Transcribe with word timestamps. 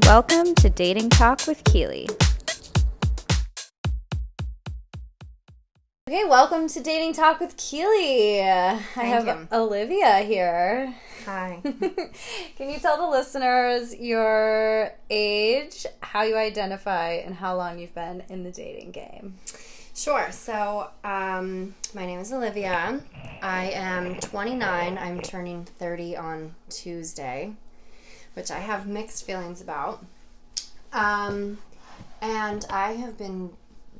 Welcome 0.00 0.54
to 0.54 0.70
Dating 0.70 1.10
Talk 1.10 1.46
with 1.46 1.62
Keely. 1.64 2.08
Okay, 6.08 6.24
welcome 6.24 6.66
to 6.68 6.80
Dating 6.80 7.12
Talk 7.12 7.40
with 7.40 7.56
Keely. 7.58 8.40
I 8.40 8.80
have 8.96 9.26
you. 9.26 9.48
Olivia 9.52 10.20
here. 10.20 10.94
Hi. 11.26 11.60
Can 12.56 12.70
you 12.70 12.78
tell 12.78 12.96
the 12.96 13.06
listeners 13.06 13.94
your 13.94 14.92
age, 15.10 15.84
how 16.00 16.22
you 16.22 16.36
identify, 16.36 17.12
and 17.12 17.34
how 17.34 17.54
long 17.54 17.78
you've 17.78 17.94
been 17.94 18.22
in 18.30 18.44
the 18.44 18.50
dating 18.50 18.92
game? 18.92 19.36
Sure. 19.94 20.32
So, 20.32 20.88
um, 21.04 21.74
my 21.92 22.06
name 22.06 22.20
is 22.20 22.32
Olivia. 22.32 22.98
I 23.42 23.70
am 23.72 24.18
29. 24.20 24.96
I'm 24.96 25.20
turning 25.20 25.66
30 25.66 26.16
on 26.16 26.54
Tuesday, 26.70 27.52
which 28.34 28.50
I 28.50 28.58
have 28.60 28.86
mixed 28.86 29.24
feelings 29.26 29.60
about. 29.60 30.04
Um, 30.92 31.58
and 32.20 32.64
I 32.70 32.92
have 32.92 33.16
been 33.18 33.50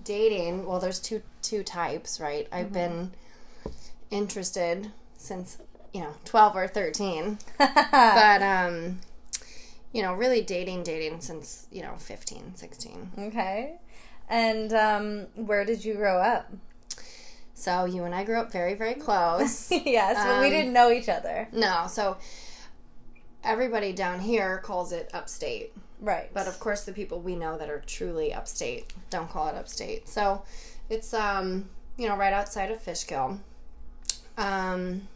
dating. 0.04 0.66
Well, 0.66 0.78
there's 0.80 1.00
two 1.00 1.23
two 1.42 1.62
types, 1.62 2.20
right? 2.20 2.46
I've 2.52 2.73
been 2.73 3.12
interested 4.10 4.90
since 5.16 5.59
you 5.92 6.00
know 6.00 6.14
12 6.24 6.56
or 6.56 6.68
13, 6.68 7.38
but 7.59 8.42
um, 8.42 9.00
you 9.92 10.02
know, 10.02 10.14
really 10.14 10.42
dating 10.42 10.82
dating 10.82 11.20
since 11.20 11.66
you 11.70 11.82
know 11.82 11.95
15, 11.98 12.54
16. 12.54 13.12
Okay. 13.18 13.74
And 14.28 14.73
um, 14.73 15.26
where 15.34 15.64
did 15.64 15.84
you 15.84 15.95
grow 15.95 16.18
up? 16.18 16.51
So 17.54 17.84
you 17.84 18.04
and 18.04 18.14
I 18.14 18.24
grew 18.24 18.38
up 18.40 18.51
very, 18.51 18.74
very 18.74 18.95
close. 18.95 19.70
yes, 19.70 20.16
but 20.16 20.40
we 20.40 20.46
Um, 20.46 20.52
didn't 20.52 20.73
know 20.73 20.90
each 20.90 21.09
other. 21.09 21.48
no, 21.52 21.87
so 21.88 22.16
everybody 23.45 23.92
down 23.92 24.20
here 24.20 24.59
calls 24.59 24.92
it 24.92 25.10
upstate. 25.14 25.73
Right. 26.01 26.30
But 26.34 26.46
of 26.48 26.59
course 26.60 26.84
the 26.84 26.92
people 26.92 27.20
we 27.20 27.37
know 27.37 27.56
that 27.59 27.68
are 27.70 27.80
truly 27.87 28.32
upstate 28.34 28.92
don't 29.10 29.30
call 29.30 29.48
it 29.48 29.54
upstate. 29.54 30.09
So 30.09 30.43
it's 30.90 31.15
um, 31.15 31.68
you 31.96 32.09
know, 32.09 32.16
right 32.16 32.32
outside 32.32 32.70
of 32.70 32.80
Fishkill. 32.82 33.38
Um 34.38 35.09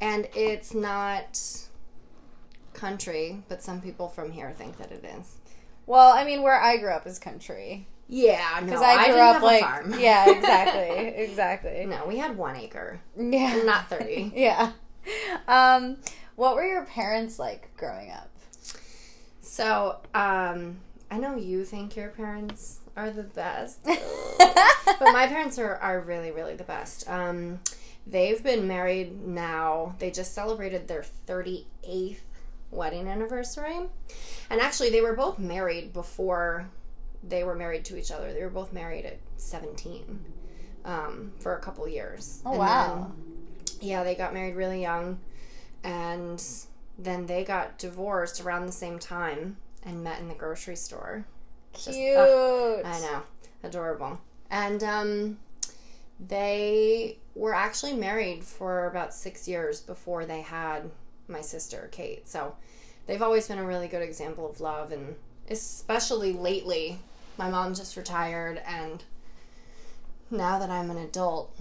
and 0.00 0.28
it's 0.34 0.74
not 0.74 1.40
country, 2.72 3.42
but 3.48 3.62
some 3.62 3.80
people 3.80 4.08
from 4.08 4.32
here 4.32 4.50
think 4.52 4.76
that 4.78 4.90
it 4.92 5.04
is. 5.18 5.36
well, 5.86 6.12
I 6.12 6.24
mean, 6.24 6.42
where 6.42 6.60
I 6.60 6.76
grew 6.78 6.90
up 6.90 7.06
is 7.06 7.18
country. 7.18 7.86
Yeah, 8.08 8.58
no, 8.60 8.66
Because 8.66 8.82
I 8.82 8.96
grew 9.06 9.14
didn't 9.14 9.36
up 9.36 9.42
like. 9.42 9.62
a 9.62 9.64
farm. 9.64 9.94
Yeah, 9.98 10.30
exactly. 10.30 11.06
exactly. 11.24 11.86
No, 11.86 12.04
we 12.06 12.18
had 12.18 12.36
one 12.36 12.56
acre, 12.56 13.00
Yeah. 13.16 13.62
not 13.64 13.88
thirty. 13.88 14.30
Yeah. 14.36 14.72
Um, 15.48 15.96
what 16.36 16.54
were 16.56 16.64
your 16.64 16.84
parents 16.84 17.38
like 17.38 17.74
growing 17.76 18.10
up? 18.10 18.30
So, 19.40 19.98
um, 20.14 20.78
I 21.10 21.18
know 21.18 21.36
you 21.36 21.64
think 21.64 21.96
your 21.96 22.08
parents 22.08 22.80
are 22.96 23.10
the 23.10 23.22
best, 23.22 23.84
but 23.84 25.12
my 25.12 25.26
parents 25.28 25.58
are, 25.58 25.76
are 25.76 26.00
really, 26.00 26.30
really 26.30 26.56
the 26.56 26.64
best. 26.64 27.08
Um, 27.08 27.60
they've 28.06 28.42
been 28.42 28.66
married 28.66 29.26
now, 29.26 29.94
they 29.98 30.10
just 30.10 30.34
celebrated 30.34 30.88
their 30.88 31.04
38th 31.28 32.18
wedding 32.70 33.06
anniversary. 33.06 33.78
And 34.50 34.60
actually, 34.60 34.90
they 34.90 35.00
were 35.00 35.14
both 35.14 35.38
married 35.38 35.92
before 35.92 36.68
they 37.26 37.44
were 37.44 37.54
married 37.54 37.84
to 37.86 37.96
each 37.98 38.10
other. 38.10 38.32
They 38.32 38.42
were 38.42 38.50
both 38.50 38.72
married 38.72 39.06
at 39.06 39.18
17 39.36 40.24
um, 40.84 41.32
for 41.38 41.56
a 41.56 41.60
couple 41.60 41.86
years. 41.88 42.42
Oh, 42.44 42.50
And 42.50 42.58
wow. 42.58 43.12
then, 43.78 43.78
yeah, 43.88 44.04
they 44.04 44.14
got 44.14 44.34
married 44.34 44.56
really 44.56 44.82
young. 44.82 45.18
And 45.84 46.42
then 46.98 47.26
they 47.26 47.44
got 47.44 47.78
divorced 47.78 48.40
around 48.40 48.66
the 48.66 48.72
same 48.72 48.98
time 48.98 49.58
and 49.84 50.02
met 50.02 50.18
in 50.18 50.28
the 50.28 50.34
grocery 50.34 50.76
store. 50.76 51.26
Cute. 51.72 52.16
I 52.18 53.00
know, 53.00 53.22
adorable. 53.62 54.20
And 54.50 54.82
um, 54.82 55.38
they 56.18 57.18
were 57.34 57.54
actually 57.54 57.94
married 57.94 58.44
for 58.44 58.86
about 58.86 59.12
six 59.12 59.46
years 59.46 59.80
before 59.80 60.24
they 60.24 60.40
had 60.40 60.90
my 61.28 61.40
sister 61.40 61.88
Kate. 61.90 62.28
So 62.28 62.54
they've 63.06 63.22
always 63.22 63.48
been 63.48 63.58
a 63.58 63.64
really 63.64 63.88
good 63.88 64.02
example 64.02 64.48
of 64.48 64.60
love, 64.60 64.92
and 64.92 65.16
especially 65.50 66.32
lately, 66.32 66.98
my 67.36 67.50
mom 67.50 67.74
just 67.74 67.96
retired, 67.96 68.62
and 68.66 69.02
now 70.30 70.58
that 70.58 70.70
I'm 70.70 70.90
an 70.90 70.98
adult, 70.98 71.56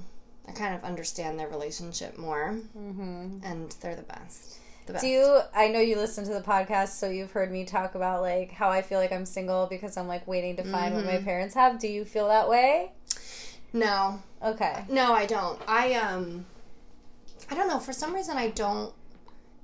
I 0.47 0.51
kind 0.51 0.75
of 0.75 0.83
understand 0.83 1.39
their 1.39 1.47
relationship 1.47 2.17
more, 2.17 2.57
mm-hmm. 2.77 3.37
and 3.43 3.71
they're 3.81 3.95
the 3.95 4.03
best. 4.03 4.57
The 4.85 4.93
best. 4.93 5.03
Do 5.03 5.09
you? 5.09 5.39
I 5.55 5.69
know 5.69 5.79
you 5.79 5.95
listen 5.95 6.25
to 6.25 6.33
the 6.33 6.41
podcast, 6.41 6.89
so 6.89 7.09
you've 7.09 7.31
heard 7.31 7.51
me 7.51 7.63
talk 7.63 7.95
about 7.95 8.21
like 8.21 8.51
how 8.51 8.69
I 8.69 8.81
feel 8.81 8.99
like 8.99 9.11
I'm 9.13 9.25
single 9.25 9.67
because 9.67 9.95
I'm 9.95 10.07
like 10.07 10.27
waiting 10.27 10.57
to 10.57 10.63
find 10.63 10.93
what 10.95 11.05
my 11.05 11.13
Mm-hmm. 11.13 11.23
parents 11.25 11.55
have. 11.55 11.79
Do 11.79 11.87
you 11.87 12.03
feel 12.05 12.27
that 12.27 12.49
way? 12.49 12.91
no, 13.71 14.21
Okay. 14.43 14.83
No, 14.89 15.13
I 15.13 15.25
don't. 15.25 15.59
I 15.67 15.93
um 15.95 16.45
I 17.49 17.55
don't 17.55 17.67
know, 17.67 17.79
for 17.79 17.93
some 17.93 18.13
reason 18.13 18.35
I 18.37 18.49
don't 18.49 18.93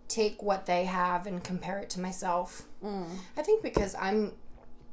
take 0.07 0.41
what 0.41 0.66
they 0.66 0.85
have 0.85 1.28
and 1.28 1.44
compare 1.44 1.79
it 1.79 1.89
to 1.91 2.00
myself. 2.00 2.63
I 2.84 3.41
think 3.44 3.62
because 3.62 3.95
I'm 3.95 4.31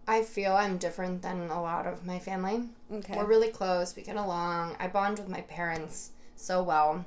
I 0.08 0.22
feel 0.22 0.54
I'm 0.54 0.78
different 0.78 1.22
than 1.22 1.50
a 1.50 1.60
lot 1.60 1.86
of 1.86 2.06
my 2.06 2.18
family. 2.18 2.64
Okay. 2.92 3.16
We're 3.16 3.26
really 3.26 3.48
close, 3.48 3.96
we 3.96 4.02
get 4.02 4.16
along. 4.16 4.76
I 4.78 4.86
bond 4.88 5.18
with 5.18 5.28
my 5.28 5.40
parents 5.42 6.10
so 6.36 6.62
well. 6.62 7.04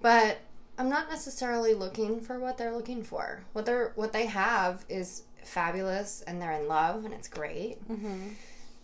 But 0.00 0.38
I'm 0.78 0.88
not 0.88 1.08
necessarily 1.10 1.74
looking 1.74 2.20
for 2.20 2.38
what 2.38 2.56
they're 2.58 2.74
looking 2.74 3.02
for. 3.02 3.44
What 3.52 3.66
they're 3.66 3.92
what 3.96 4.12
they 4.12 4.26
have 4.26 4.84
is 4.88 5.22
fabulous 5.44 6.22
and 6.26 6.40
they're 6.42 6.52
in 6.52 6.68
love 6.68 7.04
and 7.04 7.14
it's 7.14 7.28
great 7.28 7.78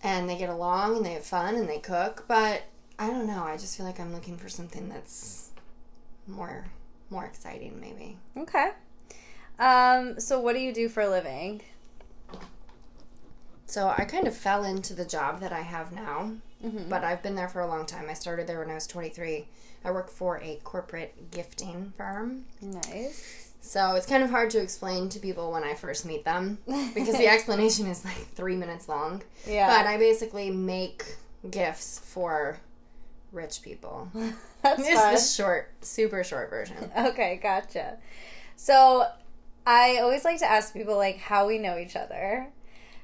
and 0.03 0.29
they 0.31 0.37
get 0.39 0.49
along 0.49 0.97
and 0.97 1.05
they 1.07 1.13
have 1.13 1.25
fun 1.25 1.57
and 1.57 1.69
they 1.69 1.79
cook 1.79 2.25
but 2.27 2.63
i 2.99 3.07
don't 3.07 3.27
know 3.27 3.43
i 3.45 3.55
just 3.55 3.77
feel 3.77 3.85
like 3.85 4.01
i'm 4.01 4.15
looking 4.15 4.39
for 4.39 4.49
something 4.49 4.89
that's 4.89 5.51
more 6.27 6.65
more 7.11 7.27
exciting 7.27 7.79
maybe 7.81 8.17
Okay. 8.39 8.71
Um. 9.59 10.19
So, 10.19 10.41
what 10.41 10.55
do 10.55 10.59
you 10.61 10.73
do 10.73 10.89
for 10.89 11.03
a 11.03 11.09
living? 11.09 11.61
So 13.67 13.93
i 13.97 14.05
kind 14.05 14.27
of 14.27 14.35
fell 14.37 14.65
into 14.65 14.95
the 14.95 15.05
job 15.05 15.41
that 15.41 15.53
i 15.53 15.61
have 15.61 15.93
now 15.93 16.31
mm-hmm. 16.65 16.89
but 16.89 17.03
i've 17.05 17.23
been 17.23 17.35
there 17.35 17.49
for 17.49 17.61
a 17.61 17.67
long 17.67 17.87
time 17.87 18.07
i 18.09 18.15
started 18.15 18.47
there 18.47 18.59
when 18.61 18.71
i 18.71 18.75
was 18.75 18.87
23 18.87 19.47
i 19.85 19.91
work 19.91 20.11
for 20.11 20.39
a 20.43 20.57
corporate 20.65 21.31
gifting 21.31 21.93
firm 21.97 22.45
Nice. 22.61 23.53
so 23.61 23.95
it's 23.95 24.07
kind 24.07 24.23
of 24.23 24.31
hard 24.31 24.51
to 24.51 24.61
explain 24.61 25.09
to 25.11 25.19
people 25.19 25.51
when 25.53 25.65
i 25.65 25.75
first 25.75 26.05
meet 26.05 26.25
them 26.25 26.59
because 26.95 27.17
the 27.17 27.29
explanation 27.29 27.87
is 27.87 28.05
like 28.05 28.29
three 28.35 28.57
minutes 28.57 28.89
long 28.89 29.23
Yeah. 29.47 29.67
but 29.69 29.87
i 29.87 29.97
basically 29.97 30.51
make 30.51 31.17
gifts 31.51 31.99
for 31.99 32.59
rich 33.33 33.63
people 33.63 34.09
That's 34.65 34.81
It's 34.81 34.99
fun. 34.99 35.15
the 35.15 35.21
short, 35.21 35.71
super 35.83 36.25
short 36.25 36.49
version. 36.49 36.91
Okay, 36.97 37.39
gotcha. 37.43 37.99
So 38.57 39.07
I 39.67 39.99
always 40.01 40.25
like 40.25 40.39
to 40.39 40.51
ask 40.51 40.73
people 40.73 40.97
like 40.97 41.19
how 41.19 41.47
we 41.47 41.59
know 41.59 41.77
each 41.77 41.97
other. 41.97 42.47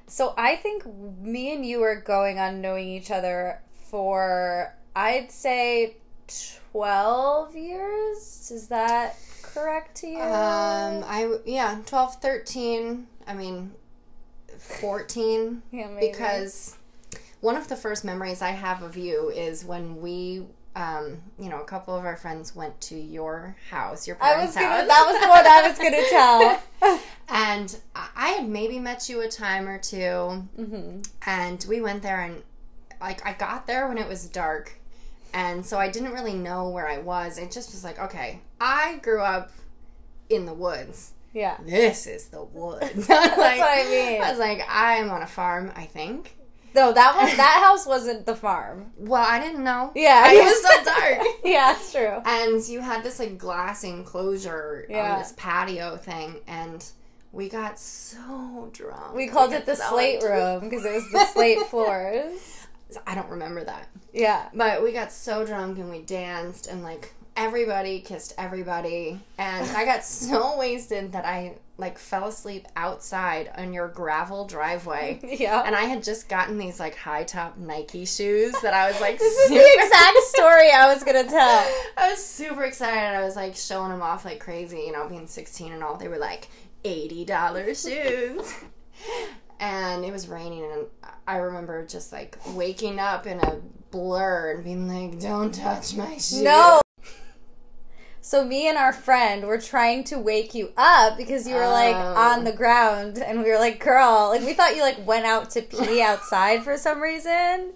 So 0.07 0.33
I 0.37 0.55
think 0.55 0.85
me 1.21 1.53
and 1.53 1.65
you 1.65 1.81
are 1.83 1.95
going 1.95 2.39
on 2.39 2.61
knowing 2.61 2.87
each 2.89 3.11
other 3.11 3.61
for 3.89 4.75
I'd 4.95 5.31
say 5.31 5.97
twelve 6.71 7.55
years. 7.55 8.51
Is 8.51 8.67
that 8.67 9.15
correct 9.41 9.95
to 9.97 10.07
you? 10.07 10.19
Um, 10.19 11.03
I 11.05 11.37
yeah, 11.45 11.79
12, 11.85 12.15
13, 12.15 13.07
I 13.27 13.33
mean, 13.33 13.71
fourteen, 14.57 15.61
yeah, 15.71 15.87
maybe. 15.87 16.11
because 16.11 16.77
one 17.41 17.55
of 17.55 17.67
the 17.67 17.75
first 17.75 18.05
memories 18.05 18.41
I 18.41 18.51
have 18.51 18.83
of 18.83 18.95
you 18.95 19.29
is 19.29 19.65
when 19.65 20.01
we, 20.01 20.45
um, 20.75 21.21
you 21.37 21.49
know, 21.49 21.59
a 21.61 21.65
couple 21.65 21.95
of 21.95 22.05
our 22.05 22.15
friends 22.15 22.55
went 22.55 22.79
to 22.81 22.95
your 22.95 23.55
house, 23.69 24.07
your 24.07 24.15
parents' 24.15 24.55
gonna. 24.55 24.67
house, 24.67 24.87
That 24.87 25.05
was 25.07 25.21
the 25.21 25.27
one 25.27 25.45
I 25.45 25.67
was 25.67 25.77
gonna 25.77 26.09
tell. 26.09 26.99
and 27.29 27.77
I 27.95 28.29
had 28.29 28.47
maybe 28.47 28.79
met 28.79 29.09
you 29.09 29.21
a 29.21 29.27
time 29.27 29.67
or 29.67 29.77
2 29.77 29.97
hmm 29.97 31.01
and 31.25 31.65
we 31.69 31.79
went 31.81 32.01
there 32.03 32.21
and 32.21 32.41
like 32.99 33.25
I 33.25 33.33
got 33.33 33.67
there 33.67 33.87
when 33.87 33.97
it 33.97 34.07
was 34.07 34.25
dark 34.27 34.73
and 35.33 35.65
so 35.65 35.77
I 35.77 35.89
didn't 35.89 36.11
really 36.11 36.33
know 36.33 36.69
where 36.69 36.87
I 36.87 36.97
was. 36.97 37.37
It 37.37 37.51
just 37.51 37.71
was 37.71 37.83
like, 37.83 37.99
okay, 37.99 38.41
I 38.59 38.99
grew 39.01 39.21
up 39.21 39.51
in 40.29 40.45
the 40.45 40.53
woods. 40.53 41.13
Yeah. 41.33 41.57
This 41.65 42.07
is 42.07 42.27
the 42.27 42.43
woods. 42.43 43.07
That's 43.07 43.37
what 43.37 43.61
I 43.61 43.89
mean. 43.89 44.21
I 44.21 44.29
was 44.29 44.39
like, 44.39 44.61
I'm 44.67 45.09
on 45.09 45.21
a 45.21 45.27
farm, 45.27 45.71
I 45.75 45.85
think. 45.85 46.35
No, 46.73 46.93
that 46.93 47.15
one. 47.15 47.35
That 47.37 47.61
house 47.67 47.85
wasn't 47.85 48.25
the 48.25 48.35
farm. 48.35 48.91
Well, 48.97 49.25
I 49.27 49.39
didn't 49.39 49.63
know. 49.63 49.91
Yeah. 49.95 50.31
It 50.31 50.43
was 50.43 50.61
so 50.61 50.83
dark. 50.83 51.27
yeah, 51.43 51.73
it's 51.75 51.91
true. 51.91 52.21
And 52.25 52.67
you 52.67 52.79
had 52.81 53.03
this 53.03 53.19
like 53.19 53.37
glass 53.37 53.83
enclosure 53.83 54.85
Yeah. 54.89 55.13
on 55.13 55.19
this 55.19 55.33
patio 55.37 55.97
thing 55.97 56.35
and 56.47 56.83
we 57.33 57.47
got 57.49 57.79
so 57.79 58.69
drunk. 58.73 59.15
We 59.15 59.27
called 59.27 59.51
got 59.51 59.61
it 59.61 59.65
the 59.65 59.75
so 59.75 59.89
slate 59.91 60.21
room 60.23 60.61
because 60.69 60.83
it 60.85 60.93
was 60.93 61.09
the 61.11 61.25
slate 61.33 61.59
floors. 61.67 62.67
I 63.07 63.15
don't 63.15 63.29
remember 63.29 63.63
that. 63.63 63.87
Yeah. 64.13 64.49
But 64.53 64.83
we 64.83 64.91
got 64.91 65.11
so 65.11 65.45
drunk 65.45 65.77
and 65.77 65.89
we 65.89 66.01
danced 66.01 66.67
and 66.67 66.83
like 66.83 67.13
everybody 67.37 68.01
kissed 68.01 68.33
everybody 68.37 69.17
and 69.37 69.65
I 69.77 69.85
got 69.85 70.03
so 70.03 70.57
wasted 70.59 71.13
that 71.13 71.25
I 71.25 71.55
like 71.81 71.97
fell 71.97 72.27
asleep 72.27 72.67
outside 72.77 73.51
on 73.57 73.73
your 73.73 73.89
gravel 73.89 74.45
driveway. 74.45 75.19
Yeah. 75.41 75.63
And 75.65 75.75
I 75.75 75.83
had 75.85 76.03
just 76.03 76.29
gotten 76.29 76.57
these 76.57 76.79
like 76.79 76.95
high 76.95 77.23
top 77.23 77.57
Nike 77.57 78.05
shoes 78.05 78.53
that 78.61 78.73
I 78.73 78.91
was 78.91 79.01
like 79.01 79.17
this 79.19 79.33
is 79.33 79.49
the 79.49 79.55
exact 79.55 80.17
story 80.35 80.71
I 80.71 80.93
was 80.93 81.03
gonna 81.03 81.23
tell. 81.23 81.67
I 81.97 82.09
was 82.11 82.23
super 82.23 82.63
excited. 82.63 83.17
I 83.17 83.23
was 83.23 83.35
like 83.35 83.55
showing 83.55 83.89
them 83.89 84.01
off 84.01 84.23
like 84.23 84.39
crazy, 84.39 84.81
you 84.81 84.91
know, 84.91 85.07
being 85.09 85.25
16 85.25 85.71
and 85.73 85.83
all. 85.83 85.97
They 85.97 86.07
were 86.07 86.17
like 86.19 86.47
$80 86.85 87.27
shoes. 87.81 88.53
and 89.59 90.05
it 90.05 90.11
was 90.11 90.27
raining, 90.27 90.63
and 90.63 90.85
I 91.27 91.37
remember 91.37 91.85
just 91.85 92.11
like 92.11 92.37
waking 92.53 92.99
up 92.99 93.25
in 93.25 93.39
a 93.39 93.61
blur 93.91 94.51
and 94.55 94.63
being 94.63 94.87
like, 94.87 95.19
don't 95.19 95.53
touch 95.53 95.95
my 95.95 96.13
shoes. 96.13 96.41
No. 96.41 96.80
So 98.23 98.45
me 98.45 98.67
and 98.69 98.77
our 98.77 98.93
friend 98.93 99.45
were 99.47 99.57
trying 99.59 100.03
to 100.05 100.17
wake 100.19 100.53
you 100.53 100.71
up 100.77 101.17
because 101.17 101.47
you 101.47 101.55
were 101.55 101.67
like 101.67 101.95
Oh. 101.95 102.13
on 102.15 102.43
the 102.43 102.51
ground 102.51 103.17
and 103.17 103.43
we 103.43 103.49
were 103.49 103.57
like, 103.57 103.83
girl, 103.83 104.29
like 104.29 104.41
we 104.41 104.53
thought 104.53 104.75
you 104.75 104.81
like 104.83 105.05
went 105.05 105.25
out 105.25 105.49
to 105.51 105.61
pee 105.63 106.01
outside 106.09 106.63
for 106.63 106.77
some 106.77 107.01
reason. 107.01 107.73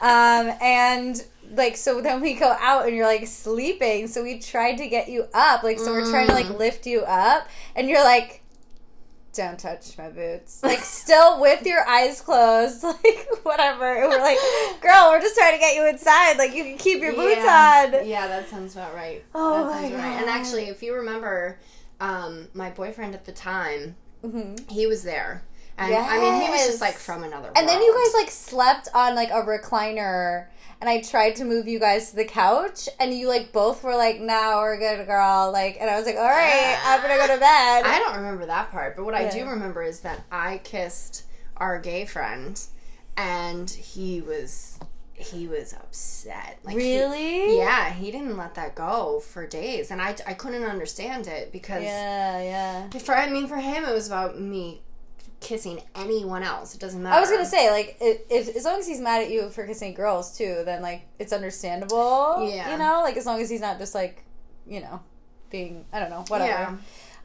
Um 0.00 0.52
and 0.62 1.22
like 1.52 1.76
so 1.76 2.00
then 2.00 2.20
we 2.20 2.34
go 2.34 2.56
out 2.60 2.86
and 2.86 2.96
you're 2.96 3.06
like 3.06 3.26
sleeping. 3.26 4.06
So 4.06 4.22
we 4.22 4.38
tried 4.38 4.76
to 4.76 4.86
get 4.88 5.08
you 5.08 5.26
up. 5.34 5.64
Like 5.64 5.78
so 5.80 5.90
we're 5.92 6.08
trying 6.08 6.28
to 6.28 6.34
like 6.34 6.48
lift 6.50 6.86
you 6.86 7.00
up 7.00 7.48
and 7.74 7.88
you're 7.88 8.04
like 8.04 8.39
don't 9.32 9.58
touch 9.58 9.96
my 9.96 10.08
boots. 10.08 10.62
Like 10.62 10.80
still 10.80 11.40
with 11.40 11.64
your 11.66 11.86
eyes 11.86 12.20
closed, 12.20 12.82
like 12.84 13.28
whatever. 13.42 13.84
And 13.94 14.08
we're 14.08 14.20
like, 14.20 14.38
girl, 14.80 15.10
we're 15.10 15.20
just 15.20 15.36
trying 15.36 15.54
to 15.54 15.58
get 15.60 15.76
you 15.76 15.86
inside. 15.88 16.36
Like 16.38 16.54
you 16.54 16.64
can 16.64 16.78
keep 16.78 17.00
your 17.00 17.12
boots 17.14 17.36
yeah. 17.36 17.88
on. 17.98 18.06
Yeah, 18.06 18.26
that 18.26 18.48
sounds 18.48 18.74
about 18.74 18.94
right. 18.94 19.24
Oh 19.34 19.64
that 19.64 19.66
my 19.70 19.80
sounds 19.82 19.94
right. 19.94 20.20
And 20.20 20.28
actually, 20.30 20.64
if 20.64 20.82
you 20.82 20.94
remember, 20.94 21.58
um, 22.00 22.48
my 22.54 22.70
boyfriend 22.70 23.14
at 23.14 23.24
the 23.24 23.32
time, 23.32 23.96
Mhm. 24.24 24.70
he 24.70 24.86
was 24.86 25.02
there. 25.02 25.42
And 25.78 25.94
I 25.94 26.18
mean, 26.18 26.42
he 26.42 26.50
was 26.50 26.66
just 26.66 26.80
like 26.80 26.94
from 26.94 27.22
another 27.22 27.44
world. 27.44 27.56
And 27.56 27.66
then 27.66 27.80
you 27.80 27.94
guys 27.94 28.14
like 28.14 28.30
slept 28.30 28.88
on 28.94 29.14
like 29.14 29.30
a 29.30 29.42
recliner, 29.42 30.46
and 30.80 30.88
I 30.88 31.00
tried 31.02 31.36
to 31.36 31.44
move 31.44 31.68
you 31.68 31.78
guys 31.78 32.10
to 32.10 32.16
the 32.16 32.24
couch, 32.24 32.88
and 32.98 33.12
you 33.12 33.28
like 33.28 33.52
both 33.52 33.82
were 33.84 33.96
like, 33.96 34.20
"No, 34.20 34.58
we're 34.58 34.78
good, 34.78 35.06
girl." 35.06 35.50
Like, 35.52 35.76
and 35.80 35.90
I 35.90 35.96
was 35.96 36.06
like, 36.06 36.16
"All 36.16 36.22
right, 36.24 36.78
I'm 36.84 37.00
gonna 37.02 37.16
go 37.16 37.26
to 37.34 37.40
bed." 37.40 37.84
I 37.86 37.98
don't 37.98 38.16
remember 38.16 38.46
that 38.46 38.70
part, 38.70 38.96
but 38.96 39.04
what 39.04 39.14
I 39.14 39.28
do 39.28 39.46
remember 39.46 39.82
is 39.82 40.00
that 40.00 40.22
I 40.32 40.58
kissed 40.64 41.24
our 41.56 41.78
gay 41.78 42.04
friend, 42.06 42.60
and 43.16 43.68
he 43.68 44.20
was 44.20 44.78
he 45.14 45.46
was 45.46 45.74
upset. 45.74 46.58
Like 46.64 46.78
he- 46.78 46.98
really? 46.98 47.58
yeah, 47.58 47.90
he 47.92 48.10
didn't 48.10 48.38
let 48.38 48.54
that 48.54 48.74
go 48.74 49.20
for 49.20 49.46
days, 49.46 49.90
and 49.90 50.00
I 50.00 50.16
I 50.26 50.32
couldn't 50.34 50.64
understand 50.64 51.26
it 51.26 51.52
because 51.52 51.82
Yeah, 51.82 52.42
yeah. 52.42 52.98
for 53.00 53.14
I 53.14 53.28
mean 53.28 53.46
for 53.46 53.58
him 53.58 53.84
it 53.84 53.92
was 53.92 54.06
about 54.06 54.40
me 54.40 54.80
kissing 55.40 55.80
anyone 55.94 56.42
else. 56.42 56.74
It 56.74 56.80
doesn't 56.80 57.02
matter. 57.02 57.16
I 57.16 57.20
was 57.20 57.30
gonna 57.30 57.46
say 57.46 57.70
like 57.70 57.96
if, 58.00 58.20
if 58.30 58.56
as 58.56 58.64
long 58.64 58.78
as 58.78 58.86
he's 58.86 59.00
mad 59.00 59.22
at 59.22 59.30
you 59.30 59.48
for 59.50 59.66
kissing 59.66 59.94
girls 59.94 60.36
too, 60.36 60.62
then 60.64 60.82
like 60.82 61.02
it's 61.18 61.32
understandable. 61.32 62.48
Yeah. 62.48 62.72
You 62.72 62.78
know, 62.78 63.00
like 63.02 63.16
as 63.16 63.26
long 63.26 63.40
as 63.40 63.48
he's 63.50 63.60
not 63.60 63.78
just 63.78 63.94
like, 63.94 64.24
you 64.66 64.80
know, 64.80 65.00
being 65.50 65.86
I 65.92 65.98
don't 66.00 66.10
know 66.10 66.24
whatever. 66.28 66.50
Yeah. 66.50 66.76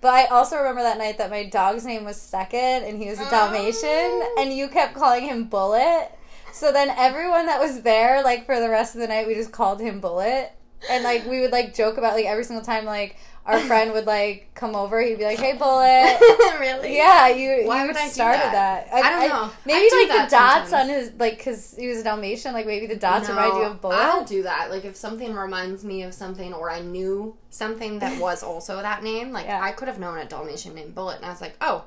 But 0.01 0.13
I 0.13 0.25
also 0.25 0.57
remember 0.57 0.81
that 0.83 0.97
night 0.97 1.17
that 1.17 1.29
my 1.29 1.45
dog's 1.45 1.85
name 1.85 2.03
was 2.05 2.19
Second, 2.19 2.83
and 2.83 3.01
he 3.01 3.09
was 3.09 3.19
a 3.19 3.29
Dalmatian, 3.29 3.81
Oh. 3.83 4.35
and 4.39 4.53
you 4.53 4.67
kept 4.67 4.93
calling 4.93 5.23
him 5.23 5.45
Bullet. 5.45 6.11
So 6.53 6.71
then 6.71 6.89
everyone 6.89 7.47
that 7.47 7.59
was 7.59 7.81
there, 7.81 8.23
like 8.23 8.45
for 8.45 8.59
the 8.59 8.69
rest 8.69 8.93
of 8.95 9.01
the 9.01 9.07
night, 9.07 9.25
we 9.27 9.33
just 9.33 9.51
called 9.51 9.81
him 9.81 9.99
Bullet, 9.99 10.51
and 10.89 11.03
like 11.03 11.25
we 11.25 11.41
would 11.41 11.51
like 11.51 11.73
joke 11.73 11.97
about 11.97 12.13
like 12.13 12.25
every 12.25 12.43
single 12.43 12.63
time 12.63 12.85
like 12.85 13.17
our 13.45 13.59
friend 13.69 13.93
would 13.93 14.05
like 14.05 14.49
come 14.55 14.75
over, 14.75 15.01
he'd 15.01 15.17
be 15.17 15.23
like, 15.23 15.39
"Hey, 15.39 15.53
Bullet." 15.57 16.17
really? 16.59 16.95
Yeah, 16.95 17.27
you. 17.27 17.67
Why 17.67 17.81
you 17.81 17.87
would 17.87 17.97
I 17.97 18.07
started 18.07 18.39
that? 18.39 18.89
that. 18.89 18.93
I 18.93 19.09
don't 19.19 19.29
know. 19.29 19.51
maybe 19.65 19.85
I 19.85 19.89
do 19.89 20.13
like 20.13 20.29
the 20.29 20.35
dots 20.35 20.69
sometimes. 20.69 20.89
on 20.89 20.95
his 20.95 21.11
like 21.19 21.37
because 21.37 21.75
he 21.77 21.87
was 21.87 21.99
a 21.99 22.03
Dalmatian. 22.03 22.53
Like 22.53 22.65
maybe 22.65 22.87
the 22.87 22.95
dots 22.95 23.27
No, 23.27 23.35
remind 23.35 23.57
you 23.57 23.63
of 23.63 23.81
Bullet. 23.81 23.95
I'll 23.97 24.25
do 24.25 24.43
that. 24.43 24.69
Like 24.71 24.85
if 24.85 24.95
something 24.95 25.33
reminds 25.33 25.83
me 25.83 26.03
of 26.03 26.13
something, 26.13 26.53
or 26.53 26.69
I 26.71 26.81
knew 26.81 27.35
something 27.49 27.99
that 27.99 28.19
was 28.19 28.43
also 28.51 28.81
that 28.81 29.03
name. 29.03 29.31
Like 29.31 29.45
Yeah. 29.45 29.61
I 29.61 29.71
could 29.71 29.87
have 29.87 29.99
known 29.99 30.17
a 30.17 30.25
Dalmatian 30.25 30.73
named 30.75 30.95
Bullet, 30.95 31.17
and 31.17 31.25
I 31.25 31.29
was 31.29 31.41
like, 31.41 31.55
oh, 31.61 31.85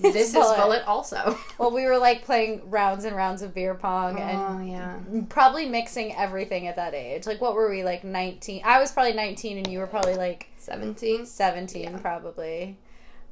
this 0.00 0.28
is 0.28 0.32
Bullet. 0.32 0.56
Bullet 0.56 0.84
also. 0.86 1.38
Well, 1.58 1.70
we 1.70 1.84
were 1.86 1.98
like 1.98 2.24
playing 2.24 2.68
rounds 2.70 3.04
and 3.04 3.16
rounds 3.16 3.40
of 3.42 3.54
beer 3.54 3.74
pong 3.74 4.18
and 4.18 4.38
oh 4.38 4.64
yeah. 4.64 4.98
probably 5.30 5.66
mixing 5.66 6.14
everything 6.14 6.66
at 6.66 6.76
that 6.76 6.92
age. 6.94 7.26
Like, 7.26 7.40
what 7.40 7.54
were 7.54 7.70
we, 7.70 7.82
like 7.82 8.04
19? 8.04 8.60
I 8.64 8.78
was 8.78 8.92
probably 8.92 9.14
19 9.14 9.58
and 9.58 9.66
you 9.66 9.78
were 9.78 9.86
probably 9.86 10.14
like 10.14 10.48
Seventeen. 10.58 11.24
17, 11.26 11.82
Yeah. 11.82 11.98
probably. 11.98 12.76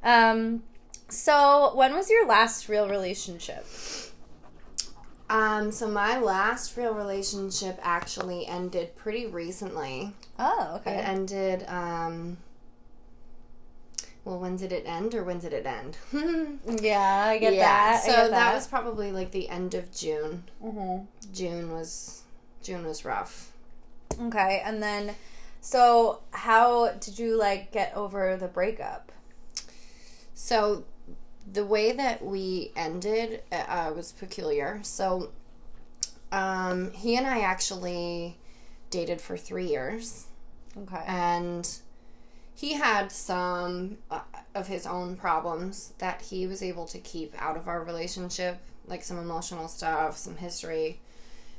Um, 0.03 0.63
so, 1.09 1.73
when 1.75 1.93
was 1.93 2.09
your 2.09 2.25
last 2.25 2.67
real 2.69 2.87
relationship? 2.89 3.65
Um. 5.29 5.71
So 5.71 5.87
my 5.87 6.19
last 6.19 6.77
real 6.77 6.93
relationship 6.93 7.79
actually 7.81 8.45
ended 8.45 8.95
pretty 8.95 9.25
recently. 9.25 10.13
Oh, 10.37 10.75
okay. 10.77 10.99
It 10.99 11.07
ended. 11.07 11.65
Um. 11.67 12.37
Well, 14.25 14.39
when 14.39 14.57
did 14.57 14.71
it 14.71 14.83
end, 14.87 15.13
or 15.13 15.23
when 15.23 15.39
did 15.39 15.53
it 15.53 15.65
end? 15.65 15.97
Yeah, 16.81 17.25
I 17.27 17.37
get 17.37 17.57
that. 17.59 18.01
So 18.03 18.11
get 18.11 18.31
that. 18.31 18.55
was 18.55 18.67
probably 18.67 19.11
like 19.11 19.31
the 19.31 19.47
end 19.49 19.75
of 19.75 19.91
June. 19.93 20.43
Mhm. 20.63 21.05
June 21.31 21.71
was 21.71 22.23
June 22.63 22.85
was 22.85 23.05
rough. 23.05 23.51
Okay, 24.19 24.61
and 24.65 24.81
then, 24.81 25.13
so 25.61 26.21
how 26.31 26.89
did 26.93 27.19
you 27.19 27.37
like 27.37 27.71
get 27.71 27.93
over 27.95 28.35
the 28.35 28.47
breakup? 28.47 29.11
So 30.33 30.85
the 31.51 31.63
way 31.65 31.91
that 31.91 32.25
we 32.25 32.71
ended 32.75 33.43
uh, 33.51 33.91
was 33.95 34.11
peculiar. 34.11 34.79
So 34.81 35.29
um, 36.31 36.91
he 36.91 37.15
and 37.15 37.27
I 37.27 37.41
actually 37.41 38.37
dated 38.89 39.21
for 39.21 39.37
three 39.37 39.67
years, 39.67 40.25
Okay. 40.75 41.03
and 41.05 41.69
he 42.55 42.73
had 42.73 43.11
some 43.11 43.97
uh, 44.09 44.21
of 44.55 44.67
his 44.67 44.87
own 44.87 45.17
problems 45.17 45.93
that 45.97 46.21
he 46.21 46.47
was 46.47 46.63
able 46.63 46.85
to 46.87 46.97
keep 46.99 47.33
out 47.37 47.57
of 47.57 47.67
our 47.67 47.83
relationship, 47.83 48.57
like 48.87 49.03
some 49.03 49.17
emotional 49.17 49.67
stuff, 49.67 50.17
some 50.17 50.37
history 50.37 50.99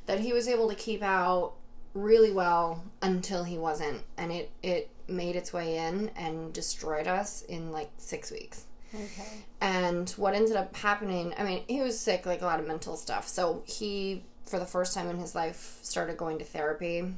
that 0.07 0.21
he 0.21 0.33
was 0.33 0.49
able 0.49 0.69
to 0.69 0.75
keep 0.75 1.03
out 1.03 1.53
really 1.93 2.31
well 2.31 2.85
until 3.03 3.43
he 3.45 3.57
wasn't 3.57 4.03
and 4.19 4.31
it 4.31 4.51
it 4.63 4.91
made 5.09 5.35
its 5.35 5.53
way 5.53 5.79
in 5.79 6.11
and 6.17 6.53
destroyed 6.53 7.07
us 7.07 7.43
in 7.43 7.71
like 7.71 7.91
6 7.99 8.31
weeks. 8.33 8.65
Okay. 8.93 9.45
And 9.61 10.11
what 10.11 10.35
ended 10.35 10.57
up 10.57 10.75
happening, 10.77 11.33
I 11.39 11.45
mean, 11.45 11.63
he 11.69 11.81
was 11.81 11.99
sick, 11.99 12.27
like 12.27 12.43
a 12.43 12.45
lot 12.45 12.59
of 12.59 12.67
mental 12.67 12.97
stuff. 12.97 13.29
So 13.29 13.63
he, 13.67 14.25
for 14.45 14.59
the 14.59 14.67
first 14.67 14.95
time 14.95 15.09
in 15.09 15.19
his 15.19 15.35
life, 15.35 15.79
started 15.83 16.17
going 16.17 16.39
to 16.39 16.45
therapy, 16.45 17.15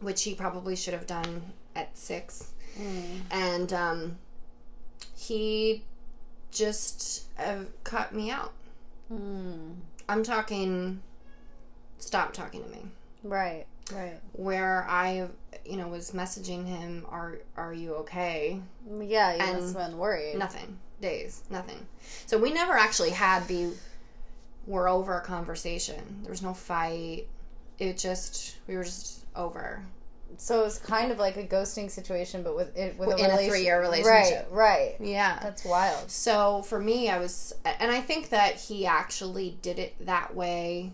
which 0.00 0.22
he 0.22 0.34
probably 0.34 0.76
should 0.76 0.94
have 0.94 1.06
done 1.06 1.52
at 1.74 1.96
six. 1.96 2.49
Mm. 2.78 3.20
And 3.30 3.72
um, 3.72 4.18
he 5.16 5.84
just 6.50 7.24
uh, 7.38 7.64
cut 7.84 8.14
me 8.14 8.30
out. 8.30 8.52
Mm. 9.12 9.74
I'm 10.08 10.22
talking, 10.22 11.02
stop 11.98 12.32
talking 12.32 12.62
to 12.64 12.68
me. 12.68 12.82
Right. 13.22 13.66
Right. 13.92 14.20
Where 14.32 14.86
I, 14.88 15.28
you 15.64 15.76
know, 15.76 15.88
was 15.88 16.12
messaging 16.12 16.66
him, 16.66 17.04
"Are 17.08 17.38
are 17.56 17.72
you 17.72 17.94
okay?" 17.96 18.60
Yeah, 18.88 19.34
you 19.34 19.40
And 19.40 19.60
must 19.60 19.76
have 19.76 19.90
been 19.90 19.98
worried. 19.98 20.38
Nothing. 20.38 20.78
Days. 21.00 21.42
Nothing. 21.50 21.86
So 22.26 22.38
we 22.38 22.52
never 22.52 22.74
actually 22.74 23.10
had 23.10 23.48
the 23.48 23.72
we're 24.66 24.88
over 24.88 25.18
conversation. 25.20 26.20
There 26.22 26.30
was 26.30 26.42
no 26.42 26.54
fight. 26.54 27.26
It 27.78 27.98
just 27.98 28.56
we 28.68 28.76
were 28.76 28.84
just 28.84 29.24
over. 29.34 29.82
So 30.36 30.60
it 30.60 30.64
was 30.64 30.78
kind 30.78 31.12
of 31.12 31.18
like 31.18 31.36
a 31.36 31.44
ghosting 31.44 31.90
situation, 31.90 32.42
but 32.42 32.56
with 32.56 32.76
it 32.76 32.98
with 32.98 33.10
a, 33.10 33.14
a 33.14 33.48
three-year 33.48 33.80
relationship. 33.80 34.48
Right. 34.50 34.96
Right. 34.98 35.08
Yeah. 35.08 35.38
That's 35.42 35.64
wild. 35.64 36.10
So 36.10 36.62
for 36.62 36.78
me, 36.78 37.10
I 37.10 37.18
was, 37.18 37.52
and 37.64 37.90
I 37.90 38.00
think 38.00 38.30
that 38.30 38.56
he 38.56 38.86
actually 38.86 39.58
did 39.62 39.78
it 39.78 39.94
that 40.06 40.34
way 40.34 40.92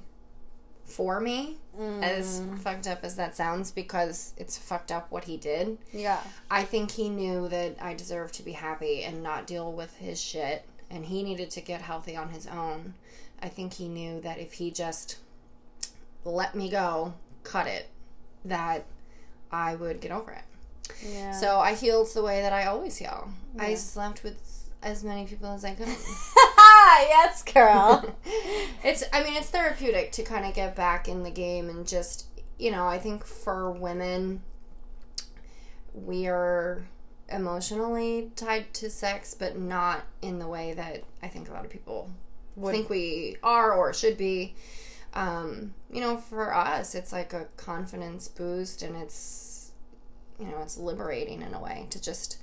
for 0.85 1.21
me, 1.21 1.57
as 1.77 2.41
mm. 2.41 2.59
fucked 2.61 2.87
up 2.87 3.01
as 3.03 3.17
that 3.17 3.37
sounds, 3.37 3.73
because 3.73 4.33
it's 4.37 4.57
fucked 4.57 4.93
up 4.93 5.11
what 5.11 5.25
he 5.25 5.37
did. 5.37 5.79
Yeah. 5.93 6.21
I 6.51 6.63
think 6.63 6.93
he 6.93 7.09
knew 7.09 7.49
that 7.49 7.77
I 7.81 7.95
deserved 7.95 8.35
to 8.35 8.45
be 8.45 8.53
happy 8.53 9.03
and 9.03 9.23
not 9.23 9.47
deal 9.47 9.73
with 9.73 9.97
his 9.97 10.21
shit, 10.21 10.65
and 10.91 11.05
he 11.05 11.25
needed 11.25 11.51
to 11.51 11.61
get 11.61 11.83
healthy 11.83 12.17
on 12.17 12.29
his 12.29 12.47
own. 12.47 12.95
I 13.43 13.49
think 13.49 13.75
he 13.75 13.89
knew 13.89 14.21
that 14.21 14.39
if 14.39 14.55
he 14.55 14.71
just 14.71 15.19
let 16.25 16.55
me 16.55 16.71
go, 16.71 17.15
cut 17.43 17.67
it, 17.67 17.89
that 18.45 18.85
I 19.51 19.75
would 19.75 20.01
get 20.01 20.11
over 20.11 20.33
it. 20.33 20.45
Yeah. 21.05 21.33
So 21.33 21.59
I 21.59 21.75
healed 21.75 22.09
the 22.15 22.23
way 22.23 22.41
that 22.43 22.53
I 22.53 22.67
always 22.67 22.97
heal. 22.97 23.31
I 23.59 23.75
slept 23.75 24.23
with 24.23 24.71
as 24.83 25.03
many 25.03 25.27
people 25.27 25.49
as 25.51 25.65
I 25.65 25.75
could. 25.75 25.89
yes, 27.09 27.43
girl. 27.43 28.05
it's 28.85 29.05
I 29.13 29.23
mean 29.23 29.35
it's 29.35 29.51
therapeutic 29.51 30.13
to 30.13 30.23
kind 30.23 30.45
of 30.47 30.55
get 30.55 30.77
back 30.77 31.09
in 31.09 31.23
the 31.23 31.31
game 31.31 31.69
and 31.69 31.87
just 31.87 32.27
you 32.59 32.71
know 32.71 32.87
I 32.87 32.99
think 32.99 33.25
for 33.25 33.71
women 33.71 34.43
we 35.93 36.27
are 36.27 36.87
emotionally 37.29 38.31
tied 38.37 38.73
to 38.75 38.91
sex, 38.91 39.35
but 39.35 39.59
not 39.59 40.03
in 40.23 40.39
the 40.39 40.47
way 40.47 40.75
that 40.75 41.03
I 41.23 41.29
think 41.29 41.49
a 41.49 41.53
lot 41.53 41.65
of 41.65 41.71
people 41.71 42.11
Would- 42.55 42.73
think 42.73 42.89
we 42.89 43.37
are 43.43 43.73
or 43.73 43.93
should 43.93 44.17
be. 44.17 44.55
Um, 45.17 45.75
you 45.91 46.01
know, 46.01 46.17
for 46.19 46.55
us, 46.55 46.95
it's 46.95 47.13
like 47.13 47.33
a 47.33 47.47
confidence 47.57 48.29
boost, 48.29 48.83
and 48.83 48.95
it's 48.97 49.71
you 50.39 50.47
know, 50.47 50.59
it's 50.61 50.77
liberating 50.77 51.41
in 51.43 51.55
a 51.55 51.61
way 51.61 51.87
to 51.91 52.01
just 52.01 52.37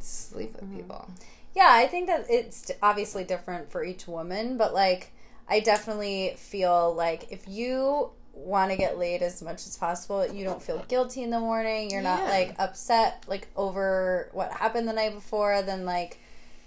sleep 0.00 0.54
with 0.60 0.74
people. 0.74 1.08
Yeah, 1.54 1.68
I 1.70 1.86
think 1.86 2.08
that 2.08 2.26
it's 2.28 2.70
obviously 2.82 3.24
different 3.24 3.70
for 3.70 3.84
each 3.84 4.06
woman, 4.08 4.56
but 4.58 4.74
like 4.74 5.12
I 5.48 5.60
definitely 5.60 6.34
feel 6.36 6.92
like 6.94 7.30
if 7.30 7.46
you 7.48 8.10
want 8.34 8.70
to 8.70 8.76
get 8.76 8.98
laid 8.98 9.22
as 9.22 9.40
much 9.42 9.66
as 9.66 9.76
possible, 9.76 10.26
you 10.26 10.44
don't 10.44 10.62
feel 10.62 10.84
guilty 10.88 11.22
in 11.22 11.30
the 11.30 11.40
morning, 11.40 11.90
you're 11.90 12.02
not 12.02 12.20
Yeah. 12.24 12.30
like 12.30 12.54
upset 12.58 13.24
like 13.28 13.48
over 13.56 14.28
what 14.32 14.52
happened 14.52 14.86
the 14.88 14.92
night 14.92 15.14
before, 15.14 15.62
then 15.62 15.84
like 15.84 16.18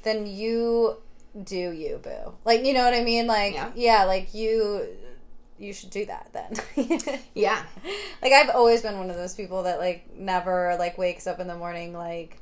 then 0.03 0.25
you 0.25 0.97
do 1.43 1.71
you 1.71 1.99
boo. 2.03 2.33
Like 2.45 2.65
you 2.65 2.73
know 2.73 2.83
what 2.83 2.93
I 2.93 3.03
mean? 3.03 3.27
Like 3.27 3.53
Yeah. 3.53 3.71
yeah, 3.75 4.03
like 4.05 4.33
you 4.33 4.87
you 5.57 5.73
should 5.73 5.91
do 5.91 6.05
that 6.05 6.29
then. 6.33 7.19
Yeah, 7.33 7.63
like 8.21 8.33
I've 8.33 8.49
always 8.49 8.81
been 8.81 8.97
one 8.97 9.09
of 9.09 9.15
those 9.15 9.35
people 9.35 9.63
that 9.63 9.79
like 9.79 10.15
never 10.17 10.75
like 10.77 10.97
wakes 10.97 11.27
up 11.27 11.39
in 11.39 11.47
the 11.47 11.55
morning 11.55 11.93
like 11.93 12.37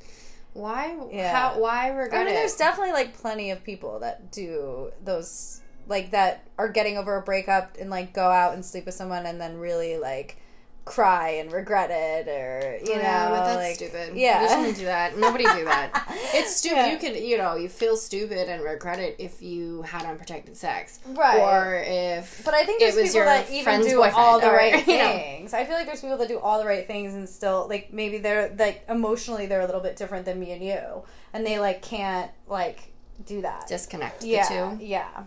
why? 0.52 0.96
Yeah. 1.12 1.32
How? 1.34 1.60
Why 1.60 1.86
I 1.86 1.88
regret 1.88 2.26
mean, 2.26 2.34
it? 2.34 2.38
there's 2.38 2.56
definitely 2.56 2.92
like 2.92 3.16
plenty 3.16 3.50
of 3.50 3.62
people 3.62 4.00
that 4.00 4.32
do 4.32 4.90
those, 5.04 5.60
like 5.86 6.10
that 6.10 6.44
are 6.58 6.68
getting 6.68 6.98
over 6.98 7.16
a 7.16 7.22
breakup 7.22 7.76
and 7.80 7.88
like 7.88 8.12
go 8.12 8.24
out 8.28 8.54
and 8.54 8.64
sleep 8.64 8.86
with 8.86 8.94
someone 8.94 9.26
and 9.26 9.40
then 9.40 9.58
really 9.58 9.96
like 9.96 10.36
cry 10.84 11.30
and 11.30 11.52
regret 11.52 11.90
it 11.92 12.26
or 12.28 12.78
you 12.84 12.96
know, 12.96 13.02
yeah, 13.02 13.28
but 13.28 13.44
that's 13.44 13.56
like 13.56 13.74
stupid. 13.76 14.16
yeah. 14.16 14.42
we 14.42 14.48
shouldn't 14.48 14.76
do 14.78 14.84
that. 14.86 15.16
Nobody 15.16 15.44
do 15.44 15.64
that. 15.64 16.06
It's 16.32 16.56
stupid. 16.56 16.76
Yeah. 16.76 16.92
You 16.92 16.98
can 16.98 17.14
you 17.22 17.38
know, 17.38 17.56
you 17.56 17.68
feel 17.68 17.96
stupid 17.96 18.48
and 18.48 18.62
regret 18.62 18.98
it 18.98 19.16
if 19.18 19.42
you 19.42 19.82
had 19.82 20.04
unprotected 20.04 20.56
sex, 20.56 21.00
Right. 21.06 21.38
Or 21.40 21.82
if, 21.84 22.44
But 22.44 22.54
I 22.54 22.64
think 22.64 22.80
there's 22.80 22.94
people 22.94 23.24
that 23.24 23.50
even 23.50 23.82
do 23.82 24.02
all 24.02 24.40
the 24.40 24.48
or, 24.48 24.54
right 24.56 24.86
you 24.86 24.98
know. 24.98 25.12
things. 25.12 25.54
I 25.54 25.64
feel 25.64 25.74
like 25.74 25.86
there's 25.86 26.00
people 26.00 26.16
that 26.18 26.28
do 26.28 26.38
all 26.38 26.58
the 26.58 26.66
right 26.66 26.86
things 26.86 27.14
and 27.14 27.28
still 27.28 27.66
like 27.68 27.92
maybe 27.92 28.18
they're 28.18 28.54
like 28.58 28.84
emotionally 28.88 29.46
they're 29.46 29.60
a 29.60 29.66
little 29.66 29.80
bit 29.80 29.96
different 29.96 30.24
than 30.24 30.38
me 30.40 30.52
and 30.52 30.64
you, 30.64 31.02
and 31.32 31.44
they 31.46 31.58
like 31.58 31.82
can't 31.82 32.30
like 32.48 32.92
do 33.26 33.42
that. 33.42 33.66
disconnect 33.68 34.24
yeah, 34.24 34.48
the 34.48 34.76
two. 34.76 34.84
yeah. 34.84 35.24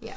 Yeah. 0.00 0.16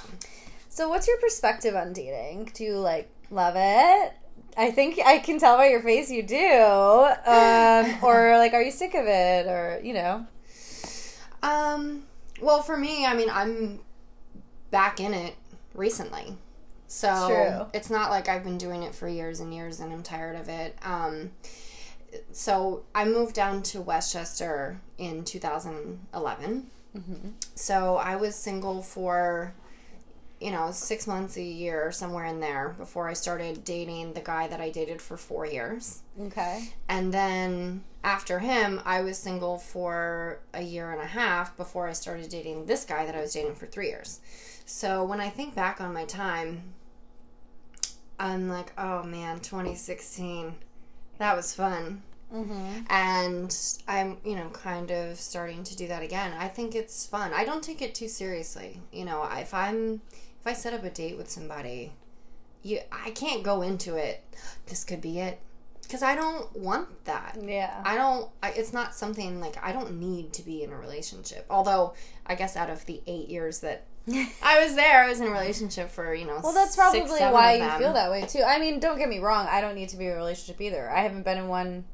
So, 0.70 0.90
what's 0.90 1.08
your 1.08 1.18
perspective 1.18 1.76
on 1.76 1.94
dating? 1.94 2.52
Do 2.54 2.64
you 2.64 2.78
like 2.80 3.10
love 3.30 3.54
it? 3.58 4.14
I 4.58 4.72
think 4.72 5.00
I 5.04 5.18
can 5.20 5.40
tell 5.40 5.58
by 5.58 5.68
your 5.70 5.82
face 5.82 6.12
you 6.12 6.24
do. 6.24 7.08
Um, 7.26 7.96
or 8.04 8.38
like, 8.38 8.54
are 8.54 8.62
you 8.62 8.72
sick 8.72 8.94
of 8.94 9.06
it? 9.08 9.48
Or 9.48 9.80
you 9.84 9.94
know, 9.94 10.26
Um. 11.42 12.04
Well, 12.42 12.62
for 12.62 12.76
me, 12.76 13.06
I 13.06 13.14
mean, 13.16 13.30
I'm 13.30 13.80
back 14.72 15.00
in 15.00 15.14
it 15.14 15.36
recently, 15.74 16.36
so 16.88 17.28
True. 17.28 17.66
it's 17.74 17.90
not 17.90 18.10
like 18.10 18.28
I've 18.28 18.44
been 18.44 18.58
doing 18.58 18.84
it 18.84 18.94
for 18.94 19.08
years 19.08 19.40
and 19.40 19.54
years 19.54 19.80
and 19.80 19.94
I'm 19.94 20.04
tired 20.04 20.36
of 20.36 20.50
it. 20.50 20.78
Um. 20.84 21.32
So 22.32 22.84
I 22.94 23.06
moved 23.06 23.34
down 23.34 23.64
to 23.64 23.82
Westchester 23.82 24.80
in 25.00 25.24
2011. 25.24 26.68
So 27.56 27.96
I 27.98 28.16
was 28.18 28.36
single 28.36 28.84
for, 28.84 29.56
you 30.44 30.52
know, 30.52 30.72
six 30.72 31.08
months, 31.08 31.38
a 31.38 31.42
year, 31.42 31.90
somewhere 31.94 32.26
in 32.26 32.42
there, 32.42 32.76
before 32.78 33.08
I 33.08 33.14
started 33.14 33.64
dating 33.64 34.12
the 34.12 34.20
guy 34.20 34.50
that 34.50 34.60
I 34.60 34.70
dated 34.72 35.02
for 35.02 35.16
four 35.16 35.46
years. 35.46 36.02
okay, 36.20 36.74
And 36.90 37.14
then 37.14 37.86
after 38.04 38.40
him, 38.40 38.82
I 38.84 39.00
was 39.02 39.18
single 39.18 39.58
for 39.58 40.40
a 40.54 40.62
year 40.62 40.92
and 40.92 41.02
a 41.02 41.06
half 41.06 41.56
before 41.56 41.88
I 41.88 41.94
started 41.94 42.30
dating 42.30 42.66
this 42.66 42.84
guy 42.84 43.06
that 43.06 43.16
I 43.16 43.22
was 43.22 43.32
dating 43.34 43.56
for 43.56 43.68
three 43.68 43.88
years. 43.88 44.20
So 44.66 45.06
when 45.06 45.22
I 45.22 45.30
think 45.30 45.56
back 45.56 45.80
on 45.80 45.94
my 45.94 46.04
time, 46.04 46.74
I'm 48.20 48.50
like, 48.50 48.74
oh 48.78 49.04
man, 49.04 49.40
2016, 49.40 50.56
that 51.20 51.38
was 51.38 51.56
fun. 51.56 52.04
mm-hmm. 52.34 52.82
And 52.90 53.56
I'm, 53.88 54.18
you 54.26 54.36
know, 54.36 54.50
kind 54.50 54.92
of 54.92 55.18
starting 55.18 55.64
to 55.64 55.78
do 55.78 55.88
that 55.88 56.04
again. 56.04 56.34
I 56.38 56.50
think 56.50 56.76
it's 56.76 57.06
fun. 57.06 57.32
I 57.34 57.46
don't 57.46 57.64
take 57.64 57.82
it 57.82 57.96
too 57.96 58.10
seriously. 58.10 58.82
You 58.92 59.06
know, 59.06 59.26
if 59.32 59.54
I'm, 59.54 60.02
if 60.44 60.48
I 60.48 60.54
set 60.54 60.74
up 60.74 60.84
a 60.84 60.90
date 60.90 61.18
with 61.18 61.30
somebody, 61.30 61.94
you, 62.64 62.80
I 62.92 63.12
can't 63.12 63.44
go 63.44 63.62
into 63.62 63.96
it. 63.96 64.24
This 64.66 64.84
could 64.84 65.00
be 65.00 65.20
it, 65.20 65.40
because 65.84 66.04
I 66.04 66.16
don't 66.16 66.54
want 66.58 67.06
that. 67.06 67.38
yeah, 67.42 67.82
I 67.86 67.96
don't. 67.96 68.30
I, 68.42 68.50
it's 68.52 68.74
not 68.74 68.94
something 68.94 69.40
like 69.40 69.56
I 69.64 69.72
don't 69.72 70.00
need 70.00 70.34
to 70.34 70.42
be 70.42 70.64
in 70.64 70.72
a 70.72 70.78
relationship. 70.78 71.46
Although 71.50 71.94
I 72.26 72.36
guess 72.36 72.58
out 72.58 72.70
of 72.70 72.86
the 72.86 73.02
eight 73.08 73.30
years 73.30 73.60
that 73.60 73.86
I 74.44 74.62
was 74.64 74.76
there, 74.76 75.04
I 75.04 75.10
was 75.10 75.22
in 75.22 75.28
a 75.28 75.32
relationship 75.32 75.90
for 75.90 76.14
you 76.14 76.26
know. 76.26 76.42
well, 76.44 76.54
that's 76.54 76.76
six, 76.76 76.78
probably 76.78 77.18
seven 77.18 77.34
why 77.34 77.56
you 77.56 77.70
feel 77.80 77.94
that 77.94 78.12
way 78.12 78.26
too. 78.26 78.44
I 78.46 78.60
mean, 78.60 78.80
don't 78.80 78.98
get 78.98 79.08
me 79.08 79.20
wrong. 79.20 79.48
I 79.50 79.62
don't 79.62 79.76
need 79.76 79.90
to 79.90 79.98
be 79.98 80.08
in 80.08 80.12
a 80.12 80.16
relationship 80.16 80.60
either. 80.60 80.90
I 80.90 81.02
haven't 81.04 81.24
been 81.24 81.38
in 81.38 81.48
one. 81.48 81.86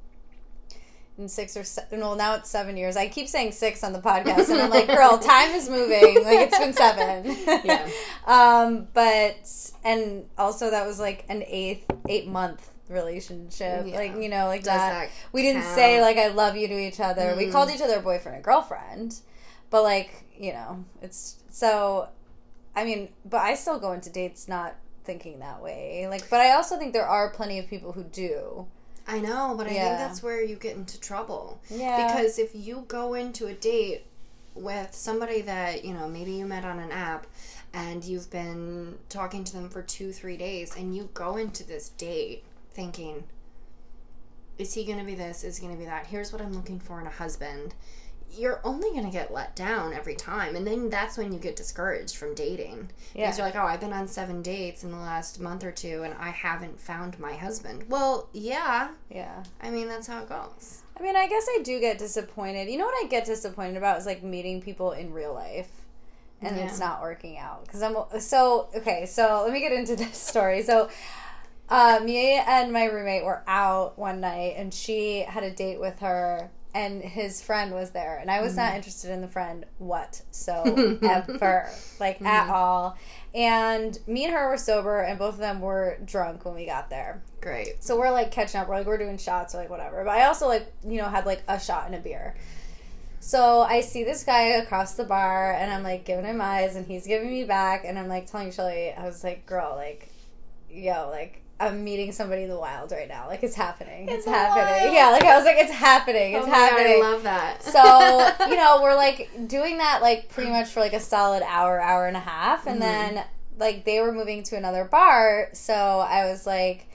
In 1.20 1.28
six 1.28 1.58
or 1.58 1.66
seven, 1.66 2.00
well, 2.00 2.16
now 2.16 2.36
it's 2.36 2.50
seven 2.50 2.78
years. 2.78 2.96
I 2.96 3.10
keep 3.10 3.28
saying 3.28 3.52
six 3.52 3.84
on 3.84 3.92
the 3.92 4.00
podcast, 4.00 4.50
and 4.50 4.62
I'm 4.62 4.70
like, 4.70 4.88
girl, 4.88 5.18
time 5.22 5.52
is 5.52 5.70
moving. 5.70 6.16
Like 6.24 6.48
it's 6.48 6.58
been 6.58 6.72
seven. 6.74 7.36
Yeah. 7.66 7.88
Um, 8.26 8.88
but 8.94 9.72
and 9.84 10.26
also 10.38 10.70
that 10.72 10.86
was 10.88 11.00
like 11.00 11.26
an 11.30 11.44
eighth 11.48 11.86
eight 12.08 12.28
month 12.28 12.70
relationship. 12.88 13.86
Yeah. 13.88 13.96
Like 13.98 14.16
you 14.18 14.30
know, 14.30 14.46
like 14.46 14.64
that. 14.64 14.78
that 15.08 15.10
We 15.34 15.42
didn't 15.42 15.64
count? 15.64 15.76
say 15.76 16.02
like 16.02 16.18
I 16.18 16.28
love 16.30 16.56
you 16.56 16.68
to 16.70 16.80
each 16.80 17.00
other. 17.00 17.36
We 17.36 17.46
Mm. 17.48 17.52
called 17.52 17.70
each 17.72 17.82
other 17.82 18.00
boyfriend 18.02 18.36
and 18.38 18.44
girlfriend, 18.44 19.16
but 19.70 19.84
like 19.84 20.24
you 20.38 20.54
know, 20.54 20.86
it's 21.02 21.36
so. 21.50 22.08
I 22.76 22.86
mean, 22.86 23.10
but 23.26 23.42
I 23.42 23.56
still 23.56 23.78
go 23.80 23.92
into 23.92 24.10
dates 24.10 24.48
not 24.48 24.76
thinking 25.04 25.40
that 25.40 25.62
way. 25.62 26.08
Like, 26.08 26.30
but 26.30 26.40
I 26.40 26.52
also 26.52 26.78
think 26.78 26.94
there 26.94 27.08
are 27.08 27.30
plenty 27.32 27.60
of 27.60 27.68
people 27.68 27.92
who 27.92 28.04
do. 28.04 28.68
I 29.10 29.20
know, 29.20 29.56
but 29.58 29.68
I 29.68 29.72
Yeah. 29.72 29.88
think 29.88 29.98
that's 29.98 30.22
where 30.22 30.42
you 30.44 30.56
get 30.56 30.76
into 30.76 31.00
trouble. 31.00 31.60
Yeah. 31.70 32.06
Because 32.06 32.38
if 32.38 32.52
you 32.54 32.86
go 32.88 33.16
into 33.16 33.48
a 33.48 33.54
date 33.54 34.06
with 34.54 34.94
somebody 34.94 35.42
that, 35.42 35.84
you 35.84 35.94
know, 35.94 36.08
maybe 36.08 36.32
you 36.34 36.46
met 36.46 36.64
on 36.64 36.80
an 36.80 36.92
app 36.92 37.26
and 37.74 38.04
you've 38.06 38.30
been 38.30 39.00
talking 39.10 39.44
to 39.46 39.54
them 39.54 39.70
for 39.70 39.82
two, 39.82 40.12
three 40.12 40.38
days, 40.38 40.76
and 40.76 40.96
you 40.96 41.10
go 41.14 41.38
into 41.38 41.64
this 41.64 41.90
date 41.90 42.44
thinking, 42.72 43.24
is 44.60 44.74
he 44.74 44.84
going 44.86 45.00
to 45.00 45.06
be 45.06 45.16
this? 45.16 45.44
Is 45.44 45.58
he 45.58 45.66
going 45.66 45.76
to 45.76 45.80
be 45.80 45.86
that? 45.86 46.08
Here's 46.08 46.32
what 46.32 46.42
I'm 46.42 46.54
looking 46.54 46.80
for 46.80 47.00
in 47.02 47.08
a 47.08 47.12
husband. 47.12 47.74
You're 48.32 48.62
only 48.64 48.90
going 48.92 49.06
to 49.06 49.12
get 49.12 49.34
let 49.34 49.56
down 49.56 49.94
every 49.94 50.16
time. 50.16 50.56
And 50.56 50.66
then 50.66 50.90
that's 50.90 51.18
when 51.18 51.32
you 51.34 51.40
get 51.40 51.56
discouraged 51.56 52.16
from 52.16 52.36
dating. 52.36 52.90
Yeah. 53.14 53.26
Because 53.28 53.38
you're 53.38 53.48
like, 53.48 53.56
oh, 53.56 53.66
I've 53.66 53.80
been 53.80 53.94
on 53.94 54.08
seven 54.08 54.42
dates 54.42 54.84
in 54.84 54.92
the 54.92 54.98
last 54.98 55.40
month 55.40 55.64
or 55.64 55.72
two 55.72 56.04
and 56.04 56.14
I 56.20 56.30
haven't 56.30 56.80
found 56.80 57.20
my 57.20 57.34
husband. 57.34 57.86
Well, 57.90 58.30
yeah. 58.34 58.90
Yeah. 59.10 59.44
I 59.62 59.70
mean, 59.70 59.88
that's 59.88 60.08
how 60.08 60.22
it 60.22 60.30
goes. 60.30 60.82
I 61.00 61.04
mean, 61.04 61.16
I 61.16 61.28
guess 61.28 61.46
I 61.50 61.62
do 61.64 61.80
get 61.80 61.98
disappointed. 61.98 62.70
You 62.70 62.78
know 62.78 62.86
what 62.86 63.06
I 63.06 63.08
get 63.08 63.26
disappointed 63.26 63.78
about 63.78 63.98
is 64.00 64.06
like 64.06 64.22
meeting 64.22 64.62
people 64.62 64.92
in 64.92 65.14
real 65.14 65.34
life 65.34 65.70
and 66.42 66.56
Yeah. 66.56 66.66
it's 66.66 66.80
not 66.80 67.02
working 67.02 67.38
out 67.38 67.66
because 67.66 67.82
I'm 67.82 67.96
so 68.20 68.68
okay. 68.76 69.06
So 69.06 69.42
let 69.44 69.52
me 69.54 69.60
get 69.60 69.72
into 69.72 69.96
this 69.96 70.18
story. 70.22 70.62
So, 70.64 70.90
uh, 71.70 72.00
me 72.04 72.34
and 72.34 72.72
my 72.74 72.86
roommate 72.86 73.24
were 73.24 73.44
out 73.48 73.98
one 73.98 74.20
night 74.22 74.56
and 74.58 74.74
she 74.74 75.22
had 75.22 75.44
a 75.44 75.52
date 75.52 75.80
with 75.80 76.00
her 76.00 76.50
and 76.74 77.02
his 77.02 77.42
friend 77.42 77.74
was 77.74 77.92
there 77.92 78.18
and 78.18 78.30
I 78.30 78.42
was 78.42 78.56
not 78.56 78.74
mm. 78.74 78.76
interested 78.76 79.12
in 79.12 79.22
the 79.22 79.28
friend 79.28 79.66
whatsoever, 79.80 81.70
like 82.00 82.22
at 82.22 82.48
mm. 82.48 82.52
all. 82.52 82.98
And 83.34 83.98
me 84.08 84.26
and 84.26 84.34
her 84.34 84.50
were 84.50 84.58
sober 84.58 85.02
and 85.02 85.18
both 85.18 85.36
of 85.36 85.40
them 85.40 85.62
were 85.62 85.98
drunk 86.06 86.46
when 86.46 86.56
we 86.56 86.66
got 86.66 86.90
there. 86.90 87.22
Great. 87.42 87.84
So 87.84 87.98
we're 87.98 88.12
like 88.12 88.32
catching 88.32 88.60
up. 88.60 88.68
We're 88.68 88.78
like 88.78 88.88
we're 88.88 88.98
doing 88.98 89.18
shots 89.18 89.56
or 89.56 89.60
like 89.60 89.70
whatever. 89.70 90.04
But 90.04 90.12
I 90.12 90.26
also 90.26 90.48
like 90.48 90.72
you 90.84 90.98
know 90.98 91.08
had 91.08 91.26
like 91.26 91.44
a 91.48 91.60
shot 91.60 91.88
and 91.88 91.96
a 91.96 92.00
beer. 92.00 92.36
So 93.20 93.62
I 93.62 93.82
see 93.82 94.04
this 94.04 94.24
guy 94.24 94.44
across 94.58 94.94
the 94.94 95.04
bar 95.04 95.54
and 95.54 95.72
I'm 95.72 95.84
like 95.84 96.06
giving 96.06 96.26
him 96.26 96.40
eyes 96.40 96.76
and 96.76 96.86
he's 96.86 97.06
giving 97.06 97.30
me 97.30 97.44
back 97.44 97.84
and 97.84 98.00
I'm 98.00 98.08
like 98.08 98.30
telling 98.30 98.52
Shelly 98.52 98.94
I 98.94 99.06
was 99.06 99.24
like 99.24 99.46
girl 99.46 99.76
like 99.76 100.10
yo 100.70 101.10
like 101.10 101.42
I'm 101.62 101.84
meeting 101.84 102.12
somebody 102.14 102.44
in 102.44 102.50
the 102.50 102.58
wild 102.58 102.92
right 102.92 103.08
now 103.08 103.28
like 103.28 103.44
it's 103.44 103.56
happening 103.56 104.08
it's, 104.10 104.26
the 104.26 104.32
happening 104.32 104.84
wild. 104.84 104.94
yeah 104.94 105.10
like 105.12 105.24
I 105.24 105.36
was 105.36 105.46
like 105.46 105.58
it's 105.58 105.72
happening 105.74 106.34
it's 106.34 106.46
oh 106.46 106.50
my 106.50 106.56
God, 106.58 106.70
happening 106.70 107.04
I 107.04 107.10
love 107.12 107.24
that. 107.24 107.64
so 107.64 108.50
you 108.50 108.56
know 108.56 108.80
we're 108.82 108.96
like 108.96 109.30
doing 109.48 109.78
that 109.80 110.02
like 110.02 110.30
pretty 110.30 110.50
much 110.52 110.70
for 110.70 110.80
like 110.80 110.94
a 110.94 111.00
solid 111.00 111.44
hour 111.44 111.80
hour 111.82 112.08
and 112.08 112.16
a 112.18 112.22
half 112.22 112.66
and 112.68 112.82
Mm-hmm. 112.82 113.16
then 113.16 113.26
like 113.58 113.84
they 113.84 114.00
were 114.00 114.14
moving 114.14 114.44
to 114.44 114.56
another 114.56 114.86
bar 114.86 115.50
so 115.52 115.74
i 115.74 116.26
was 116.30 116.48
like 116.48 116.88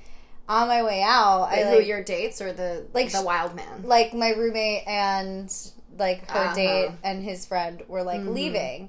on 0.49 0.67
my 0.69 0.83
way 0.83 1.03
out 1.03 1.51
Wait, 1.51 1.65
i 1.65 1.71
who 1.71 1.81
your 1.81 2.03
dates 2.03 2.41
or 2.41 2.53
the 2.55 2.87
Like, 2.95 3.13
the 3.13 3.23
wild 3.23 3.55
man? 3.55 3.83
like 3.83 4.15
my 4.15 4.31
roommate 4.31 4.87
and 4.87 5.55
like 5.99 6.27
her 6.31 6.39
Uh-huh. 6.45 6.55
date 6.55 6.91
and 7.03 7.23
his 7.23 7.45
friend 7.45 7.83
were 7.87 8.03
like 8.03 8.23
Mhm. 8.23 8.35
leaving 8.35 8.89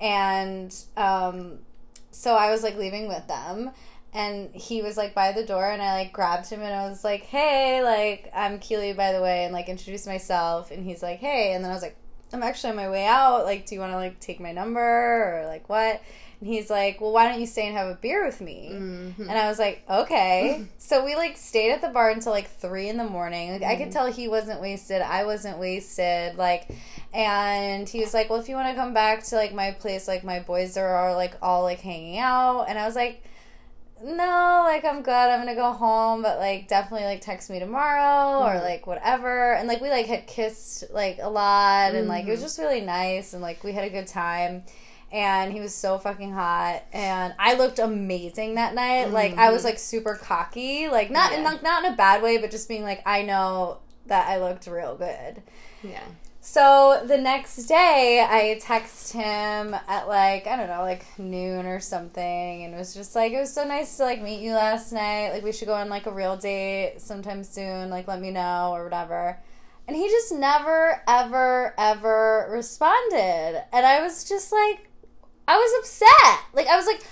and 0.00 0.74
um 0.96 1.58
so 2.10 2.34
i 2.34 2.50
was 2.50 2.62
like 2.62 2.76
leaving 2.76 3.08
with 3.08 3.26
them 3.26 3.70
and 4.14 4.54
he 4.54 4.80
was 4.80 4.96
like 4.96 5.12
by 5.12 5.32
the 5.32 5.44
door 5.44 5.68
and 5.70 5.82
I 5.82 5.94
like 5.94 6.12
grabbed 6.12 6.48
him 6.48 6.62
and 6.62 6.72
I 6.72 6.88
was 6.88 7.02
like, 7.02 7.22
"Hey, 7.22 7.82
like 7.82 8.30
I'm 8.34 8.60
Keely 8.60 8.92
by 8.92 9.12
the 9.12 9.20
way," 9.20 9.44
and 9.44 9.52
like 9.52 9.68
introduced 9.68 10.06
myself 10.06 10.70
and 10.70 10.84
he's 10.84 11.02
like, 11.02 11.18
"Hey," 11.18 11.52
and 11.52 11.64
then 11.64 11.72
I 11.72 11.74
was 11.74 11.82
like, 11.82 11.96
"I'm 12.32 12.42
actually 12.44 12.70
on 12.70 12.76
my 12.76 12.88
way 12.88 13.06
out. 13.06 13.44
Like, 13.44 13.66
do 13.66 13.74
you 13.74 13.80
want 13.80 13.92
to 13.92 13.96
like 13.96 14.20
take 14.20 14.38
my 14.40 14.52
number 14.52 14.80
or 14.80 15.46
like 15.46 15.68
what?" 15.68 16.00
And 16.40 16.48
he's 16.48 16.70
like, 16.70 17.00
"Well, 17.00 17.12
why 17.12 17.28
don't 17.28 17.40
you 17.40 17.46
stay 17.46 17.66
and 17.66 17.76
have 17.76 17.88
a 17.88 17.96
beer 17.96 18.24
with 18.24 18.40
me?" 18.40 18.70
Mhm. 18.72 19.18
And 19.18 19.32
I 19.32 19.48
was 19.48 19.58
like, 19.58 19.82
"Okay." 19.90 20.64
so 20.78 21.04
we 21.04 21.16
like 21.16 21.36
stayed 21.36 21.72
at 21.72 21.80
the 21.80 21.88
bar 21.88 22.10
until 22.10 22.30
like 22.30 22.48
three 22.48 22.88
in 22.88 22.96
the 22.96 23.04
morning. 23.04 23.50
Like 23.50 23.64
I 23.64 23.74
could 23.74 23.90
tell 23.90 24.06
he 24.12 24.28
wasn't 24.28 24.60
wasted. 24.60 25.02
I 25.02 25.24
wasn't 25.24 25.58
wasted. 25.58 26.36
Like, 26.36 26.68
and 27.12 27.88
he 27.88 27.98
was 27.98 28.14
like, 28.14 28.30
"Well, 28.30 28.38
if 28.38 28.48
you 28.48 28.54
want 28.54 28.68
to 28.68 28.80
come 28.80 28.94
back 28.94 29.24
to 29.24 29.34
like 29.34 29.52
my 29.52 29.72
place, 29.72 30.06
like 30.06 30.22
my 30.22 30.38
boys 30.38 30.76
are, 30.76 30.86
are 30.86 31.16
like 31.16 31.34
all 31.42 31.62
like 31.64 31.80
hanging 31.80 32.18
out," 32.18 32.66
and 32.68 32.78
I 32.78 32.86
was 32.86 32.94
like 32.94 33.24
no, 34.04 34.62
like 34.66 34.84
I'm 34.84 35.02
good. 35.02 35.10
I'm 35.12 35.40
gonna 35.40 35.54
go 35.54 35.72
home, 35.72 36.22
but 36.22 36.38
like 36.38 36.68
definitely 36.68 37.06
like 37.06 37.20
text 37.20 37.48
me 37.50 37.58
tomorrow 37.58 38.44
or 38.44 38.54
Mhm. 38.60 38.62
like 38.62 38.86
whatever. 38.86 39.54
And 39.54 39.66
like 39.66 39.80
we 39.80 39.88
like 39.90 40.06
had 40.06 40.26
kissed 40.26 40.84
like 40.92 41.18
a 41.20 41.28
lot, 41.28 41.94
and 41.94 42.06
like 42.08 42.26
it 42.26 42.30
was 42.30 42.40
Mhm. 42.40 42.44
just 42.44 42.58
really 42.58 42.80
nice, 42.82 43.32
and 43.32 43.40
like 43.42 43.64
we 43.64 43.72
had 43.72 43.84
a 43.84 43.90
good 43.90 44.06
time. 44.06 44.64
And 45.12 45.52
he 45.52 45.60
was 45.60 45.72
so 45.72 45.96
fucking 45.98 46.32
hot, 46.32 46.82
and 46.92 47.34
I 47.38 47.54
looked 47.54 47.78
amazing 47.78 48.56
that 48.56 48.74
night. 48.74 49.10
Like 49.12 49.38
I 49.38 49.50
was 49.50 49.62
Mhm. 49.62 49.66
like 49.66 49.78
super 49.78 50.16
cocky, 50.16 50.88
like 50.88 51.10
not 51.10 51.32
in 51.32 51.44
like 51.44 51.62
not 51.62 51.84
in 51.84 51.92
a 51.92 51.96
bad 51.96 52.20
way, 52.22 52.36
but 52.38 52.50
just 52.50 52.68
being 52.68 52.82
like 52.82 53.00
I 53.06 53.22
know 53.22 53.78
that 54.06 54.28
I 54.28 54.38
looked 54.38 54.66
real 54.66 54.96
good. 54.96 55.40
Yeah. 55.82 56.00
So 56.46 57.02
the 57.06 57.16
next 57.16 57.56
day, 57.64 58.20
I 58.20 58.58
text 58.60 59.14
him 59.14 59.74
at 59.88 60.06
like 60.06 60.46
I 60.46 60.56
don't 60.56 60.68
know, 60.68 60.82
like 60.82 61.06
noon 61.18 61.64
or 61.64 61.80
something, 61.80 62.64
and 62.64 62.76
was 62.76 62.92
just 62.92 63.14
like 63.14 63.32
it 63.32 63.40
was 63.40 63.50
so 63.50 63.64
nice 63.64 63.96
to 63.96 64.02
like 64.02 64.20
meet 64.20 64.40
you 64.40 64.52
last 64.52 64.92
night. 64.92 65.30
Like 65.32 65.42
we 65.42 65.52
should 65.52 65.68
go 65.68 65.74
on 65.74 65.88
like 65.88 66.04
a 66.04 66.12
real 66.12 66.36
date 66.36 66.96
sometime 66.98 67.44
soon. 67.44 67.88
Like 67.88 68.06
let 68.06 68.20
me 68.20 68.30
know 68.30 68.72
or 68.74 68.84
whatever. 68.84 69.38
And 69.88 69.96
he 69.96 70.06
just 70.06 70.32
never, 70.32 71.02
ever, 71.08 71.74
ever 71.78 72.46
responded, 72.50 73.64
and 73.72 73.86
I 73.86 74.02
was 74.02 74.28
just 74.28 74.52
like, 74.52 74.90
I 75.48 75.56
was 75.56 75.72
upset. 75.78 76.44
Like 76.52 76.66
I 76.66 76.76
was 76.76 76.84
like, 76.84 77.06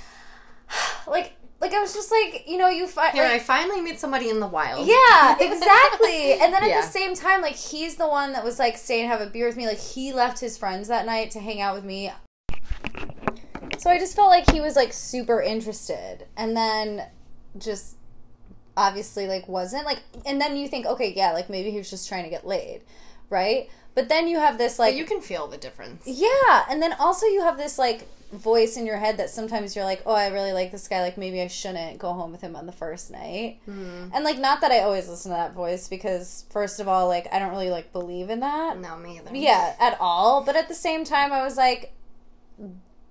like 1.07 1.33
like 1.63 1.73
I 1.73 1.81
was 1.81 1.95
just 1.95 2.11
like, 2.11 2.45
you 2.49 2.59
know, 2.59 2.69
you 2.69 2.87
find 2.89 3.15
Here, 3.15 3.25
I 3.25 3.39
finally 3.39 3.81
meet 3.81 3.99
somebody 4.01 4.29
in 4.29 4.41
the 4.41 4.47
wild. 4.49 4.87
yeah, 4.87 5.37
exactly. 5.41 6.33
And 6.33 6.53
then 6.53 6.63
at 6.65 6.69
Yeah. 6.69 6.81
the 6.83 6.87
same 6.89 7.15
time, 7.15 7.41
like 7.41 7.55
he's 7.55 7.95
the 7.97 8.09
one 8.09 8.33
that 8.33 8.43
was 8.45 8.59
like 8.59 8.77
stay 8.77 9.01
and 9.01 9.09
have 9.09 9.21
a 9.21 9.27
beer 9.27 9.47
with 9.47 9.57
me. 9.57 9.67
Like 9.67 9.79
he 9.79 10.13
left 10.13 10.41
his 10.41 10.59
friends 10.59 10.89
that 10.89 11.07
night 11.07 11.31
to 11.31 11.41
hang 11.41 11.61
out 11.61 11.75
with 11.77 11.85
me. 11.85 12.11
So 13.79 13.91
I 13.91 13.99
just 13.99 14.15
felt 14.15 14.29
like 14.29 14.51
he 14.51 14.61
was 14.61 14.77
like 14.77 14.93
super 14.93 15.41
interested. 15.41 16.27
And 16.37 16.57
then 16.57 17.07
just 17.59 17.97
obviously 18.77 19.27
like 19.27 19.47
wasn't 19.49 19.85
like 19.85 20.01
and 20.27 20.41
then 20.41 20.57
you 20.57 20.67
think, 20.67 20.85
okay, 20.87 21.13
yeah, 21.15 21.33
like 21.33 21.49
maybe 21.49 21.71
he 21.71 21.79
was 21.79 21.89
just 21.91 22.09
trying 22.09 22.25
to 22.25 22.31
get 22.31 22.47
laid. 22.47 22.83
Right? 23.31 23.71
But 23.95 24.09
then 24.09 24.27
you 24.27 24.39
have 24.39 24.59
this 24.59 24.79
like 24.79 24.95
But 24.95 24.99
you 24.99 25.05
can 25.05 25.21
feel 25.21 25.47
the 25.47 25.59
difference. 25.59 26.03
yeah, 26.07 26.65
and 26.69 26.83
then 26.83 26.93
also 26.95 27.27
you 27.27 27.43
have 27.43 27.57
this 27.57 27.79
like 27.79 28.09
voice 28.33 28.77
in 28.77 28.87
your 28.87 28.97
head 28.97 29.19
that 29.19 29.31
sometimes 29.31 29.77
you're 29.77 29.85
like, 29.85 30.03
oh, 30.07 30.15
I 30.15 30.29
really 30.29 30.53
like 30.53 30.73
this 30.73 30.89
guy. 30.89 31.03
Like 31.03 31.19
maybe 31.19 31.41
I 31.41 31.47
shouldn't 31.47 31.99
go 31.99 32.13
home 32.13 32.33
with 32.33 32.41
him 32.41 32.57
on 32.57 32.67
the 32.67 32.73
first 32.73 33.11
night. 33.11 33.61
Mm. 33.69 34.11
And 34.15 34.25
like, 34.25 34.39
not 34.39 34.61
that 34.63 34.73
I 34.73 34.81
always 34.81 35.09
listen 35.09 35.31
to 35.31 35.37
that 35.37 35.55
voice 35.55 35.89
because 35.89 36.45
first 36.51 36.81
of 36.81 36.89
all, 36.89 37.09
like 37.09 37.29
I 37.33 37.39
don't 37.39 37.51
really 37.51 37.71
like 37.71 37.93
believe 37.93 38.31
in 38.31 38.41
that. 38.41 38.79
No, 38.79 38.97
me 38.97 39.19
either. 39.19 39.35
Yeah, 39.37 39.75
at 39.79 39.97
all. 40.01 40.43
But 40.43 40.57
at 40.57 40.69
the 40.69 40.75
same 40.75 41.05
time, 41.05 41.33
I 41.33 41.45
was 41.45 41.57
like, 41.57 41.93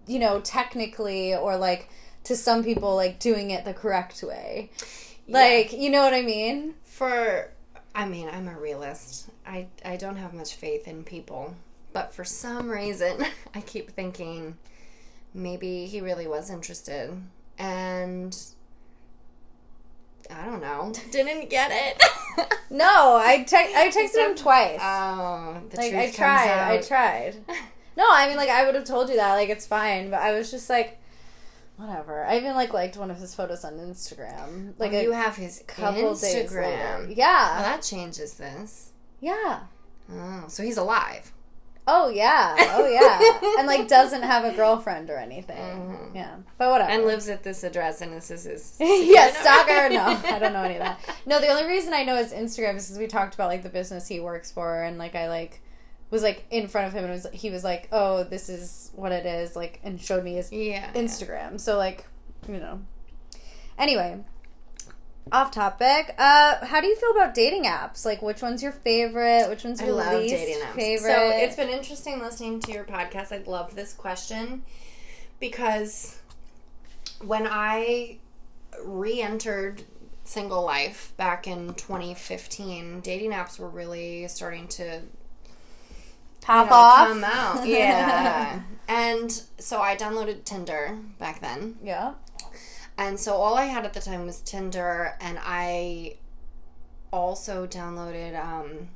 you 0.08 0.20
know, 0.20 0.42
technically 0.42 1.36
or 1.36 1.58
like 1.58 1.90
to 2.26 2.36
some 2.36 2.64
people, 2.64 2.96
like 2.96 3.20
doing 3.20 3.52
it 3.52 3.66
the 3.66 3.74
correct 3.74 4.24
way. 4.24 4.72
Like, 5.28 5.72
you 5.72 5.90
know 5.90 6.02
what 6.02 6.14
I 6.14 6.24
mean? 6.24 6.74
for 7.02 7.50
I 7.96 8.06
mean, 8.08 8.30
I'm 8.32 8.48
a 8.48 8.56
realist. 8.58 9.30
I 9.44 9.68
I 9.84 9.98
don't 9.98 10.18
have 10.18 10.34
much 10.36 10.54
faith 10.54 10.88
in 10.88 11.04
people, 11.04 11.56
but 11.94 12.14
for 12.14 12.24
some 12.24 12.70
reason, 12.70 13.26
I 13.56 13.62
keep 13.62 13.90
thinking 13.90 14.58
maybe 15.34 15.86
he 15.86 16.02
really 16.02 16.28
was 16.28 16.50
interested 16.50 17.12
and 17.58 18.38
I 20.30 20.46
don't 20.46 20.62
know. 20.62 20.94
Didn't 21.12 21.50
get 21.50 21.72
it. 21.72 22.04
No, 22.72 23.18
I 23.22 23.44
te- 23.44 23.58
I 23.58 23.92
texted 23.94 24.30
him 24.30 24.34
twice. 24.36 24.80
oh, 24.82 25.62
the 25.70 25.76
like 25.76 25.90
truth 25.92 26.02
I 26.02 26.12
tried, 26.12 26.50
I 26.50 26.78
comes 26.78 26.86
out. 26.86 26.88
tried. 26.88 27.36
No, 27.98 28.06
I 28.10 28.30
mean 28.30 28.38
like 28.38 28.48
I 28.48 28.66
would 28.66 28.76
have 28.76 28.86
told 28.86 29.10
you 29.10 29.18
that 29.18 29.34
like 29.34 29.50
it's 29.50 29.68
fine, 29.68 30.10
but 30.10 30.22
I 30.22 30.32
was 30.32 30.50
just 30.50 30.70
like 30.70 30.98
whatever. 31.76 32.24
I 32.24 32.38
even 32.38 32.56
like 32.56 32.72
liked 32.72 32.96
one 32.96 33.12
of 33.12 33.18
his 33.18 33.36
photos 33.36 33.66
on 33.66 33.74
Instagram. 33.74 34.70
Oh, 34.70 34.74
like 34.78 34.94
oh, 34.94 35.02
you 35.02 35.12
have 35.12 35.36
his 35.36 35.62
couple 35.68 36.14
days 36.14 36.24
later. 36.24 36.48
Instagram. 36.48 37.14
Yeah. 37.18 37.62
that 37.62 37.82
changes 37.82 38.36
this. 38.36 38.92
Yeah. 39.20 39.64
Oh, 40.10 40.46
so 40.48 40.64
he's 40.64 40.78
alive. 40.78 41.34
Oh 41.94 42.08
yeah. 42.10 42.56
Oh 42.74 42.88
yeah. 42.88 43.58
and 43.60 43.68
like 43.68 43.88
doesn't 43.90 44.24
have 44.24 44.46
a 44.46 44.56
girlfriend 44.56 45.10
or 45.10 45.18
anything. 45.18 45.58
Mhm. 45.58 46.16
Yeah. 46.16 46.36
But 46.58 46.70
whatever. 46.72 46.90
And 46.90 47.04
lives 47.06 47.28
at 47.28 47.44
this 47.44 47.64
address, 47.66 48.00
and 48.02 48.14
this 48.14 48.32
is 48.32 48.46
his. 48.46 48.78
yeah, 48.80 49.32
stalker. 49.34 49.90
No, 49.90 50.06
I 50.36 50.40
don't 50.40 50.54
know 50.54 50.64
any 50.64 50.76
of 50.76 50.80
that. 50.82 51.00
No, 51.26 51.42
the 51.42 51.48
only 51.50 51.68
reason 51.68 51.94
I 51.94 52.04
know 52.04 52.16
his 52.16 52.32
Instagram 52.32 52.76
is 52.78 52.86
because 52.88 52.98
we 52.98 53.08
talked 53.08 53.34
about 53.36 53.50
like 53.50 53.64
the 53.64 53.70
business 53.70 54.08
he 54.08 54.20
works 54.22 54.52
for, 54.52 54.82
and 54.84 54.98
like 54.98 55.16
I 55.16 55.28
like 55.28 55.62
was 56.12 56.24
like 56.24 56.46
in 56.50 56.68
front 56.70 56.88
of 56.88 56.94
him, 56.94 57.04
and 57.04 57.12
was 57.14 57.28
he 57.34 57.50
was 57.50 57.64
like, 57.66 57.90
"Oh, 57.92 58.24
this 58.24 58.48
is 58.48 58.92
what 58.96 59.12
it 59.12 59.26
is," 59.26 59.56
like, 59.58 59.80
and 59.84 60.00
showed 60.00 60.24
me 60.24 60.36
his 60.36 60.50
Yeah. 60.52 60.92
Instagram. 60.94 61.60
So 61.60 61.78
like, 61.78 62.08
you 62.48 62.58
know. 62.60 62.80
Anyway, 63.78 64.20
off 65.32 65.52
topic. 65.52 66.14
Uh, 66.18 66.66
how 66.66 66.82
do 66.82 66.88
you 66.88 66.96
feel 66.96 67.12
about 67.12 67.34
dating 67.34 67.64
apps? 67.64 68.06
Like, 68.06 68.22
which 68.22 68.42
one's 68.42 68.62
your 68.64 68.72
favorite? 68.72 69.50
Which 69.50 69.64
one's 69.64 69.82
I 69.82 69.86
your 69.86 69.96
love 69.96 70.20
least 70.22 70.34
dating 70.34 70.62
apps. 70.64 70.74
favorite? 70.76 71.12
So 71.12 71.30
it's 71.34 71.56
been 71.56 71.70
interesting 71.70 72.20
listening 72.20 72.60
to 72.62 72.72
your 72.72 72.84
podcast. 72.84 73.32
I 73.32 73.44
love 73.46 73.76
this 73.76 73.94
question 73.94 74.64
because 75.40 76.18
when 77.24 77.48
I 77.50 78.18
re-entered 78.84 79.84
single 80.24 80.64
life 80.64 81.14
back 81.18 81.48
in 81.48 81.74
2015, 81.76 83.02
dating 83.02 83.32
apps 83.32 83.60
were 83.60 83.70
really 83.70 84.28
starting 84.28 84.68
to 84.70 85.02
pop 86.42 86.66
you 86.66 86.72
know, 86.72 86.76
off. 86.76 87.08
come 87.08 87.24
out. 87.24 87.68
Yeah. 87.68 88.62
and 88.88 89.32
so 89.60 89.80
I 89.82 89.96
downloaded 89.96 90.44
Tinder 90.46 90.98
back 91.20 91.42
then. 91.42 91.78
yeah. 91.84 92.14
And 93.02 93.20
so 93.20 93.34
all 93.34 93.56
I 93.56 93.66
had 93.66 93.84
at 93.84 93.94
the 93.94 94.00
time 94.00 94.28
was 94.28 94.42
Tinder, 94.42 95.16
and 95.20 95.40
I 95.42 96.18
also 97.12 97.66
downloaded 97.66 98.40
um, 98.40 98.90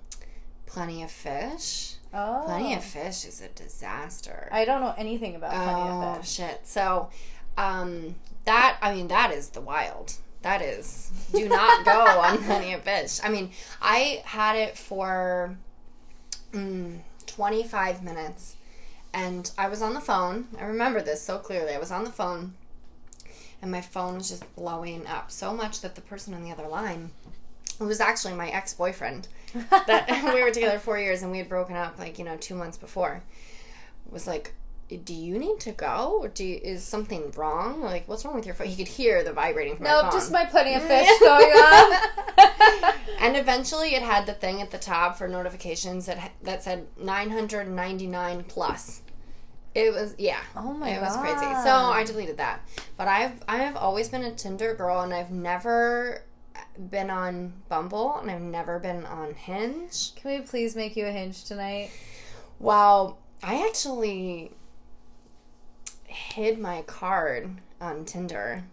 Plenty 0.68 1.02
of 1.02 1.10
Fish. 1.10 1.96
Oh. 2.14 2.44
Plenty 2.46 2.76
of 2.76 2.84
Fish 2.84 3.26
is 3.26 3.42
a 3.42 3.48
disaster. 3.48 4.48
I 4.52 4.64
don't 4.64 4.82
know 4.82 4.94
anything 4.96 5.36
about 5.36 5.54
Plenty 5.54 5.90
oh 5.90 6.02
of 6.04 6.18
Fish. 6.20 6.34
shit! 6.34 6.62
So 6.66 7.10
um, 7.58 8.14
that 8.46 8.78
I 8.80 8.94
mean 8.94 9.08
that 9.08 9.32
is 9.32 9.50
the 9.50 9.62
wild. 9.62 10.14
That 10.44 10.62
is 10.62 11.12
do 11.34 11.50
not 11.50 11.84
go 11.86 12.00
on 12.00 12.38
Plenty 12.44 12.74
of 12.74 12.84
Fish. 12.84 13.20
I 13.24 13.30
mean 13.30 13.50
I 13.82 14.22
had 14.24 14.56
it 14.56 14.78
for 14.78 15.58
mm, 16.54 17.00
twenty 17.26 17.64
five 17.64 18.04
minutes, 18.04 18.56
and 19.16 19.50
I 19.58 19.68
was 19.68 19.82
on 19.82 19.96
the 19.96 20.00
phone. 20.00 20.46
I 20.60 20.66
remember 20.66 21.02
this 21.02 21.24
so 21.24 21.40
clearly. 21.40 21.74
I 21.74 21.80
was 21.80 21.90
on 21.90 22.04
the 22.04 22.12
phone 22.12 22.54
and 23.66 23.72
my 23.72 23.82
phone 23.82 24.14
was 24.16 24.30
just 24.30 24.56
blowing 24.56 25.08
up 25.08 25.32
so 25.32 25.52
much 25.52 25.82
that 25.82 25.96
the 25.96 26.02
person 26.02 26.36
on 26.36 26.44
the 26.44 26.52
other 26.52 26.68
line 26.68 27.10
it 27.80 27.84
was 27.84 28.00
actually 28.00 28.34
my 28.34 28.48
ex-boyfriend 28.50 29.28
that 29.72 30.08
we 30.34 30.44
were 30.44 30.52
together 30.52 30.78
four 30.78 31.00
years 31.00 31.24
and 31.24 31.32
we 31.32 31.40
had 31.40 31.50
broken 31.50 31.76
up 31.76 31.98
like 31.98 32.20
you 32.20 32.24
know 32.24 32.38
two 32.38 32.54
months 32.56 32.78
before 32.78 33.24
was 34.10 34.28
like 34.28 34.54
do 35.04 35.16
you 35.16 35.40
need 35.40 35.60
to 35.62 35.72
go? 35.72 36.20
Or 36.22 36.28
do 36.28 36.46
you, 36.46 36.60
is 36.62 36.84
something 36.84 37.32
wrong? 37.32 37.82
Like 37.82 38.08
what's 38.08 38.24
wrong 38.24 38.36
with 38.36 38.46
your 38.46 38.54
phone? 38.54 38.68
He 38.68 38.76
could 38.76 38.88
hear 38.88 39.24
the 39.24 39.34
vibrating 39.34 39.78
from 39.78 39.86
my 39.86 40.02
Nope, 40.04 40.12
just 40.12 40.32
my 40.32 40.46
Plenty 40.46 40.76
of 40.76 40.84
Fish 40.84 41.10
going 41.20 41.52
off. 41.52 42.96
and 43.20 43.36
eventually 43.36 43.96
it 43.96 44.04
had 44.04 44.28
the 44.28 44.34
thing 44.34 44.62
at 44.62 44.70
the 44.70 44.78
top 44.78 45.18
for 45.18 45.28
notifications 45.28 46.06
that 46.06 46.32
that 46.44 46.62
said 46.62 46.86
999 47.00 48.44
plus 48.48 49.02
it 49.76 49.94
was 49.94 50.16
yeah. 50.18 50.40
Oh 50.56 50.74
my 50.74 50.90
it 50.90 51.02
was 51.02 51.16
crazy. 51.18 51.54
So 51.64 51.70
i 51.70 52.04
deleted 52.04 52.38
that. 52.38 52.62
But 52.98 53.08
i've 53.08 53.44
i've 53.48 53.76
always 53.76 54.10
been 54.10 54.24
a 54.24 54.34
tinder 54.34 54.74
girl 54.74 55.02
and 55.02 55.14
i've 55.14 55.32
never 55.32 56.24
been 56.90 57.10
on 57.10 57.54
bumble 57.70 58.18
and 58.18 58.32
i've 58.32 58.42
never 58.42 58.80
been 58.80 59.06
on 59.06 59.34
hinge. 59.34 60.16
Can 60.16 60.32
we 60.32 60.40
please 60.46 60.76
make 60.76 60.96
you 60.96 61.06
a 61.06 61.12
hinge 61.12 61.44
tonight? 61.44 61.92
well 62.60 63.18
i 63.44 63.68
actually 63.68 64.50
hid 66.06 66.58
my 66.58 66.82
card 66.84 67.50
on 67.82 68.06
tinder 68.06 68.64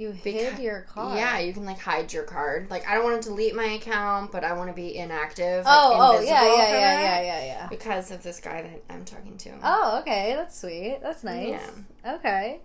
You 0.00 0.12
Beca- 0.12 0.54
hid 0.54 0.58
your 0.60 0.80
car. 0.80 1.14
Yeah, 1.14 1.40
you 1.40 1.52
can 1.52 1.66
like 1.66 1.78
hide 1.78 2.10
your 2.10 2.22
card. 2.22 2.70
Like 2.70 2.88
I 2.88 2.94
don't 2.94 3.04
want 3.04 3.22
to 3.22 3.28
delete 3.28 3.54
my 3.54 3.64
account, 3.64 4.32
but 4.32 4.44
I 4.44 4.54
want 4.54 4.70
to 4.70 4.74
be 4.74 4.96
inactive. 4.96 5.64
Oh, 5.66 5.90
like, 5.90 6.00
oh, 6.00 6.00
oh 6.00 6.12
invisible 6.12 6.36
yeah, 6.36 6.56
yeah, 6.56 6.70
yeah, 6.70 7.00
yeah, 7.00 7.20
yeah, 7.20 7.44
yeah. 7.44 7.66
Because 7.68 8.10
of 8.10 8.22
this 8.22 8.40
guy 8.40 8.62
that 8.62 8.82
I'm 8.88 9.04
talking 9.04 9.36
to. 9.36 9.58
Oh, 9.62 9.98
okay, 10.00 10.32
that's 10.34 10.58
sweet. 10.58 11.00
That's 11.02 11.22
nice. 11.22 11.50
Yeah. 11.50 12.14
Okay. 12.14 12.60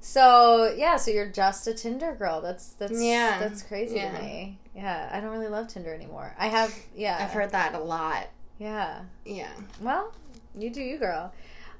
So 0.00 0.72
yeah, 0.74 0.96
so 0.96 1.10
you're 1.10 1.28
just 1.28 1.66
a 1.66 1.74
Tinder 1.74 2.14
girl. 2.14 2.40
That's 2.40 2.70
that's 2.70 2.98
Yeah. 2.98 3.38
That's 3.38 3.62
crazy 3.62 3.96
Yeah. 3.96 4.16
to 4.16 4.22
me. 4.22 4.58
Yeah, 4.74 5.10
I 5.12 5.20
don't 5.20 5.32
really 5.32 5.48
love 5.48 5.68
Tinder 5.68 5.92
anymore. 5.92 6.34
I 6.38 6.46
have 6.46 6.74
yeah. 6.96 7.18
I've 7.20 7.32
heard 7.32 7.50
that 7.50 7.74
a 7.74 7.78
lot. 7.78 8.28
Yeah. 8.58 9.02
Yeah. 9.26 9.52
Well, 9.82 10.14
you 10.56 10.70
do 10.70 10.80
you, 10.80 10.96
girl. 10.96 11.30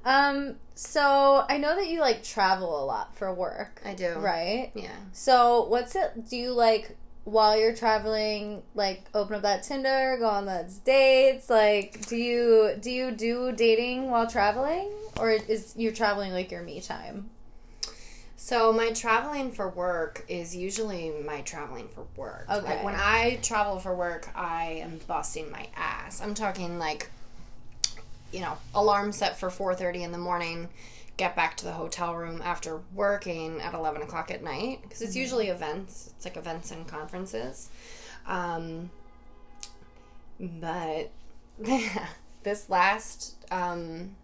Um. 0.05 0.55
So 0.75 1.45
I 1.47 1.57
know 1.57 1.75
that 1.75 1.87
you 1.87 1.99
like 1.99 2.23
travel 2.23 2.83
a 2.83 2.85
lot 2.85 3.15
for 3.15 3.31
work, 3.33 3.81
I 3.85 3.93
do. 3.93 4.15
right? 4.15 4.71
Yeah. 4.73 4.89
So 5.13 5.65
what's 5.67 5.95
it? 5.95 6.27
Do 6.29 6.37
you 6.37 6.51
like 6.53 6.97
while 7.23 7.59
you're 7.59 7.75
traveling, 7.75 8.63
like 8.73 9.03
open 9.13 9.35
up 9.35 9.41
that 9.43 9.63
Tinder, 9.63 10.17
go 10.19 10.27
on 10.27 10.45
those 10.45 10.77
dates? 10.77 11.49
Like, 11.49 12.05
do 12.07 12.15
you 12.15 12.75
do 12.79 12.89
you 12.89 13.11
do 13.11 13.51
dating 13.51 14.09
while 14.09 14.27
traveling, 14.27 14.89
or 15.19 15.31
is 15.31 15.75
you're 15.77 15.91
traveling 15.93 16.31
like 16.31 16.51
your 16.51 16.63
me 16.63 16.81
time? 16.81 17.29
So 18.37 18.73
my 18.73 18.91
traveling 18.91 19.51
for 19.51 19.69
work 19.69 20.25
is 20.27 20.55
usually 20.55 21.11
my 21.23 21.41
traveling 21.41 21.87
for 21.89 22.07
work. 22.15 22.47
Okay. 22.49 22.65
Like 22.65 22.83
when 22.83 22.95
I 22.95 23.37
travel 23.43 23.77
for 23.77 23.95
work, 23.95 24.29
I 24.35 24.81
am 24.81 24.99
busting 25.05 25.51
my 25.51 25.67
ass. 25.75 26.21
I'm 26.23 26.33
talking 26.33 26.79
like 26.79 27.11
you 28.31 28.41
know, 28.41 28.57
alarm 28.73 29.11
set 29.11 29.37
for 29.37 29.49
4:30 29.49 30.03
in 30.03 30.11
the 30.11 30.17
morning, 30.17 30.69
get 31.17 31.35
back 31.35 31.55
to 31.57 31.65
the 31.65 31.73
hotel 31.73 32.15
room 32.15 32.41
after 32.43 32.81
working 32.93 33.61
at 33.61 33.73
11 33.73 34.01
o'clock 34.01 34.31
at 34.31 34.43
night 34.43 34.79
because 34.81 35.01
it's 35.01 35.15
usually 35.15 35.49
events. 35.49 36.13
It's 36.15 36.25
like 36.25 36.37
events 36.37 36.71
and 36.71 36.87
conferences. 36.87 37.69
Um, 38.25 38.89
but 40.39 41.11
this 42.43 42.69
last 42.69 43.35
um, 43.51 44.15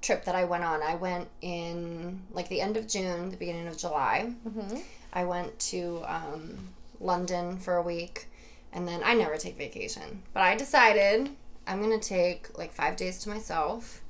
trip 0.00 0.24
that 0.24 0.34
I 0.34 0.44
went 0.44 0.64
on, 0.64 0.82
I 0.82 0.94
went 0.94 1.28
in 1.40 2.22
like 2.32 2.48
the 2.48 2.60
end 2.60 2.76
of 2.76 2.86
June, 2.86 3.30
the 3.30 3.36
beginning 3.36 3.66
of 3.66 3.76
July. 3.76 4.32
Mm-hmm. 4.46 4.78
I 5.12 5.24
went 5.24 5.58
to 5.60 6.02
um, 6.06 6.68
London 7.00 7.58
for 7.58 7.76
a 7.76 7.82
week, 7.82 8.28
and 8.72 8.86
then 8.86 9.00
I 9.04 9.14
never 9.14 9.36
take 9.36 9.56
vacation. 9.56 10.22
But 10.32 10.42
I 10.42 10.54
decided 10.54 11.30
I'm 11.68 11.80
gonna 11.82 11.98
take 12.00 12.56
like 12.58 12.72
five 12.72 12.96
days 12.96 13.18
to 13.20 13.28
myself. 13.28 14.02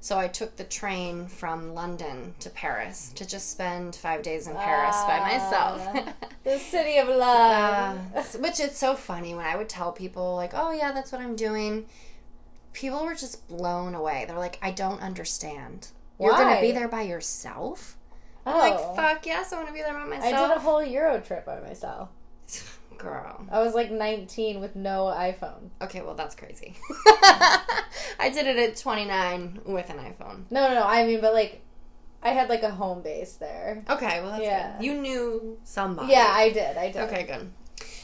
So 0.00 0.18
I 0.18 0.26
took 0.26 0.56
the 0.56 0.64
train 0.64 1.26
from 1.28 1.74
London 1.74 2.34
to 2.40 2.50
Paris 2.50 3.12
to 3.14 3.24
just 3.24 3.52
spend 3.52 3.94
five 3.94 4.22
days 4.22 4.48
in 4.48 4.56
Paris 4.56 4.96
by 5.06 5.20
myself. 5.20 6.14
The 6.42 6.58
city 6.70 6.98
of 6.98 7.06
love. 7.06 8.00
Uh, 8.12 8.22
which 8.38 8.58
is 8.58 8.76
so 8.76 8.96
funny 8.96 9.32
when 9.32 9.46
I 9.46 9.54
would 9.54 9.68
tell 9.68 9.92
people 9.92 10.34
like, 10.34 10.52
"Oh 10.54 10.72
yeah, 10.72 10.90
that's 10.92 11.12
what 11.12 11.20
I'm 11.20 11.36
doing." 11.36 11.86
People 12.72 13.04
were 13.04 13.14
just 13.14 13.46
blown 13.46 13.94
away. 13.94 14.24
They're 14.26 14.38
like, 14.38 14.58
"I 14.60 14.72
don't 14.72 15.00
understand. 15.00 15.88
You're 16.18 16.32
gonna 16.32 16.60
be 16.60 16.72
there 16.72 16.88
by 16.88 17.02
yourself?" 17.02 17.96
oh. 18.44 18.50
I'm 18.50 18.58
like, 18.58 18.96
"Fuck 18.96 19.26
yes, 19.26 19.52
I 19.52 19.56
want 19.56 19.68
to 19.68 19.74
be 19.74 19.82
there 19.82 19.92
by 19.92 20.04
myself. 20.04 20.24
I 20.24 20.30
myself." 20.32 20.48
did 20.48 20.56
a 20.56 20.60
whole 20.60 20.82
Euro 20.82 21.20
trip 21.20 21.46
by 21.46 21.60
myself. 21.60 22.08
Girl. 22.98 23.46
I 23.50 23.60
was 23.60 23.74
like 23.74 23.90
19 23.90 24.60
with 24.60 24.76
no 24.76 25.04
iPhone. 25.06 25.70
Okay, 25.80 26.02
well 26.02 26.14
that's 26.14 26.34
crazy. 26.34 26.74
I 28.18 28.30
did 28.32 28.46
it 28.46 28.56
at 28.58 28.76
29 28.76 29.60
with 29.64 29.90
an 29.90 29.98
iPhone. 29.98 30.44
No, 30.50 30.68
no, 30.68 30.74
no. 30.74 30.84
I 30.84 31.06
mean, 31.06 31.20
but 31.20 31.32
like, 31.34 31.60
I 32.22 32.30
had 32.30 32.48
like 32.48 32.62
a 32.62 32.70
home 32.70 33.02
base 33.02 33.34
there. 33.34 33.82
Okay, 33.90 34.20
well 34.20 34.30
that's 34.30 34.42
Yeah. 34.44 34.76
good. 34.78 34.84
You 34.84 34.94
knew 34.94 35.58
somebody. 35.64 36.12
Yeah, 36.12 36.28
I 36.30 36.50
did. 36.50 36.76
I 36.76 36.92
did. 36.92 37.02
Okay, 37.02 37.24
good. 37.24 37.50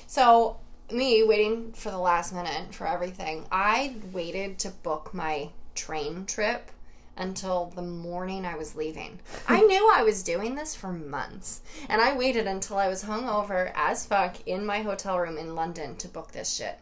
So, 0.06 0.56
me 0.90 1.22
waiting 1.22 1.72
for 1.72 1.90
the 1.90 1.98
last 1.98 2.32
minute 2.32 2.74
for 2.74 2.86
everything, 2.86 3.46
I 3.52 3.96
waited 4.12 4.58
to 4.60 4.70
book 4.70 5.12
my 5.14 5.50
train 5.74 6.24
trip 6.26 6.70
until 7.18 7.66
the 7.74 7.82
morning 7.82 8.46
I 8.46 8.56
was 8.56 8.74
leaving. 8.74 9.18
I 9.48 9.60
knew 9.60 9.90
I 9.92 10.02
was 10.02 10.22
doing 10.22 10.54
this 10.54 10.74
for 10.74 10.92
months, 10.92 11.60
and 11.88 12.00
I 12.00 12.16
waited 12.16 12.46
until 12.46 12.78
I 12.78 12.88
was 12.88 13.04
hungover 13.04 13.72
as 13.74 14.06
fuck 14.06 14.36
in 14.46 14.64
my 14.64 14.80
hotel 14.80 15.18
room 15.18 15.36
in 15.36 15.54
London 15.54 15.96
to 15.96 16.08
book 16.08 16.32
this 16.32 16.54
shit. 16.54 16.78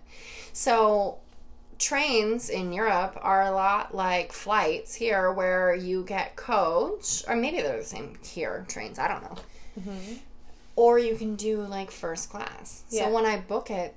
So, 0.53 1.19
trains 1.79 2.49
in 2.49 2.73
Europe 2.73 3.19
are 3.21 3.43
a 3.43 3.51
lot 3.51 3.95
like 3.95 4.33
flights 4.33 4.95
here 4.95 5.33
where 5.33 5.75
you 5.75 6.05
get 6.05 6.37
coach, 6.37 7.25
or 7.27 7.35
maybe 7.35 7.61
they're 7.61 7.79
the 7.79 7.85
same 7.85 8.17
here, 8.25 8.65
trains, 8.69 8.99
I 8.99 9.09
don't 9.09 9.23
know 9.23 9.37
mm-hmm. 9.79 10.15
or 10.75 10.99
you 10.99 11.17
can 11.17 11.37
do 11.37 11.63
like 11.63 11.91
first 11.91 12.31
class. 12.31 12.85
Yeah. 12.91 13.05
So 13.05 13.15
when 13.15 13.27
I 13.27 13.39
book 13.39 13.71
it, 13.71 13.95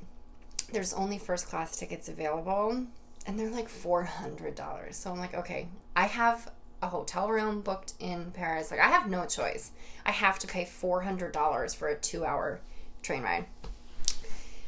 there's 0.72 0.94
only 0.94 1.18
first 1.18 1.48
class 1.48 1.78
tickets 1.78 2.10
available, 2.10 2.86
and 3.26 3.40
they're 3.40 3.50
like 3.50 3.70
four 3.70 4.04
hundred 4.04 4.56
dollars. 4.56 4.96
So 4.98 5.12
I'm 5.12 5.20
like, 5.20 5.34
okay, 5.34 5.68
I 6.00 6.04
have 6.04 6.50
a 6.82 6.88
hotel 6.88 7.28
room 7.28 7.60
booked 7.60 7.92
in 8.00 8.32
Paris. 8.32 8.72
Like 8.72 8.80
I 8.80 8.88
have 8.88 9.10
no 9.10 9.26
choice. 9.26 9.72
I 10.06 10.12
have 10.12 10.40
to 10.40 10.48
pay 10.48 10.64
four 10.64 11.02
hundred 11.02 11.34
dollars 11.34 11.74
for 11.74 11.90
a 11.90 12.00
two-hour 12.00 12.62
train 13.02 13.22
ride. 13.22 13.48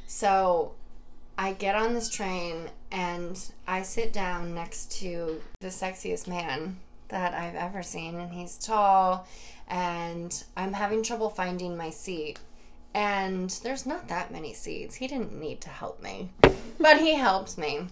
So 0.07 0.73
I 1.37 1.53
get 1.53 1.75
on 1.75 1.93
this 1.93 2.09
train 2.09 2.69
and 2.91 3.39
I 3.65 3.83
sit 3.83 4.11
down 4.11 4.53
next 4.53 4.91
to 4.99 5.41
the 5.61 5.69
sexiest 5.69 6.27
man 6.27 6.75
that 7.07 7.33
I've 7.33 7.55
ever 7.55 7.81
seen, 7.81 8.19
and 8.19 8.33
he's 8.33 8.57
tall, 8.57 9.25
and 9.69 10.43
I'm 10.57 10.73
having 10.73 11.01
trouble 11.01 11.29
finding 11.29 11.77
my 11.77 11.91
seat. 11.91 12.39
And 12.93 13.49
there's 13.63 13.85
not 13.85 14.09
that 14.09 14.31
many 14.31 14.53
seats. 14.53 14.95
He 14.95 15.07
didn't 15.07 15.39
need 15.39 15.61
to 15.61 15.69
help 15.69 16.03
me, 16.03 16.31
but 16.77 16.99
he 16.99 17.15
helped 17.15 17.57
me. 17.57 17.87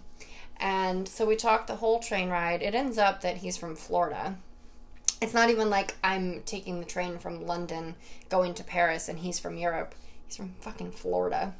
And 0.59 1.07
so 1.07 1.25
we 1.25 1.35
talked 1.35 1.67
the 1.67 1.77
whole 1.77 1.99
train 1.99 2.29
ride. 2.29 2.61
It 2.61 2.75
ends 2.75 2.97
up 2.97 3.21
that 3.21 3.37
he's 3.37 3.57
from 3.57 3.75
Florida. 3.75 4.35
It's 5.21 5.33
not 5.33 5.49
even 5.49 5.69
like 5.69 5.95
I'm 6.03 6.41
taking 6.45 6.79
the 6.79 6.85
train 6.85 7.17
from 7.17 7.45
London 7.45 7.95
going 8.29 8.53
to 8.55 8.63
Paris 8.63 9.09
and 9.09 9.19
he's 9.19 9.39
from 9.39 9.57
Europe. 9.57 9.95
He's 10.25 10.37
from 10.37 10.53
fucking 10.61 10.91
Florida. 10.91 11.53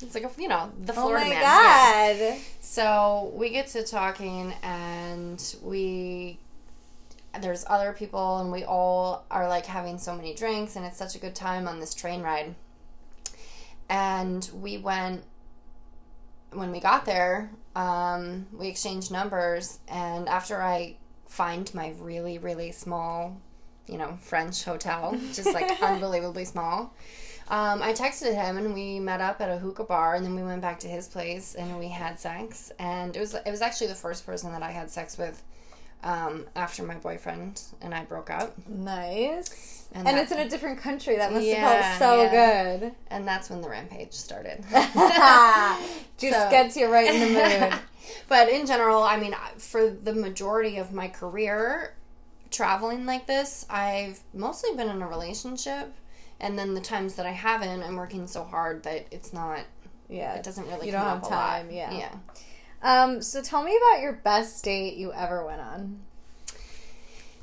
It's 0.00 0.14
like 0.14 0.24
a, 0.24 0.30
you 0.40 0.48
know, 0.48 0.72
the 0.82 0.92
Oh 0.92 0.96
Florida 0.96 1.24
my 1.24 1.30
man. 1.30 1.42
Yeah. 1.42 2.30
god. 2.34 2.40
So 2.60 3.32
we 3.34 3.50
get 3.50 3.68
to 3.68 3.84
talking, 3.84 4.52
and 4.62 5.56
we 5.62 6.38
there's 7.40 7.64
other 7.68 7.92
people, 7.92 8.38
and 8.38 8.50
we 8.50 8.64
all 8.64 9.24
are 9.30 9.48
like 9.48 9.66
having 9.66 9.98
so 9.98 10.14
many 10.14 10.34
drinks, 10.34 10.76
and 10.76 10.84
it's 10.84 10.96
such 10.96 11.14
a 11.14 11.18
good 11.18 11.34
time 11.34 11.68
on 11.68 11.80
this 11.80 11.94
train 11.94 12.22
ride. 12.22 12.54
And 13.88 14.48
we 14.54 14.78
went 14.78 15.24
when 16.52 16.72
we 16.72 16.80
got 16.80 17.04
there. 17.04 17.50
Um, 17.74 18.46
we 18.52 18.68
exchanged 18.68 19.10
numbers, 19.10 19.80
and 19.88 20.28
after 20.28 20.62
I 20.62 20.96
find 21.26 21.72
my 21.74 21.94
really 21.98 22.38
really 22.38 22.70
small, 22.72 23.40
you 23.86 23.98
know, 23.98 24.16
French 24.20 24.64
hotel, 24.64 25.18
just 25.32 25.52
like 25.52 25.70
unbelievably 25.82 26.44
small. 26.44 26.94
Um, 27.48 27.82
I 27.82 27.92
texted 27.92 28.34
him 28.34 28.56
and 28.56 28.72
we 28.72 28.98
met 29.00 29.20
up 29.20 29.40
at 29.42 29.50
a 29.50 29.58
hookah 29.58 29.84
bar 29.84 30.14
and 30.14 30.24
then 30.24 30.34
we 30.34 30.42
went 30.42 30.62
back 30.62 30.78
to 30.80 30.88
his 30.88 31.08
place 31.08 31.54
and 31.54 31.78
we 31.78 31.88
had 31.88 32.18
sex 32.18 32.72
and 32.78 33.14
it 33.14 33.20
was 33.20 33.34
it 33.34 33.50
was 33.50 33.60
actually 33.60 33.88
the 33.88 33.94
first 33.94 34.24
person 34.24 34.50
that 34.52 34.62
I 34.62 34.70
had 34.70 34.90
sex 34.90 35.18
with 35.18 35.42
um, 36.04 36.46
after 36.54 36.82
my 36.84 36.94
boyfriend 36.94 37.60
and 37.82 37.92
I 37.94 38.04
broke 38.04 38.30
up 38.30 38.54
Nice. 38.68 39.88
And 39.92 40.06
And, 40.06 40.16
that- 40.16 40.22
it's 40.24 40.32
in 40.32 40.38
a 40.38 40.48
different 40.48 40.78
country. 40.80 41.16
That 41.16 41.32
must 41.32 41.44
Yeah, 41.46 41.66
have 41.68 41.98
felt 41.98 42.10
so 42.16 42.22
yeah. 42.22 42.76
good. 42.78 42.92
and 43.08 43.26
that's 43.26 43.50
when 43.50 43.60
the 43.60 43.68
rampage 43.68 44.12
started. 44.12 44.62
Just 46.18 46.36
So- 46.38 46.50
gets 46.50 46.76
you 46.76 46.86
right 46.92 47.12
in 47.12 47.20
the 47.20 47.40
mood. 47.70 47.80
but 48.28 48.48
in 48.48 48.66
general, 48.66 49.02
I 49.02 49.16
mean, 49.16 49.34
for 49.58 49.90
the 49.90 50.12
majority 50.12 50.76
of 50.78 50.92
my 50.92 51.08
career 51.08 51.94
traveling 52.50 53.06
like 53.06 53.26
this, 53.26 53.66
I've 53.68 54.20
mostly 54.32 54.76
been 54.76 54.88
in 54.88 55.02
a 55.02 55.08
relationship. 55.08 55.92
And 56.40 56.58
then 56.58 56.74
the 56.74 56.80
times 56.80 57.14
that 57.14 57.26
I 57.26 57.30
haven't, 57.32 57.82
I'm 57.82 57.96
working 57.96 58.26
so 58.26 58.44
hard 58.44 58.82
that 58.82 59.06
it's 59.10 59.32
not, 59.32 59.60
Yeah. 60.08 60.34
it 60.34 60.42
doesn't 60.42 60.66
really 60.68 60.86
You 60.88 60.92
come 60.92 61.02
don't 61.02 61.16
up 61.24 61.30
have 61.30 61.30
time, 61.30 61.70
yeah. 61.70 61.90
Yeah. 61.92 62.14
Um, 62.84 63.22
so 63.22 63.40
tell 63.40 63.64
me 63.64 63.74
about 63.76 64.02
your 64.02 64.12
best 64.12 64.62
date 64.62 64.96
you 64.96 65.12
ever 65.14 65.44
went 65.44 65.62
on. 65.62 66.00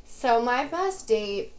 So 0.06 0.40
my 0.40 0.66
best 0.66 1.08
date, 1.08 1.54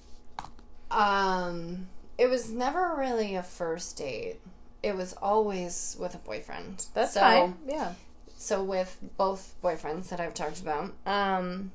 um, 0.92 1.88
it 2.16 2.30
was 2.30 2.48
never 2.48 2.94
really 2.96 3.34
a 3.34 3.42
first 3.42 3.98
date. 3.98 4.36
It 4.84 4.96
was 4.96 5.14
always 5.14 5.96
with 5.98 6.14
a 6.14 6.18
boyfriend. 6.18 6.86
That's 6.94 7.14
so, 7.14 7.20
fine. 7.20 7.56
Yeah. 7.66 7.94
So 8.36 8.62
with 8.62 8.98
both 9.16 9.56
boyfriends 9.62 10.08
that 10.10 10.20
I've 10.20 10.34
talked 10.34 10.60
about, 10.60 10.92
um, 11.04 11.72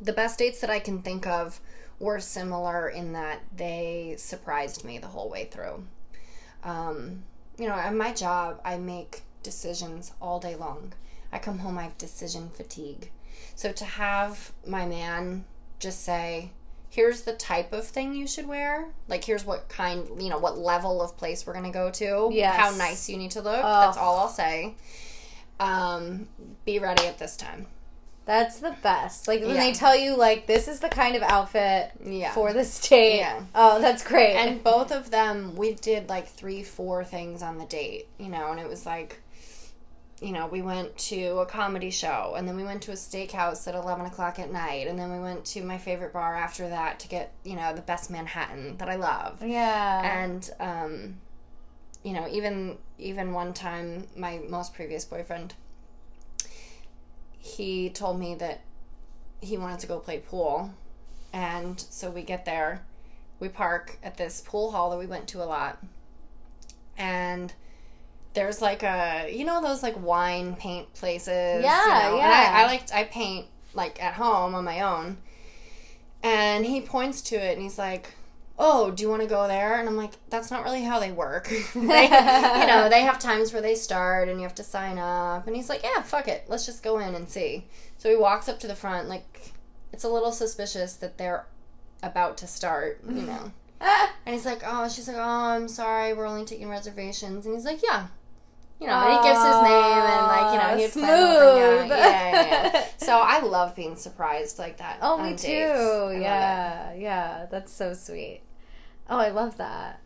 the 0.00 0.14
best 0.14 0.38
dates 0.38 0.60
that 0.62 0.70
I 0.70 0.78
can 0.78 1.02
think 1.02 1.26
of 1.26 1.60
were 1.98 2.18
similar 2.18 2.88
in 2.88 3.12
that 3.12 3.40
they 3.54 4.14
surprised 4.16 4.86
me 4.86 4.96
the 4.98 5.08
whole 5.08 5.28
way 5.28 5.44
through. 5.44 5.84
Um, 6.62 7.24
you 7.58 7.68
know, 7.68 7.74
at 7.74 7.94
my 7.94 8.12
job, 8.14 8.60
I 8.64 8.78
make 8.78 9.22
decisions 9.44 10.10
all 10.20 10.40
day 10.40 10.56
long. 10.56 10.92
I 11.32 11.38
come 11.38 11.58
home, 11.60 11.78
I 11.78 11.84
have 11.84 11.96
decision 11.98 12.50
fatigue. 12.50 13.10
So 13.54 13.70
to 13.70 13.84
have 13.84 14.50
my 14.66 14.84
man 14.86 15.44
just 15.78 16.02
say, 16.04 16.50
here's 16.90 17.22
the 17.22 17.32
type 17.34 17.72
of 17.72 17.86
thing 17.86 18.14
you 18.14 18.26
should 18.26 18.46
wear, 18.48 18.86
like 19.08 19.22
here's 19.24 19.44
what 19.44 19.68
kind, 19.68 20.20
you 20.20 20.28
know, 20.30 20.38
what 20.38 20.58
level 20.58 21.00
of 21.02 21.16
place 21.16 21.46
we're 21.46 21.52
going 21.52 21.64
to 21.64 21.70
go 21.70 21.90
to, 21.90 22.30
Yes. 22.32 22.56
how 22.56 22.70
nice 22.76 23.08
you 23.08 23.16
need 23.16 23.32
to 23.32 23.42
look, 23.42 23.62
that's 23.62 23.96
all 23.96 24.18
I'll 24.18 24.28
say. 24.28 24.74
Um, 25.60 26.28
be 26.64 26.78
ready 26.78 27.06
at 27.06 27.18
this 27.18 27.36
time. 27.36 27.66
That's 28.26 28.58
the 28.58 28.74
best. 28.82 29.28
Like 29.28 29.40
when 29.40 29.50
Yeah. 29.50 29.60
they 29.60 29.72
tell 29.72 29.94
you 29.94 30.16
like 30.16 30.46
this 30.46 30.66
is 30.66 30.80
the 30.80 30.88
kind 30.88 31.14
of 31.14 31.22
outfit 31.22 31.92
Yeah. 32.04 32.32
for 32.32 32.52
this 32.54 32.80
date. 32.88 33.18
Yeah. 33.18 33.42
Oh, 33.54 33.80
that's 33.80 34.02
great. 34.02 34.34
and 34.34 34.64
both 34.64 34.90
of 34.90 35.10
them 35.10 35.54
we 35.56 35.74
did 35.74 36.08
like 36.08 36.26
three 36.28 36.62
four 36.62 37.04
things 37.04 37.42
on 37.42 37.58
the 37.58 37.66
date 37.66 38.08
you 38.18 38.28
know 38.28 38.50
and 38.50 38.58
it 38.58 38.66
was 38.68 38.86
like 38.86 39.20
you 40.24 40.32
know 40.32 40.46
we 40.46 40.62
went 40.62 40.96
to 40.96 41.38
a 41.38 41.46
comedy 41.46 41.90
show 41.90 42.34
and 42.36 42.48
then 42.48 42.56
we 42.56 42.64
went 42.64 42.82
to 42.82 42.90
a 42.90 42.94
steakhouse 42.94 43.68
at 43.68 43.74
11 43.74 44.06
o'clock 44.06 44.38
at 44.38 44.50
night 44.50 44.86
and 44.86 44.98
then 44.98 45.12
we 45.12 45.18
went 45.18 45.44
to 45.44 45.62
my 45.62 45.76
favorite 45.76 46.12
bar 46.12 46.34
after 46.34 46.68
that 46.68 46.98
to 47.00 47.08
get 47.08 47.32
you 47.44 47.54
know 47.54 47.74
the 47.74 47.82
best 47.82 48.10
manhattan 48.10 48.76
that 48.78 48.88
i 48.88 48.96
love. 48.96 49.42
Yeah. 49.42 50.22
and 50.24 50.50
um 50.60 51.16
you 52.02 52.12
know 52.12 52.26
even 52.28 52.78
even 52.98 53.32
one 53.32 53.52
time 53.52 54.06
my 54.16 54.40
most 54.48 54.74
previous 54.74 55.04
boyfriend 55.04 55.54
he 57.44 57.90
told 57.90 58.18
me 58.18 58.34
that 58.36 58.62
he 59.44 59.58
wanted 59.58 59.78
to 59.80 59.86
go 59.86 59.98
play 59.98 60.18
pool. 60.18 60.72
And 61.32 61.78
so 61.78 62.10
we 62.10 62.22
get 62.22 62.46
there. 62.46 62.82
We 63.38 63.48
park 63.48 63.98
at 64.02 64.16
this 64.16 64.40
pool 64.40 64.72
hall 64.72 64.90
that 64.90 64.98
we 64.98 65.06
went 65.06 65.28
to 65.28 65.42
a 65.42 65.44
lot. 65.44 65.82
And 66.96 67.52
there's 68.34 68.60
like 68.60 68.82
a 68.82 69.28
you 69.32 69.44
know 69.44 69.62
those 69.62 69.82
like 69.82 70.00
wine 70.02 70.54
paint 70.56 70.92
places 70.94 71.62
Yeah, 71.64 72.10
you 72.10 72.10
know? 72.12 72.16
yeah. 72.18 72.48
and 72.48 72.56
I, 72.56 72.62
I 72.62 72.66
like 72.66 72.92
i 72.92 73.04
paint 73.04 73.46
like 73.74 74.02
at 74.02 74.14
home 74.14 74.54
on 74.54 74.64
my 74.64 74.80
own. 74.82 75.18
And 76.22 76.64
he 76.64 76.80
points 76.80 77.20
to 77.22 77.36
it 77.36 77.52
and 77.54 77.62
he's 77.62 77.78
like 77.78 78.10
oh 78.58 78.90
do 78.92 79.02
you 79.02 79.08
want 79.10 79.20
to 79.22 79.28
go 79.28 79.48
there? 79.48 79.78
And 79.80 79.88
i'm 79.88 79.96
like 79.96 80.12
that's 80.30 80.50
not 80.50 80.64
really 80.64 80.82
how 80.82 80.98
they 81.00 81.12
work. 81.12 81.48
They, 81.74 82.04
you 82.04 82.66
know 82.66 82.88
they 82.90 83.02
have 83.02 83.18
times 83.18 83.52
where 83.52 83.62
they 83.62 83.74
start 83.74 84.28
and 84.28 84.38
you 84.38 84.44
have 84.44 84.54
to 84.56 84.64
sign 84.64 84.98
up. 84.98 85.46
And 85.46 85.54
he's 85.56 85.68
like 85.68 85.82
yeah 85.82 86.02
fuck 86.02 86.28
it. 86.28 86.44
Let's 86.48 86.66
just 86.66 86.82
go 86.82 86.98
in 86.98 87.14
and 87.14 87.28
see. 87.28 87.66
So 87.98 88.08
he 88.10 88.16
walks 88.16 88.48
up 88.48 88.58
to 88.60 88.66
the 88.66 88.76
front 88.76 89.08
like 89.08 89.52
it's 89.92 90.04
a 90.04 90.08
little 90.08 90.32
suspicious 90.32 90.94
that 90.94 91.18
they're 91.18 91.46
about 92.02 92.36
to 92.38 92.46
start 92.46 93.00
you 93.08 93.22
know? 93.22 93.52
And 94.26 94.34
he's 94.34 94.46
like 94.46 94.62
oh 94.66 94.88
she's 94.88 95.06
like 95.08 95.16
oh 95.18 95.20
i'm 95.20 95.68
sorry. 95.68 96.14
We're 96.14 96.26
only 96.26 96.44
taking 96.44 96.68
reservations. 96.68 97.44
And 97.46 97.54
he's 97.54 97.64
like 97.64 97.82
yeah 97.82 98.06
you 98.80 98.86
know, 98.86 99.00
he 99.00 99.28
gives 99.28 99.38
his 99.42 99.62
name 99.62 100.02
and 100.12 100.26
like 100.26 100.52
you 100.52 100.58
know 100.58 100.76
he 100.76 100.88
planned 100.88 100.92
smooth. 100.92 101.88
yeah, 101.90 102.32
yeah, 102.32 102.70
yeah. 102.74 102.84
So 102.98 103.18
I 103.18 103.40
love 103.40 103.74
being 103.76 103.96
surprised 103.96 104.58
like 104.58 104.78
that. 104.78 104.98
oh, 105.02 105.18
me 105.18 105.30
dates. 105.30 105.44
too. 105.44 106.18
Yeah. 106.20 106.94
Yeah. 106.94 107.46
That's 107.50 107.72
so 107.72 107.92
sweet. 107.94 108.40
Oh, 109.08 109.18
I 109.18 109.28
love 109.28 109.58
that. 109.58 110.00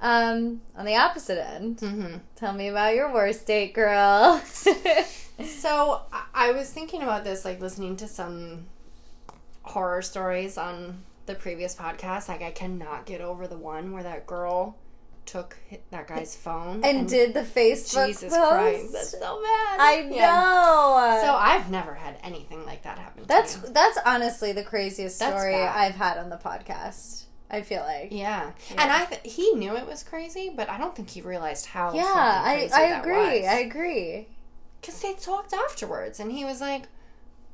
Um, 0.00 0.60
on 0.76 0.84
the 0.84 0.94
opposite 0.94 1.44
end, 1.44 1.78
mm-hmm. 1.78 2.18
tell 2.36 2.52
me 2.52 2.68
about 2.68 2.94
your 2.94 3.12
worst 3.12 3.46
date, 3.46 3.74
girl. 3.74 4.40
So 5.44 6.00
I- 6.12 6.48
I 6.48 6.52
was 6.52 6.70
thinking 6.70 7.02
about 7.02 7.24
this, 7.24 7.44
like 7.44 7.60
listening 7.60 7.96
to 7.96 8.08
some 8.08 8.66
horror 9.62 10.00
stories 10.00 10.56
on 10.56 11.02
the 11.26 11.34
previous 11.34 11.74
podcast. 11.74 12.28
Like 12.28 12.40
I 12.42 12.52
cannot 12.52 13.04
get 13.04 13.20
over 13.20 13.46
the 13.46 13.58
one 13.58 13.92
where 13.92 14.02
that 14.02 14.26
girl 14.26 14.76
took 15.26 15.56
that 15.90 16.06
guy's 16.08 16.34
phone 16.36 16.82
and 16.84 17.08
did 17.08 17.34
the 17.34 17.40
Facebook 17.42 18.06
Jesus 18.06 18.32
post? 18.34 18.50
Christ, 18.52 18.92
that's 18.92 19.10
so 19.12 19.42
bad. 19.42 19.80
I 19.80 20.08
Yeah. 20.10 20.30
know. 20.30 21.20
So 21.22 21.34
I've 21.34 21.70
never 21.70 21.94
had 21.94 22.16
anything 22.22 22.64
like 22.64 22.82
that 22.84 22.98
happen. 22.98 23.24
That's 23.26 23.56
that's 23.56 23.98
honestly 24.06 24.52
the 24.52 24.62
craziest 24.64 25.18
That's 25.18 25.36
story 25.36 25.52
bad. 25.52 25.76
I've 25.76 25.94
had 25.96 26.18
on 26.18 26.30
the 26.30 26.36
podcast. 26.36 27.24
I 27.50 27.62
feel 27.62 27.82
like. 27.82 28.08
yeah. 28.10 28.50
Yeah. 28.70 28.82
and 28.82 28.90
I 28.92 29.04
th- 29.04 29.20
he 29.24 29.52
knew 29.54 29.76
it 29.76 29.86
was 29.86 30.02
crazy, 30.02 30.52
but 30.54 30.68
I 30.68 30.78
don't 30.78 30.96
think 30.96 31.10
he 31.10 31.20
realized 31.22 31.66
how. 31.66 31.92
Yeah, 31.94 32.02
I 32.04 32.68
I 32.74 32.82
agree. 32.98 33.46
I 33.46 33.58
agree. 33.58 34.28
because 34.80 35.00
they 35.00 35.14
talked 35.14 35.52
afterwards, 35.52 36.18
and 36.20 36.30
he 36.32 36.44
was 36.44 36.60
like, 36.60 36.84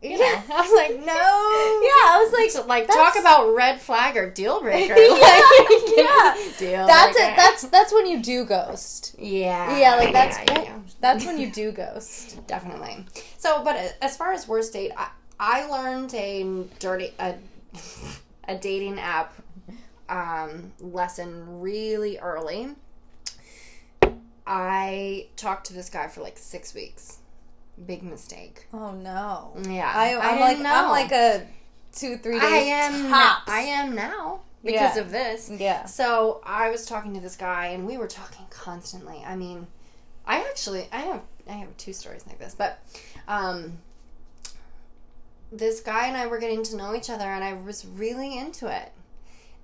you 0.03 0.11
Yeah. 0.11 0.19
know, 0.49 0.57
I 0.57 0.61
was 0.61 0.73
like, 0.73 0.99
no, 1.05 1.13
Yeah, 1.83 2.11
I 2.11 2.21
was 2.25 2.33
like, 2.33 2.51
So, 2.51 2.67
like 2.67 2.87
talk 2.89 3.17
about 3.19 3.55
red 3.55 3.81
flag 3.81 4.17
or 4.17 4.31
deal 4.31 4.61
breaker. 4.63 4.95
Yeah, 4.97 5.09
Like, 5.11 5.97
yeah. 5.97 6.37
deal 6.59 6.87
That's 6.87 7.17
breaker. 7.17 7.33
it. 7.33 7.37
That's 7.37 7.63
that's 7.69 7.93
when 7.93 8.07
you 8.07 8.21
do 8.23 8.45
ghost. 8.45 9.15
yeah, 9.19 9.79
Yeah, 9.79 9.95
like 9.97 10.13
that's 10.13 10.37
yeah, 10.49 10.63
yeah, 10.63 10.79
that's 11.01 11.25
when 11.25 11.39
you 11.39 11.51
do 11.51 11.73
ghost. 11.73 12.45
definitely. 12.47 13.05
So, 13.39 13.63
but 13.65 13.97
as 14.03 14.17
far 14.17 14.33
as 14.33 14.47
worst 14.49 14.73
date, 14.73 14.93
I, 14.97 15.09
I 15.39 15.67
learned 15.67 16.13
a 16.15 16.65
dirty 16.79 17.13
a 17.19 17.35
a 18.49 18.57
dating 18.57 18.99
app 18.99 19.35
um, 20.09 20.73
lesson 20.81 21.61
really 21.61 22.19
early. 22.19 22.71
I 24.47 25.29
talked 25.37 25.67
to 25.69 25.73
this 25.73 25.89
guy 25.89 26.09
for 26.09 26.21
like 26.21 26.37
six 26.37 26.75
weeks. 26.75 27.19
Big 27.87 28.03
mistake. 28.03 28.67
Oh 28.73 28.93
no. 28.93 29.53
Yeah, 29.69 29.91
I, 29.95 30.15
I'm 30.17 30.23
didn't 30.35 30.41
like 30.41 30.59
know. 30.59 30.73
I'm 30.75 30.91
like 30.91 31.13
a 31.13 31.47
two 31.93 32.17
three 32.19 32.39
days 32.39 32.43
I 32.43 32.57
am. 32.59 33.11
tops. 33.11 33.51
I 33.51 33.61
am 33.61 33.95
now 33.95 34.41
because 34.63 34.97
Yeah. 34.97 35.03
of 35.03 35.11
this. 35.11 35.51
Yeah. 35.51 35.85
So 35.87 36.41
I 36.45 36.71
was 36.71 36.87
talking 36.87 37.15
to 37.15 37.21
this 37.21 37.37
guy, 37.37 37.69
and 37.69 37.87
we 37.87 37.97
were 37.97 38.07
talking 38.07 38.45
constantly. 38.51 39.23
I 39.27 39.37
mean, 39.37 39.67
I 40.27 40.41
actually 40.41 40.87
I 40.93 40.99
have 41.01 41.23
I 41.49 41.53
have 41.55 41.77
two 41.77 41.93
stories 41.93 42.25
like 42.27 42.39
this, 42.39 42.55
but 42.55 42.79
um, 43.27 43.79
this 45.51 45.81
guy 45.81 46.07
and 46.07 46.17
I 46.17 46.27
were 46.27 46.39
getting 46.39 46.63
to 46.65 46.77
know 46.77 46.95
each 46.95 47.11
other, 47.11 47.25
and 47.25 47.43
I 47.43 47.55
was 47.55 47.85
really 47.87 48.39
into 48.39 48.67
it. 48.75 48.93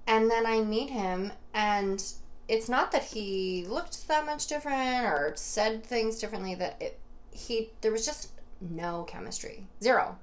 And 0.07 0.31
then 0.31 0.47
I 0.47 0.61
meet 0.63 0.91
him, 0.91 1.33
and 1.55 2.03
it's 2.49 2.69
not 2.69 2.93
that 2.93 3.05
he 3.05 3.67
looked 3.69 4.09
that 4.09 4.25
much 4.25 4.47
different 4.47 5.05
or 5.05 5.33
said 5.37 5.85
things 5.85 6.19
differently. 6.19 6.55
That 6.55 6.77
it, 6.81 6.99
he 7.39 7.71
there 7.81 7.93
was 7.93 8.05
just 8.05 8.31
no 8.61 9.05
chemistry, 9.05 9.67
zero, 9.83 10.19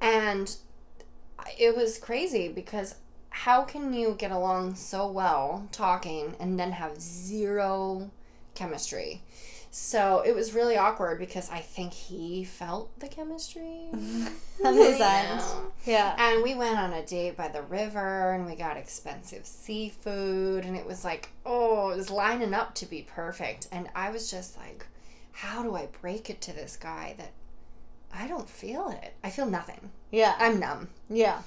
and 0.00 0.56
it 1.58 1.76
was 1.76 1.98
crazy 1.98 2.48
because 2.48 2.94
how 3.30 3.62
can 3.62 3.92
you 3.92 4.14
get 4.18 4.30
along 4.30 4.74
so 4.74 5.10
well 5.10 5.68
talking 5.72 6.36
and 6.38 6.58
then 6.58 6.72
have 6.72 7.00
zero 7.00 8.10
chemistry? 8.54 9.22
So 9.74 10.20
it 10.20 10.34
was 10.34 10.52
really 10.52 10.76
awkward 10.76 11.18
because 11.18 11.48
I 11.48 11.60
think 11.60 11.94
he 11.94 12.44
felt 12.44 13.00
the 13.00 13.08
chemistry 13.08 13.88
On 13.92 14.74
his 14.74 14.98
You 14.98 15.04
end. 15.04 15.42
Yeah. 15.86 16.14
And 16.18 16.42
we 16.42 16.54
went 16.54 16.78
on 16.78 16.92
a 16.92 17.02
date 17.06 17.38
by 17.38 17.48
the 17.48 17.62
river 17.62 18.32
and 18.32 18.44
we 18.44 18.54
got 18.54 18.76
expensive 18.76 19.46
seafood 19.46 20.66
and 20.66 20.76
it 20.76 20.86
was 20.86 21.06
like, 21.06 21.30
oh, 21.46 21.88
it 21.88 21.96
was 21.96 22.10
lining 22.10 22.52
up 22.52 22.74
to 22.76 22.86
be 22.86 23.00
perfect. 23.00 23.68
And 23.72 23.88
I 23.94 24.10
was 24.10 24.30
just 24.30 24.58
like, 24.58 24.86
how 25.32 25.62
do 25.62 25.74
I 25.74 25.88
break 26.00 26.30
it 26.30 26.40
to 26.42 26.52
this 26.52 26.76
guy 26.76 27.14
that 27.18 27.32
I 28.12 28.28
don't 28.28 28.48
feel 28.48 28.90
it? 28.90 29.14
I 29.24 29.30
feel 29.30 29.46
nothing. 29.46 29.90
Yeah. 30.10 30.34
I'm 30.38 30.60
numb. 30.60 30.88
Yeah. 31.08 31.42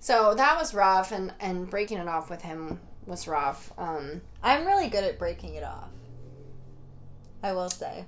So 0.00 0.34
that 0.34 0.58
was 0.58 0.74
rough, 0.74 1.12
and 1.12 1.32
and 1.40 1.68
breaking 1.68 1.96
it 1.96 2.08
off 2.08 2.28
with 2.28 2.42
him 2.42 2.78
was 3.06 3.26
rough. 3.26 3.72
Um, 3.78 4.20
I'm 4.42 4.66
really 4.66 4.88
good 4.88 5.02
at 5.02 5.18
breaking 5.18 5.54
it 5.54 5.64
off. 5.64 5.88
I 7.42 7.52
will 7.52 7.70
say. 7.70 8.04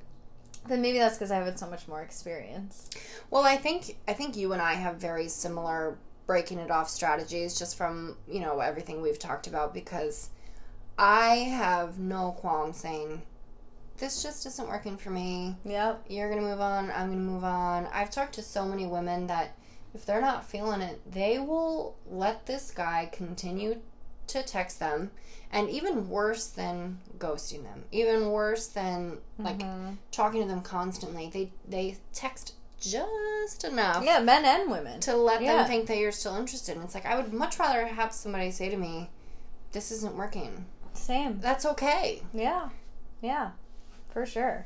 But 0.69 0.79
maybe 0.79 0.99
that's 0.99 1.17
because 1.17 1.31
I 1.31 1.37
have 1.37 1.47
had 1.47 1.59
so 1.59 1.69
much 1.69 1.87
more 1.89 2.03
experience. 2.03 2.91
well, 3.31 3.45
I 3.45 3.57
think 3.57 3.97
I 4.07 4.13
think 4.13 4.37
you 4.37 4.53
and 4.53 4.61
I 4.61 4.75
have 4.75 4.97
very 4.97 5.29
similar 5.29 5.97
breaking 6.27 6.59
it 6.59 6.71
off 6.71 6.91
strategies, 6.91 7.59
just 7.59 7.77
from 7.79 8.17
you 8.29 8.41
know 8.41 8.61
everything 8.61 9.01
we've 9.01 9.19
talked 9.19 9.47
about. 9.47 9.73
Because 9.73 10.29
I 10.99 11.37
have 11.37 11.99
no 11.99 12.33
qualm 12.33 12.73
saying 12.73 13.23
this 13.99 14.23
just 14.23 14.45
isn't 14.47 14.69
working 14.69 14.97
for 14.97 15.11
me. 15.11 15.57
Yep. 15.65 16.05
You're 16.09 16.29
gonna 16.29 16.43
move 16.43 16.61
on. 16.61 16.91
I'm 16.91 17.09
gonna 17.11 17.17
move 17.21 17.45
on. 17.45 17.87
I've 17.93 18.11
talked 18.11 18.35
to 18.35 18.43
so 18.43 18.65
many 18.65 18.87
women 18.87 19.27
that 19.29 19.57
if 19.95 20.05
they're 20.05 20.21
not 20.21 20.45
feeling 20.45 20.81
it, 20.83 21.01
they 21.11 21.39
will 21.39 21.97
let 22.11 22.47
this 22.47 22.71
guy 22.71 23.09
continue 23.13 23.81
to 24.27 24.43
text 24.43 24.81
them, 24.81 25.13
and 25.53 25.71
even 25.71 26.09
worse 26.11 26.49
than 26.49 26.99
ghosting 27.19 27.63
them, 27.63 27.85
even 27.93 28.31
worse 28.31 28.67
than 28.67 29.19
like 29.39 29.59
Mhm. 29.61 29.97
talking 30.11 30.43
to 30.43 30.49
them 30.49 30.63
constantly. 30.63 31.29
They 31.29 31.53
they 31.67 31.97
text 32.13 32.55
just 32.79 33.65
enough 33.65 34.05
Yeah, 34.05 34.19
men 34.19 34.45
and 34.45 34.71
women. 34.71 35.01
to 35.01 35.17
let 35.17 35.41
Yeah. 35.41 35.59
them 35.59 35.67
think 35.67 35.87
that 35.87 35.97
you're 35.97 36.13
still 36.13 36.35
interested. 36.37 36.75
And 36.77 36.85
it's 36.85 36.95
like 36.95 37.07
I 37.07 37.17
would 37.17 37.33
much 37.33 37.59
rather 37.59 37.87
have 37.87 38.13
somebody 38.13 38.51
say 38.51 38.69
to 38.69 38.77
me, 38.77 39.11
"This 39.73 39.91
isn't 39.91 40.17
working." 40.17 40.67
Same. 40.93 41.41
That's 41.41 41.65
okay. 41.65 42.23
Yeah. 42.35 42.71
Yeah. 43.21 43.53
For 44.17 44.25
sure. 44.25 44.65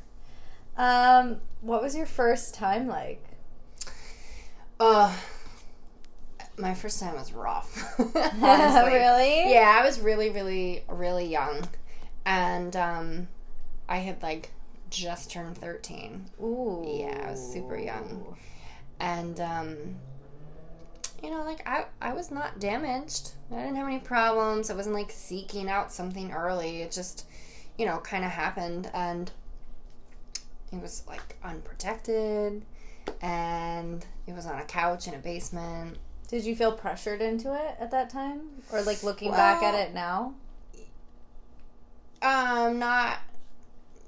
Um, 0.77 1.41
what 1.61 1.83
was 1.83 1.97
your 1.97 2.07
first 2.07 2.55
time 2.55 2.87
like? 2.87 3.21
Uh, 4.79 5.13
my 6.57 6.73
first 6.73 7.01
time 7.01 7.15
was 7.17 7.33
rough. 7.33 7.83
really? 7.99 9.53
Yeah, 9.53 9.77
I 9.77 9.85
was 9.85 9.99
really, 9.99 10.31
really, 10.31 10.85
really 10.89 11.27
young, 11.27 11.65
and 12.25 12.77
um, 12.77 13.27
I 13.89 13.97
had 13.97 14.23
like 14.23 14.53
just 14.89 15.33
turned 15.33 15.59
thirteen. 15.59 16.27
Ooh. 16.41 16.85
Yeah, 16.87 17.25
I 17.27 17.33
was 17.33 17.53
super 17.53 17.77
young. 17.77 18.37
and 19.01 19.41
um 19.41 19.77
you 21.25 21.31
know 21.31 21.43
like 21.43 21.67
i 21.67 21.87
i 22.01 22.13
was 22.13 22.31
not 22.31 22.61
damaged 22.61 23.33
i 23.51 23.57
didn't 23.57 23.75
have 23.77 23.87
any 23.89 23.99
problems 23.99 24.71
i 24.71 24.75
wasn't 24.75 24.95
like 24.95 25.11
seeking 25.11 25.69
out 25.69 25.91
something 25.93 26.31
early 26.33 26.83
it 26.83 26.93
just 26.93 27.27
you 27.79 27.87
know 27.87 27.99
kind 27.99 28.25
of 28.25 28.31
happened 28.31 28.91
and 28.93 29.33
it 30.73 30.81
was 30.81 31.03
like 31.09 31.37
unprotected 31.43 32.65
and 33.21 34.05
it 34.27 34.35
was 34.35 34.47
on 34.47 34.59
a 34.59 34.65
couch 34.65 35.09
in 35.09 35.15
a 35.15 35.19
basement. 35.19 35.99
Did 36.29 36.45
you 36.45 36.55
feel 36.55 36.73
pressured 36.73 37.21
into 37.21 37.53
it 37.55 37.77
at 37.81 37.91
that 37.91 38.09
time? 38.11 38.41
Or 38.73 38.83
like 38.83 39.03
looking 39.03 39.33
back 39.33 39.63
at 39.63 39.75
it 39.75 39.93
now? 39.95 40.35
Um, 42.23 42.79
not 42.79 43.19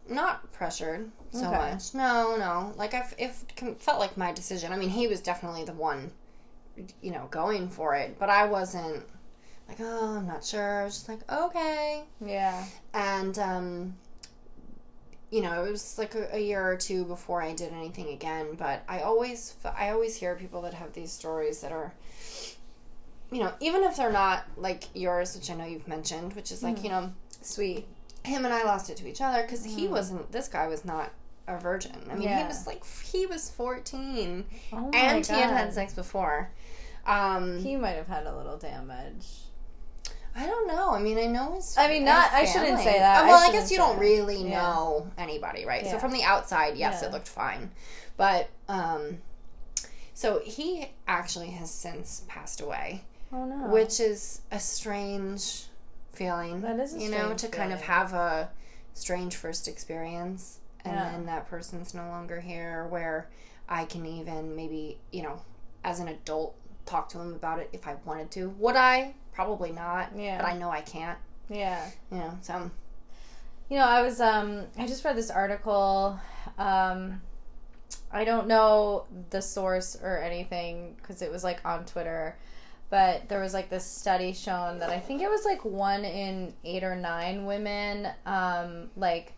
not 0.09 0.53
pressured 0.53 1.11
so 1.33 1.47
Okay. 1.49 1.57
much. 1.57 1.95
No, 1.95 2.37
no. 2.37 2.75
Like 2.77 2.95
I've 2.95 3.15
it 3.19 3.33
felt 3.81 3.99
like 3.99 4.17
my 4.17 4.33
decision. 4.33 4.73
I 4.73 4.77
mean, 4.77 4.91
he 4.91 5.07
was 5.09 5.21
definitely 5.21 5.65
the 5.65 5.73
one, 5.73 6.13
you 7.01 7.11
know, 7.11 7.27
going 7.31 7.69
for 7.69 7.95
it, 7.95 8.19
but 8.19 8.29
I 8.31 8.47
wasn't 8.47 9.03
like, 9.69 9.79
oh, 9.81 10.17
I'm 10.19 10.27
not 10.27 10.45
sure. 10.45 10.83
I 10.83 10.85
was 10.85 10.95
just 10.95 11.09
like, 11.09 11.21
okay. 11.33 12.05
Yeah. 12.25 12.65
and 12.95 13.39
um 13.39 13.97
you 15.33 15.41
know 15.41 15.65
it 15.65 15.71
was 15.73 15.99
like 15.99 16.15
a, 16.15 16.37
a 16.37 16.39
year 16.39 16.63
or 16.63 16.77
two 16.77 17.05
before 17.05 17.43
i 17.43 17.53
did 17.53 17.73
anything 17.73 18.09
again 18.11 18.47
but 18.57 18.85
i 18.89 19.01
always 19.01 19.57
i 19.77 19.89
always 19.91 20.15
hear 20.15 20.37
people 20.37 20.63
that 20.63 20.75
have 20.75 20.93
these 20.93 21.11
stories 21.11 21.61
that 21.63 21.73
are 21.73 21.93
you 23.33 23.41
know 23.41 23.53
even 23.59 23.83
if 23.83 23.97
they're 23.97 24.13
not 24.13 24.45
like 24.57 24.85
yours 24.95 25.35
which 25.35 25.51
i 25.51 25.55
know 25.55 25.65
you've 25.65 25.89
mentioned 25.89 26.35
which 26.35 26.53
is 26.53 26.63
like 26.63 26.85
you 26.85 26.91
know 26.91 27.11
Sweet. 27.41 27.87
him 28.25 28.45
and 28.45 28.55
i 28.55 28.63
lost 28.63 28.91
it 28.91 28.97
to 28.99 29.09
each 29.09 29.21
other 29.21 29.43
because 29.43 29.65
he 29.65 29.89
wasn't 29.89 30.31
this 30.31 30.47
guy 30.49 30.69
was 30.69 30.85
not 30.85 31.11
a 31.49 31.59
virgin. 31.59 31.97
I 32.11 32.15
mean 32.15 32.29
he 32.29 32.45
was 32.45 32.67
like 32.67 32.85
he 33.05 33.27
was 33.27 33.51
14 33.51 34.45
Oh 34.73 34.91
and 34.95 35.27
he 35.27 35.33
had 35.33 35.51
had 35.51 35.73
sex 35.73 35.95
before. 35.95 36.51
Um 37.07 37.59
He 37.59 37.77
might 37.77 37.97
have 37.97 38.07
had 38.07 38.27
a 38.27 38.37
little 38.37 38.57
damage. 38.57 39.27
I 40.35 40.47
don't 40.47 40.67
know. 40.67 40.91
I 40.93 40.99
mean, 41.01 41.19
I 41.19 41.27
know 41.27 41.53
his. 41.55 41.77
I 41.77 41.89
mean, 41.89 42.05
not- 42.05 42.33
I 42.33 42.45
shouldn't 42.47 42.79
say 42.79 42.99
that. 42.99 43.23
Uh, 43.23 43.25
I 43.25 43.29
Well, 43.29 43.37
I, 43.39 43.47
shouldn't 43.47 43.63
guess 43.65 43.71
you 43.71 43.77
don't 43.77 43.97
that. 43.97 44.01
really 44.01 44.49
Yeah. 44.49 44.63
know 44.63 45.11
anybody, 45.19 45.65
right? 45.67 45.87
So 45.87 45.99
from 45.99 46.13
the 46.13 46.23
outside, 46.25 46.77
yes, 46.77 47.01
Yeah. 47.03 47.09
it 47.09 47.13
looked 47.13 47.29
fine, 47.29 47.71
but 48.17 48.49
um, 48.69 49.21
so 50.15 50.41
he 50.41 50.93
actually 51.07 51.51
has 51.51 51.71
since 51.71 52.23
passed 52.29 52.61
away, 52.61 53.05
Oh 53.33 53.45
no. 53.45 53.69
which 53.69 54.01
is 54.01 54.41
a 54.51 54.59
strange 54.59 55.67
feeling. 56.13 56.61
That 56.63 56.79
is 56.79 56.95
a 56.95 56.99
you 56.99 57.11
know, 57.11 57.35
to 57.35 57.49
kind 57.49 57.73
of 57.73 57.83
have 57.83 58.13
a 58.15 58.51
strange 58.95 59.37
first 59.37 59.69
experience, 59.69 60.61
and 60.85 60.95
Yeah. 60.97 61.11
then 61.13 61.27
that 61.27 61.47
person's 61.49 61.93
no 61.95 62.09
longer 62.09 62.41
here, 62.41 62.87
where 62.89 63.29
I 63.69 63.85
can 63.85 64.07
even 64.07 64.57
maybe 64.57 64.99
you 65.11 65.23
know, 65.23 65.43
as 65.85 66.01
an 66.01 66.09
adult, 66.09 66.55
talk 66.87 67.09
to 67.11 67.19
him 67.19 67.35
about 67.35 67.59
it 67.59 67.69
if 67.73 67.87
I 67.87 67.97
wanted 68.05 68.31
to. 68.33 68.51
Would 68.51 68.77
I? 68.77 69.15
Probably 69.33 69.73
not. 69.73 70.11
Yeah. 70.17 70.39
But 70.39 70.47
I 70.47 70.59
know 70.59 70.71
I 70.71 70.81
can't. 70.81 71.19
Yeah. 71.49 71.89
You 72.11 72.19
know, 72.19 72.39
so 72.43 72.71
You 73.69 73.79
know, 73.79 73.85
I 73.85 74.03
was 74.03 74.21
um 74.21 74.67
I 74.79 74.87
just 74.87 75.05
read 75.05 75.17
this 75.17 75.31
article 75.31 76.19
um 76.59 77.21
I 78.11 78.25
don't 78.25 78.47
know 78.47 79.07
the 79.31 79.41
source 79.41 79.97
or 80.03 80.19
anything 80.19 80.97
cuz 81.03 81.23
it 81.23 81.31
was 81.31 81.43
like 81.45 81.65
on 81.65 81.85
Twitter, 81.85 82.37
but 82.91 83.29
there 83.29 83.41
was 83.41 83.55
like 83.55 83.71
this 83.71 83.85
study 83.85 84.33
shown 84.33 84.79
that 84.81 84.91
I 84.91 85.01
think 85.01 85.23
it 85.23 85.31
was 85.31 85.45
like 85.45 85.65
1 85.65 86.05
in 86.05 86.55
8 86.65 86.85
or 86.85 86.97
9 86.97 87.47
women 87.47 88.09
um 88.27 88.91
like 88.97 89.33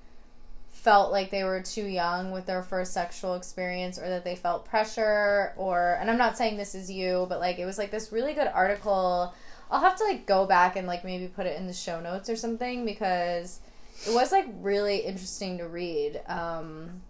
felt 0.84 1.10
like 1.10 1.30
they 1.30 1.42
were 1.44 1.62
too 1.62 1.86
young 1.86 2.30
with 2.30 2.44
their 2.46 2.62
first 2.62 2.92
sexual 2.92 3.34
experience 3.34 3.98
or 3.98 4.06
that 4.08 4.22
they 4.22 4.36
felt 4.36 4.66
pressure 4.66 5.52
or 5.56 5.96
and 6.00 6.10
I'm 6.10 6.18
not 6.18 6.36
saying 6.36 6.56
this 6.58 6.74
is 6.74 6.90
you, 6.90 7.26
but 7.28 7.40
like 7.40 7.58
it 7.58 7.64
was 7.64 7.78
like 7.78 7.90
this 7.90 8.12
really 8.12 8.34
good 8.34 8.48
article. 8.48 9.34
I'll 9.70 9.80
have 9.80 9.96
to 9.96 10.04
like 10.04 10.26
go 10.26 10.44
back 10.46 10.76
and 10.76 10.86
like 10.86 11.02
maybe 11.04 11.26
put 11.26 11.46
it 11.46 11.58
in 11.58 11.66
the 11.66 11.72
show 11.72 12.00
notes 12.00 12.28
or 12.28 12.36
something 12.36 12.84
because 12.84 13.60
it 14.06 14.12
was 14.14 14.30
like 14.30 14.46
really 14.60 14.98
interesting 14.98 15.56
to 15.58 15.66
read 15.66 16.20
um, 16.28 17.00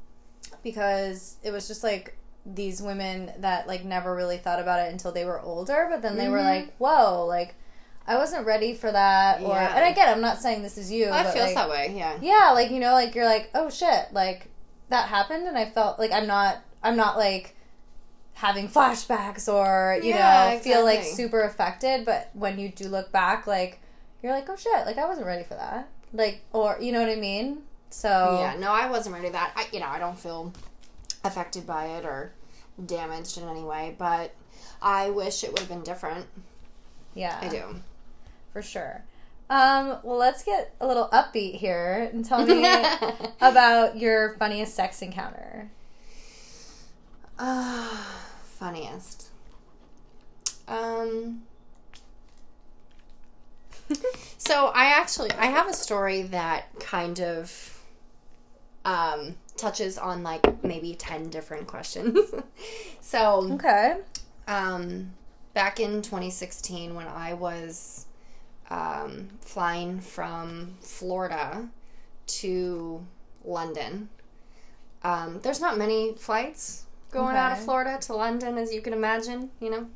because 0.62 1.36
it 1.42 1.50
was 1.50 1.66
just 1.66 1.82
like 1.82 2.16
these 2.46 2.80
women 2.80 3.32
that 3.38 3.66
like 3.66 3.84
never 3.84 4.14
really 4.14 4.36
thought 4.36 4.60
about 4.60 4.78
it 4.86 4.92
until 4.92 5.10
they 5.10 5.24
were 5.24 5.40
older 5.40 5.88
but 5.90 6.02
then 6.02 6.16
they 6.16 6.28
were 6.28 6.38
Mhm. 6.38 6.44
like 6.44 6.76
whoa 6.76 7.24
like 7.26 7.54
i 8.06 8.16
wasn't 8.16 8.44
ready 8.46 8.74
for 8.74 8.90
that 8.92 9.40
or 9.42 9.48
Yeah. 9.54 9.76
and 9.76 9.92
again 9.92 10.08
i'm 10.08 10.20
not 10.20 10.40
saying 10.40 10.62
this 10.62 10.76
is 10.78 10.90
you 10.92 11.06
well, 11.10 11.26
it 11.26 11.32
feels 11.32 11.46
like, 11.46 11.54
that 11.54 11.68
way. 11.70 11.94
Yeah. 11.96 12.18
yeah 12.20 12.50
like 12.52 12.70
you 12.70 12.78
know 12.80 12.92
like 12.92 13.14
you're 13.14 13.24
like 13.24 13.50
oh 13.54 13.70
shit 13.70 14.06
like 14.12 14.48
that 14.90 15.08
happened 15.08 15.46
and 15.46 15.56
i 15.56 15.64
felt 15.70 15.98
like 15.98 16.12
i'm 16.12 16.26
not 16.26 16.58
i'm 16.82 16.96
not 16.96 17.16
like 17.16 17.54
having 18.34 18.68
flashbacks 18.68 19.50
or 19.52 19.98
you 20.02 20.10
Yeah, 20.10 20.52
know 20.54 20.58
feel 20.60 20.84
like 20.84 21.02
super 21.04 21.42
affected 21.42 22.04
but 22.04 22.30
when 22.34 22.58
you 22.58 22.68
do 22.68 22.88
look 22.88 23.10
back 23.12 23.46
like 23.46 23.80
you're 24.22 24.32
like 24.32 24.48
oh 24.50 24.56
shit 24.56 24.84
like 24.86 24.98
i 24.98 25.06
wasn't 25.06 25.26
ready 25.26 25.44
for 25.44 25.54
that 25.54 25.88
like 26.12 26.42
or 26.52 26.76
you 26.80 26.92
know 26.92 27.00
what 27.00 27.08
i 27.10 27.16
mean 27.16 27.62
so 27.90 28.38
Yeah. 28.40 28.56
No, 28.58 28.72
I 28.72 28.90
wasn't 28.90 29.14
ready 29.14 29.28
to 29.28 29.32
that. 29.34 29.52
I, 29.54 29.66
you 29.72 29.78
know, 29.78 29.86
I 29.86 30.00
don't 30.00 30.18
feel 30.18 30.52
affected 31.22 31.64
by 31.64 31.86
it 31.86 32.04
or 32.04 32.32
damaged 32.84 33.38
in 33.38 33.48
any 33.48 33.62
way, 33.62 33.94
but 33.96 34.34
I 34.82 35.10
wish 35.10 35.44
it 35.44 35.50
would 35.52 35.60
have 35.60 35.68
been 35.68 35.84
different. 35.84 36.26
yeah 37.14 37.38
I 37.40 37.46
do. 37.46 37.62
For 38.54 38.62
sure 38.62 39.04
um 39.50 39.98
well 40.02 40.16
let's 40.16 40.42
get 40.42 40.74
a 40.80 40.86
little 40.86 41.08
upbeat 41.08 41.56
here 41.56 42.08
and 42.10 42.24
tell 42.24 42.46
me 42.46 42.64
about 43.42 43.98
your 43.98 44.34
funniest 44.38 44.74
sex 44.74 45.02
encounter 45.02 45.70
Uh, 47.38 47.88
funniest. 48.58 49.28
Um. 50.68 51.42
so 54.38 54.68
I 54.68 54.86
actually 54.86 55.32
I 55.32 55.46
have 55.46 55.68
a 55.68 55.72
story 55.74 56.22
that 56.22 56.68
kind 56.78 57.20
of 57.20 57.80
um 58.84 59.34
touches 59.56 59.98
on 59.98 60.22
like 60.22 60.62
maybe 60.64 60.94
10 60.94 61.28
different 61.30 61.66
questions. 61.66 62.18
so 63.00 63.48
okay 63.54 63.96
um, 64.46 65.10
back 65.54 65.80
in 65.80 66.02
2016 66.02 66.94
when 66.94 67.06
I 67.08 67.34
was 67.34 68.06
um, 68.70 69.28
flying 69.40 70.00
from 70.00 70.74
Florida 70.80 71.68
to 72.26 73.04
London. 73.44 74.08
Um, 75.02 75.40
there's 75.42 75.60
not 75.60 75.76
many 75.76 76.14
flights 76.14 76.86
going 77.14 77.36
out 77.36 77.52
of 77.52 77.64
Florida 77.64 77.96
to 78.00 78.14
London, 78.14 78.58
as 78.58 78.74
you 78.74 78.80
can 78.80 78.92
imagine, 78.92 79.50
you 79.60 79.70
know? 79.70 79.86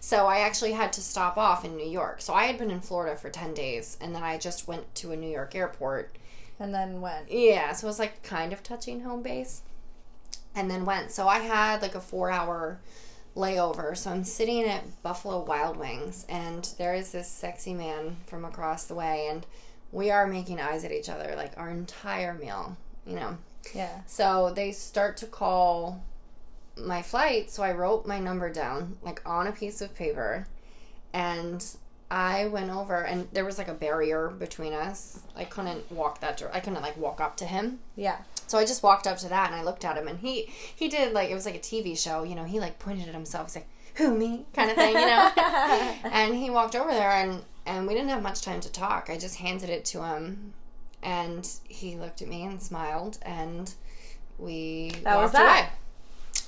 So 0.00 0.26
I 0.26 0.38
actually 0.38 0.72
had 0.72 0.92
to 0.94 1.00
stop 1.00 1.36
off 1.36 1.64
in 1.64 1.76
New 1.76 1.88
York. 1.88 2.20
So 2.20 2.32
I 2.32 2.44
had 2.44 2.58
been 2.58 2.70
in 2.70 2.80
Florida 2.80 3.16
for 3.16 3.28
10 3.28 3.54
days, 3.54 3.98
and 4.00 4.14
then 4.14 4.22
I 4.22 4.38
just 4.38 4.68
went 4.68 4.94
to 4.96 5.12
a 5.12 5.16
New 5.16 5.30
York 5.30 5.54
airport 5.54 6.16
and 6.60 6.74
then 6.74 7.00
went. 7.00 7.30
yeah, 7.30 7.72
so 7.72 7.86
it 7.86 7.90
was 7.90 7.98
like 7.98 8.22
kind 8.22 8.52
of 8.52 8.62
touching 8.62 9.00
home 9.00 9.22
base. 9.22 9.62
And 10.54 10.70
then 10.70 10.84
went. 10.84 11.10
So 11.10 11.26
I 11.26 11.38
had 11.38 11.80
like 11.80 11.94
a 11.94 12.00
four 12.00 12.30
hour 12.30 12.80
layover. 13.36 13.96
So 13.96 14.10
I'm 14.10 14.24
sitting 14.24 14.64
at 14.64 15.02
Buffalo 15.02 15.42
Wild 15.42 15.76
Wings, 15.76 16.26
and 16.28 16.68
there 16.78 16.94
is 16.94 17.12
this 17.12 17.28
sexy 17.28 17.74
man 17.74 18.16
from 18.26 18.44
across 18.44 18.84
the 18.84 18.94
way, 18.94 19.28
and 19.30 19.46
we 19.92 20.10
are 20.10 20.26
making 20.26 20.60
eyes 20.60 20.84
at 20.84 20.92
each 20.92 21.08
other 21.08 21.34
like 21.36 21.52
our 21.56 21.70
entire 21.70 22.34
meal, 22.34 22.76
you 23.06 23.16
know. 23.16 23.36
yeah 23.74 24.00
So 24.06 24.52
they 24.54 24.72
start 24.72 25.16
to 25.18 25.26
call 25.26 26.02
my 26.76 27.02
flight, 27.02 27.50
so 27.50 27.62
I 27.62 27.72
wrote 27.72 28.06
my 28.06 28.18
number 28.18 28.52
down 28.52 28.96
like 29.02 29.20
on 29.26 29.46
a 29.46 29.52
piece 29.52 29.80
of 29.80 29.94
paper 29.94 30.46
and 31.12 31.64
I 32.10 32.46
went 32.46 32.70
over 32.70 33.02
and 33.04 33.28
there 33.32 33.44
was 33.44 33.56
like 33.58 33.68
a 33.68 33.74
barrier 33.74 34.28
between 34.30 34.72
us. 34.72 35.20
I 35.36 35.44
couldn't 35.44 35.90
walk 35.92 36.20
that 36.20 36.38
door. 36.38 36.50
I 36.52 36.58
couldn't 36.60 36.82
like 36.82 36.96
walk 36.96 37.20
up 37.20 37.36
to 37.36 37.44
him. 37.44 37.78
yeah 37.96 38.18
So 38.48 38.58
I 38.58 38.64
just 38.64 38.82
walked 38.82 39.06
up 39.06 39.18
to 39.18 39.28
that 39.28 39.50
and 39.52 39.54
I 39.54 39.62
looked 39.62 39.84
at 39.84 39.96
him 39.96 40.08
and 40.08 40.18
he 40.18 40.50
he 40.74 40.88
did 40.88 41.12
like 41.12 41.30
it 41.30 41.34
was 41.34 41.46
like 41.46 41.54
a 41.54 41.60
TV 41.60 41.96
show, 41.96 42.24
you 42.24 42.34
know, 42.34 42.44
he 42.44 42.58
like 42.58 42.78
pointed 42.80 43.06
at 43.08 43.14
himself, 43.14 43.46
he's 43.48 43.56
like, 43.56 43.68
Who 43.96 44.16
me? 44.16 44.44
kind 44.54 44.70
of 44.70 44.76
thing, 44.76 44.94
you 44.94 45.06
know? 45.06 45.30
and 46.10 46.34
he 46.34 46.50
walked 46.50 46.74
over 46.74 46.90
there 46.90 47.10
and 47.12 47.42
and 47.66 47.86
we 47.86 47.94
didn't 47.94 48.08
have 48.10 48.22
much 48.22 48.42
time 48.42 48.60
to 48.62 48.72
talk. 48.72 49.08
I 49.08 49.16
just 49.16 49.36
handed 49.36 49.70
it 49.70 49.84
to 49.86 50.02
him 50.04 50.52
and 51.02 51.48
he 51.68 51.94
looked 51.96 52.22
at 52.22 52.28
me 52.28 52.42
and 52.44 52.60
smiled 52.60 53.18
and 53.22 53.72
we 54.38 54.90
That 55.04 55.14
was 55.16 55.32
walked 55.32 55.32
that. 55.34 55.60
away. 55.60 55.68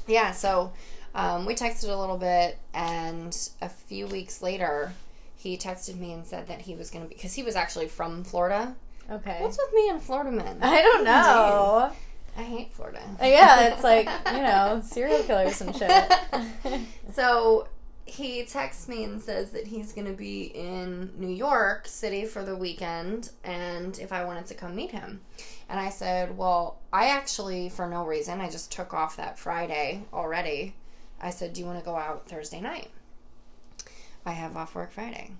Yeah, 0.08 0.32
so 0.32 0.72
um, 1.14 1.46
we 1.46 1.54
texted 1.54 1.88
a 1.90 1.96
little 1.96 2.18
bit 2.18 2.58
and 2.74 3.36
a 3.60 3.68
few 3.68 4.06
weeks 4.08 4.42
later 4.42 4.92
he 5.42 5.56
texted 5.56 5.98
me 5.98 6.12
and 6.12 6.24
said 6.24 6.46
that 6.48 6.60
he 6.62 6.74
was 6.74 6.90
going 6.90 7.04
to 7.04 7.08
be 7.08 7.14
because 7.14 7.34
he 7.34 7.42
was 7.42 7.56
actually 7.56 7.88
from 7.88 8.22
Florida. 8.24 8.74
okay 9.10 9.38
What's 9.40 9.58
with 9.58 9.74
me 9.74 9.88
and 9.88 10.00
Florida 10.02 10.30
men? 10.30 10.58
i 10.62 10.80
don't 10.82 11.04
know 11.04 11.90
I 12.36 12.42
hate 12.42 12.72
Florida. 12.72 13.02
yeah 13.20 13.72
it's 13.74 13.84
like 13.84 14.08
you 14.32 14.42
know 14.42 14.80
serial 14.84 15.22
killers 15.24 15.60
and 15.60 15.74
shit 15.76 16.12
So 17.14 17.68
he 18.06 18.44
texts 18.44 18.88
me 18.88 19.04
and 19.04 19.20
says 19.22 19.50
that 19.50 19.66
he's 19.66 19.92
going 19.92 20.06
to 20.06 20.12
be 20.12 20.44
in 20.44 21.12
New 21.18 21.28
York 21.28 21.86
City 21.86 22.24
for 22.24 22.42
the 22.44 22.56
weekend 22.56 23.30
and 23.44 23.98
if 23.98 24.12
I 24.12 24.24
wanted 24.24 24.46
to 24.46 24.54
come 24.54 24.74
meet 24.74 24.90
him. 24.90 25.20
And 25.68 25.78
I 25.80 25.88
said, 25.90 26.36
Well, 26.36 26.78
I 26.92 27.06
actually, 27.08 27.68
for 27.70 27.86
no 27.88 28.04
reason, 28.04 28.40
I 28.40 28.50
just 28.50 28.72
took 28.72 28.92
off 28.92 29.16
that 29.16 29.38
Friday 29.38 30.02
already. 30.12 30.74
I 31.20 31.30
said, 31.30 31.52
Do 31.52 31.60
you 31.60 31.66
want 31.66 31.78
to 31.78 31.84
go 31.84 31.96
out 31.96 32.28
Thursday 32.28 32.60
night? 32.60 32.90
I 34.24 34.32
have 34.32 34.56
off 34.56 34.74
work 34.74 34.92
Friday. 34.92 35.32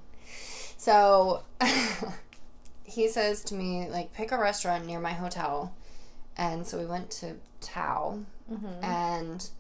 So 0.77 1.43
he 2.85 3.09
says 3.09 3.43
to 3.45 3.55
me, 3.55 3.89
like, 3.89 4.13
pick 4.13 4.33
a 4.33 4.39
restaurant 4.39 4.87
near 4.87 5.01
my 5.01 5.13
hotel. 5.13 5.75
And 6.37 6.67
so 6.67 6.79
we 6.79 6.87
went 6.87 7.11
to 7.13 7.37
Tao 7.61 8.21
Mhm. 8.51 8.83
and 8.85 9.51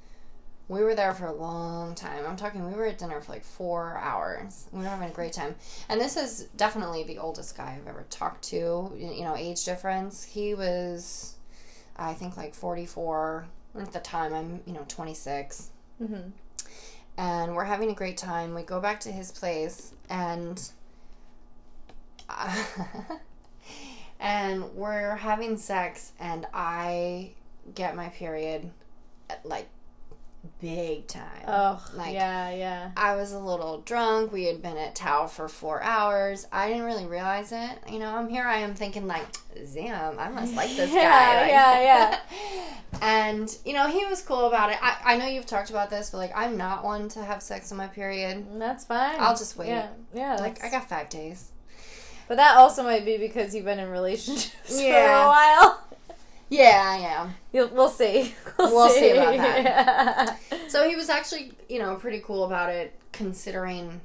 We 0.68 0.82
were 0.82 0.94
there 0.94 1.12
for 1.12 1.26
a 1.26 1.32
long 1.32 1.94
time. 1.94 2.24
I'm 2.26 2.36
talking, 2.36 2.64
we 2.66 2.72
were 2.74 2.86
at 2.86 2.96
dinner 2.96 3.20
for 3.20 3.32
like 3.32 3.44
four 3.44 3.98
hours. 3.98 4.68
We 4.72 4.78
were 4.78 4.86
having 4.88 5.08
a 5.10 5.12
great 5.12 5.32
time. 5.34 5.54
And 5.88 6.00
this 6.00 6.16
is 6.16 6.44
definitely 6.56 7.02
the 7.02 7.18
oldest 7.18 7.56
guy 7.56 7.76
I've 7.78 7.86
ever 7.86 8.06
talked 8.08 8.42
to. 8.44 8.90
You 8.96 9.22
know, 9.24 9.36
age 9.36 9.64
difference. 9.64 10.24
He 10.24 10.54
was, 10.54 11.34
I 11.96 12.14
think, 12.14 12.36
like 12.38 12.54
44. 12.54 13.46
At 13.78 13.92
the 13.92 14.00
time, 14.00 14.32
I'm, 14.32 14.62
you 14.64 14.72
know, 14.72 14.84
26. 14.88 15.70
Mm-hmm. 16.02 16.30
And 17.16 17.54
we're 17.54 17.64
having 17.64 17.90
a 17.90 17.94
great 17.94 18.16
time. 18.16 18.54
We 18.54 18.62
go 18.62 18.80
back 18.80 19.00
to 19.00 19.12
his 19.12 19.30
place 19.30 19.92
and. 20.08 20.60
and 24.20 24.74
we're 24.74 25.16
having 25.16 25.56
sex, 25.58 26.12
and 26.18 26.46
I 26.54 27.32
get 27.74 27.96
my 27.96 28.08
period 28.08 28.70
at 29.28 29.44
like 29.44 29.68
big 30.60 31.06
time. 31.06 31.44
Oh, 31.46 31.84
Like- 31.94 32.14
yeah, 32.14 32.50
yeah. 32.50 32.90
I 32.96 33.14
was 33.16 33.32
a 33.32 33.38
little 33.38 33.80
drunk. 33.82 34.32
We 34.32 34.44
had 34.44 34.60
been 34.62 34.76
at 34.76 34.94
Tao 34.94 35.26
for 35.26 35.48
four 35.48 35.82
hours. 35.82 36.46
I 36.52 36.68
didn't 36.68 36.84
really 36.84 37.06
realize 37.06 37.52
it. 37.52 37.78
You 37.88 37.98
know, 37.98 38.14
I'm 38.16 38.28
here. 38.28 38.44
I 38.44 38.58
am 38.58 38.74
thinking 38.74 39.06
like, 39.06 39.24
damn, 39.74 40.18
I 40.18 40.28
must 40.28 40.54
like 40.54 40.74
this 40.74 40.90
Yeah, 40.92 41.02
guy. 41.02 41.40
Like- 41.42 41.50
yeah, 41.50 41.80
yeah. 41.82 42.18
and 43.02 43.58
you 43.64 43.72
know, 43.72 43.86
he 43.88 44.04
was 44.04 44.22
cool 44.22 44.46
about 44.46 44.70
it. 44.70 44.78
I, 44.82 45.14
I 45.14 45.16
know 45.16 45.26
you've 45.26 45.46
talked 45.46 45.70
about 45.70 45.90
this, 45.90 46.10
but 46.10 46.18
like, 46.18 46.32
I'm 46.34 46.56
not 46.56 46.84
one 46.84 47.08
to 47.10 47.22
have 47.24 47.42
sex 47.42 47.70
on 47.72 47.78
my 47.78 47.86
period. 47.86 48.46
Mm, 48.48 48.58
that's 48.58 48.84
fine. 48.84 49.16
I'll 49.20 49.36
just 49.36 49.56
wait. 49.56 49.68
Yeah, 49.68 49.88
yeah. 50.12 50.36
Like, 50.36 50.56
that's- 50.56 50.64
I 50.64 50.70
got 50.76 50.88
five 50.88 51.08
days. 51.08 51.50
But 52.28 52.36
that 52.36 52.56
also 52.56 52.82
might 52.82 53.04
be 53.04 53.18
because 53.18 53.54
you've 53.54 53.64
been 53.64 53.78
in 53.80 53.90
relationships 53.90 54.54
for 54.80 54.86
a 54.86 55.26
while. 55.26 55.82
Yeah, 56.52 56.82
I 56.84 56.96
am. 56.98 57.34
You'll, 57.52 57.68
we'll 57.68 57.88
see. 57.88 58.34
We'll, 58.58 58.74
We'll 58.74 58.88
see 58.90 59.10
about 59.10 59.36
that. 59.38 60.38
Yeah. 60.52 60.58
So 60.68 60.88
he 60.88 60.94
was 60.96 61.08
actually, 61.08 61.52
you 61.68 61.78
know, 61.78 61.96
pretty 61.96 62.20
cool 62.20 62.44
about 62.44 62.68
it, 62.70 62.98
considering 63.12 64.00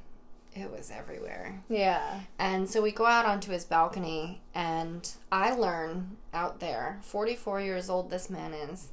it 0.54 0.70
was 0.70 0.90
everywhere. 0.90 1.60
yeah. 1.68 2.20
And 2.38 2.68
so 2.68 2.80
we 2.82 2.90
go 2.90 3.04
out 3.06 3.26
onto 3.26 3.52
his 3.52 3.64
balcony, 3.64 4.40
and 4.54 5.08
I 5.30 5.54
learn 5.54 6.16
out 6.34 6.58
there, 6.60 6.98
44 7.02 7.60
years 7.60 7.88
old 7.90 8.10
this 8.10 8.28
man 8.30 8.52
is, 8.54 8.88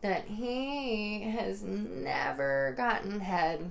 that 0.00 0.24
he 0.26 1.22
has 1.22 1.62
never 1.62 2.74
gotten 2.76 3.20
head 3.20 3.70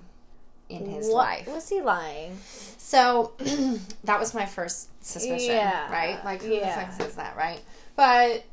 in 0.69 0.85
his 0.85 1.07
What- 1.07 1.15
life. 1.15 1.47
Was 1.47 1.69
he 1.69 1.81
lying? 1.81 2.37
So 2.77 3.31
that 4.03 4.19
was 4.19 4.33
my 4.33 4.45
first 4.45 4.89
suspicion, 5.03 5.55
Yeah, 5.55 5.89
right? 5.91 6.23
Like, 6.25 6.41
who 6.43 6.53
yeah. 6.53 6.75
the 6.75 6.81
fuck 6.81 6.91
says 7.01 7.15
that, 7.15 7.35
right? 7.37 7.61
But, 7.95 8.43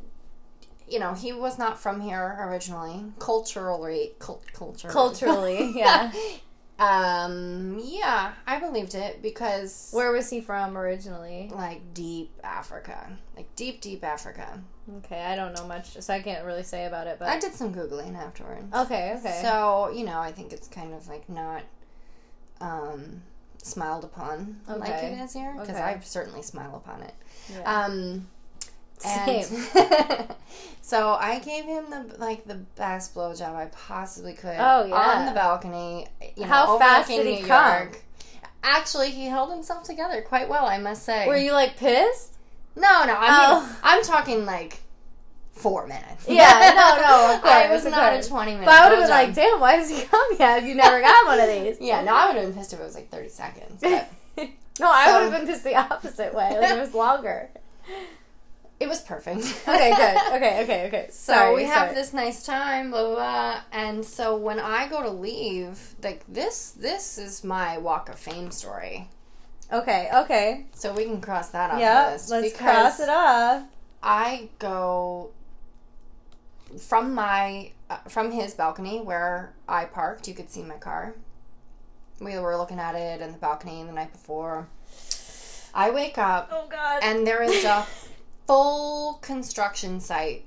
you 0.88 0.98
know, 0.98 1.14
he 1.14 1.32
was 1.32 1.58
not 1.58 1.78
from 1.80 2.00
here 2.00 2.36
originally. 2.40 3.04
Culturally, 3.18 4.12
cul- 4.18 4.42
culturally. 4.52 4.92
Culturally, 4.92 5.72
yeah. 5.76 6.12
Um, 6.78 7.80
yeah, 7.84 8.32
I 8.46 8.58
believed 8.58 8.94
it 8.96 9.22
because 9.22 9.90
Where 9.92 10.10
was 10.10 10.28
he 10.28 10.40
from 10.40 10.76
originally? 10.76 11.50
like 11.54 11.94
deep 11.94 12.32
Africa, 12.42 13.16
like 13.36 13.54
deep, 13.54 13.80
deep 13.80 14.02
Africa. 14.04 14.60
Okay, 14.98 15.22
I 15.22 15.36
don't 15.36 15.54
know 15.54 15.66
much, 15.66 15.98
so 16.00 16.12
I 16.12 16.20
can't 16.20 16.44
really 16.44 16.64
say 16.64 16.86
about 16.86 17.06
it. 17.06 17.18
But 17.18 17.28
I 17.28 17.38
did 17.38 17.54
some 17.54 17.72
googling 17.72 18.16
afterwards. 18.16 18.66
okay, 18.74 19.14
okay. 19.18 19.38
So 19.42 19.90
you 19.94 20.04
know, 20.04 20.18
I 20.18 20.32
think 20.32 20.52
it's 20.52 20.66
kind 20.68 20.92
of 20.92 21.06
like 21.08 21.28
not 21.28 21.62
um, 22.60 23.22
smiled 23.62 24.04
upon 24.04 24.60
like 24.66 24.90
Okay. 24.90 25.12
it 25.18 25.22
is 25.22 25.32
here 25.32 25.52
because 25.52 25.70
Okay. 25.76 25.80
I 25.80 26.00
certainly 26.00 26.42
smile 26.42 26.74
upon 26.76 27.02
it. 27.02 27.14
yeah. 27.52 27.84
Um, 27.84 28.26
and 29.04 29.44
Same. 29.44 29.66
so 30.82 31.14
I 31.14 31.38
gave 31.40 31.64
him 31.64 31.84
the 31.90 32.16
like 32.18 32.44
the 32.46 32.54
best 32.76 33.14
blowjob 33.14 33.54
I 33.54 33.66
possibly 33.66 34.34
could. 34.34 34.56
Oh, 34.58 34.84
yeah. 34.84 34.94
on 34.94 35.26
the 35.26 35.32
balcony. 35.32 36.06
You 36.36 36.42
know, 36.42 36.48
How 36.48 36.78
fast 36.78 37.08
did 37.08 37.26
he 37.26 37.40
New 37.40 37.46
come? 37.46 37.78
York. 37.78 38.00
Actually, 38.62 39.10
he 39.10 39.26
held 39.26 39.50
himself 39.50 39.84
together 39.84 40.22
quite 40.22 40.48
well, 40.48 40.66
I 40.66 40.78
must 40.78 41.02
say. 41.04 41.26
Were 41.26 41.36
you 41.36 41.52
like 41.52 41.76
pissed? 41.76 42.34
No, 42.76 43.04
no. 43.04 43.14
I 43.14 43.20
mean, 43.28 43.68
Oh. 43.68 43.76
I'm 43.82 44.02
talking 44.02 44.46
like 44.46 44.80
four 45.52 45.86
minutes. 45.86 46.26
Yeah, 46.26 46.72
no, 46.74 46.96
no, 47.02 47.34
of 47.36 47.44
I 47.44 47.66
course, 47.66 47.70
was 47.70 47.86
of 47.86 47.92
not 47.92 48.12
course. 48.12 48.26
a 48.26 48.30
20 48.30 48.50
minute. 48.52 48.64
But 48.66 48.74
I 48.74 48.88
would 48.88 48.98
have 48.98 49.02
been 49.04 49.10
like, 49.10 49.34
damn, 49.34 49.60
why 49.60 49.74
has 49.74 49.90
he 49.90 50.02
come 50.02 50.26
yet? 50.38 50.60
Have 50.60 50.66
you 50.66 50.74
never 50.74 51.00
got 51.00 51.26
one 51.26 51.38
of 51.40 51.48
these? 51.48 51.76
Yeah, 51.80 52.02
no, 52.02 52.14
I 52.14 52.26
would 52.26 52.36
have 52.36 52.46
been 52.46 52.54
pissed 52.54 52.72
if 52.72 52.80
it 52.80 52.82
was 52.82 52.94
like 52.94 53.10
30 53.10 53.28
seconds. 53.28 53.82
No, 53.82 54.00
I 54.90 55.06
So- 55.06 55.12
would 55.24 55.30
have 55.30 55.40
been 55.40 55.46
pissed 55.46 55.62
the 55.64 55.76
opposite 55.76 56.34
way. 56.34 56.58
Like 56.58 56.70
it 56.72 56.80
was 56.80 56.94
longer. 56.94 57.50
It 58.84 58.88
was 58.88 59.00
perfect. 59.00 59.42
Okay, 59.68 59.90
good. 59.96 60.16
Okay, 60.36 60.62
okay, 60.62 60.86
okay. 60.88 61.06
So 61.10 61.32
Sorry, 61.32 61.54
we 61.54 61.64
have 61.64 61.88
sorry. 61.88 61.94
this 61.94 62.12
nice 62.12 62.44
time, 62.44 62.90
blah, 62.90 63.02
blah 63.04 63.14
blah. 63.14 63.60
And 63.72 64.04
so 64.04 64.36
when 64.36 64.60
I 64.60 64.88
go 64.88 65.02
to 65.02 65.10
leave, 65.10 65.94
like 66.02 66.22
this, 66.28 66.70
this 66.72 67.18
is 67.18 67.42
my 67.42 67.78
Walk 67.78 68.08
of 68.08 68.18
Fame 68.18 68.50
story. 68.50 69.08
Okay, 69.72 70.10
okay. 70.14 70.66
So 70.74 70.92
we 70.92 71.04
can 71.04 71.20
cross 71.20 71.48
that 71.50 71.70
off 71.70 71.80
Yeah, 71.80 72.16
let's 72.28 72.52
cross 72.56 73.00
it 73.00 73.08
off. 73.08 73.62
I 74.02 74.48
go 74.58 75.30
from 76.78 77.14
my 77.14 77.72
uh, 77.88 77.96
from 78.08 78.30
his 78.30 78.52
balcony 78.54 79.00
where 79.00 79.54
I 79.68 79.86
parked. 79.86 80.28
You 80.28 80.34
could 80.34 80.50
see 80.50 80.62
my 80.62 80.76
car. 80.76 81.14
We 82.20 82.38
were 82.38 82.56
looking 82.56 82.78
at 82.78 82.94
it 82.94 83.20
in 83.22 83.32
the 83.32 83.38
balcony 83.38 83.82
the 83.82 83.92
night 83.92 84.12
before. 84.12 84.68
I 85.74 85.90
wake 85.90 86.18
up 86.18 86.50
Oh 86.52 86.66
God. 86.70 87.00
and 87.02 87.26
there 87.26 87.42
is 87.42 87.64
a 87.64 87.84
full 88.46 89.14
construction 89.22 90.00
site, 90.00 90.44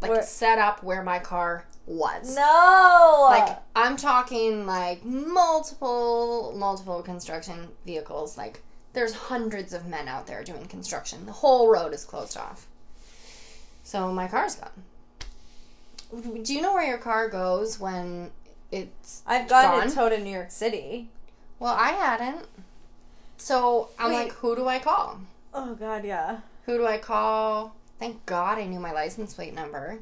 like 0.00 0.10
Where- 0.10 0.22
set 0.22 0.58
up 0.58 0.82
where 0.82 1.02
my 1.02 1.18
car 1.18 1.64
was. 1.86 2.34
no. 2.36 3.26
Like 3.30 3.58
I'm 3.74 3.96
talking 3.96 4.66
like 4.66 5.04
multiple 5.04 6.54
multiple 6.56 7.02
construction 7.02 7.68
vehicles. 7.86 8.36
Like 8.38 8.62
there's 8.92 9.14
hundreds 9.14 9.72
of 9.72 9.86
men 9.86 10.06
out 10.08 10.26
there 10.26 10.44
doing 10.44 10.66
construction. 10.66 11.26
The 11.26 11.32
whole 11.32 11.68
road 11.68 11.92
is 11.94 12.04
closed 12.04 12.36
off. 12.36 12.66
So 13.84 14.12
my 14.12 14.28
car's 14.28 14.56
gone. 14.56 14.70
Do 16.42 16.52
you 16.54 16.60
know 16.60 16.74
where 16.74 16.86
your 16.86 16.98
car 16.98 17.28
goes 17.28 17.80
when 17.80 18.30
it's 18.70 19.22
I've 19.26 19.48
gotten 19.48 19.80
gone? 19.80 19.88
it 19.88 19.94
towed 19.94 20.12
in 20.12 20.24
New 20.24 20.30
York 20.30 20.50
City. 20.50 21.08
Well, 21.58 21.74
I 21.78 21.90
hadn't. 21.92 22.46
So 23.38 23.88
I'm 23.98 24.10
Wait. 24.12 24.24
like, 24.24 24.32
who 24.34 24.54
do 24.54 24.68
I 24.68 24.78
call? 24.78 25.20
Oh 25.54 25.74
God, 25.74 26.04
yeah. 26.04 26.40
Who 26.66 26.78
do 26.78 26.86
I 26.86 26.98
call? 26.98 27.76
Thank 27.98 28.24
God 28.26 28.58
I 28.58 28.64
knew 28.66 28.80
my 28.80 28.92
license 28.92 29.34
plate 29.34 29.54
number. 29.54 30.00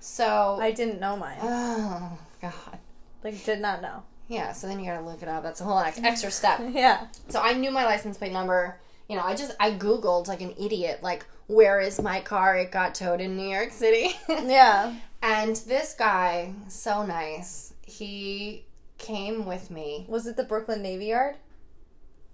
So 0.00 0.58
I 0.60 0.70
didn't 0.70 1.00
know 1.00 1.16
mine. 1.16 1.38
Oh 1.40 2.18
God. 2.42 2.78
Like, 3.22 3.42
did 3.44 3.60
not 3.60 3.80
know. 3.80 4.02
Yeah, 4.28 4.52
so 4.52 4.66
then 4.66 4.78
you 4.80 4.86
gotta 4.86 5.04
look 5.04 5.22
it 5.22 5.28
up. 5.28 5.42
That's 5.42 5.60
a 5.60 5.64
whole 5.64 5.78
extra 5.78 6.30
step. 6.30 6.60
Yeah. 6.72 7.06
So 7.28 7.40
I 7.40 7.54
knew 7.54 7.70
my 7.70 7.84
license 7.84 8.18
plate 8.18 8.32
number. 8.32 8.78
You 9.08 9.16
know, 9.16 9.22
I 9.22 9.34
just 9.34 9.54
I 9.60 9.72
googled 9.72 10.28
like 10.28 10.40
an 10.40 10.54
idiot, 10.58 11.00
like 11.02 11.24
where 11.46 11.80
is 11.80 12.00
my 12.00 12.20
car? 12.20 12.56
It 12.56 12.70
got 12.70 12.94
towed 12.94 13.20
in 13.20 13.36
New 13.36 13.48
York 13.48 13.70
City. 13.70 14.14
Yeah. 14.28 14.94
and 15.22 15.56
this 15.56 15.94
guy, 15.94 16.52
so 16.68 17.04
nice. 17.04 17.74
He 17.82 18.64
came 18.98 19.44
with 19.44 19.70
me. 19.70 20.06
Was 20.08 20.26
it 20.26 20.36
the 20.36 20.44
Brooklyn 20.44 20.80
Navy 20.82 21.06
Yard? 21.06 21.36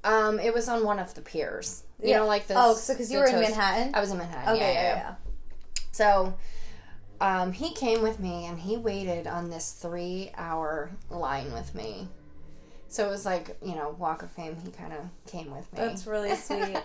Um, 0.05 0.39
it 0.39 0.55
was 0.55 0.69
on 0.69 0.85
one 0.85 0.99
of 0.99 1.15
the 1.15 1.21
piers. 1.21 1.83
You 2.03 2.11
Yeah. 2.11 2.19
know, 2.19 2.27
like 2.27 2.47
the 2.47 2.55
Oh, 2.57 2.75
so 2.75 2.95
because 2.95 3.11
you 3.13 3.19
were 3.19 3.27
in 3.27 3.41
Manhattan. 3.41 3.95
I 3.95 4.01
was 4.01 4.11
in 4.11 4.19
Manhattan. 4.19 4.55
Okay, 4.57 4.75
yeah, 4.75 4.83
yeah, 4.83 4.95
yeah. 4.95 5.15
So, 5.93 6.35
um, 7.21 7.53
he 7.53 7.75
came 7.75 8.01
with 8.03 8.19
me 8.19 8.47
and 8.47 8.59
he 8.59 8.77
waited 8.77 9.27
on 9.27 9.51
this 9.51 9.73
three 9.73 10.31
hour 10.37 10.91
line 11.11 11.53
with 11.53 11.75
me. 11.75 12.09
So 12.89 13.07
it 13.07 13.11
was 13.11 13.25
like, 13.27 13.57
you 13.63 13.75
know, 13.75 13.95
Walk 13.99 14.23
of 14.23 14.31
Fame, 14.33 14.57
he 14.65 14.71
kind 14.71 14.93
of 14.93 15.01
came 15.31 15.51
with 15.51 15.71
me. 15.73 15.77
That's 15.79 16.07
really 16.07 16.35
sweet. 16.47 16.75
and 16.75 16.85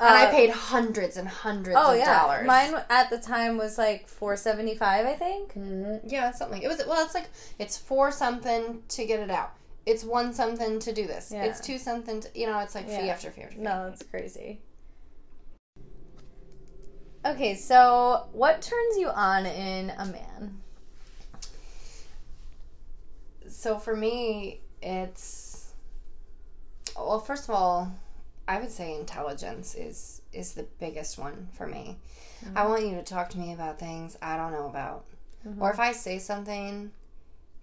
I 0.00 0.26
Uh, 0.26 0.30
paid 0.30 0.50
hundreds 0.50 1.16
and 1.16 1.28
hundreds 1.28 1.78
Oh 1.78 1.92
of 1.92 1.98
yeah, 1.98 2.18
dollars. 2.18 2.46
mine 2.46 2.74
at 2.90 3.08
the 3.10 3.18
time 3.18 3.56
was 3.56 3.78
like 3.78 4.08
four 4.08 4.36
seventy 4.36 4.74
five, 4.74 5.06
I 5.06 5.14
think. 5.14 5.54
Mhm. 5.54 6.00
Yeah, 6.04 6.32
something. 6.32 6.60
It 6.62 6.68
was 6.68 6.82
well. 6.86 7.04
It's 7.04 7.14
like 7.14 7.28
it's 7.58 7.76
four 7.78 8.10
something 8.10 8.82
to 8.88 9.06
get 9.06 9.20
it 9.20 9.30
out. 9.30 9.52
It's 9.86 10.04
one 10.04 10.32
something 10.32 10.78
to 10.80 10.92
do 10.92 11.06
this. 11.06 11.30
Yeah. 11.32 11.44
It's 11.44 11.60
two 11.60 11.78
something. 11.78 12.20
To, 12.20 12.28
you 12.34 12.46
know, 12.46 12.58
it's 12.60 12.74
like 12.74 12.86
fee 12.86 13.06
Yeah. 13.06 13.12
after 13.12 13.30
fee 13.30 13.42
after 13.42 13.56
fee. 13.56 13.62
No, 13.62 13.88
that's 13.88 14.02
crazy. 14.02 14.60
Okay, 17.24 17.54
so 17.54 18.28
what 18.32 18.62
turns 18.62 18.96
you 18.96 19.08
on 19.08 19.44
in 19.44 19.90
a 19.90 20.06
man? 20.06 20.60
So 23.46 23.78
for 23.78 23.94
me, 23.94 24.60
it's 24.80 25.72
well. 26.96 27.20
First 27.20 27.48
of 27.48 27.54
all, 27.54 27.92
I 28.48 28.58
would 28.58 28.70
say 28.70 28.94
intelligence 28.94 29.74
is 29.74 30.22
is 30.32 30.54
the 30.54 30.62
biggest 30.78 31.18
one 31.18 31.48
for 31.52 31.66
me. 31.66 31.98
Mm-hmm. 32.44 32.56
I 32.56 32.66
want 32.66 32.86
you 32.86 32.94
to 32.94 33.02
talk 33.02 33.28
to 33.30 33.38
me 33.38 33.52
about 33.52 33.78
things 33.78 34.16
I 34.22 34.36
don't 34.36 34.52
know 34.52 34.66
about, 34.66 35.04
or 35.44 35.50
mm-hmm. 35.52 35.64
if 35.66 35.78
I 35.78 35.92
say 35.92 36.18
something, 36.18 36.90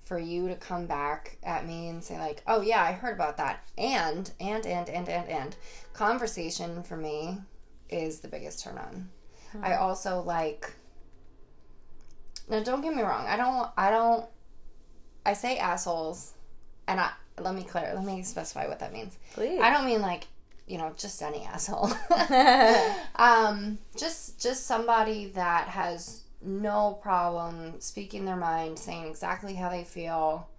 for 0.07 0.17
you 0.17 0.47
to 0.47 0.55
come 0.55 0.85
back 0.85 1.37
at 1.43 1.67
me 1.67 1.89
and 1.89 2.01
say 2.01 2.17
like, 2.17 2.41
"Oh 2.47 2.61
yeah, 2.61 2.81
I 2.81 2.93
heard 2.93 3.13
about 3.13 3.37
that," 3.37 3.63
and 3.77 4.31
and 4.39 4.65
and 4.65 4.89
and 4.89 5.09
and 5.09 5.29
and 5.29 5.55
conversation 5.93 6.81
for 6.81 6.95
me 6.95 7.39
is 7.89 8.19
the 8.19 8.27
biggest 8.27 8.63
turn 8.63 8.77
on. 8.77 9.09
I 9.61 9.75
also 9.75 10.21
like. 10.21 10.73
Now, 12.49 12.63
don't 12.63 12.81
get 12.81 12.95
me 12.95 13.01
wrong. 13.01 13.25
I 13.27 13.35
don't. 13.35 13.69
I 13.77 13.91
don't. 13.91 14.25
I 15.25 15.33
say 15.33 15.57
assholes, 15.57 16.33
and 16.87 16.99
I 16.99 17.11
let 17.39 17.53
me 17.53 17.63
clear. 17.63 17.91
Let 17.93 18.05
me 18.05 18.23
specify 18.23 18.67
what 18.67 18.79
that 18.79 18.93
means. 18.93 19.17
Please. 19.33 19.59
I 19.61 19.69
don't 19.69 19.85
mean 19.85 20.01
like 20.01 20.27
you 20.67 20.77
know 20.77 20.93
just 20.95 21.21
any 21.21 21.43
asshole. 21.43 21.91
um, 23.15 23.77
just 23.97 24.39
just 24.41 24.65
somebody 24.65 25.27
that 25.35 25.67
has 25.67 26.23
no 26.41 26.99
problem 27.01 27.79
speaking 27.79 28.25
their 28.25 28.35
mind, 28.35 28.77
saying 28.77 29.07
exactly 29.07 29.55
how 29.55 29.69
they 29.69 29.83
feel. 29.83 30.49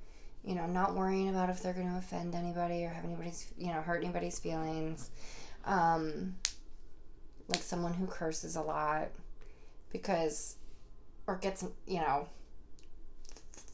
You 0.44 0.54
know, 0.54 0.66
not 0.66 0.94
worrying 0.94 1.28
about 1.28 1.50
if 1.50 1.62
they're 1.62 1.74
going 1.74 1.90
to 1.90 1.98
offend 1.98 2.34
anybody 2.34 2.84
or 2.84 2.90
have 2.90 3.04
anybody's 3.04 3.52
you 3.58 3.68
know 3.68 3.80
hurt 3.80 4.02
anybody's 4.02 4.38
feelings. 4.38 5.10
Um, 5.64 6.36
like 7.48 7.62
someone 7.62 7.94
who 7.94 8.06
curses 8.06 8.56
a 8.56 8.62
lot 8.62 9.08
because 9.90 10.56
or 11.26 11.36
gets 11.36 11.64
you 11.86 11.98
know 12.00 12.28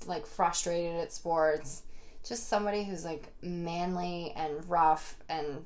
like 0.06 0.26
frustrated 0.26 0.96
at 1.00 1.12
sports 1.12 1.82
just 2.26 2.48
somebody 2.48 2.84
who's 2.84 3.04
like 3.04 3.32
manly 3.42 4.32
and 4.36 4.68
rough 4.68 5.16
and 5.28 5.64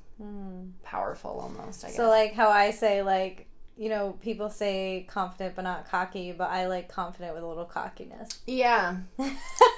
powerful 0.82 1.38
almost 1.40 1.84
i 1.84 1.88
guess 1.88 1.96
so 1.96 2.08
like 2.08 2.34
how 2.34 2.48
I 2.50 2.70
say 2.70 3.02
like 3.02 3.47
you 3.78 3.88
know 3.88 4.18
people 4.20 4.50
say 4.50 5.06
confident 5.08 5.54
but 5.54 5.62
not 5.62 5.88
cocky, 5.88 6.32
but 6.32 6.50
I 6.50 6.66
like 6.66 6.88
confident 6.88 7.32
with 7.34 7.44
a 7.44 7.46
little 7.46 7.64
cockiness. 7.64 8.28
yeah 8.46 8.96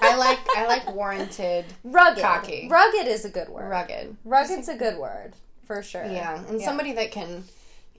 i 0.02 0.16
like 0.16 0.38
i 0.56 0.66
like 0.66 0.94
warranted 0.94 1.66
Rugged. 1.84 2.22
Cocky. 2.22 2.66
Rugged 2.70 3.06
is 3.06 3.24
a 3.24 3.30
good 3.30 3.48
word. 3.50 3.68
rugged 3.68 4.16
Rugged's 4.24 4.68
a 4.68 4.76
good 4.76 4.96
word 4.98 5.34
for 5.66 5.82
sure. 5.82 6.04
yeah 6.06 6.42
and 6.48 6.58
Yeah. 6.60 6.64
somebody 6.66 6.92
that 6.92 7.10
can 7.12 7.44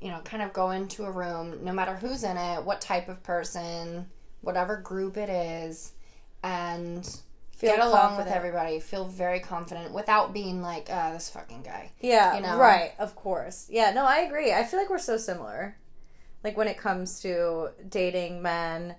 you 0.02 0.10
know 0.10 0.20
kind 0.26 0.42
of 0.42 0.52
go 0.54 0.72
into 0.72 1.06
a 1.06 1.12
room 1.12 1.64
no 1.64 1.72
matter 1.72 1.96
who's 1.96 2.24
in 2.24 2.36
it 2.36 2.64
what 2.64 2.82
type 2.82 3.08
of 3.08 3.22
person 3.22 4.08
whatever 4.42 4.78
group 4.78 5.16
it 5.18 5.30
is 5.30 5.92
and 6.44 7.06
Feel 7.52 7.76
get 7.76 7.86
along 7.86 8.18
with 8.18 8.26
everybody 8.26 8.80
feel 8.80 9.06
very 9.06 9.40
confident 9.40 9.94
without 9.94 10.34
being 10.34 10.64
like 10.64 10.90
uh 10.90 11.14
this 11.14 11.30
fucking 11.30 11.62
guy 11.62 11.92
Yeah, 12.02 12.36
you 12.36 12.42
know? 12.42 12.58
right, 12.58 12.94
of 12.98 13.16
course. 13.16 13.68
Yeah, 13.70 13.92
no, 13.92 14.04
I 14.04 14.22
agree. 14.22 14.52
I 14.52 14.64
feel 14.64 14.80
like 14.80 14.90
we're 14.90 14.98
so 14.98 15.18
similar. 15.18 15.76
Like 16.44 16.58
when 16.58 16.68
it 16.68 16.78
comes 16.78 17.20
to 17.22 17.70
dating 17.88 18.42
men, 18.42 18.96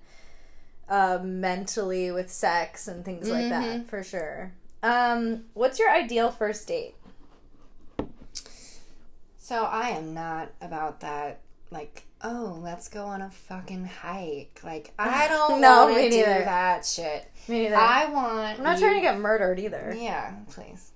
uh, 0.89 1.19
mentally 1.23 2.11
with 2.11 2.31
sex 2.31 2.87
and 2.87 3.03
things 3.03 3.29
like 3.29 3.45
Mm-hmm. 3.45 3.77
that, 3.79 3.89
for 3.89 4.03
sure. 4.03 4.51
Um, 4.81 5.45
what's 5.53 5.79
your 5.79 5.89
ideal 5.91 6.29
first 6.31 6.67
date? 6.67 6.95
So 9.37 9.63
I 9.63 9.89
am 9.89 10.13
not 10.13 10.51
about 10.61 11.01
that. 11.01 11.39
Like, 11.71 12.03
oh, 12.21 12.59
let's 12.61 12.87
go 12.87 13.05
on 13.05 13.21
a 13.21 13.29
fucking 13.29 13.85
hike. 13.85 14.61
Like, 14.63 14.93
I 14.99 15.27
don't 15.27 15.59
No, 15.61 15.85
want 15.87 15.97
to 15.97 16.09
do 16.09 16.23
that 16.23 16.85
shit. 16.85 17.29
Me 17.47 17.63
neither. 17.63 17.75
I 17.75 18.05
want. 18.05 18.59
I'm 18.59 18.63
not 18.63 18.79
you- 18.79 18.85
trying 18.85 18.95
to 18.95 19.01
get 19.01 19.19
murdered 19.19 19.59
either. 19.59 19.93
Yeah, 19.97 20.33
please. 20.49 20.91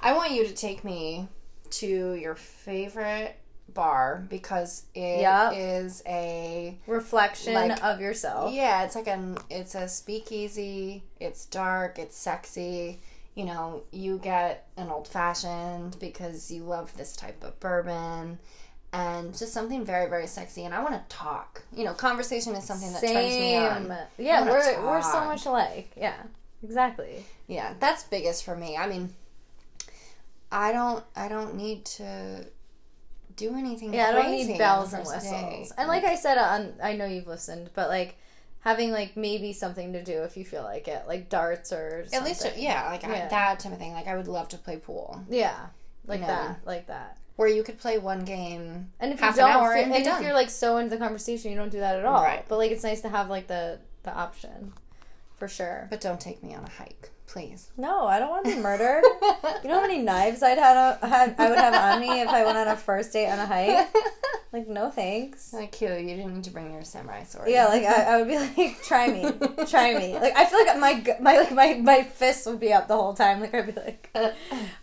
I 0.00 0.12
want 0.12 0.32
you 0.32 0.46
to 0.46 0.52
take 0.54 0.84
me 0.84 1.28
to 1.70 2.14
your 2.14 2.34
favorite 2.34 3.36
bar 3.74 4.24
because 4.30 4.84
it 4.94 5.00
is 5.56 6.02
Yep. 6.06 6.14
a 6.14 6.78
Reflection 6.86 7.54
Like- 7.54 7.84
of 7.84 8.00
yourself. 8.00 8.52
yeah, 8.52 8.84
it's 8.84 8.94
like 8.94 9.08
an 9.08 9.36
it's 9.50 9.74
a 9.74 9.88
speakeasy. 9.88 11.04
It's 11.20 11.44
dark. 11.46 11.98
It's 11.98 12.16
sexy. 12.16 13.00
You 13.34 13.44
know, 13.46 13.82
you 13.90 14.18
get 14.18 14.68
an 14.76 14.88
old 14.90 15.08
fashioned 15.08 15.98
because 15.98 16.50
you 16.50 16.62
love 16.62 16.96
this 16.96 17.16
type 17.16 17.42
of 17.42 17.58
bourbon, 17.58 18.38
and 18.92 19.36
just 19.36 19.52
something 19.52 19.84
very 19.84 20.08
very 20.08 20.28
sexy. 20.28 20.64
And 20.64 20.72
I 20.72 20.80
want 20.82 20.94
to 20.94 21.16
talk. 21.16 21.62
You 21.72 21.82
know, 21.84 21.94
conversation 21.94 22.54
is 22.54 22.64
something 22.64 22.92
that 22.92 23.00
turns 23.00 23.12
me 23.14 23.56
on. 23.56 23.96
Yeah, 24.18 24.44
we're 24.44 24.80
we're 24.86 25.02
so 25.02 25.24
much 25.24 25.46
alike. 25.46 25.90
Yeah, 25.96 26.22
exactly. 26.62 27.24
Yeah, 27.48 27.74
that's 27.80 28.04
biggest 28.04 28.44
for 28.44 28.54
me. 28.56 28.76
I 28.76 28.86
mean, 28.86 29.12
I 30.52 30.70
don't 30.72 31.04
I 31.16 31.26
don't 31.28 31.56
need 31.56 31.84
to 31.98 32.46
do 33.36 33.54
anything. 33.56 33.92
Yeah, 33.94 34.08
I 34.08 34.12
don't 34.12 34.30
need 34.30 34.58
bells 34.58 34.92
and 34.92 35.04
whistles. 35.04 35.30
date. 35.30 35.72
And 35.78 35.88
like 35.88 36.04
I 36.04 36.14
said, 36.16 36.38
on 36.38 36.74
I 36.82 36.94
know 36.96 37.04
you've 37.06 37.26
listened, 37.26 37.70
but 37.74 37.88
like 37.88 38.16
having 38.60 38.90
like 38.92 39.16
maybe 39.16 39.52
something 39.52 39.92
to 39.92 40.02
do 40.02 40.22
if 40.22 40.36
you 40.36 40.44
feel 40.44 40.62
like 40.62 40.88
it, 40.88 41.04
like 41.06 41.28
darts 41.28 41.72
or 41.72 42.06
at 42.12 42.24
least 42.24 42.46
yeah, 42.56 42.88
like 42.90 43.04
I, 43.04 43.28
that 43.28 43.60
type 43.60 43.72
of 43.72 43.78
thing. 43.78 43.92
Like 43.92 44.06
I 44.06 44.16
would 44.16 44.28
love 44.28 44.48
to 44.50 44.56
play 44.58 44.76
pool, 44.78 45.22
yeah, 45.28 45.66
like 46.06 46.20
You 46.20 46.26
know. 46.26 46.32
that, 46.32 46.60
like 46.64 46.86
that. 46.86 47.18
where 47.36 47.48
you 47.48 47.62
could 47.62 47.78
play 47.78 47.98
one 47.98 48.24
game 48.24 48.90
And 49.00 49.12
if 49.12 49.20
half 49.20 49.34
an 49.34 49.40
don't, 49.44 49.50
hour 49.50 49.72
and 49.74 49.92
and 49.92 50.00
if 50.00 50.04
done. 50.04 50.22
you're 50.22 50.32
like 50.32 50.48
so 50.50 50.78
into 50.78 50.90
the 50.96 50.98
conversation, 50.98 51.50
you 51.50 51.56
don't 51.58 51.68
do 51.72 51.80
that 51.80 51.96
at 51.98 52.04
all. 52.04 52.22
Right. 52.22 52.44
But 52.48 52.56
like 52.58 52.70
it's 52.70 52.84
nice 52.84 53.00
to 53.02 53.08
have 53.10 53.28
like 53.28 53.48
the 53.48 53.80
the 54.04 54.14
option, 54.14 54.72
for 55.38 55.48
sure. 55.48 55.86
But 55.90 56.00
don't 56.00 56.20
take 56.20 56.42
me 56.42 56.54
on 56.54 56.64
a 56.64 56.70
hike, 56.70 57.10
please. 57.26 57.70
No, 57.76 58.06
I 58.06 58.18
don't 58.18 58.30
want 58.30 58.44
to 58.46 58.54
be 58.54 58.60
murdered. 58.60 59.02
you 59.62 59.68
know 59.68 59.76
how 59.76 59.80
many 59.80 59.98
knives 59.98 60.42
I'd 60.42 60.58
have, 60.58 61.00
had 61.00 61.34
I 61.38 61.48
would 61.48 61.58
have 61.58 61.74
on 61.74 62.00
me 62.00 62.20
if 62.20 62.28
I 62.28 62.44
went 62.44 62.58
on 62.58 62.68
a 62.68 62.76
first 62.76 63.12
date 63.12 63.30
on 63.30 63.38
a 63.38 63.46
hike? 63.46 63.88
Like, 64.54 64.68
no 64.68 64.88
thanks. 64.88 65.52
like 65.52 65.72
cute. 65.72 65.90
You 65.90 66.14
didn't 66.14 66.32
need 66.32 66.44
to 66.44 66.50
bring 66.50 66.72
your 66.72 66.84
samurai 66.84 67.24
sword. 67.24 67.48
Yeah, 67.48 67.66
like 67.66 67.82
I, 67.82 68.04
I 68.04 68.18
would 68.18 68.28
be 68.28 68.38
like, 68.38 68.80
try 68.84 69.08
me, 69.08 69.28
try 69.66 69.98
me. 69.98 70.12
Like 70.20 70.36
I 70.36 70.46
feel 70.46 70.64
like 70.64 70.78
my 70.78 71.16
my 71.20 71.38
like 71.38 71.50
my 71.50 71.74
my 71.74 72.02
fists 72.04 72.46
would 72.46 72.60
be 72.60 72.72
up 72.72 72.86
the 72.86 72.94
whole 72.94 73.14
time. 73.14 73.40
Like 73.40 73.52
I'd 73.52 73.74
be 73.74 73.80
like, 73.80 74.10
but 74.12 74.36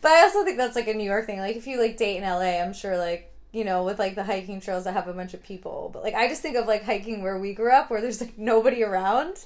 I 0.04 0.24
also 0.24 0.44
think 0.44 0.58
that's 0.58 0.76
like 0.76 0.90
a 0.90 0.94
New 0.94 1.06
York 1.06 1.26
thing. 1.26 1.40
Like 1.40 1.56
if 1.56 1.68
you 1.68 1.80
like 1.80 1.96
date 1.96 2.18
in 2.18 2.24
LA, 2.24 2.62
I'm 2.62 2.74
sure 2.74 2.98
like 2.98 3.34
you 3.54 3.64
know 3.64 3.86
with 3.86 3.98
like 3.98 4.16
the 4.16 4.26
hiking 4.26 4.60
trails 4.60 4.84
that 4.84 4.94
have 4.94 5.08
a 5.08 5.14
bunch 5.14 5.34
of 5.34 5.42
people. 5.42 5.90
But 5.94 6.04
like 6.04 6.16
I 6.16 6.28
just 6.28 6.42
think 6.42 6.58
of 6.58 6.68
like 6.68 6.84
hiking 6.84 7.24
where 7.24 7.40
we 7.40 7.54
grew 7.54 7.72
up, 7.72 7.90
where 7.90 8.02
there's 8.02 8.20
like 8.20 8.38
nobody 8.38 8.84
around, 8.84 9.38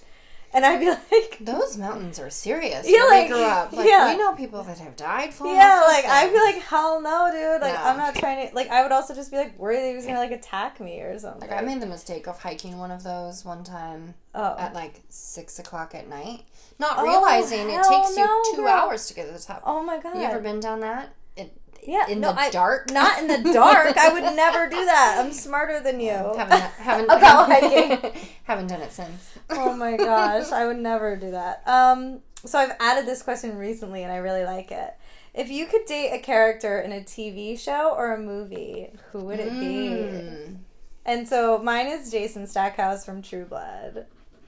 and 0.55 0.65
I'd 0.65 0.79
be 0.79 0.89
like. 0.89 1.37
Those 1.41 1.77
mountains 1.77 2.17
are 2.17 2.29
serious. 2.31 2.87
Yeah, 2.89 3.03
like- 3.03 3.27
grew 3.27 3.43
up. 3.43 3.73
Like, 3.73 3.87
yeah. 3.87 4.11
we 4.11 4.17
know 4.17 4.33
people 4.33 4.63
that 4.63 4.79
have 4.79 4.95
died 4.95 5.33
for 5.33 5.45
Yeah, 5.47 5.83
like 5.87 6.05
I'd 6.05 6.31
be 6.31 6.39
like 6.39 6.63
hell 6.63 7.01
no, 7.01 7.29
dude. 7.31 7.61
Like 7.61 7.73
No. 7.73 7.83
I'm 7.83 7.97
not 7.97 8.15
trying 8.15 8.47
to. 8.49 8.55
Like 8.55 8.69
I 8.69 8.81
would 8.81 8.91
also 8.93 9.13
just 9.13 9.29
be 9.31 9.37
like 9.37 9.59
worried 9.59 9.87
he 9.89 9.95
was 9.95 10.05
gonna 10.05 10.19
like 10.19 10.31
attack 10.31 10.79
me 10.79 11.01
or 11.01 11.19
something. 11.19 11.41
Like 11.49 11.51
I 11.57 11.61
made 11.61 11.81
the 11.81 11.85
mistake 11.85 12.27
of 12.27 12.39
hiking 12.39 12.77
one 12.79 12.89
of 12.91 13.03
those 13.03 13.43
one 13.45 13.63
time 13.63 14.15
oh, 14.33 14.55
at 14.57 14.73
like 14.73 15.01
six 15.09 15.59
o'clock 15.59 15.93
at 15.93 16.07
night, 16.09 16.43
not 16.79 16.95
Oh, 16.99 17.03
realizing 17.03 17.69
it 17.69 17.73
hell 17.73 17.83
takes 18.03 18.17
you 18.17 18.25
no, 18.25 18.41
two 18.51 18.57
girl. 18.61 18.67
hours 18.69 19.07
to 19.07 19.13
get 19.13 19.27
to 19.27 19.33
the 19.33 19.39
top. 19.39 19.61
oh 19.65 19.83
my 19.83 19.99
god. 19.99 20.15
You 20.17 20.23
ever 20.23 20.39
been 20.39 20.59
down 20.61 20.79
that? 20.79 21.13
It, 21.35 21.51
Yeah, 21.83 22.07
in 22.07 22.21
no, 22.21 22.31
the 22.33 22.39
I- 22.39 22.49
dark? 22.49 22.91
Not 22.91 23.19
in 23.19 23.27
the 23.27 23.51
dark. 23.53 23.97
I 23.97 24.13
would 24.13 24.23
never 24.35 24.69
do 24.69 24.85
that. 24.85 25.17
I'm 25.19 25.33
smarter 25.33 25.81
than 25.81 25.99
you. 25.99 26.11
haven't 26.11 26.61
haven't 26.61 27.09
hiking. 27.11 28.11
haven't 28.45 28.67
done 28.67 28.81
it 28.81 28.93
since. 28.93 29.34
Oh 29.49 29.75
my 29.75 29.97
gosh, 29.97 30.51
I 30.51 30.65
would 30.67 30.79
never 30.79 31.15
do 31.15 31.31
that. 31.31 31.67
Um, 31.67 32.19
so 32.45 32.59
I've 32.59 32.75
added 32.79 33.05
this 33.05 33.21
question 33.21 33.57
recently, 33.57 34.03
and 34.03 34.11
I 34.11 34.17
really 34.17 34.43
like 34.43 34.71
it. 34.71 34.95
If 35.33 35.49
you 35.49 35.65
could 35.65 35.85
date 35.85 36.11
a 36.11 36.19
character 36.19 36.79
in 36.79 36.91
a 36.91 37.01
TV 37.01 37.59
show 37.59 37.93
or 37.95 38.13
a 38.13 38.19
movie, 38.19 38.91
who 39.11 39.19
would 39.25 39.39
it 39.39 39.51
be? 39.51 39.89
Mm. 39.89 40.57
And 41.05 41.27
so 41.27 41.59
mine 41.59 41.87
is 41.87 42.09
Jason 42.09 42.47
Stackhouse 42.47 43.05
from 43.05 43.21
True 43.21 43.45
Blood, 43.45 44.05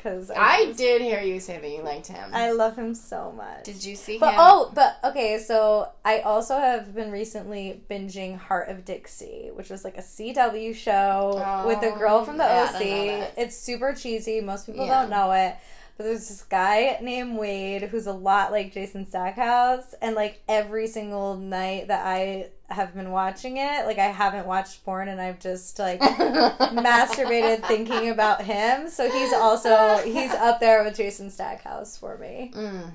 because 0.10 0.32
I 0.36 0.72
did 0.74 1.01
hear 1.01 1.22
you 1.22 1.39
say 1.39 1.60
that 1.60 1.70
you 1.70 1.82
liked 1.82 2.08
him. 2.08 2.30
I 2.34 2.51
love 2.51 2.76
him 2.76 2.93
so 2.95 3.32
much. 3.36 3.64
did 3.64 3.84
you 3.84 3.95
see 3.95 4.18
But 4.18 4.32
him? 4.34 4.39
oh, 4.39 4.72
but 4.74 4.97
okay, 5.03 5.38
so 5.39 5.89
I 6.05 6.20
also 6.20 6.58
have 6.58 6.93
been 6.95 7.12
recently 7.12 7.82
binging 7.89 8.38
Hart 8.38 8.70
of 8.70 8.86
Dixie, 8.86 9.49
which 9.53 9.70
was 9.70 9.84
like 9.84 9.97
a 9.97 10.01
CW 10.01 10.74
show 10.76 11.64
with 11.68 11.82
the 11.82 11.93
oh, 11.93 11.97
girl 11.97 12.26
from 12.26 12.38
the 12.38 12.45
Oh, 12.45 12.47
yeah, 12.47 12.64
OC. 12.66 12.72
don't 12.80 12.82
know 13.08 13.20
that. 13.20 13.34
It's 13.38 13.58
super 13.58 13.93
cheesy. 13.93 14.41
Most 14.41 14.66
people 14.66 14.86
Yeah. 14.86 15.01
don't 15.01 15.10
know 15.10 15.32
it. 15.34 15.55
But 15.98 16.04
there's 16.04 16.30
this 16.30 16.43
guy 16.43 17.00
named 17.02 17.38
Wade 17.38 17.82
who's 17.84 18.06
a 18.06 18.14
lot 18.14 18.52
like 18.52 18.72
Jason 18.72 19.08
Stackhouse, 19.08 19.95
and 20.00 20.16
like 20.16 20.43
every 20.48 20.86
single 20.86 21.36
night 21.36 21.88
that 21.88 22.06
I 22.06 22.50
have 22.70 22.93
been 22.93 23.10
watching 23.10 23.58
it, 23.58 23.86
like 23.88 23.98
I 23.98 24.08
haven't 24.08 24.45
watched 24.45 24.86
porn, 24.86 25.08
and 25.08 25.20
I've 25.20 25.39
just 25.39 25.80
like 25.80 26.00
masturbated 26.02 27.66
thinking 27.66 28.10
about 28.10 28.43
him. 28.43 28.89
So 28.89 29.10
he's 29.10 29.34
also 29.34 29.98
he's 30.04 30.32
up 30.32 30.60
there 30.60 30.84
with 30.84 30.95
Jason 30.95 31.32
Stackhouse 31.32 31.98
for 31.98 32.18
me. 32.20 32.52
Mm. 32.54 32.91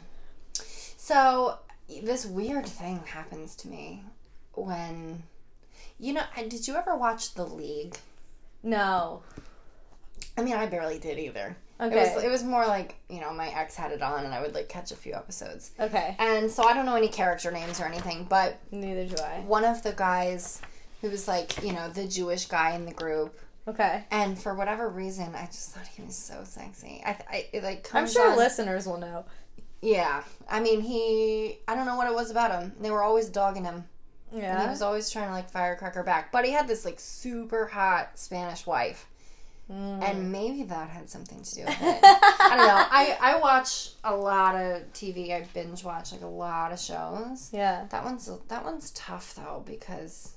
So 0.97 1.59
this 2.05 2.25
weird 2.25 2.67
thing 2.67 3.01
happens 3.05 3.57
to 3.57 3.69
me 3.69 4.05
when 4.53 5.25
you 5.99 6.13
know. 6.13 6.23
Did 6.37 6.69
you 6.69 6.77
ever 6.77 6.97
watch 6.97 7.35
The 7.35 7.45
League? 7.45 7.97
No. 8.63 9.23
I 10.39 10.43
mean, 10.43 10.55
I 10.55 10.67
barely 10.67 11.01
did 11.01 11.19
either. 11.19 11.57
Okay. 11.83 11.99
It 12.11 12.15
was 12.15 12.25
it 12.25 12.31
was 12.31 12.45
more 12.45 12.67
like 12.67 12.95
you 13.11 13.21
know 13.21 13.33
my 13.33 13.49
ex 13.49 13.75
had 13.75 13.91
it 13.93 14.03
on 14.03 14.25
and 14.25 14.33
I 14.33 14.41
would 14.41 14.55
like 14.55 14.69
catch 14.69 14.93
a 14.93 14.97
few 14.97 15.15
episodes. 15.15 15.73
Okay. 15.81 16.15
And 16.19 16.51
so 16.51 16.63
I 16.65 16.73
don't 16.75 16.87
know 16.87 16.95
any 16.97 17.09
character 17.09 17.51
names 17.51 17.81
or 17.81 17.85
anything, 17.85 18.25
but 18.29 18.59
Neither 18.71 19.07
do 19.17 19.23
I. 19.23 19.41
one 19.47 19.65
of 19.65 19.83
the 19.83 19.93
guys 19.93 20.61
who 21.01 21.11
was 21.11 21.27
like 21.27 21.63
you 21.63 21.73
know 21.73 21.89
the 21.89 22.07
Jewish 22.07 22.47
guy 22.47 22.75
in 22.77 22.85
the 22.87 22.93
group, 22.93 23.37
Okay. 23.67 24.05
and 24.13 24.39
for 24.41 24.55
whatever 24.55 24.89
reason 24.89 25.35
I 25.35 25.47
just 25.47 25.71
thought 25.73 25.87
he 25.87 26.03
was 26.03 26.15
so 26.15 26.43
sexy. 26.45 27.03
I, 27.05 27.17
I 27.31 27.47
it 27.53 27.63
like 27.65 27.89
I'm 27.95 28.07
sure 28.09 28.31
on- 28.31 28.37
listeners 28.39 28.87
will 28.87 28.99
know. 28.99 29.25
Yeah, 29.81 30.23
I 30.49 30.61
mean 30.61 30.81
he 30.83 31.59
I 31.67 31.75
don't 31.75 31.87
know 31.87 31.97
what 31.97 32.07
it 32.07 32.15
was 32.15 32.31
about 32.31 32.53
him. 32.53 32.73
They 32.81 32.91
were 32.93 33.03
always 33.03 33.29
dogging 33.29 33.65
him. 33.65 33.85
Yeah. 34.33 34.55
And 34.55 34.63
he 34.63 34.69
was 34.69 34.81
always 34.81 35.11
trying 35.11 35.27
to 35.27 35.33
like 35.35 35.51
firecracker 35.51 36.03
back. 36.05 36.31
But 36.33 36.45
he 36.45 36.53
had 36.53 36.69
this 36.69 36.85
like 36.85 37.01
super 37.01 37.67
hot 37.67 38.19
Spanish 38.19 38.65
wife. 38.67 39.07
Mm. 39.73 40.03
and 40.03 40.33
maybe 40.33 40.65
that 40.65 40.91
had 40.91 41.09
something 41.09 41.43
to 41.43 41.55
do 41.55 41.63
with 41.63 41.79
it. 41.81 42.01
I 42.03 42.57
don't 42.57 42.67
know. 42.67 42.87
I 42.91 43.17
I 43.21 43.41
watch 43.41 43.91
a 44.05 44.15
lot 44.15 44.55
of 44.55 44.93
TV. 44.93 45.33
I 45.33 45.47
binge 45.55 45.83
watch 45.83 46.13
like 46.13 46.21
a 46.21 46.27
lot 46.27 46.73
of 46.73 46.79
shows. 46.79 47.49
yeah. 47.53 47.87
That 47.91 48.05
one's 48.05 48.31
that 48.49 48.65
one's 48.65 48.91
tough 48.91 49.35
though 49.35 49.63
because 49.67 50.35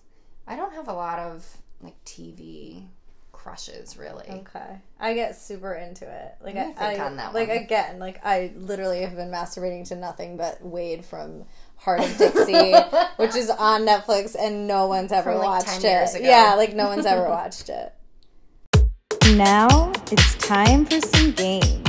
I 0.48 0.56
don't 0.56 0.74
have 0.74 0.88
a 0.88 0.94
lot 0.94 1.20
of 1.20 1.46
like 1.82 2.02
TV 2.06 2.86
crushes 3.34 3.98
really. 3.98 4.26
Okay. 4.28 4.80
I 5.00 5.14
get 5.14 5.36
super 5.36 5.74
into 5.74 6.06
it. 6.06 6.36
Like 6.42 6.56
I, 6.56 6.74
I 6.78 7.32
like 7.32 7.50
again, 7.50 8.00
like 8.00 8.26
I 8.26 8.54
literally 8.56 9.02
have 9.02 9.16
been 9.16 9.30
masturbating 9.30 9.88
to 9.90 9.96
nothing 9.96 10.38
but 10.38 10.66
Wade 10.66 11.04
from 11.04 11.44
Hart 11.76 12.00
of 12.00 12.18
Dixie, 12.18 12.74
which 13.18 13.36
is 13.36 13.50
on 13.50 13.86
Netflix 13.86 14.36
and 14.40 14.66
no 14.66 14.88
one's 14.88 15.12
ever 15.12 15.32
From, 15.32 15.40
like, 15.40 15.66
watched 15.66 15.82
10 15.82 16.16
it. 16.16 16.24
Yeah, 16.24 16.56
like 16.56 16.74
no 16.74 16.88
one's 16.88 17.06
ever 17.06 17.28
watched 17.30 17.70
it. 17.70 17.94
Now 19.34 19.92
it's 20.12 20.36
time 20.36 20.86
for 20.86 21.02
some 21.02 21.32
games. 21.32 21.82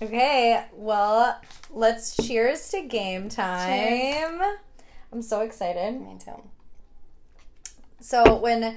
Okay, 0.00 0.64
well, 0.72 1.40
let's 1.70 2.16
cheers 2.24 2.70
to 2.70 2.82
game 2.82 3.28
time. 3.28 3.68
Cheers. 3.68 4.58
I'm 5.12 5.22
so 5.22 5.40
excited. 5.40 6.00
Me 6.00 6.18
too. 6.24 6.40
So 8.00 8.36
when 8.36 8.76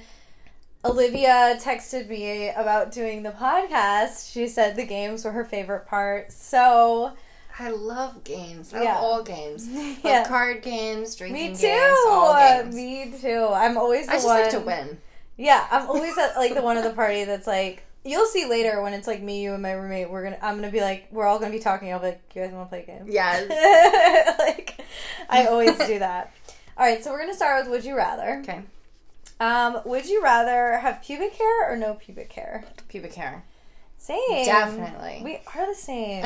Olivia 0.84 1.58
texted 1.62 2.10
me 2.10 2.50
about 2.50 2.92
doing 2.92 3.22
the 3.22 3.32
podcast, 3.32 4.34
she 4.34 4.48
said 4.48 4.76
the 4.76 4.86
games 4.86 5.24
were 5.24 5.32
her 5.32 5.46
favorite 5.46 5.86
part. 5.86 6.32
So 6.32 7.14
I 7.60 7.70
love 7.70 8.24
games. 8.24 8.74
I 8.74 8.82
Yeah. 8.84 8.96
love 8.96 9.04
all 9.04 9.24
games. 9.24 9.68
Love 9.70 9.98
Yeah. 10.04 10.28
card 10.28 10.62
games, 10.64 11.16
drinking 11.16 11.42
games. 11.54 11.62
me 11.62 11.68
too. 11.68 11.74
games, 11.74 11.98
all 12.08 12.34
games. 12.34 12.76
Me 12.76 13.14
too. 13.22 13.48
I'm 13.54 13.78
always 13.78 14.08
the 14.08 14.14
I 14.14 14.16
just 14.16 14.26
one. 14.26 14.42
like 14.42 14.50
to 14.52 14.60
win. 14.60 14.98
Yeah, 15.38 15.66
I'm 15.72 15.88
always 15.88 16.18
at, 16.18 16.36
like 16.36 16.54
the 16.56 16.62
one 16.62 16.78
at 16.78 16.84
the 16.84 16.90
party 16.96 17.24
that's 17.26 17.48
like. 17.48 17.84
You'll 18.06 18.26
see 18.26 18.46
later 18.46 18.82
when 18.82 18.94
it's 18.94 19.08
like 19.08 19.22
me, 19.22 19.42
you, 19.44 19.54
and 19.54 19.62
my 19.62 19.72
roommate. 19.72 20.10
We're 20.10 20.24
gonna. 20.24 20.38
I'm 20.42 20.56
gonna 20.56 20.72
be 20.72 20.82
like, 20.82 21.08
we're 21.12 21.26
all 21.26 21.40
gonna 21.40 21.54
be 21.54 21.60
talking. 21.60 21.94
I'll 21.94 22.00
be 22.00 22.08
like, 22.08 22.22
you 22.36 22.42
guys 22.42 22.52
want 22.52 22.66
to 22.66 22.70
play 22.70 22.84
a 22.84 22.86
game? 22.86 23.06
Yeah. 23.08 24.34
like, 24.40 24.78
I 25.30 25.46
always 25.46 25.78
do 25.78 26.00
that. 26.00 26.34
All 26.78 26.86
right, 26.86 27.02
so 27.04 27.12
we're 27.12 27.20
gonna 27.20 27.34
start 27.36 27.64
with 27.64 27.72
Would 27.72 27.86
You 27.86 27.96
Rather. 27.96 28.40
Okay. 28.42 28.62
Um, 29.40 29.80
would 29.86 30.08
you 30.10 30.22
rather 30.24 30.78
have 30.80 31.02
pubic 31.02 31.34
hair 31.34 31.72
or 31.72 31.78
no 31.78 31.94
pubic 31.94 32.32
hair? 32.34 32.66
Pubic 32.90 33.14
hair. 33.14 33.44
Same. 33.98 34.44
Definitely. 34.46 35.22
We 35.24 35.40
are 35.56 35.66
the 35.68 35.76
same. 35.76 36.26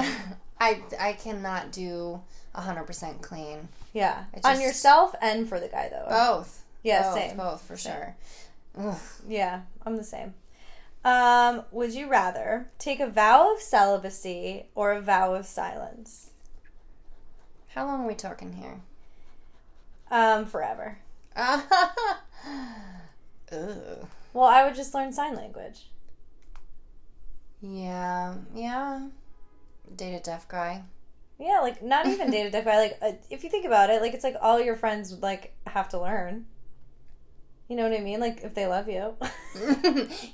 I 0.59 0.81
I 0.99 1.13
cannot 1.13 1.71
do 1.71 2.21
hundred 2.55 2.85
percent 2.85 3.21
clean. 3.21 3.67
Yeah. 3.93 4.25
I 4.43 4.53
On 4.53 4.61
yourself 4.61 5.13
and 5.21 5.47
for 5.47 5.59
the 5.59 5.67
guy 5.67 5.89
though. 5.89 6.07
Both. 6.09 6.63
yeah, 6.83 7.03
both, 7.03 7.13
same. 7.13 7.37
Both 7.37 7.61
for 7.61 7.77
sure. 7.77 8.15
Ugh. 8.79 8.97
Yeah, 9.27 9.61
I'm 9.85 9.95
the 9.97 10.03
same. 10.03 10.33
Um, 11.05 11.63
would 11.71 11.93
you 11.93 12.09
rather 12.09 12.69
take 12.79 12.99
a 12.99 13.07
vow 13.07 13.53
of 13.53 13.61
celibacy 13.61 14.65
or 14.75 14.93
a 14.93 15.01
vow 15.01 15.35
of 15.35 15.45
silence? 15.45 16.31
How 17.69 17.85
long 17.85 18.03
are 18.03 18.07
we 18.07 18.15
talking 18.15 18.53
here? 18.53 18.81
Um, 20.09 20.45
forever. 20.45 20.97
Ugh. 21.37 21.67
Well, 24.33 24.45
I 24.45 24.65
would 24.65 24.75
just 24.75 24.93
learn 24.93 25.13
sign 25.13 25.35
language. 25.35 25.87
Yeah, 27.61 28.35
yeah. 28.53 29.07
Date 29.95 30.15
a 30.15 30.19
deaf 30.19 30.47
guy. 30.47 30.83
Yeah, 31.39 31.59
like 31.61 31.83
not 31.83 32.07
even 32.07 32.31
date 32.31 32.47
a 32.47 32.51
deaf 32.51 32.65
guy. 32.65 32.77
Like 32.77 32.97
uh, 33.01 33.11
if 33.29 33.43
you 33.43 33.49
think 33.49 33.65
about 33.65 33.89
it, 33.89 34.01
like 34.01 34.13
it's 34.13 34.23
like 34.23 34.35
all 34.41 34.59
your 34.59 34.75
friends 34.75 35.11
would 35.11 35.21
like 35.21 35.53
have 35.67 35.89
to 35.89 35.99
learn. 35.99 36.45
You 37.69 37.75
know 37.75 37.83
what 37.89 37.97
I 37.99 38.01
mean? 38.01 38.19
Like 38.21 38.43
if 38.43 38.53
they 38.53 38.65
love 38.65 38.87
you. 38.87 39.15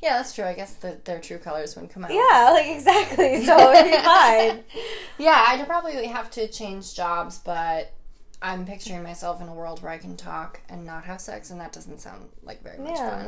yeah, 0.01 0.17
that's 0.17 0.35
true. 0.35 0.45
I 0.45 0.53
guess 0.53 0.73
the, 0.75 0.99
their 1.03 1.19
true 1.19 1.39
colors 1.39 1.75
wouldn't 1.75 1.91
come 1.91 2.05
out. 2.05 2.11
yeah, 2.13 2.49
like 2.53 2.67
exactly. 2.67 3.43
So 3.43 3.71
it'd 3.73 3.91
be 3.91 3.97
fine. 3.97 4.63
Yeah, 5.19 5.45
I'd 5.47 5.65
probably 5.67 6.05
have 6.07 6.31
to 6.31 6.47
change 6.47 6.95
jobs, 6.95 7.37
but 7.37 7.93
I'm 8.41 8.65
picturing 8.65 9.03
myself 9.03 9.41
in 9.41 9.47
a 9.47 9.53
world 9.53 9.81
where 9.83 9.91
I 9.91 9.97
can 9.99 10.17
talk 10.17 10.59
and 10.67 10.85
not 10.85 11.03
have 11.05 11.21
sex, 11.21 11.49
and 11.51 11.61
that 11.61 11.71
doesn't 11.71 12.01
sound 12.01 12.29
like 12.41 12.63
very 12.63 12.79
much 12.79 12.97
Yeah, 12.97 13.23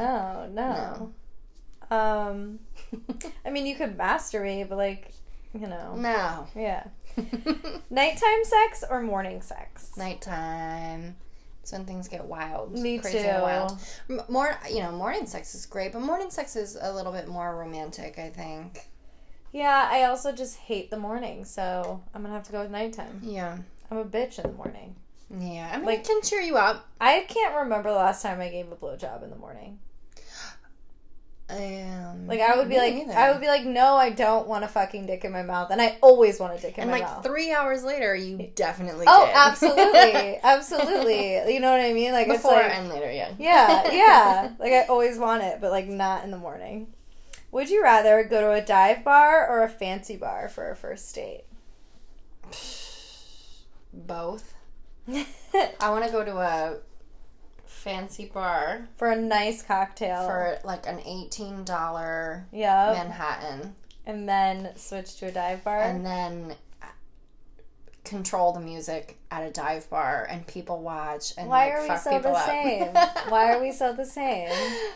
fun. 0.48 0.54
no, 0.56 1.14
no. 1.92 1.96
Um, 1.96 2.60
I 3.46 3.52
mean, 3.52 3.66
you 3.68 3.76
could 3.76 3.98
masturbate, 3.98 4.68
but 4.68 4.78
like, 4.80 5.12
you 5.60 5.68
know, 5.68 5.96
No. 5.96 6.48
yeah. 6.56 6.86
Nighttime 7.90 8.44
sex 8.44 8.84
or 8.90 9.02
morning 9.02 9.42
sex? 9.42 9.92
Nighttime. 9.98 11.16
It's 11.62 11.72
when 11.72 11.86
things 11.86 12.08
get 12.08 12.26
wild. 12.26 12.74
Me 12.78 13.00
crazy 13.00 13.20
too. 13.20 13.26
wild. 13.28 13.78
More, 14.30 14.56
you 14.70 14.82
know, 14.84 14.92
morning 14.92 15.26
sex 15.26 15.56
is 15.56 15.66
great, 15.66 15.94
but 15.94 16.02
morning 16.02 16.30
sex 16.30 16.56
is 16.56 16.78
a 16.80 16.94
little 16.94 17.12
bit 17.12 17.28
more 17.28 17.56
romantic, 17.58 18.20
I 18.20 18.30
think. 18.30 18.82
Yeah, 19.52 19.88
I 19.92 20.04
also 20.04 20.32
just 20.32 20.58
hate 20.58 20.92
the 20.92 20.98
morning, 21.00 21.46
so 21.46 22.04
I'm 22.14 22.22
gonna 22.22 22.34
have 22.34 22.44
to 22.44 22.52
go 22.52 22.62
with 22.62 22.72
nighttime. 22.72 23.22
Yeah. 23.24 23.58
I'm 23.90 23.98
a 23.98 24.06
bitch 24.06 24.38
in 24.38 24.52
the 24.52 24.56
morning. 24.58 24.96
Yeah. 25.30 25.70
I 25.74 25.78
mean, 25.78 25.86
Like- 25.86 26.04
can 26.04 26.22
cheer 26.22 26.42
you 26.42 26.58
up. 26.58 26.86
I 27.02 27.22
can't 27.28 27.56
remember 27.56 27.90
the 27.90 27.96
last 27.96 28.22
time 28.22 28.42
I 28.42 28.50
gave 28.50 28.72
a 28.72 28.76
blowjob 28.76 29.24
in 29.24 29.30
the 29.30 29.36
morning. 29.38 29.80
Um, 31.48 32.26
Like 32.28 32.40
I 32.42 32.58
would 32.58 32.70
be 32.70 32.78
like, 32.78 32.96
neither. 32.96 33.14
I 33.14 33.32
would 33.32 33.40
be 33.40 33.48
like, 33.48 33.66
no, 33.66 33.96
I 33.96 34.10
don't 34.10 34.48
want 34.48 34.64
a 34.64 34.68
fucking 34.68 35.06
dick 35.06 35.24
in 35.26 35.32
my 35.32 35.44
mouth, 35.44 35.70
and 35.70 35.80
I 35.80 35.98
always 36.02 36.40
want 36.40 36.58
a 36.58 36.62
dick 36.62 36.78
in 36.78 36.84
And 36.84 36.92
my 36.92 36.98
like 37.00 37.08
mouth. 37.08 37.24
three 37.24 37.52
hours 37.52 37.84
later, 37.84 38.16
you 38.16 38.50
definitely 38.56 39.06
oh, 39.08 39.26
did. 39.28 39.36
absolutely, 39.36 40.40
absolutely. 40.42 41.54
You 41.54 41.60
know 41.60 41.70
what 41.72 41.82
I 41.82 41.94
mean? 41.94 42.14
Like 42.14 42.28
Before 42.28 42.60
it's 42.60 42.68
like, 42.68 42.76
and 42.76 42.90
later, 42.90 43.12
yeah. 43.12 43.32
Yeah, 43.38 43.92
yeah. 43.92 44.52
Like 44.58 44.72
I 44.74 44.86
always 44.86 45.20
want 45.20 45.44
it, 45.44 45.62
but 45.62 45.70
like 45.72 45.88
not 45.88 46.24
in 46.24 46.32
the 46.32 46.38
morning. 46.38 46.88
Would 47.52 47.70
you 47.70 47.84
rather 47.84 48.24
go 48.24 48.42
to 48.42 48.52
a 48.52 48.62
dive 48.66 49.04
bar 49.04 49.48
or 49.48 49.64
a 49.64 49.70
fancy 49.70 50.18
bar 50.18 50.50
for 50.50 50.72
a 50.72 50.76
first 50.76 51.14
date? 51.14 51.44
Both. 53.94 54.56
I 55.08 55.90
want 55.90 56.04
to 56.06 56.12
go 56.12 56.26
to 56.26 56.38
a 56.38 56.78
fancy 57.86 58.26
bar 58.26 58.90
for 58.98 59.12
a 59.12 59.16
nice 59.16 59.62
cocktail. 59.62 60.26
for 60.26 60.58
like 60.64 60.88
an 60.88 61.00
eighteen 61.06 61.64
dollar 61.64 62.46
yeah, 62.52 62.92
Manhattan, 62.98 63.76
and 64.08 64.28
then 64.28 64.76
switch 64.76 65.18
to 65.20 65.28
a 65.28 65.32
dive 65.32 65.64
bar. 65.64 65.84
and 65.84 66.04
then 66.04 66.56
uh, 66.82 66.88
control 68.04 68.52
the 68.54 68.60
music 68.60 69.20
at 69.30 69.48
a 69.48 69.52
dive 69.52 69.88
bar 69.90 70.28
and 70.30 70.46
people 70.48 70.82
watch 70.82 71.34
and 71.38 71.48
Why 71.48 71.68
like, 71.68 71.74
are 71.76 71.82
we 71.90 71.98
so 71.98 72.20
the 72.20 72.46
same? 72.46 72.88
Why 73.30 73.54
are 73.54 73.62
we 73.62 73.72
so 73.72 73.94
the 73.94 74.06
same? 74.06 74.50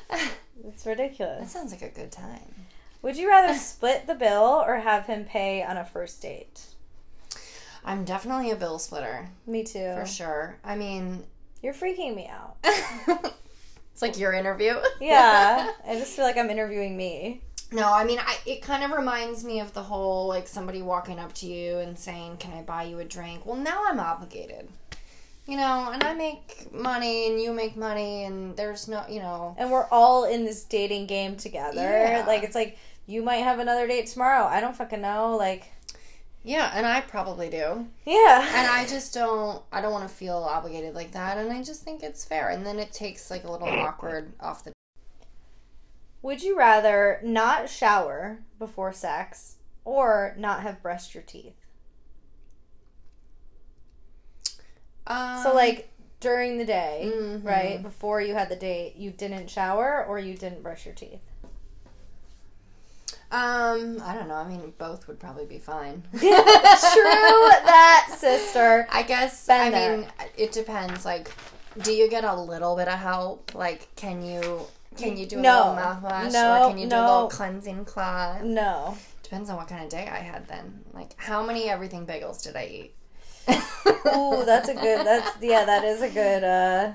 It's 0.68 0.86
ridiculous. 0.86 1.40
That 1.40 1.50
sounds 1.50 1.72
like 1.72 1.84
a 1.84 1.88
good 1.90 2.12
time. 2.12 2.54
Would 3.02 3.16
you 3.16 3.30
rather 3.30 3.54
split 3.58 4.08
the 4.08 4.14
bill 4.14 4.62
or 4.68 4.76
have 4.80 5.06
him 5.06 5.24
pay 5.24 5.64
on 5.64 5.78
a 5.78 5.86
first 5.86 6.22
date? 6.22 6.62
I'm 7.86 8.04
definitely 8.04 8.52
a 8.52 8.58
bill 8.58 8.78
splitter 8.78 9.30
Me 9.48 9.64
too. 9.64 9.94
for 9.98 10.06
sure. 10.06 10.58
I 10.66 10.76
mean, 10.76 11.24
You're 11.62 11.74
freaking 11.74 12.16
me 12.16 12.28
out. 12.28 12.58
it's 12.64 14.02
like 14.02 14.18
your 14.18 14.34
interview. 14.34 14.76
Yeah, 15.02 15.72
I 15.88 15.96
just 15.96 16.16
feel 16.16 16.26
like 16.26 16.38
I'm 16.38 16.50
interviewing 16.50 16.96
me. 16.96 17.42
No, 17.72 17.94
I 17.94 18.04
mean, 18.04 18.20
I, 18.20 18.38
it 18.46 18.62
kind 18.62 18.84
of 18.84 18.92
reminds 18.92 19.44
me 19.44 19.60
of 19.60 19.74
the 19.74 19.84
whole 19.84 20.28
like 20.28 20.48
somebody 20.48 20.82
walking 20.82 21.20
up 21.20 21.34
to 21.34 21.48
you 21.48 21.78
and 21.78 21.98
saying, 22.00 22.38
"Can 22.38 22.54
I 22.54 22.62
buy 22.62 22.84
you 22.84 23.00
a 23.00 23.06
drink?" 23.06 23.46
Well, 23.46 23.58
now 23.58 23.84
I'm 23.88 24.00
obligated, 24.00 24.70
you 25.46 25.58
know, 25.58 25.92
and 25.92 26.04
I 26.04 26.14
make 26.14 26.70
money 26.74 27.28
and 27.28 27.40
you 27.40 27.54
make 27.54 27.76
money, 27.76 28.24
and 28.24 28.56
there's 28.56 28.88
no, 28.88 29.04
you 29.10 29.20
know, 29.20 29.56
and 29.60 29.70
we're 29.70 29.88
all 29.90 30.24
in 30.24 30.46
this 30.46 30.64
dating 30.64 31.08
game 31.08 31.36
together. 31.36 31.82
Yeah. 31.82 32.24
Like 32.26 32.44
it's 32.44 32.56
like 32.56 32.78
you 33.06 33.22
might 33.22 33.38
have 33.38 33.60
another 33.60 33.86
date 33.86 34.08
tomorrow. 34.08 34.46
I 34.46 34.62
don't 34.62 34.76
fucking 34.76 35.02
know. 35.02 35.36
Like 35.36 35.72
yeah, 36.44 36.72
and 36.74 36.86
I 36.86 37.02
probably 37.02 37.50
do, 37.50 37.88
yeah. 38.06 38.50
and 38.56 38.68
I 38.68 38.86
just 38.88 39.14
don't, 39.14 39.62
I 39.72 39.82
don't 39.82 39.92
want 39.92 40.08
to 40.08 40.14
feel 40.14 40.38
obligated 40.38 40.96
like 40.96 41.12
that, 41.12 41.38
and 41.38 41.52
I 41.52 41.62
just 41.64 41.84
think 41.84 42.02
it's 42.04 42.24
fair, 42.26 42.50
and 42.50 42.66
then 42.66 42.80
it 42.80 42.92
takes 42.92 43.30
like 43.30 43.44
a 43.44 43.52
little 43.52 43.68
awkward 43.68 44.34
off 44.40 44.64
the. 44.64 44.72
Would 46.22 46.42
you 46.44 46.58
rather 46.58 47.20
not 47.24 47.70
shower 47.70 48.40
before 48.58 48.92
sex 48.94 49.56
or 49.86 50.36
not 50.38 50.62
have 50.64 50.82
brushed 50.82 51.14
your 51.14 51.24
teeth? 51.24 51.56
Um, 55.08 55.42
So 55.44 55.54
like 55.54 55.90
during 56.20 56.58
the 56.58 56.66
day, 56.66 57.12
mhm. 57.14 57.44
right 57.44 57.82
before 57.82 58.22
you 58.22 58.34
had 58.34 58.50
the 58.50 58.56
date, 58.56 58.96
you 58.96 59.12
didn't 59.12 59.50
shower 59.50 60.06
or 60.06 60.20
you 60.20 60.36
didn't 60.36 60.62
brush 60.62 60.86
your 60.86 60.96
teeth. 60.96 61.22
Um, 63.32 64.02
I 64.04 64.14
don't 64.16 64.28
know. 64.28 64.36
I 64.36 64.48
mean, 64.48 64.74
both 64.78 65.08
would 65.08 65.20
probably 65.20 65.46
be 65.46 65.60
fine. 65.60 66.04
True 66.12 66.30
that, 67.66 68.16
sister. 68.18 68.88
I 68.92 69.04
guess 69.04 69.48
Been 69.48 69.62
I 69.62 69.70
there. 69.70 69.98
mean 69.98 70.08
it 70.38 70.52
depends. 70.52 71.06
Like, 71.06 71.32
do 71.82 71.92
you 71.92 72.10
get 72.10 72.24
a 72.24 72.36
little 72.36 72.76
bit 72.76 72.88
of 72.88 73.00
help? 73.00 73.54
Like, 73.56 73.88
can 73.96 74.24
you 74.24 74.62
can 74.98 75.16
you 75.18 75.26
do 75.26 75.38
a 75.40 75.42
No. 75.42 75.60
little 75.60 75.76
mouthwash 75.76 76.32
No, 76.34 76.64
or 76.64 76.70
can 76.70 76.78
you 76.80 76.90
do 76.90 76.96
a 76.96 77.02
little 77.02 77.30
cleansing 77.30 77.86
cloth? 77.86 78.42
No. 78.44 78.98
Depends 79.24 79.50
on 79.50 79.58
what 79.58 79.68
kind 79.68 79.84
of 79.84 79.90
day 79.90 80.08
I 80.12 80.18
had 80.18 80.48
then. 80.48 80.84
Like, 80.94 81.14
how 81.18 81.46
many 81.46 81.70
everything 81.70 82.06
bagels 82.08 82.42
did 82.44 82.56
I 82.56 82.66
eat? 82.66 82.96
Ooh, 84.16 84.44
that's 84.46 84.70
a 84.70 84.74
good. 84.74 85.06
That's 85.06 85.30
yeah. 85.42 85.66
That 85.66 85.84
is 85.84 86.02
a 86.02 86.10
good. 86.10 86.44
uh 86.44 86.92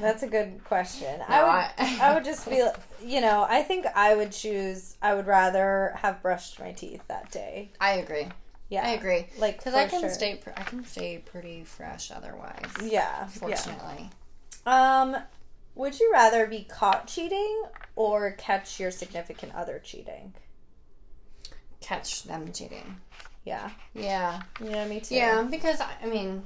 That's 0.00 0.22
a 0.22 0.26
good 0.26 0.62
question. 0.64 1.18
No, 1.20 1.24
I 1.28 1.42
would 1.42 1.84
I- 1.86 1.98
I 2.10 2.14
would 2.14 2.24
just 2.24 2.48
be 2.48 2.62
you 3.06 3.20
know, 3.20 3.46
I 3.48 3.62
think 3.62 3.86
I 3.94 4.14
would 4.14 4.32
choose 4.32 4.96
I 5.00 5.14
would 5.14 5.26
rather 5.26 5.94
have 6.02 6.22
brushed 6.22 6.58
my 6.58 6.72
teeth 6.72 7.02
that 7.08 7.30
day. 7.30 7.70
I 7.80 7.92
agree. 7.94 8.26
Yeah. 8.68 8.84
I 8.84 8.90
agree. 8.90 9.26
Like 9.38 9.58
Because 9.58 9.74
I 9.74 9.86
can 9.86 10.00
sure. 10.00 10.10
stay, 10.10 10.34
pr- 10.36 10.50
I 10.56 10.62
can 10.62 10.84
stay 10.84 11.18
pretty 11.18 11.62
fresh 11.64 12.10
otherwise. 12.10 12.70
Yeah. 12.82 13.26
Fortunately. 13.28 14.10
Yeah. 14.66 15.00
Um 15.02 15.16
would 15.76 16.00
you 16.00 16.10
rather 16.12 16.46
be 16.46 16.64
caught 16.64 17.06
cheating 17.06 17.62
or 17.94 18.32
catch 18.32 18.80
your 18.80 18.90
significant 18.90 19.54
other 19.54 19.78
cheating? 19.78 20.32
Catch 21.80 22.24
them 22.24 22.52
cheating. 22.52 22.96
Yeah. 23.44 23.70
Yeah. 23.94 24.42
Yeah, 24.60 24.88
me 24.88 25.00
too. 25.00 25.14
Yeah, 25.14 25.42
because 25.42 25.80
I 25.80 25.92
I 26.02 26.06
mean, 26.06 26.42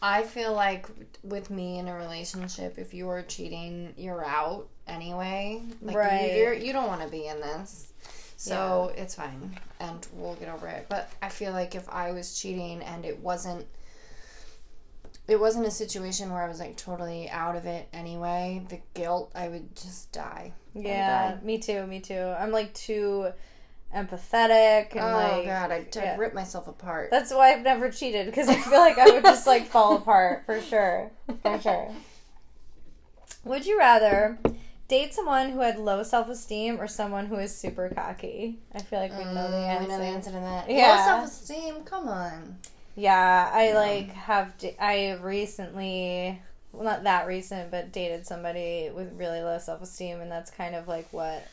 I 0.00 0.24
feel 0.24 0.52
like 0.52 0.88
with 1.22 1.48
me 1.50 1.78
in 1.78 1.86
a 1.86 1.94
relationship, 1.94 2.76
if 2.78 2.92
you 2.92 3.08
are 3.10 3.22
cheating, 3.22 3.94
you're 3.96 4.24
out 4.24 4.66
anyway. 4.86 5.62
Like 5.80 5.96
Right. 5.96 6.32
you, 6.32 6.38
you're, 6.38 6.54
you 6.54 6.72
don't 6.72 6.86
want 6.86 7.02
to 7.02 7.08
be 7.08 7.26
in 7.26 7.40
this, 7.40 7.92
so 8.36 8.92
it's 8.96 9.14
fine, 9.14 9.58
and 9.80 10.06
we'll 10.14 10.34
get 10.36 10.48
over 10.48 10.66
it. 10.68 10.86
But 10.88 11.10
I 11.22 11.28
feel 11.28 11.52
like 11.52 11.74
if 11.74 11.88
I 11.88 12.12
was 12.12 12.38
cheating 12.38 12.82
and 12.82 13.04
it 13.04 13.18
wasn't, 13.20 13.66
it 15.28 15.38
wasn't 15.38 15.66
a 15.66 15.70
situation 15.70 16.30
where 16.32 16.42
I 16.42 16.48
was 16.48 16.58
like 16.60 16.76
totally 16.76 17.28
out 17.30 17.56
of 17.56 17.66
it 17.66 17.88
anyway. 17.92 18.62
The 18.68 18.80
guilt, 18.94 19.30
I 19.34 19.48
would 19.48 19.74
just 19.76 20.10
die. 20.12 20.52
Yeah, 20.74 21.32
die. 21.32 21.38
me 21.44 21.58
too, 21.58 21.86
me 21.86 22.00
too. 22.00 22.34
I'm 22.38 22.50
like 22.50 22.74
too 22.74 23.32
empathetic 23.94 24.92
and 24.92 25.00
Oh 25.00 25.12
like 25.36 25.44
god, 25.44 25.70
I'd, 25.70 25.94
yeah. 25.94 26.14
I'd 26.14 26.18
rip 26.18 26.32
myself 26.34 26.66
apart. 26.66 27.10
That's 27.10 27.30
why 27.30 27.52
I've 27.52 27.62
never 27.62 27.90
cheated 27.90 28.24
because 28.26 28.48
I 28.48 28.54
feel 28.56 28.78
like 28.78 28.96
I 28.98 29.10
would 29.10 29.22
just 29.22 29.46
like 29.46 29.66
fall 29.66 29.96
apart 29.96 30.44
for 30.46 30.60
sure. 30.62 31.10
For 31.42 31.60
sure. 31.60 31.90
Would 33.44 33.66
you 33.66 33.76
rather 33.78 34.38
date 34.92 35.14
someone 35.14 35.48
who 35.50 35.60
had 35.60 35.78
low 35.78 36.02
self 36.02 36.28
esteem 36.28 36.78
or 36.80 36.86
someone 36.86 37.26
who 37.26 37.36
is 37.36 37.54
super 37.64 37.88
cocky? 37.88 38.58
I 38.74 38.80
feel 38.82 38.98
like 39.00 39.16
we 39.16 39.24
know 39.24 39.50
the 39.50 39.56
Mm, 39.56 39.68
answer. 39.68 39.82
We 39.84 39.88
know 39.92 39.98
the 39.98 40.04
answer 40.16 40.30
to 40.32 40.36
that. 40.48 40.68
Yeah. 40.70 40.76
Yeah. 40.76 40.90
Low 40.96 41.04
self 41.04 41.24
esteem. 41.32 41.74
Come 41.84 42.08
on. 42.08 42.58
Yeah, 42.94 43.50
I 43.52 43.72
like 43.72 44.10
have 44.12 44.52
I 44.78 45.12
recently 45.22 46.40
well 46.72 46.84
not 46.84 47.04
that 47.04 47.26
recent 47.26 47.70
but 47.70 47.90
dated 47.92 48.26
somebody 48.26 48.90
with 48.94 49.12
really 49.18 49.40
low 49.40 49.58
self 49.58 49.80
esteem 49.82 50.20
and 50.20 50.30
that's 50.30 50.50
kind 50.50 50.74
of 50.74 50.88
like 50.88 51.10
what 51.12 51.46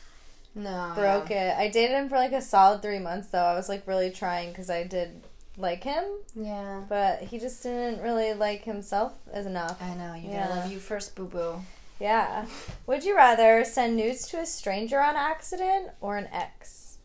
No. 0.54 0.92
broke 0.94 1.30
it. 1.30 1.56
I 1.56 1.68
dated 1.68 1.96
him 1.96 2.08
for 2.10 2.16
like 2.16 2.32
a 2.32 2.42
solid 2.42 2.82
3 2.82 2.98
months 2.98 3.28
though. 3.28 3.38
I 3.52 3.54
was 3.54 3.68
like 3.70 3.86
really 3.86 4.10
trying 4.10 4.52
cuz 4.52 4.68
I 4.68 4.82
did 4.84 5.22
like 5.56 5.82
him, 5.84 6.04
Yeah. 6.34 6.82
but 6.90 7.20
he 7.22 7.38
just 7.38 7.62
didn't 7.62 8.02
really 8.02 8.34
like 8.34 8.64
himself 8.64 9.12
as 9.32 9.46
enough. 9.46 9.80
I 9.82 9.94
know. 9.94 10.12
You 10.14 10.28
Yeah. 10.30 10.46
gotta 10.48 10.60
love 10.60 10.72
you 10.72 10.78
first, 10.78 11.14
boo 11.14 11.24
boo. 11.26 11.54
Yeah. 12.00 12.46
Would 12.86 13.04
you 13.04 13.14
rather 13.14 13.62
send 13.64 13.96
nudes 13.96 14.26
to 14.28 14.40
a 14.40 14.46
stranger 14.46 15.00
on 15.00 15.16
accident 15.16 15.90
or 16.00 16.16
an 16.16 16.28
ex? 16.32 16.98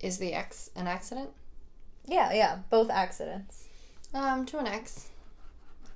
Is 0.00 0.18
the 0.18 0.32
ex 0.32 0.70
an 0.74 0.86
accident? 0.86 1.30
Yeah, 2.06 2.32
yeah, 2.32 2.58
both 2.70 2.90
accidents. 2.90 3.64
Um, 4.14 4.46
to 4.46 4.58
an 4.58 4.66
ex. 4.66 5.08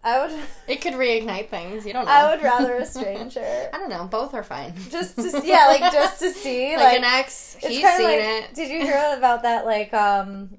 I 0.03 0.27
would 0.27 0.39
It 0.67 0.81
could 0.81 0.95
reignite 0.95 1.49
things. 1.49 1.87
You 1.87 1.93
don't 1.93 2.07
know. 2.07 2.11
I 2.11 2.35
would 2.35 2.43
rather 2.43 2.77
a 2.77 2.87
stranger. 2.99 3.69
I 3.73 3.79
don't 3.79 3.91
know. 3.91 4.05
Both 4.05 4.35
are 4.35 4.43
fine. 4.43 4.75
just 4.91 5.17
to 5.17 5.43
yeah, 5.45 5.67
like 5.67 5.93
just 5.93 6.21
to 6.21 6.33
see 6.33 6.77
like, 6.77 6.85
like, 6.85 6.99
an 6.99 7.05
ex, 7.05 7.57
he's 7.61 7.79
seen 7.79 7.83
like, 7.83 8.19
it. 8.19 8.55
Did 8.55 8.71
you 8.71 8.81
hear 8.81 9.15
about 9.17 9.43
that 9.43 9.67
like 9.67 9.93
um 9.95 10.59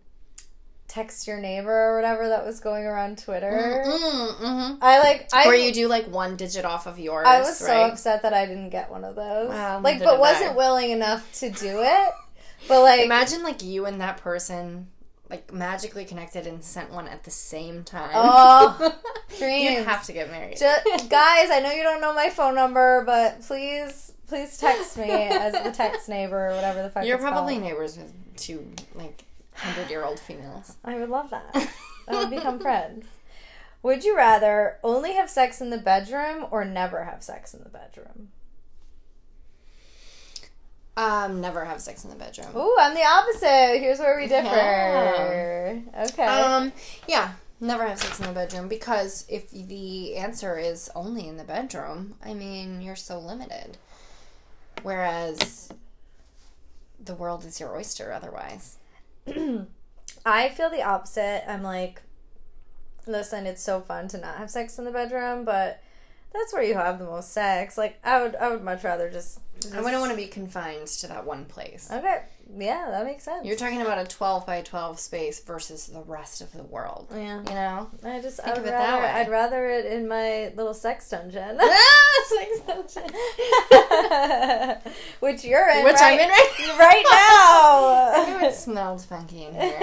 text 0.91 1.25
your 1.25 1.39
neighbor 1.39 1.71
or 1.71 1.95
whatever 1.95 2.27
that 2.27 2.45
was 2.45 2.59
going 2.59 2.83
around 2.85 3.17
Twitter? 3.17 3.81
Mm-hmm. 3.85 4.75
I 4.81 4.99
like 4.99 5.29
I 5.33 5.47
Where 5.47 5.55
you 5.55 5.71
do 5.71 5.87
like 5.87 6.07
one 6.07 6.35
digit 6.35 6.65
off 6.65 6.85
of 6.85 6.99
yours. 6.99 7.25
I 7.25 7.39
was 7.39 7.57
so 7.57 7.85
upset 7.85 8.23
that 8.23 8.33
I 8.33 8.45
didn't 8.45 8.71
get 8.71 8.91
one 8.91 9.05
of 9.05 9.15
those. 9.15 9.49
Well, 9.49 9.79
like 9.79 9.99
but 9.99 10.19
wasn't 10.19 10.51
I. 10.51 10.55
willing 10.55 10.91
enough 10.91 11.31
to 11.39 11.49
do 11.49 11.81
it. 11.81 12.09
But 12.67 12.81
like 12.81 13.05
Imagine 13.05 13.41
like 13.41 13.63
you 13.63 13.85
and 13.85 14.01
that 14.01 14.17
person 14.17 14.87
like 15.29 15.53
magically 15.53 16.03
connected 16.03 16.45
and 16.45 16.61
sent 16.61 16.91
one 16.91 17.07
at 17.07 17.23
the 17.23 17.31
same 17.31 17.85
time. 17.85 18.11
Oh, 18.13 18.93
dreams! 19.39 19.71
you 19.71 19.83
have 19.85 20.05
to 20.07 20.11
get 20.13 20.29
married. 20.29 20.57
Ju- 20.57 20.65
guys, 21.09 21.49
I 21.49 21.61
know 21.63 21.71
you 21.71 21.83
don't 21.83 22.01
know 22.01 22.13
my 22.13 22.29
phone 22.29 22.53
number, 22.53 23.03
but 23.05 23.41
please, 23.41 24.11
please 24.27 24.57
text 24.57 24.97
me 24.97 25.09
as 25.09 25.53
the 25.63 25.71
text 25.71 26.09
neighbor 26.09 26.49
or 26.49 26.53
whatever 26.53 26.83
the 26.83 26.89
fuck. 26.89 27.05
You're 27.05 27.17
probably 27.17 27.53
called. 27.53 27.63
neighbors 27.63 27.97
with 27.97 28.13
two 28.35 28.67
like 28.93 29.23
hundred 29.61 29.89
year 29.89 30.03
old 30.03 30.19
females. 30.19 30.77
I 30.83 30.95
would 30.95 31.09
love 31.09 31.29
that. 31.29 31.69
I 32.07 32.15
would 32.15 32.29
become 32.29 32.59
friends. 32.59 33.05
Would 33.83 34.03
you 34.03 34.15
rather 34.15 34.77
only 34.83 35.13
have 35.13 35.29
sex 35.29 35.61
in 35.61 35.69
the 35.69 35.77
bedroom 35.77 36.45
or 36.51 36.63
never 36.65 37.03
have 37.05 37.23
sex 37.23 37.53
in 37.53 37.63
the 37.63 37.69
bedroom? 37.69 38.29
Um, 40.97 41.41
never 41.41 41.65
have 41.65 41.81
sex 41.81 42.03
in 42.03 42.09
the 42.09 42.15
bedroom. 42.15 42.55
Ooh, 42.55 42.75
I'm 42.79 42.93
the 42.93 43.05
opposite. 43.05 43.79
Here's 43.79 43.99
where 43.99 44.19
we 44.19 44.27
differ. 44.27 44.45
Yeah. 44.45 46.05
Okay. 46.05 46.25
Um, 46.25 46.73
yeah, 47.07 47.33
never 47.59 47.87
have 47.87 47.99
sex 47.99 48.19
in 48.19 48.27
the 48.27 48.33
bedroom 48.33 48.67
because 48.67 49.25
if 49.29 49.49
the 49.49 50.17
answer 50.17 50.59
is 50.59 50.89
only 50.93 51.27
in 51.27 51.37
the 51.37 51.43
bedroom, 51.43 52.15
I 52.23 52.33
mean, 52.33 52.81
you're 52.81 52.95
so 52.95 53.17
limited. 53.19 53.77
Whereas 54.83 55.69
the 57.03 57.15
world 57.15 57.45
is 57.45 57.59
your 57.59 57.75
oyster 57.75 58.11
otherwise. 58.11 58.77
I 60.25 60.49
feel 60.49 60.69
the 60.69 60.83
opposite. 60.83 61.43
I'm 61.47 61.63
like, 61.63 62.01
listen, 63.07 63.45
it's 63.45 63.63
so 63.63 63.81
fun 63.81 64.07
to 64.09 64.17
not 64.17 64.37
have 64.37 64.49
sex 64.49 64.77
in 64.77 64.85
the 64.85 64.91
bedroom, 64.91 65.45
but 65.45 65.83
that's 66.33 66.53
where 66.53 66.63
you 66.63 66.75
have 66.75 66.99
the 66.99 67.05
most 67.05 67.31
sex. 67.33 67.77
Like, 67.77 67.99
I 68.03 68.21
would, 68.21 68.35
I 68.35 68.49
would 68.49 68.63
much 68.63 68.83
rather 68.83 69.09
just. 69.09 69.39
just 69.61 69.73
I 69.73 69.81
wouldn't 69.81 69.99
want 70.01 70.11
to 70.11 70.17
be 70.17 70.27
confined 70.27 70.87
to 70.87 71.07
that 71.07 71.25
one 71.25 71.45
place. 71.45 71.89
Okay, 71.91 72.23
yeah, 72.57 72.89
that 72.91 73.05
makes 73.05 73.23
sense. 73.23 73.45
You're 73.45 73.55
talking 73.55 73.81
about 73.81 73.97
a 73.97 74.05
12 74.07 74.45
by 74.45 74.61
12 74.61 74.99
space 74.99 75.39
versus 75.39 75.87
the 75.87 76.01
rest 76.01 76.41
of 76.41 76.51
the 76.53 76.63
world. 76.63 77.07
yeah, 77.11 77.39
You 77.39 77.43
know? 77.55 77.89
I 78.03 78.19
just, 78.21 78.39
I 78.39 78.43
Think 78.45 78.55
would 78.57 78.63
of 78.63 78.67
it 78.67 78.71
that 78.71 78.89
rather, 78.89 79.01
way. 79.03 79.09
I'd 79.09 79.29
rather 79.29 79.69
it 79.69 79.85
in 79.85 80.07
my 80.07 80.51
little 80.55 80.73
sex 80.73 81.07
dungeon, 81.09 81.57
ah, 81.61 82.23
sex 82.27 82.59
dungeon. 82.67 83.03
which 85.19 85.43
you're 85.45 85.69
in, 85.69 85.83
Which 85.83 85.95
right, 85.95 86.13
I'm 86.13 86.19
in 86.19 86.29
right, 86.29 86.77
right 86.79 87.03
now. 88.39 88.47
it 88.47 88.53
smells 88.55 89.05
funky 89.05 89.43
in 89.45 89.53
here. 89.55 89.77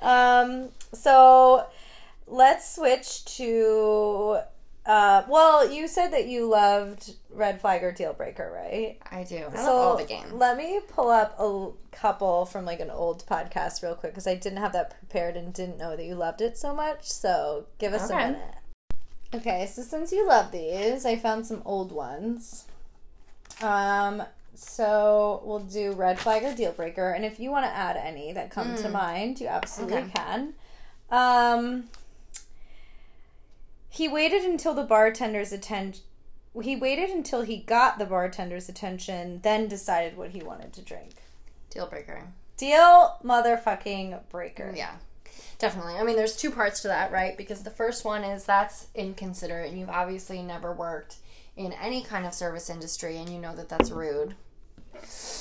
um, 0.00 0.68
so 0.92 1.66
let's 2.26 2.74
switch 2.74 3.24
to. 3.36 4.38
Uh, 4.88 5.22
well, 5.28 5.70
you 5.70 5.86
said 5.86 6.08
that 6.12 6.26
you 6.28 6.48
loved 6.48 7.14
Red 7.30 7.60
Flag 7.60 7.84
or 7.84 7.92
Deal 7.92 8.14
Breaker, 8.14 8.50
right? 8.50 8.98
I 9.12 9.22
do. 9.22 9.44
I 9.52 9.56
so 9.56 9.76
love 9.76 9.82
all 9.90 9.96
the 9.98 10.04
games. 10.04 10.32
let 10.32 10.56
me 10.56 10.80
pull 10.88 11.10
up 11.10 11.38
a 11.38 11.70
couple 11.94 12.46
from 12.46 12.64
like 12.64 12.80
an 12.80 12.90
old 12.90 13.26
podcast 13.26 13.82
real 13.82 13.94
quick 13.94 14.12
because 14.12 14.26
I 14.26 14.34
didn't 14.34 14.58
have 14.60 14.72
that 14.72 14.98
prepared 14.98 15.36
and 15.36 15.52
didn't 15.52 15.76
know 15.76 15.94
that 15.94 16.04
you 16.06 16.14
loved 16.14 16.40
it 16.40 16.56
so 16.56 16.74
much. 16.74 17.04
So 17.04 17.66
give 17.78 17.92
us 17.92 18.10
Okay. 18.10 18.14
a 18.24 18.26
minute. 18.32 18.54
Okay, 19.34 19.66
so 19.66 19.82
since 19.82 20.10
you 20.10 20.26
love 20.26 20.52
these, 20.52 21.04
I 21.04 21.16
found 21.16 21.46
some 21.46 21.60
old 21.66 21.92
ones. 21.92 22.64
Um, 23.60 24.22
so 24.54 25.42
we'll 25.44 25.58
do 25.60 25.92
red 25.92 26.18
flag 26.18 26.44
or 26.44 26.54
deal 26.54 26.72
breaker, 26.72 27.10
and 27.10 27.26
if 27.26 27.38
you 27.38 27.50
want 27.50 27.66
to 27.66 27.70
add 27.70 27.98
any 27.98 28.32
that 28.32 28.50
come 28.50 28.74
to 28.76 28.88
Mm. 28.88 28.92
mind, 28.92 29.40
you 29.40 29.48
absolutely 29.48 29.98
Okay. 29.98 30.10
can. 30.14 30.54
Um, 31.10 31.84
he 33.98 34.06
waited 34.06 34.42
until 34.42 34.74
the 34.74 34.84
bartender's 34.84 35.52
attention. 35.52 36.04
He 36.62 36.76
waited 36.76 37.10
until 37.10 37.42
he 37.42 37.56
got 37.58 37.98
the 37.98 38.06
bartender's 38.06 38.68
attention, 38.68 39.40
then 39.42 39.66
decided 39.66 40.16
what 40.16 40.30
he 40.30 40.40
wanted 40.40 40.72
to 40.74 40.82
drink. 40.82 41.14
Deal 41.70 41.86
breaker. 41.86 42.22
Deal 42.56 43.18
motherfucking 43.24 44.20
breaker. 44.30 44.72
Yeah. 44.74 44.94
Definitely. 45.58 45.94
I 45.94 46.04
mean, 46.04 46.14
there's 46.14 46.36
two 46.36 46.52
parts 46.52 46.82
to 46.82 46.88
that, 46.88 47.10
right? 47.10 47.36
Because 47.36 47.64
the 47.64 47.70
first 47.70 48.04
one 48.04 48.22
is 48.22 48.44
that's 48.44 48.86
inconsiderate, 48.94 49.70
and 49.70 49.78
you've 49.78 49.90
obviously 49.90 50.42
never 50.42 50.72
worked 50.72 51.16
in 51.56 51.72
any 51.72 52.02
kind 52.02 52.24
of 52.24 52.32
service 52.32 52.70
industry, 52.70 53.16
and 53.18 53.28
you 53.28 53.40
know 53.40 53.56
that 53.56 53.68
that's 53.68 53.90
rude. 53.90 54.36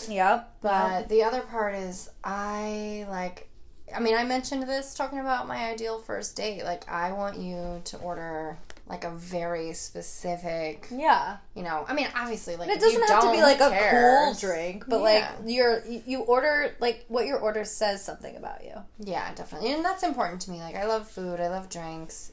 Yep. 0.10 0.56
But 0.62 1.10
the 1.10 1.22
other 1.22 1.42
part 1.42 1.76
is 1.76 2.10
I 2.24 3.06
like 3.08 3.47
I 3.96 4.00
mean, 4.00 4.16
I 4.16 4.24
mentioned 4.24 4.64
this 4.64 4.94
talking 4.94 5.20
about 5.20 5.48
my 5.48 5.70
ideal 5.70 6.00
first 6.00 6.36
date. 6.36 6.64
Like 6.64 6.90
I 6.90 7.14
want 7.14 7.38
you 7.38 7.82
to 7.86 7.98
order 7.98 8.58
like 8.88 9.04
a 9.04 9.12
very 9.12 9.74
specific, 9.74 10.88
yeah. 10.92 11.38
you 11.56 11.64
know. 11.64 11.86
I 11.88 11.94
mean, 11.94 12.08
obviously 12.16 12.56
like 12.56 12.70
And 12.70 12.78
it 12.78 12.82
doesn't 12.82 13.08
have 13.08 13.24
to 13.24 13.32
be 13.32 13.42
like 13.42 13.60
a 13.60 13.90
cool 13.92 14.34
drink, 14.34 14.86
but 14.88 14.98
Yeah. 14.98 15.02
like 15.02 15.26
you're 15.46 15.86
you 15.86 16.22
order 16.22 16.76
like 16.80 17.06
what 17.08 17.26
your 17.26 17.40
order 17.40 17.64
says 17.64 18.04
something 18.04 18.36
about 18.36 18.64
you. 18.64 18.74
Yeah, 19.00 19.34
definitely. 19.34 19.72
And 19.74 19.84
that's 19.84 20.04
important 20.04 20.42
to 20.42 20.52
me. 20.52 20.60
Like 20.60 20.76
I 20.76 20.86
love 20.86 21.08
food, 21.10 21.40
I 21.40 21.48
love 21.48 21.70
drinks. 21.70 22.32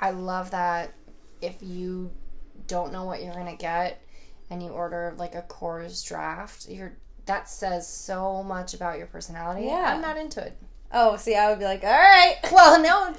I 0.00 0.10
love 0.10 0.52
that 0.52 0.92
if 1.40 1.56
you 1.60 2.12
don't 2.66 2.92
know 2.92 3.04
what 3.04 3.22
you're 3.22 3.34
going 3.34 3.46
to 3.46 3.56
get 3.56 4.02
and 4.50 4.62
you 4.62 4.70
order 4.70 5.14
like 5.18 5.34
a 5.34 5.42
Coors 5.42 6.06
draft, 6.06 6.68
you're 6.68 6.96
that 7.26 7.48
says 7.48 7.86
so 7.86 8.42
much 8.42 8.74
about 8.74 8.96
your 8.98 9.06
personality. 9.06 9.66
Yeah. 9.66 9.94
I'm 9.94 10.00
not 10.00 10.16
into 10.16 10.44
it. 10.44 10.56
Oh, 10.92 11.16
see, 11.16 11.34
I 11.34 11.50
would 11.50 11.58
be 11.58 11.64
like, 11.64 11.84
all 11.84 11.90
right. 11.90 12.36
Well, 12.52 12.80
no, 12.82 13.14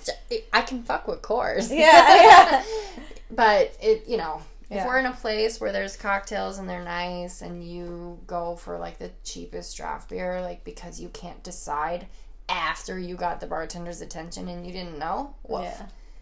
I 0.53 0.61
can 0.61 0.84
fuck 0.84 1.07
with 1.07 1.22
Coors. 1.22 1.70
Yeah, 1.70 2.15
yeah. 2.15 2.63
but 3.32 3.76
it, 3.82 4.07
you 4.07 4.17
know, 4.17 4.41
if 4.70 4.78
Yeah. 4.78 4.88
we're 4.88 4.99
in 4.99 5.05
a 5.05 5.13
place 5.13 5.59
where 5.61 5.72
there's 5.72 5.95
cocktails 5.95 6.57
and 6.57 6.67
they're 6.70 6.84
nice, 6.84 7.41
and 7.41 7.63
you 7.63 8.20
go 8.28 8.55
for 8.55 8.78
like 8.80 8.97
the 8.99 9.11
cheapest 9.24 9.78
draft 9.78 10.09
beer, 10.09 10.41
like 10.41 10.63
because 10.63 10.99
you 10.99 11.09
can't 11.09 11.43
decide 11.43 12.07
after 12.47 12.97
you 12.97 13.15
got 13.15 13.39
the 13.39 13.45
bartender's 13.47 14.01
attention 14.01 14.47
and 14.47 14.65
you 14.65 14.74
didn't 14.74 14.97
know. 14.97 15.36
Woof. 15.47 15.61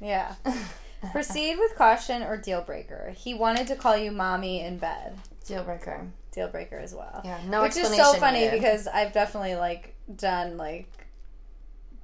Yeah. 0.02 0.36
Yeah. 0.46 0.54
Proceed 1.12 1.58
with 1.58 1.76
caution 1.76 2.24
or 2.24 2.38
deal 2.38 2.62
breaker. 2.62 3.14
He 3.16 3.34
wanted 3.34 3.68
to 3.68 3.76
call 3.76 3.96
you 3.96 4.12
mommy 4.12 4.62
in 4.62 4.78
bed. 4.78 5.18
Deal 5.46 5.64
breaker. 5.64 6.08
Deal 6.32 6.50
breaker 6.50 6.78
as 6.78 6.94
well. 6.94 7.22
Yeah, 7.24 7.40
no 7.48 7.62
Which 7.62 7.78
is 7.78 7.96
so 7.96 8.14
funny 8.16 8.40
needed. 8.42 8.54
because 8.60 8.88
I've 8.88 9.14
definitely 9.14 9.56
like 9.56 9.96
done 10.16 10.58
like 10.58 10.90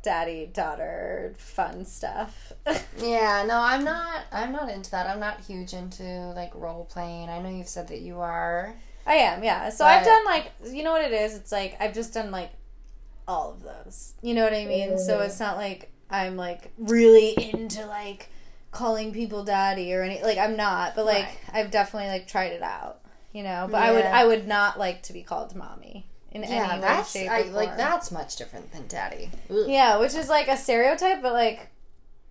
daddy 0.03 0.45
daughter 0.53 1.33
fun 1.37 1.85
stuff. 1.85 2.53
Yeah, 2.99 3.43
no, 3.45 3.59
I'm 3.59 3.83
not. 3.83 4.21
I'm 4.31 4.53
not 4.53 4.69
into 4.69 4.91
that. 4.91 5.09
I'm 5.09 5.19
not 5.19 5.41
huge 5.41 5.73
into 5.73 6.03
like 6.35 6.53
role 6.55 6.85
playing. 6.85 7.27
I 7.27 7.41
know 7.41 7.49
you've 7.49 7.67
said 7.67 7.89
that 7.89 7.99
you 7.99 8.21
are. 8.21 8.75
I 9.05 9.15
am, 9.15 9.43
yeah. 9.43 9.69
So 9.69 9.83
I've 9.83 10.05
done 10.05 10.23
like 10.23 10.51
you 10.63 10.83
know 10.83 10.91
what 10.91 11.03
it 11.03 11.11
is? 11.11 11.35
It's 11.35 11.51
like 11.51 11.75
I've 11.81 11.93
just 11.93 12.13
done 12.13 12.31
like 12.31 12.51
all 13.27 13.51
of 13.51 13.63
those. 13.63 14.13
You 14.21 14.35
know 14.35 14.43
what 14.43 14.53
I 14.53 14.65
mean? 14.65 14.97
So 14.97 15.15
mm-hmm. 15.15 15.23
it's 15.23 15.39
not 15.39 15.57
like 15.57 15.91
I'm 16.09 16.37
like 16.37 16.71
really 16.77 17.31
into 17.53 17.85
like 17.85 18.29
calling 18.71 19.11
people 19.11 19.43
daddy 19.43 19.93
or 19.93 20.03
any 20.03 20.21
like 20.23 20.37
I'm 20.37 20.55
not, 20.55 20.95
but 20.95 21.05
like 21.05 21.25
Right. 21.25 21.37
I've 21.53 21.71
definitely 21.71 22.09
like 22.09 22.27
tried 22.27 22.53
it 22.53 22.61
out. 22.61 23.01
You 23.33 23.43
know, 23.43 23.67
but 23.69 23.81
I 23.81 23.91
would 23.91 24.05
I 24.05 24.25
would 24.25 24.47
not 24.47 24.79
like 24.79 25.01
to 25.03 25.13
be 25.13 25.23
called 25.23 25.55
mommy 25.55 26.05
in 26.33 26.41
Yeah, 26.41 26.49
any 26.49 26.73
way, 26.75 26.81
that's 26.81 27.11
shape, 27.11 27.29
I, 27.29 27.41
or 27.41 27.45
like 27.51 27.77
that's 27.77 28.11
much 28.11 28.35
different 28.35 28.71
than 28.71 28.87
daddy. 28.87 29.29
Ugh. 29.49 29.65
Yeah, 29.67 29.97
which 29.97 30.13
is 30.15 30.29
like 30.29 30.47
a 30.47 30.57
stereotype, 30.57 31.21
but 31.21 31.33
like 31.33 31.69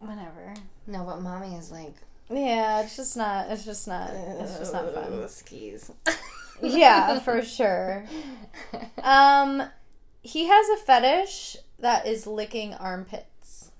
whatever. 0.00 0.54
No, 0.86 1.04
but 1.04 1.20
mommy 1.22 1.54
is 1.56 1.70
like 1.70 1.94
Yeah, 2.28 2.82
it's 2.82 2.96
just 2.96 3.16
not. 3.16 3.50
It's 3.50 3.64
just 3.64 3.86
not. 3.86 4.10
It's 4.12 4.58
just 4.58 4.72
not 4.72 4.92
fun. 4.92 5.28
Skis. 5.28 5.90
Yeah, 6.64 7.18
for 7.18 7.42
sure. 7.42 8.04
Um, 9.02 9.64
he 10.22 10.46
has 10.46 10.68
a 10.68 10.76
fetish 10.76 11.56
that 11.80 12.06
is 12.06 12.24
licking 12.24 12.72
armpits. 12.74 13.72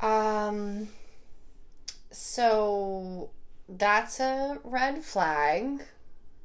Um. 0.00 0.88
So 2.10 3.30
that's 3.68 4.20
a 4.20 4.58
red 4.64 5.02
flag, 5.02 5.82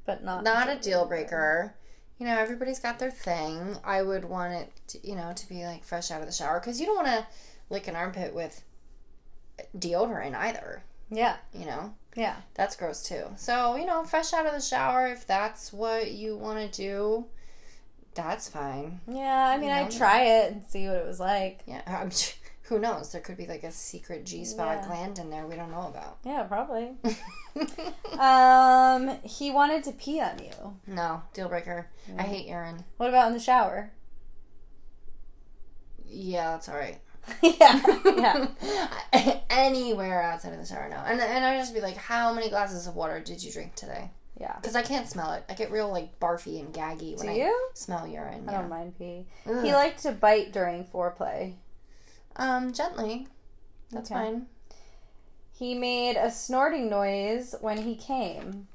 But 0.06 0.24
not 0.24 0.44
not 0.44 0.70
a 0.70 0.76
deal 0.76 1.06
breaker. 1.06 1.76
You 2.18 2.28
know, 2.28 2.38
everybody's 2.38 2.80
got 2.80 3.00
their 3.00 3.12
thing. 3.12 3.78
I 3.84 4.04
would 4.04 4.26
want 4.26 4.54
it, 4.54 4.72
to, 4.90 5.08
you 5.08 5.16
know, 5.16 5.34
to 5.36 5.50
be 5.50 5.66
like 5.66 5.84
fresh 5.84 6.12
out 6.12 6.22
of 6.22 6.28
the 6.28 6.34
shower 6.34 6.60
because 6.60 6.80
you 6.80 6.86
don't 6.86 7.04
want 7.04 7.08
to 7.08 7.26
lick 7.72 7.88
an 7.88 7.96
armpit 7.96 8.36
with 8.36 8.64
deodorant 9.78 10.36
either. 10.36 10.84
Yeah, 11.10 11.36
You 11.54 11.66
know, 11.66 11.94
yeah, 12.16 12.38
that's 12.54 12.76
gross 12.78 13.04
too. 13.04 13.26
So 13.36 13.76
you 13.76 13.86
know, 13.86 14.04
fresh 14.06 14.34
out 14.34 14.46
of 14.46 14.54
the 14.54 14.62
shower, 14.62 15.08
if 15.08 15.28
that's 15.28 15.74
what 15.74 16.12
you 16.12 16.38
want 16.38 16.72
to 16.72 16.82
do, 16.82 17.26
that's 18.16 18.48
fine. 18.48 19.02
yeah. 19.08 19.48
I 19.48 19.58
mean, 19.58 19.70
You 19.70 19.76
know? 19.76 19.82
I'd 19.82 19.92
try 19.92 20.24
it 20.24 20.52
and 20.54 20.64
see 20.68 20.88
what 20.88 20.96
it 20.98 21.06
was 21.06 21.20
like. 21.20 21.62
Yeah, 21.68 21.82
I'm, 21.88 22.12
who 22.72 22.80
knows? 22.80 23.12
There 23.12 23.20
could 23.20 23.36
be 23.36 23.46
like 23.46 23.64
a 23.64 23.72
secret 23.72 24.26
G 24.26 24.46
spot 24.46 24.78
Yeah. 24.82 24.88
gland 24.88 25.20
in 25.20 25.30
there 25.30 25.46
we 25.46 25.56
don't 25.58 25.72
know 25.72 25.88
about. 25.88 26.20
Yeah, 26.24 26.44
probably. 26.44 26.92
Um, 28.18 29.18
he 29.24 29.52
wanted 29.52 29.84
to 29.84 29.92
pee 29.92 30.22
on 30.22 30.40
you. 30.40 30.78
no, 30.88 31.22
deal 31.34 31.50
breaker. 31.50 31.88
I 32.18 32.22
hate 32.24 32.48
urine. 32.48 32.86
What 32.98 33.10
about 33.10 33.28
in 33.28 33.34
the 33.34 33.40
shower? 33.42 33.92
Yeah, 36.08 36.52
that's 36.52 36.70
all 36.70 36.76
right. 36.78 37.00
yeah, 37.42 38.48
yeah. 39.14 39.40
Anywhere 39.50 40.22
outside 40.22 40.54
of 40.54 40.60
the 40.60 40.66
shower, 40.66 40.88
no. 40.90 40.98
And 40.98 41.20
and 41.20 41.44
I 41.46 41.58
just 41.58 41.74
be 41.74 41.82
like, 41.82 41.98
how 41.98 42.34
many 42.34 42.50
glasses 42.50 42.88
of 42.88 42.96
water 42.96 43.20
did 43.20 43.44
you 43.44 43.52
drink 43.52 43.76
today? 43.76 44.12
Yeah. 44.40 44.56
Because 44.56 44.76
I 44.76 44.82
can't 44.82 45.08
smell 45.10 45.34
it. 45.34 45.44
I 45.50 45.54
get 45.54 45.72
real 45.72 45.92
like 45.92 46.20
barfy 46.20 46.60
and 46.60 46.74
gaggy 46.74 47.18
when 47.18 47.28
Do 47.28 47.34
I 47.34 47.36
you? 47.46 47.70
smell 47.74 48.08
urine. 48.08 48.46
I 48.48 48.52
Yeah. 48.54 48.62
don't 48.62 48.70
mind 48.70 48.98
pee. 48.98 49.28
Ugh. 49.46 49.64
He 49.64 49.74
liked 49.74 50.02
to 50.04 50.12
bite 50.14 50.52
during 50.54 50.86
foreplay. 50.86 51.56
Um, 52.42 52.74
gently. 52.74 53.28
That's 53.92 54.12
Okay. 54.12 54.20
fine. 54.20 54.48
He 55.54 55.76
made 55.76 56.18
a 56.18 56.32
snorting 56.32 56.90
noise 56.90 57.54
when 57.62 57.78
he 57.84 57.96
came. 57.96 58.68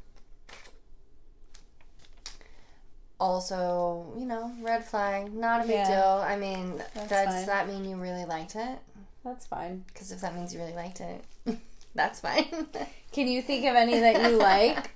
Also, 3.18 4.12
you 4.16 4.26
know, 4.26 4.52
red 4.60 4.84
flag, 4.84 5.32
not 5.34 5.64
a 5.64 5.66
big 5.66 5.76
Yeah. 5.76 5.88
deal. 5.88 6.22
I 6.24 6.36
mean, 6.36 6.76
That's 6.94 7.08
does 7.08 7.46
that 7.46 7.66
mean 7.66 7.84
you 7.84 7.96
really 7.96 8.24
liked 8.26 8.54
it? 8.56 8.78
That's 9.24 9.46
fine. 9.46 9.84
Because 9.88 10.12
if 10.12 10.20
that 10.20 10.34
means 10.36 10.52
you 10.54 10.60
really 10.60 10.74
liked 10.74 11.00
it, 11.00 11.24
that's 11.94 12.20
fine. 12.20 12.68
Can 13.12 13.26
you 13.26 13.42
think 13.42 13.64
of 13.64 13.74
any 13.74 13.98
that 13.98 14.22
you 14.30 14.36
like? 14.36 14.90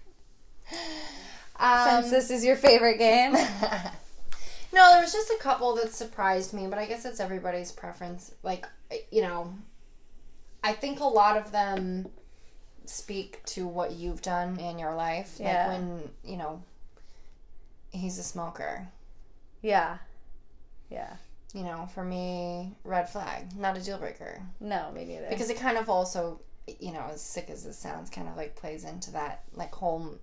um, 1.59 2.03
since 2.05 2.11
this 2.11 2.31
is 2.31 2.45
your 2.45 2.57
favorite 2.57 2.99
game. 2.99 3.35
No, 4.73 4.93
there 4.93 5.01
was 5.03 5.13
just 5.13 5.31
a 5.31 5.39
couple 5.39 5.75
that 5.77 5.93
surprised 5.93 6.53
me, 6.53 6.67
but 6.67 6.79
I 6.79 6.87
guess 6.87 7.05
it's 7.05 7.21
everybody's 7.21 7.73
preference. 7.73 8.35
Like, 8.43 8.67
you 9.11 9.23
know, 9.23 9.53
I 10.63 10.73
think 10.73 11.01
a 11.01 11.05
lot 11.05 11.37
of 11.37 11.53
them 11.53 12.09
speak 12.85 13.45
to 13.47 13.67
what 13.67 13.93
you've 13.93 14.23
done 14.23 14.59
in 14.59 14.79
your 14.79 14.95
life. 14.95 15.37
Yeah. 15.39 15.69
Like 15.69 15.79
when, 15.79 16.11
you 16.25 16.37
know, 16.37 16.63
he's 17.91 18.19
a 18.19 18.23
smoker. 18.23 18.89
Yeah. 19.63 19.99
Yeah. 20.91 21.15
You 21.53 21.65
know, 21.65 21.89
for 21.95 22.05
me, 22.05 22.75
red 22.85 23.09
flag, 23.09 23.57
not 23.57 23.77
a 23.77 23.83
deal 23.83 23.99
breaker. 23.99 24.41
No, 24.61 24.91
me 24.93 25.05
neither. 25.05 25.27
Because 25.29 25.51
it 25.51 25.57
kind 25.59 25.79
of 25.79 25.89
also, 25.91 26.41
you 26.79 26.93
know, 26.93 27.07
as 27.13 27.21
sick 27.21 27.51
as 27.51 27.65
this 27.65 27.77
sounds, 27.77 28.09
kind 28.11 28.29
of 28.29 28.37
like 28.37 28.55
plays 28.55 28.85
into 28.85 29.11
that, 29.13 29.43
like, 29.55 29.75
whole 29.75 30.15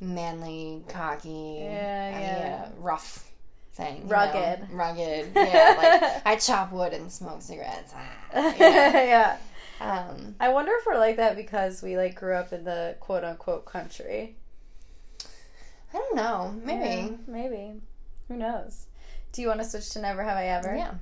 manly, 0.00 0.84
cocky, 0.88 1.60
Yeah, 1.62 2.12
uh, 2.14 2.18
yeah. 2.18 2.68
rough 2.76 3.30
thing. 3.74 3.96
you 3.96 4.02
know? 4.04 4.10
Rugged. 4.10 4.68
Rugged. 4.70 5.30
Yeah. 5.34 5.74
like, 5.76 6.26
I 6.26 6.36
chop 6.36 6.72
wood 6.72 6.92
and 6.92 7.10
smoke 7.10 7.42
cigarettes. 7.42 7.92
Ah, 7.94 8.54
yeah. 8.56 8.56
yeah. 8.58 9.36
Um, 9.80 10.36
I 10.40 10.48
wonder 10.50 10.72
if 10.78 10.86
we're 10.86 10.98
like 10.98 11.16
that 11.16 11.36
because 11.36 11.82
we 11.82 11.96
like 11.96 12.14
grew 12.14 12.34
up 12.34 12.52
in 12.52 12.64
the 12.64 12.96
quote 13.00 13.24
unquote 13.24 13.64
country. 13.66 14.36
I 15.92 15.98
don't 15.98 16.16
know. 16.16 16.54
Yeah, 16.66 16.76
Maybe. 16.78 17.18
maybe. 17.26 17.72
Who 18.28 18.36
knows? 18.36 18.86
Do 19.32 19.42
you 19.42 19.48
want 19.48 19.60
to 19.60 19.66
switch 19.68 19.90
to 19.90 20.00
Never 20.00 20.22
Have 20.24 20.36
I 20.36 20.46
Ever? 20.46 20.74
Yeah. 20.76 20.94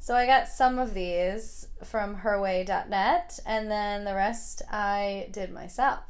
So 0.00 0.14
I 0.16 0.26
got 0.26 0.48
some 0.48 0.78
of 0.80 0.94
these 0.94 1.68
from 1.84 2.16
herway.net 2.18 3.38
and 3.46 3.70
then 3.70 4.04
the 4.04 4.14
rest 4.14 4.62
I 4.70 5.28
did 5.30 5.52
myself. 5.52 6.00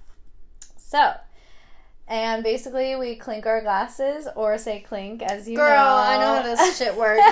So, 0.78 1.14
and 2.08 2.42
basically 2.42 2.96
we 2.96 3.14
clink 3.16 3.46
our 3.46 3.60
glasses 3.62 4.26
or 4.36 4.58
say 4.58 4.80
clink 4.80 5.22
as 5.22 5.48
you 5.48 5.56
Girl, 5.56 5.68
know. 5.68 5.74
I 5.96 6.16
know 6.18 6.36
how 6.36 6.42
this 6.42 6.78
shit 6.78 6.94
works. 6.96 7.22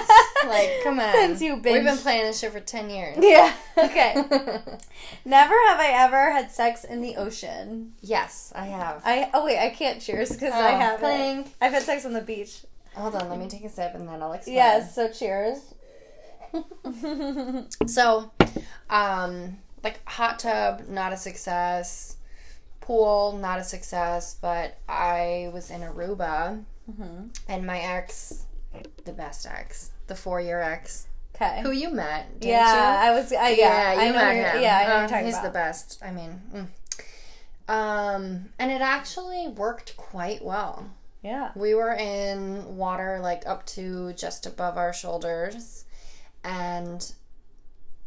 like, 0.46 0.70
come 0.84 0.98
on. 1.00 1.12
Since 1.12 1.42
you 1.42 1.54
We've 1.54 1.62
been 1.62 1.96
playing 1.98 2.24
this 2.24 2.38
shit 2.40 2.52
for 2.52 2.60
10 2.60 2.90
years. 2.90 3.18
Yeah. 3.20 3.52
Okay. 3.80 4.14
Never 5.24 5.54
have 5.68 5.80
I 5.80 5.88
ever 6.04 6.30
had 6.32 6.50
sex 6.50 6.84
in 6.84 7.00
the 7.00 7.16
ocean. 7.16 7.92
yes, 8.02 8.52
I 8.54 8.66
have. 8.66 9.00
I 9.06 9.30
oh 9.32 9.44
wait, 9.46 9.58
I 9.58 9.70
can't 9.70 10.00
cheers 10.02 10.30
because 10.30 10.52
I 10.52 10.74
Oh, 10.74 10.78
have 10.78 11.00
clink. 11.00 11.54
I've 11.62 11.72
had 11.72 11.82
sex 11.82 12.04
on 12.04 12.12
the 12.12 12.20
beach. 12.20 12.60
Hold 12.94 13.14
on, 13.14 13.30
let 13.30 13.38
me 13.38 13.48
take 13.48 13.64
a 13.64 13.70
sip 13.70 13.94
and 13.94 14.06
then 14.06 14.22
I'll 14.22 14.32
explain. 14.34 14.56
Yes, 14.56 14.94
so 14.94 15.08
cheers. 15.10 15.58
So, 17.86 18.30
um, 18.90 19.56
like 19.82 20.06
hot 20.08 20.38
tub, 20.40 20.88
not 20.88 21.12
a 21.12 21.16
success. 21.16 22.16
Pool, 22.80 23.38
not 23.40 23.58
a 23.58 23.64
success. 23.64 24.36
But 24.40 24.78
I 24.88 25.50
was 25.52 25.70
in 25.70 25.80
Aruba, 25.82 26.64
hmm 26.86 27.26
and 27.48 27.66
my 27.66 27.78
ex, 27.80 28.46
the 29.04 29.12
best 29.12 29.46
ex, 29.46 29.90
the 30.06 30.14
four-year 30.14 30.60
ex, 30.60 31.06
Okay. 31.34 31.60
who 31.62 31.70
you 31.70 31.90
met, 31.90 32.40
didn't 32.40 32.50
yeah, 32.52 33.04
you? 33.04 33.10
I 33.12 33.18
was. 33.20 33.32
I, 33.32 33.48
yeah, 33.50 33.94
I 33.96 34.06
you 34.06 34.12
met 34.12 34.34
him. 34.54 34.62
Yeah, 34.62 34.78
I 34.78 34.88
know 34.88 34.96
Uh, 34.96 34.98
you're 35.00 35.08
talking 35.08 35.24
he's 35.26 35.34
about. 35.34 35.44
the 35.44 35.50
best. 35.50 35.98
I 36.04 36.10
mean, 36.10 36.40
mm. 36.54 36.66
um, 37.68 38.48
and 38.58 38.70
it 38.70 38.80
actually 38.80 39.48
worked 39.48 39.96
quite 39.96 40.44
well. 40.44 40.90
yeah. 41.22 41.50
We 41.54 41.74
were 41.74 41.92
in 41.94 42.76
water 42.76 43.20
like 43.22 43.46
up 43.46 43.64
to 43.76 44.12
just 44.14 44.46
above 44.46 44.76
our 44.76 44.92
shoulders 44.92 45.84
and 46.42 47.12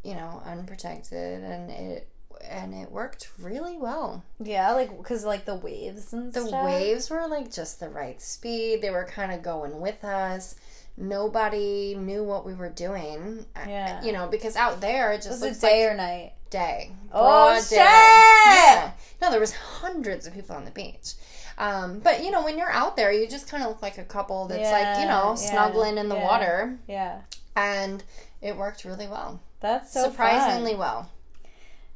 you 0.03 0.15
know, 0.15 0.41
unprotected 0.45 1.43
and 1.43 1.71
it 1.71 2.09
and 2.49 2.73
it 2.73 2.91
worked 2.91 3.29
really 3.39 3.77
well. 3.77 4.23
Yeah, 4.39 4.71
like 4.73 4.95
because 4.97 5.23
like 5.25 5.45
the 5.45 5.55
waves 5.55 6.13
and 6.13 6.31
The 6.33 6.47
stuff. 6.47 6.65
waves 6.65 7.09
were 7.09 7.27
like 7.27 7.51
just 7.51 7.79
the 7.79 7.89
right 7.89 8.21
speed. 8.21 8.81
They 8.81 8.89
were 8.91 9.05
kind 9.05 9.31
of 9.31 9.41
going 9.43 9.79
with 9.79 10.03
us. 10.03 10.55
nobody 10.95 11.95
knew 11.95 12.23
what 12.23 12.45
we 12.45 12.53
were 12.53 12.69
doing. 12.69 13.45
Yeah. 13.67 14.03
You 14.03 14.11
know, 14.11 14.27
because 14.27 14.55
out 14.55 14.79
there 14.81 15.11
it 15.13 15.21
just 15.23 15.41
Was 15.41 15.57
it 15.57 15.61
day 15.67 15.83
like 15.85 15.93
or 15.93 15.97
night? 15.97 16.33
day. 16.49 16.91
Oh, 17.11 17.55
shit! 17.59 17.77
Yeah. 17.79 18.91
No, 19.21 19.31
there 19.31 19.39
was 19.39 19.53
hundreds 19.53 20.27
of 20.27 20.33
people 20.35 20.55
on 20.55 20.65
the 20.65 20.71
beach. 20.71 21.13
Um, 21.57 21.99
but 21.99 22.23
you 22.23 22.29
know, 22.31 22.43
when 22.43 22.57
you're 22.59 22.71
out 22.71 22.95
there, 22.95 23.11
you 23.11 23.27
just 23.27 23.47
kind 23.49 23.63
of 23.63 23.69
look 23.69 23.81
like 23.81 23.97
a 23.97 24.03
couple 24.03 24.47
that's 24.47 24.71
like 24.71 24.99
you 24.99 25.05
know 25.07 25.29
Yeah, 25.29 25.35
snuggling 25.35 25.97
in 25.97 26.09
the 26.09 26.15
yeah. 26.15 26.23
water, 26.23 26.77
Yeah. 26.87 27.21
and 27.55 28.03
it 28.41 28.55
worked 28.57 28.85
really 28.85 29.07
well, 29.07 29.39
That's 29.61 29.93
so 29.93 30.03
surprisingly 30.03 30.71
fun. 30.71 30.79
well. 30.79 31.09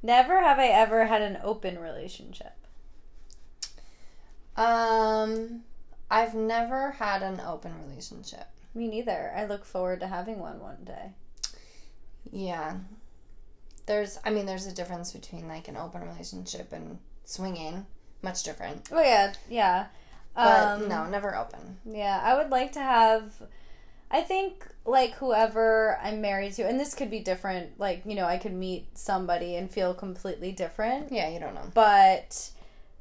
Never 0.04 0.40
have 0.40 0.60
I 0.60 0.68
ever 0.68 1.06
had 1.06 1.22
an 1.22 1.40
open 1.44 1.80
relationship. 1.80 2.54
Um, 4.56 5.64
I've 6.10 6.34
never 6.36 6.92
had 6.92 7.22
an 7.24 7.40
open 7.40 7.74
relationship. 7.88 8.48
Me 8.74 8.88
neither. 8.88 9.34
I 9.36 9.46
look 9.46 9.66
forward 9.66 10.00
to 10.02 10.08
having 10.08 10.40
one 10.40 10.60
one 10.60 10.84
day. 10.84 11.12
Yeah. 12.32 12.78
There's, 13.86 14.20
I 14.26 14.30
mean, 14.32 14.46
there's 14.46 14.68
a 14.68 14.74
difference 14.74 15.12
between 15.12 15.48
like 15.48 15.68
an 15.68 15.78
open 15.78 16.02
relationship 16.02 16.72
and 16.74 17.00
swinging. 17.24 17.86
Much 18.22 18.44
different. 18.44 18.90
Oh 18.92 19.02
yeah, 19.02 19.34
yeah. 19.50 19.86
But 20.36 20.82
Um, 20.82 20.90
no, 20.90 21.08
never 21.08 21.36
open. 21.36 21.78
Yeah, 21.86 22.20
I 22.24 22.36
would 22.36 22.50
like 22.50 22.72
to 22.74 22.80
have. 22.80 23.34
I 24.10 24.22
think 24.22 24.68
like 24.86 25.14
whoever 25.16 26.00
I'm 26.02 26.22
married 26.22 26.54
to, 26.54 26.68
and 26.68 26.80
this 26.80 26.94
could 26.94 27.12
be 27.12 27.20
different. 27.20 27.80
Like 27.80 28.04
you 28.06 28.16
know, 28.16 28.26
I 28.26 28.38
could 28.38 28.54
meet 28.54 28.98
somebody 28.98 29.56
and 29.56 29.70
feel 29.70 29.94
completely 29.94 30.52
different. 30.52 31.12
Yeah, 31.12 31.30
you 31.30 31.40
don't 31.40 31.54
know. 31.54 31.70
But 31.74 32.52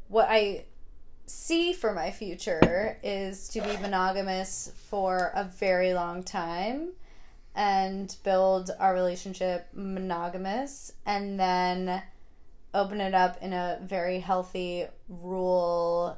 what 0.09 0.26
I 0.28 0.64
see 1.26 1.72
for 1.72 1.92
my 1.92 2.11
future 2.11 2.98
is 3.02 3.48
to 3.48 3.61
be 3.61 3.76
monogamous 3.78 4.72
for 4.88 5.32
a 5.34 5.44
very 5.44 5.92
long 5.92 6.22
time 6.22 6.90
and 7.54 8.14
build 8.22 8.70
our 8.78 8.94
relationship 8.94 9.66
monogamous 9.72 10.92
and 11.04 11.40
then 11.40 12.02
open 12.74 13.00
it 13.00 13.14
up 13.14 13.42
in 13.42 13.52
a 13.52 13.78
very 13.82 14.20
healthy 14.20 14.86
rule 15.09 16.16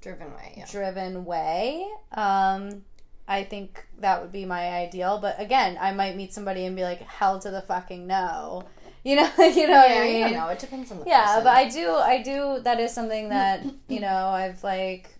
Driven 0.00 0.34
way, 0.34 0.54
yeah. 0.56 0.66
driven 0.70 1.24
way. 1.24 1.86
Um, 2.12 2.84
I 3.28 3.42
think 3.44 3.84
that 3.98 4.20
would 4.22 4.32
be 4.32 4.44
my 4.44 4.68
ideal. 4.70 5.18
But 5.20 5.40
again, 5.40 5.76
I 5.80 5.92
might 5.92 6.16
meet 6.16 6.32
somebody 6.32 6.64
and 6.66 6.76
be 6.76 6.82
like, 6.84 7.00
"Hell 7.00 7.38
to 7.40 7.50
the 7.50 7.62
fucking 7.62 8.06
no," 8.06 8.64
you 9.04 9.16
know, 9.16 9.30
you 9.38 9.66
know 9.66 9.74
what 9.78 9.90
I 9.90 10.04
you 10.06 10.12
mean? 10.12 10.20
don't 10.22 10.32
know. 10.34 10.48
It 10.48 10.58
depends 10.58 10.90
on 10.92 11.00
the 11.00 11.04
Yeah, 11.06 11.24
person. 11.26 11.44
but 11.44 11.56
I 11.56 11.68
do, 11.68 11.90
I 11.94 12.22
do. 12.22 12.60
That 12.62 12.78
is 12.80 12.92
something 12.92 13.28
that 13.30 13.64
you 13.88 14.00
know 14.00 14.28
I've 14.28 14.62
like 14.62 15.10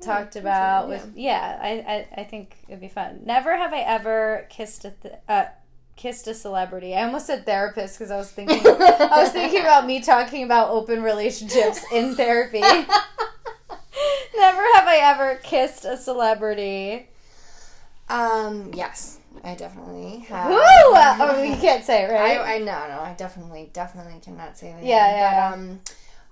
talked 0.00 0.32
that's 0.34 0.36
about 0.36 0.88
with. 0.88 1.12
Yeah, 1.14 1.58
I, 1.62 1.68
I, 2.16 2.20
I 2.22 2.24
think 2.24 2.56
it'd 2.68 2.80
be 2.80 2.88
fun. 2.88 3.20
Never 3.24 3.56
have 3.56 3.72
I 3.72 3.80
ever 3.80 4.46
kissed 4.50 4.84
a 4.86 4.90
th- 4.90 5.14
uh, 5.28 5.44
kissed 5.96 6.26
a 6.26 6.34
celebrity. 6.34 6.94
I 6.96 7.04
almost 7.04 7.26
said 7.26 7.44
therapist 7.44 7.98
because 7.98 8.10
I 8.10 8.16
was 8.16 8.30
thinking, 8.30 8.58
I 8.66 9.20
was 9.22 9.30
thinking 9.30 9.60
about 9.68 9.86
me 9.86 10.00
talking 10.00 10.42
about 10.42 10.70
open 10.70 11.02
relationships 11.02 11.84
in 11.92 12.14
therapy. 12.16 12.60
Never 14.36 14.62
have 14.74 14.86
I 14.88 14.98
ever 15.02 15.34
kissed 15.42 15.84
a 15.84 15.96
celebrity. 15.98 17.08
Um, 18.10 18.72
yes, 18.74 19.18
I 19.44 19.54
definitely 19.54 20.20
have. 20.28 20.50
Woo! 20.50 20.56
Oh, 20.58 21.42
you 21.42 21.56
can't 21.60 21.84
say 21.84 22.04
it, 22.04 22.10
right? 22.12 22.38
I, 22.40 22.56
I 22.56 22.58
no, 22.58 22.64
no, 22.64 23.00
I 23.00 23.14
definitely, 23.16 23.70
definitely 23.72 24.20
cannot 24.22 24.58
say 24.58 24.72
that. 24.72 24.82
Yeah, 24.84 25.08
yeah. 25.10 25.50
But 25.50 25.58
um, 25.58 25.80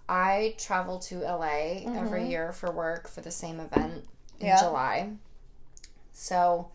I 0.09 0.55
travel 0.59 0.99
to 1.01 1.21
LA 1.21 1.85
every 1.95 2.23
Mhm. 2.23 2.29
year 2.31 2.53
for 2.53 2.71
work 2.71 3.09
for 3.09 3.21
the 3.21 3.31
same 3.31 3.61
event 3.61 4.05
in 4.41 4.47
Yeah. 4.49 4.61
July. 4.61 5.11
So 6.13 6.71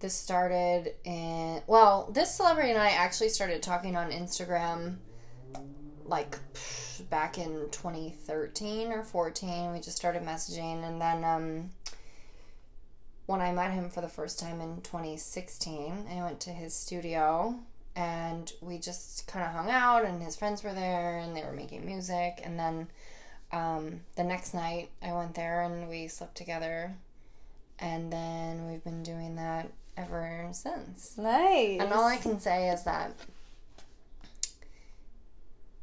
this 0.00 0.14
started 0.14 0.92
in 1.04 1.62
well, 1.66 2.10
this 2.12 2.34
celebrity 2.34 2.70
and 2.70 2.78
I 2.78 2.90
actually 2.90 3.30
started 3.30 3.62
talking 3.62 3.96
on 3.96 4.10
Instagram 4.10 4.96
like 6.04 6.36
back 7.08 7.38
in 7.38 7.68
2013 7.70 8.92
or 8.92 9.02
14. 9.04 9.72
We 9.72 9.80
just 9.80 9.96
started 9.96 10.22
messaging 10.24 10.84
and 10.84 11.00
then 11.00 11.24
um 11.24 11.70
when 13.26 13.40
I 13.40 13.52
met 13.52 13.72
him 13.72 13.88
for 13.88 14.00
the 14.00 14.08
first 14.08 14.38
time 14.38 14.60
in 14.60 14.80
2016, 14.82 16.06
I 16.10 16.22
went 16.22 16.40
to 16.40 16.50
his 16.50 16.74
studio 16.74 17.56
and 17.94 18.52
we 18.60 18.78
just 18.78 19.26
kind 19.26 19.44
of 19.44 19.52
hung 19.52 19.70
out 19.70 20.04
and 20.04 20.22
his 20.22 20.36
friends 20.36 20.64
were 20.64 20.72
there 20.72 21.18
and 21.18 21.36
they 21.36 21.42
were 21.42 21.52
making 21.52 21.84
music 21.84 22.40
and 22.42 22.58
then 22.58 22.88
um, 23.52 24.00
the 24.16 24.24
next 24.24 24.54
night 24.54 24.88
I 25.02 25.12
went 25.12 25.34
there 25.34 25.62
and 25.62 25.88
we 25.88 26.08
slept 26.08 26.36
together 26.36 26.94
and 27.78 28.12
then 28.12 28.66
we've 28.66 28.82
been 28.82 29.02
doing 29.02 29.36
that 29.36 29.70
ever 29.96 30.48
since. 30.52 31.18
nice. 31.18 31.80
And 31.80 31.92
all 31.92 32.06
I 32.06 32.16
can 32.16 32.40
say 32.40 32.70
is 32.70 32.84
that 32.84 33.12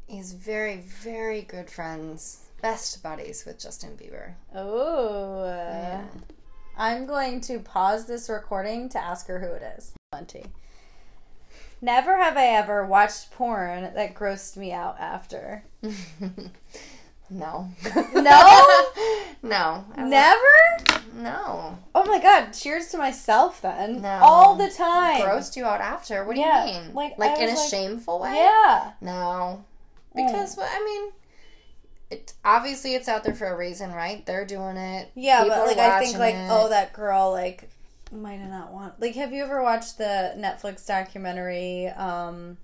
he's 0.07 0.33
very, 0.33 0.77
very 0.77 1.41
good 1.43 1.69
friends, 1.69 2.45
best 2.61 3.03
buddies 3.03 3.45
with 3.45 3.59
Justin 3.59 3.97
Bieber. 3.97 4.33
Oh. 4.55 5.45
Yeah. 5.45 6.05
I'm 6.80 7.05
going 7.05 7.41
to 7.41 7.59
pause 7.59 8.07
this 8.07 8.30
recording 8.30 8.88
to 8.89 8.97
ask 8.97 9.27
her 9.27 9.39
who 9.41 9.47
it 9.53 9.61
is. 9.77 9.91
Plenty. 10.13 10.45
Never 11.82 12.17
have 12.17 12.38
I 12.38 12.45
ever 12.47 12.86
watched 12.86 13.32
porn 13.32 13.91
that 13.93 14.15
grossed 14.15 14.55
me 14.55 14.71
out 14.71 14.97
after. 14.97 15.63
no. 17.30 17.69
No? 18.13 18.86
no. 19.43 19.84
Never? 19.97 20.38
No. 21.15 21.77
Oh 21.93 22.05
my 22.05 22.19
god, 22.21 22.51
cheers 22.51 22.88
to 22.88 22.97
myself 22.97 23.61
then. 23.61 24.01
No. 24.01 24.19
All 24.21 24.55
the 24.55 24.69
time. 24.69 25.21
Grossed 25.21 25.57
you 25.57 25.65
out 25.65 25.82
after? 25.82 26.23
What 26.23 26.36
do 26.36 26.41
Yeah, 26.41 26.65
you 26.65 26.82
mean? 26.82 26.93
like, 26.93 27.17
like 27.17 27.38
in 27.39 27.49
a 27.49 27.55
like- 27.55 27.69
shameful 27.69 28.19
way? 28.21 28.36
Yeah. 28.36 28.91
No. 29.01 29.65
Mm. 30.15 30.27
Because 30.27 30.55
well, 30.55 30.69
I 30.71 30.82
mean, 30.84 31.11
it 32.12 32.34
obviously 32.43 32.95
it's 32.95 33.07
out 33.07 33.24
there 33.24 33.36
for 33.36 33.47
a 33.47 33.55
reason, 33.57 33.91
right? 33.91 34.26
They're 34.26 34.45
doing 34.45 34.78
it. 34.78 35.12
Yeah, 35.16 35.43
People 35.43 35.57
but 35.57 35.68
like 35.68 35.78
I 35.78 35.99
think 36.03 36.18
like 36.18 36.36
it. 36.36 36.47
oh 36.51 36.70
that 36.70 36.93
girl 36.93 37.32
like 37.32 37.70
might 38.12 38.39
have 38.39 38.49
not 38.49 38.72
want 38.74 38.99
like 38.99 39.14
have 39.16 39.32
you 39.32 39.43
ever 39.43 39.62
watched 39.62 39.97
the 39.99 40.34
Netflix 40.38 40.86
documentary 40.88 41.88
um 41.89 42.57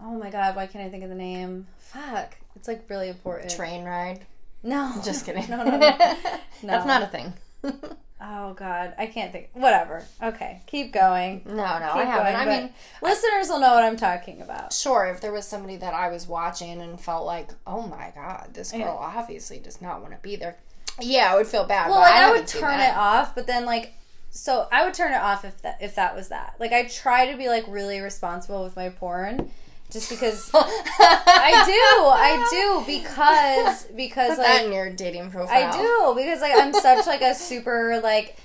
Oh 0.00 0.18
my 0.18 0.30
god, 0.30 0.56
why 0.56 0.66
can't 0.66 0.84
I 0.84 0.90
think 0.90 1.04
of 1.04 1.08
the 1.08 1.14
name? 1.14 1.66
Fuck. 1.78 2.36
It's 2.56 2.66
like 2.68 2.84
really 2.88 3.08
important. 3.08 3.54
train 3.54 3.84
ride. 3.84 4.20
no. 4.62 4.92
Just 5.04 5.24
kidding. 5.26 5.48
No, 5.48 5.62
no, 5.64 5.76
no. 5.78 5.78
That's 6.62 6.86
not 6.86 7.02
a 7.02 7.06
thing. 7.06 7.32
Oh 8.26 8.54
god, 8.54 8.94
I 8.96 9.06
can't 9.06 9.32
think. 9.32 9.50
Whatever. 9.52 10.04
Okay, 10.22 10.62
keep 10.66 10.92
going. 10.92 11.42
no, 11.44 11.54
no, 11.54 11.62
I 11.62 12.04
haven't. 12.04 12.32
going, 12.32 12.36
I 12.36 12.44
mean, 12.46 12.70
Listeners 13.02 13.48
will 13.48 13.60
know 13.60 13.74
what 13.74 13.84
I'm 13.84 13.96
talking 13.96 14.40
about. 14.40 14.72
sure, 14.72 15.06
if 15.06 15.20
there 15.20 15.32
was 15.32 15.46
somebody 15.46 15.76
that 15.76 15.92
I 15.92 16.08
was 16.08 16.26
watching 16.26 16.80
and 16.80 16.98
felt 16.98 17.26
like, 17.26 17.50
oh 17.66 17.82
my 17.82 18.12
god, 18.14 18.50
this 18.54 18.72
girl 18.72 18.80
Yeah. 18.80 19.18
obviously 19.20 19.58
does 19.58 19.82
not 19.82 20.00
want 20.00 20.14
to 20.14 20.18
be 20.20 20.36
there. 20.36 20.56
Yeah, 21.00 21.32
I 21.32 21.36
would 21.36 21.46
feel 21.46 21.64
bad. 21.64 21.90
Well, 21.90 21.98
but 21.98 22.02
like 22.02 22.14
I, 22.14 22.28
I, 22.28 22.32
would 22.32 22.46
turn 22.46 22.80
it 22.80 22.96
off, 22.96 23.34
but 23.34 23.46
then 23.46 23.66
like 23.66 23.94
so 24.30 24.66
I 24.72 24.84
would 24.84 24.94
turn 24.94 25.12
it 25.12 25.20
off 25.20 25.44
if 25.44 25.60
that 25.62 25.78
if 25.80 25.94
that 25.96 26.14
was 26.16 26.28
that. 26.28 26.54
Like 26.58 26.72
I 26.72 26.84
try 26.84 27.30
to 27.30 27.36
be 27.36 27.48
like 27.48 27.64
really 27.68 28.00
responsible 28.00 28.64
with 28.64 28.76
my 28.76 28.88
porn 28.88 29.50
just 29.94 30.10
because 30.10 30.50
I 30.54 31.62
do. 31.64 32.06
I 32.10 32.48
do 32.50 32.84
because 32.84 33.84
because 33.96 34.30
Put 34.30 34.38
that 34.38 34.56
like 34.56 34.66
in 34.66 34.72
your 34.72 34.90
dating 34.90 35.30
profile. 35.30 35.56
I 35.56 35.70
do 35.70 36.14
because 36.16 36.40
like 36.40 36.52
I'm 36.56 36.74
such 36.74 37.06
like 37.06 37.22
a 37.22 37.32
super 37.32 38.00
like 38.02 38.36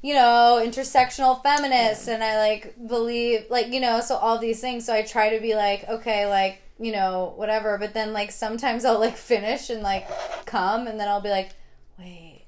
you 0.00 0.14
know 0.14 0.62
intersectional 0.64 1.42
feminist 1.42 2.08
and 2.08 2.22
I 2.22 2.38
like 2.38 2.76
believe 2.86 3.46
like 3.50 3.72
you 3.72 3.80
know 3.80 4.00
so 4.00 4.14
all 4.14 4.38
these 4.38 4.60
things 4.60 4.86
so 4.86 4.94
I 4.94 5.02
try 5.02 5.36
to 5.36 5.42
be 5.42 5.56
like 5.56 5.88
okay 5.88 6.28
like 6.28 6.62
you 6.78 6.92
know 6.92 7.34
whatever 7.36 7.78
but 7.78 7.94
then 7.94 8.12
like 8.12 8.30
sometimes 8.30 8.84
I'll 8.84 9.00
like 9.00 9.16
finish 9.16 9.70
and 9.70 9.82
like 9.82 10.06
come 10.46 10.86
and 10.86 11.00
then 11.00 11.08
I'll 11.08 11.20
be 11.20 11.30
like 11.30 11.50
wait 11.98 12.44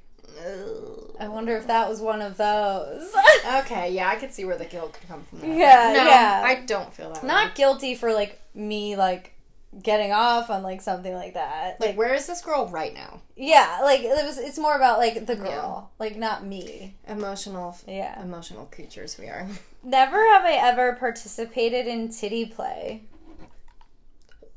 I 1.18 1.26
wonder 1.26 1.56
if 1.56 1.66
that 1.66 1.88
was 1.88 2.00
one 2.00 2.22
of 2.22 2.36
those 2.36 3.12
Okay, 3.46 3.92
yeah, 3.92 4.08
I 4.08 4.16
could 4.16 4.32
see 4.32 4.44
where 4.44 4.56
the 4.56 4.64
guilt 4.64 4.94
could 4.94 5.06
come 5.06 5.22
from. 5.24 5.40
That. 5.40 5.48
Yeah, 5.48 5.92
no, 5.94 6.06
yeah. 6.08 6.42
I 6.44 6.64
don't 6.64 6.92
feel 6.94 7.12
that. 7.12 7.22
way. 7.22 7.28
not 7.28 7.54
guilty 7.54 7.94
for 7.94 8.12
like 8.12 8.40
me 8.54 8.96
like 8.96 9.32
getting 9.82 10.12
off 10.12 10.50
on 10.50 10.62
like 10.62 10.80
something 10.80 11.12
like 11.14 11.34
that 11.34 11.80
like 11.80 11.96
where 11.96 12.14
is 12.14 12.28
this 12.28 12.40
girl 12.40 12.68
right 12.68 12.94
now? 12.94 13.20
yeah 13.36 13.80
like 13.82 14.02
it 14.02 14.24
was 14.24 14.38
it's 14.38 14.58
more 14.58 14.76
about 14.76 14.98
like 14.98 15.26
the 15.26 15.34
girl 15.34 15.90
like 15.98 16.16
not 16.16 16.44
me 16.46 16.94
Emotional, 17.08 17.76
yeah 17.88 18.22
emotional 18.22 18.66
creatures 18.66 19.18
we 19.18 19.26
are. 19.26 19.48
Never 19.82 20.16
have 20.32 20.44
I 20.44 20.52
ever 20.52 20.94
participated 20.94 21.86
in 21.86 22.08
titty 22.08 22.46
play. 22.46 23.02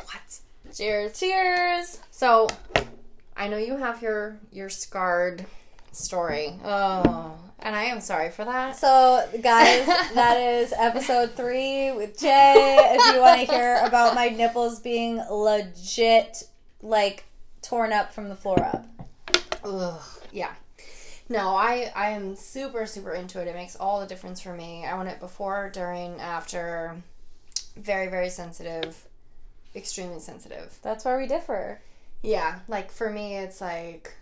What? 0.05 0.39
Cheers. 0.73 1.19
Cheers. 1.19 1.99
So, 2.11 2.47
I 3.35 3.49
know 3.49 3.57
you 3.57 3.75
have 3.75 4.01
your 4.01 4.39
your 4.53 4.69
scarred 4.69 5.45
story. 5.97 6.59
Oh, 6.63 7.37
and 7.59 7.75
I 7.75 7.85
am 7.85 7.99
sorry 8.01 8.29
for 8.29 8.45
that. 8.45 8.75
So, 8.75 9.27
guys, 9.41 9.85
that 10.13 10.37
is 10.37 10.73
episode 10.77 11.31
three 11.31 11.91
with 11.91 12.19
Jay. 12.19 12.77
If 12.79 13.15
you 13.15 13.21
want 13.21 13.39
to 13.41 13.45
hear 13.53 13.81
about 13.83 14.15
my 14.15 14.29
nipples 14.29 14.79
being 14.79 15.21
legit, 15.29 16.43
like 16.81 17.25
torn 17.61 17.91
up 17.91 18.13
from 18.13 18.29
the 18.29 18.35
floor 18.35 18.63
up. 18.63 18.85
Ugh, 19.63 20.01
yeah. 20.31 20.53
No, 21.29 21.55
I 21.55 21.91
I 21.95 22.11
am 22.11 22.35
super 22.35 22.85
super 22.85 23.13
into 23.13 23.41
it. 23.41 23.47
It 23.47 23.55
makes 23.55 23.75
all 23.75 23.99
the 23.99 24.07
difference 24.07 24.39
for 24.39 24.53
me. 24.53 24.85
I 24.85 24.95
want 24.95 25.09
it 25.09 25.19
before, 25.19 25.69
during, 25.73 26.21
after. 26.21 26.95
Very 27.75 28.07
very 28.07 28.29
sensitive, 28.29 29.07
extremely 29.75 30.19
sensitive. 30.19 30.79
That's 30.81 31.05
where 31.05 31.17
we 31.17 31.27
differ. 31.27 31.81
Yeah, 32.23 32.59
like 32.67 32.91
for 32.91 33.09
me, 33.09 33.37
it's 33.37 33.61
like 33.61 34.15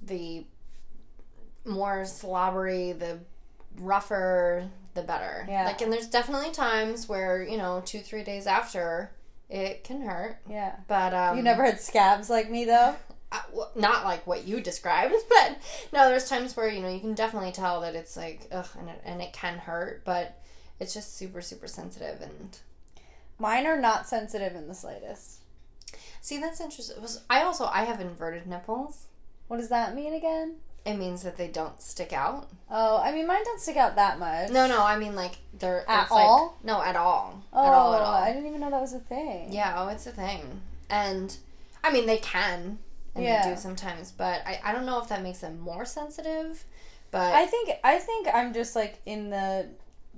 the 0.00 0.44
more 1.64 2.04
slobbery, 2.04 2.92
the 2.92 3.18
rougher, 3.78 4.68
the 4.94 5.02
better. 5.02 5.46
Yeah. 5.48 5.64
Like, 5.64 5.80
and 5.80 5.92
there's 5.92 6.08
definitely 6.08 6.50
times 6.50 7.08
where 7.08 7.42
you 7.42 7.56
know 7.58 7.82
two 7.84 8.00
three 8.00 8.24
days 8.24 8.46
after 8.46 9.10
it 9.48 9.82
can 9.84 10.02
hurt, 10.02 10.38
Yeah. 10.48 10.76
but 10.86 11.12
um, 11.12 11.36
You 11.36 11.42
never 11.42 11.64
had 11.64 11.80
scabs 11.80 12.30
like 12.30 12.48
me 12.50 12.64
though. 12.64 12.94
uh, 13.32 13.40
well, 13.52 13.70
not 13.74 14.04
like 14.04 14.26
what 14.26 14.46
you 14.46 14.60
described, 14.60 15.12
but 15.28 15.58
no, 15.92 16.08
there's 16.08 16.28
times 16.28 16.56
where 16.56 16.68
you 16.68 16.80
know 16.80 16.88
you 16.88 17.00
can 17.00 17.14
definitely 17.14 17.52
tell 17.52 17.80
that 17.80 17.94
it's 17.94 18.16
like 18.16 18.46
ugh, 18.52 18.68
and 18.78 18.88
it, 18.88 19.00
and 19.04 19.20
it 19.20 19.32
can 19.32 19.58
hurt, 19.58 20.04
but 20.04 20.40
it's 20.78 20.94
just 20.94 21.16
super 21.16 21.40
super 21.42 21.66
sensitive 21.66 22.20
and 22.22 22.58
Mine 23.38 23.66
are 23.66 23.80
not 23.80 24.06
sensitive 24.06 24.54
in 24.54 24.68
the 24.68 24.74
slightest. 24.74 25.38
see 26.20 26.38
that's 26.38 26.60
interesting. 26.60 27.00
Was 27.00 27.22
I 27.30 27.42
also 27.42 27.64
I 27.66 27.84
have 27.84 28.00
inverted 28.00 28.46
nipples. 28.46 29.06
What 29.48 29.56
does 29.56 29.70
that 29.70 29.94
mean 29.94 30.12
again? 30.12 30.56
It 30.84 30.94
means 30.94 31.22
that 31.24 31.36
they 31.36 31.48
don't 31.48 31.80
stick 31.80 32.12
out. 32.12 32.48
Oh, 32.70 32.98
I 33.02 33.12
mean, 33.12 33.26
mine 33.26 33.44
don't 33.44 33.60
stick 33.60 33.76
out 33.76 33.96
that 33.96 34.18
much. 34.18 34.50
No, 34.50 34.66
no, 34.66 34.82
I 34.82 34.98
mean 34.98 35.14
like 35.14 35.36
they're 35.58 35.84
At 35.88 36.08
all? 36.10 36.56
Like, 36.56 36.64
no, 36.64 36.82
at 36.82 36.96
all. 36.96 37.42
Oh, 37.52 37.66
at 37.66 37.72
all, 37.72 37.92
oh, 37.92 37.96
at 37.96 38.02
all. 38.02 38.14
I 38.14 38.32
didn't 38.32 38.48
even 38.48 38.60
know 38.60 38.70
that 38.70 38.80
was 38.80 38.94
a 38.94 38.98
thing. 39.00 39.52
Yeah, 39.52 39.74
oh, 39.76 39.88
it's 39.88 40.06
a 40.06 40.10
thing, 40.12 40.62
and 40.88 41.36
I 41.84 41.92
mean 41.92 42.06
they 42.06 42.16
can, 42.18 42.78
and 43.14 43.24
Yeah. 43.24 43.42
they 43.44 43.50
do 43.54 43.60
sometimes, 43.60 44.10
but 44.12 44.40
I 44.46 44.60
I 44.64 44.72
don't 44.72 44.86
know 44.86 45.00
if 45.02 45.08
that 45.08 45.22
makes 45.22 45.40
them 45.40 45.60
more 45.60 45.84
sensitive, 45.84 46.64
but 47.10 47.34
I 47.34 47.44
think 47.46 47.70
I 47.84 47.98
think 47.98 48.28
I'm 48.32 48.54
just 48.54 48.74
like 48.74 49.00
in 49.04 49.28
the 49.30 49.68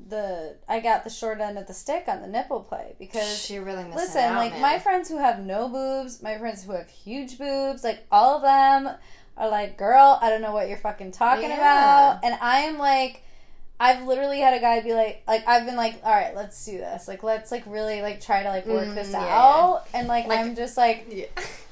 the 0.09 0.57
I 0.69 0.81
got 0.81 1.05
the 1.05 1.11
short 1.11 1.41
end 1.41 1.59
of 1.59 1.67
the 1.67 1.75
stick 1.75 2.05
on 2.09 2.23
the 2.23 2.29
nipple 2.29 2.61
play 2.61 2.95
because 2.99 3.51
you're 3.51 3.65
really 3.65 3.85
listen, 3.85 4.23
out, 4.23 4.37
like 4.37 4.53
man. 4.53 4.61
my 4.63 4.79
friends 4.79 5.09
who 5.09 5.19
have 5.19 5.41
no 5.45 5.69
boobs, 5.69 6.23
my 6.23 6.39
friends 6.39 6.65
who 6.65 6.73
have 6.73 6.89
huge 6.89 7.37
boobs, 7.39 7.83
like 7.85 8.07
all 8.11 8.37
of 8.37 8.43
them 8.43 8.95
are 9.37 9.49
like, 9.49 9.77
"Girl, 9.79 10.19
I 10.21 10.29
don't 10.31 10.43
know 10.43 10.53
what 10.53 10.69
you're 10.69 10.79
fucking 10.79 11.13
talking 11.13 11.49
Yeah. 11.51 11.57
about," 12.13 12.25
and 12.25 12.37
I 12.41 12.61
am 12.61 12.79
like. 12.79 13.23
I've 13.81 14.05
literally 14.07 14.39
had 14.39 14.55
a 14.55 14.61
guy 14.61 14.81
be 14.81 14.95
like, 14.95 15.25
like 15.27 15.49
I've 15.49 15.67
been 15.67 15.75
like, 15.75 15.97
all 16.05 16.13
right, 16.13 16.37
let's 16.37 16.65
do 16.65 16.79
this. 16.79 17.09
Like, 17.09 17.25
let's 17.25 17.51
like 17.51 17.65
really 17.67 18.01
like 18.01 18.21
try 18.21 18.45
to 18.45 18.49
like 18.49 18.65
work 18.65 18.87
Mm, 18.87 18.95
this 18.95 19.11
yeah, 19.11 19.19
out, 19.27 19.87
and 19.93 20.07
like, 20.07 20.29
Like- 20.29 20.39
I'm 20.39 20.55
just 20.55 20.77
like, 20.77 21.07
Yeah. 21.11 21.25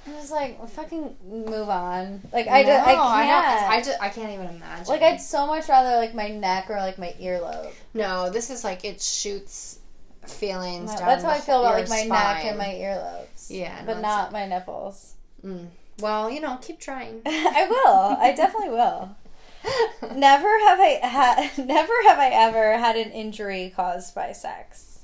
I'm 0.08 0.14
just 0.14 0.32
like, 0.32 0.58
well, 0.58 0.66
fucking 0.66 1.14
move 1.28 1.68
on. 1.68 2.20
Like, 2.32 2.48
I 2.48 2.64
just, 2.64 2.82
I 2.84 2.94
can't. 2.94 3.60
don't- 3.60 3.70
I, 3.70 3.82
just, 3.84 4.02
I 4.02 4.08
can't 4.08 4.32
even 4.32 4.46
imagine. 4.56 4.86
Like 4.88 5.02
I'd 5.02 5.20
so 5.20 5.46
much 5.46 5.68
rather 5.68 5.94
like 5.98 6.12
my 6.12 6.30
neck 6.30 6.68
or 6.68 6.78
like 6.78 6.98
my 6.98 7.14
earlobe. 7.20 7.70
no, 7.94 8.28
this 8.28 8.50
is 8.50 8.64
like 8.64 8.84
it 8.84 9.00
shoots 9.00 9.78
feelings. 10.26 10.92
down 10.92 11.06
That's 11.06 11.22
how 11.22 11.30
I 11.30 11.38
feel 11.38 11.60
about 11.60 11.74
like 11.78 11.88
my 11.88 12.02
neck 12.02 12.44
and 12.44 12.58
my 12.58 12.68
earlobes. 12.74 13.46
Yeah, 13.50 13.82
no, 13.82 13.86
but 13.94 14.00
not 14.00 14.32
my 14.32 14.46
nipples. 14.46 15.14
Mm. 15.44 15.68
Well, 16.00 16.30
you 16.30 16.40
know, 16.40 16.58
keep 16.60 16.78
trying. 16.80 17.22
I 17.26 17.66
will. 17.68 18.16
I 18.18 18.32
definitely 18.36 18.70
will. 18.70 19.16
Never 20.14 20.48
have 20.60 20.80
I 20.80 21.00
had. 21.02 21.58
Never 21.66 21.92
have 22.06 22.18
I 22.18 22.30
ever 22.32 22.78
had 22.78 22.96
an 22.96 23.10
injury 23.12 23.72
caused 23.74 24.14
by 24.14 24.32
sex. 24.32 25.00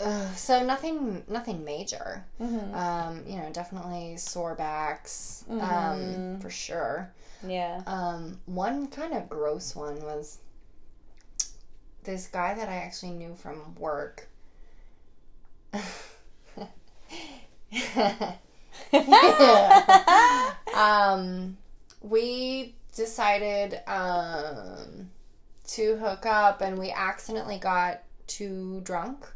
Ugh, 0.00 0.36
so 0.36 0.64
nothing, 0.64 1.24
nothing 1.28 1.64
major. 1.64 2.24
Mm-hmm. 2.40 2.74
Um, 2.74 3.24
you 3.26 3.36
know, 3.36 3.50
definitely 3.52 4.16
sore 4.16 4.54
backs, 4.54 5.44
um, 5.50 5.58
Mhm. 5.58 6.42
for 6.42 6.50
sure. 6.50 7.10
Yeah. 7.46 7.82
Um, 7.86 8.40
one 8.46 8.86
kind 8.88 9.12
of 9.12 9.28
gross 9.28 9.74
one 9.74 10.00
was 10.02 10.38
this 12.04 12.28
guy 12.28 12.54
that 12.54 12.68
I 12.68 12.76
actually 12.76 13.10
knew 13.12 13.34
from 13.34 13.74
work. 13.76 14.28
um, 20.74 21.56
we 22.00 22.74
decided 22.94 23.80
um, 23.86 25.10
to 25.68 25.96
hook 25.96 26.26
up, 26.26 26.60
and 26.60 26.78
we 26.78 26.90
accidentally 26.90 27.58
got 27.58 28.02
too 28.26 28.80
drunk. 28.84 29.26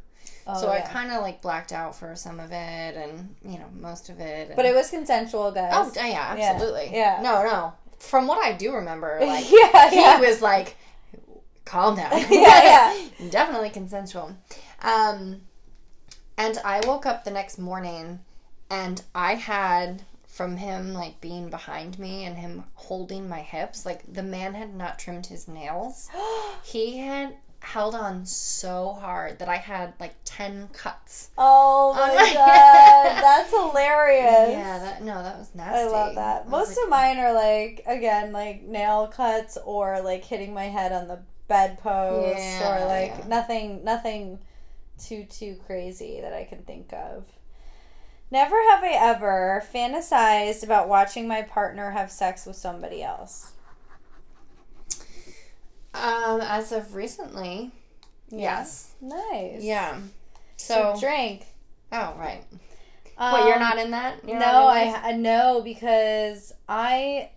Oh, 0.46 0.60
so 0.60 0.68
I 0.70 0.80
kind 0.80 1.12
of 1.12 1.22
like 1.22 1.40
blacked 1.40 1.72
out 1.72 1.94
for 1.94 2.16
some 2.16 2.40
of 2.40 2.50
it, 2.50 2.96
and 2.96 3.34
you 3.44 3.58
know 3.58 3.68
most 3.78 4.08
of 4.08 4.18
it. 4.20 4.48
and- 4.48 4.56
But 4.56 4.66
it 4.66 4.74
was 4.74 4.90
consensual, 4.90 5.52
guys. 5.52 5.72
Oh 5.74 5.92
yeah, 5.94 6.34
Yeah, 6.36 6.52
absolutely. 6.52 6.90
yeah. 6.92 7.20
No, 7.22 7.44
no. 7.44 7.72
From 7.98 8.26
what 8.26 8.44
I 8.44 8.52
do 8.52 8.74
remember, 8.74 9.18
like 9.24 9.44
yeah, 9.50 9.90
he 9.90 9.96
yeah. 9.96 10.18
was 10.20 10.42
like, 10.42 10.76
"Calm 11.64 11.94
down." 11.96 12.10
yeah, 12.30 12.92
Yeah, 13.20 13.30
Definitely 13.30 13.70
consensual. 13.70 14.36
Um, 14.82 15.42
and 16.36 16.58
I 16.64 16.80
woke 16.86 17.06
up 17.06 17.22
the 17.22 17.30
next 17.30 17.58
morning, 17.58 18.18
and 18.72 19.02
I 19.14 19.34
had 19.34 20.02
from 20.26 20.56
him 20.56 20.94
like 20.94 21.20
being 21.20 21.50
behind 21.50 21.98
me 21.98 22.24
and 22.24 22.36
him 22.38 22.64
holding 22.74 23.28
my 23.28 23.40
hips. 23.40 23.84
Like 23.84 24.10
the 24.10 24.22
man 24.22 24.54
had 24.54 24.74
not 24.74 24.98
trimmed 24.98 25.26
his 25.26 25.46
nails. 25.46 26.08
He 26.64 26.98
had 26.98 27.34
held 27.60 27.94
on 27.94 28.24
so 28.26 28.96
hard 29.00 29.38
that 29.38 29.48
I 29.48 29.56
had 29.56 29.92
like 30.00 30.14
ten 30.24 30.68
cuts. 30.72 31.30
oh 31.36 31.92
my 31.94 32.14
my 32.14 32.32
god, 32.34 33.22
that's 33.22 33.50
hilarious. 33.50 34.50
Yeah, 34.50 34.78
that 34.78 35.02
no, 35.02 35.22
that 35.22 35.38
was 35.38 35.50
nasty. 35.54 35.80
I 35.80 35.84
love 35.86 36.14
that. 36.14 36.48
Most 36.48 36.76
like, 36.76 36.84
of 36.84 36.90
mine 36.90 37.18
are 37.18 37.34
like 37.34 37.82
again 37.86 38.32
like 38.32 38.62
nail 38.62 39.08
cuts 39.08 39.58
or 39.64 40.00
like 40.00 40.24
hitting 40.24 40.54
my 40.54 40.64
head 40.64 40.92
on 40.92 41.08
the 41.08 41.20
bedpost 41.48 42.38
Yeah, 42.38 42.84
or 42.84 42.86
like 42.86 43.12
yeah. 43.18 43.28
nothing 43.28 43.84
nothing 43.84 44.38
too 44.98 45.24
too 45.24 45.56
crazy 45.66 46.20
that 46.22 46.32
I 46.32 46.44
can 46.44 46.62
think 46.62 46.92
of. 46.92 47.24
Never 48.32 48.56
have 48.70 48.82
I 48.82 48.92
ever 48.98 49.62
fantasized 49.74 50.62
about 50.64 50.88
watching 50.88 51.28
my 51.28 51.42
partner 51.42 51.90
have 51.90 52.10
sex 52.10 52.46
with 52.46 52.56
somebody 52.56 53.02
else. 53.02 53.52
Um, 55.92 56.40
as 56.40 56.72
of 56.72 56.94
recently, 56.94 57.72
yes. 58.30 58.94
Nice. 59.02 59.62
Yeah. 59.62 60.00
So 60.56 60.94
So, 60.94 61.00
drink. 61.00 61.44
oh 61.92 62.14
right. 62.18 62.42
What 63.18 63.44
you're 63.44 63.56
Um, 63.56 63.60
not 63.60 63.78
in 63.78 63.90
that? 63.90 64.24
You're 64.26 64.38
no, 64.38 64.70
in? 64.70 64.94
I 64.94 65.12
no 65.12 65.60
because 65.60 66.54
I 66.66 67.28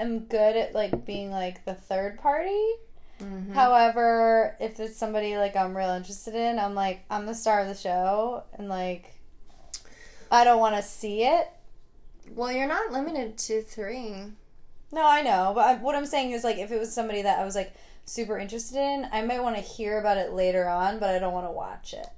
am 0.00 0.24
good 0.24 0.56
at 0.56 0.74
like 0.74 1.04
being 1.06 1.30
like 1.30 1.64
the 1.64 1.74
third 1.74 2.18
party. 2.18 2.60
Mhm. 3.20 3.52
However, 3.54 4.56
if 4.58 4.80
it's 4.80 4.96
somebody 4.96 5.36
like 5.38 5.54
I'm 5.54 5.76
real 5.76 5.90
interested 5.90 6.34
in, 6.34 6.58
I'm 6.58 6.74
like 6.74 7.04
I'm 7.08 7.24
the 7.26 7.34
star 7.36 7.60
of 7.60 7.68
the 7.68 7.74
show, 7.76 8.42
and 8.58 8.68
like 8.68 9.13
I 10.34 10.44
don't 10.44 10.58
want 10.58 10.74
to 10.76 10.82
see 10.82 11.22
it. 11.22 11.48
Well, 12.34 12.50
you're 12.50 12.66
not 12.66 12.90
limited 12.90 13.38
to 13.38 13.62
three. 13.62 14.14
No, 14.92 15.06
I 15.06 15.22
know, 15.22 15.52
but 15.54 15.64
I, 15.64 15.74
what 15.76 15.94
I'm 15.94 16.06
saying 16.06 16.32
is 16.32 16.42
like 16.42 16.58
if 16.58 16.72
it 16.72 16.78
was 16.78 16.92
somebody 16.92 17.22
that 17.22 17.38
I 17.38 17.44
was 17.44 17.54
like 17.54 17.74
super 18.04 18.38
interested 18.38 18.78
in, 18.78 19.08
I 19.12 19.22
might 19.22 19.42
want 19.42 19.56
to 19.56 19.62
hear 19.62 19.98
about 19.98 20.18
it 20.18 20.32
later 20.32 20.68
on, 20.68 20.98
but 20.98 21.10
I 21.10 21.18
don't 21.18 21.32
want 21.32 21.46
to 21.46 21.52
watch 21.52 21.92
it 21.92 22.08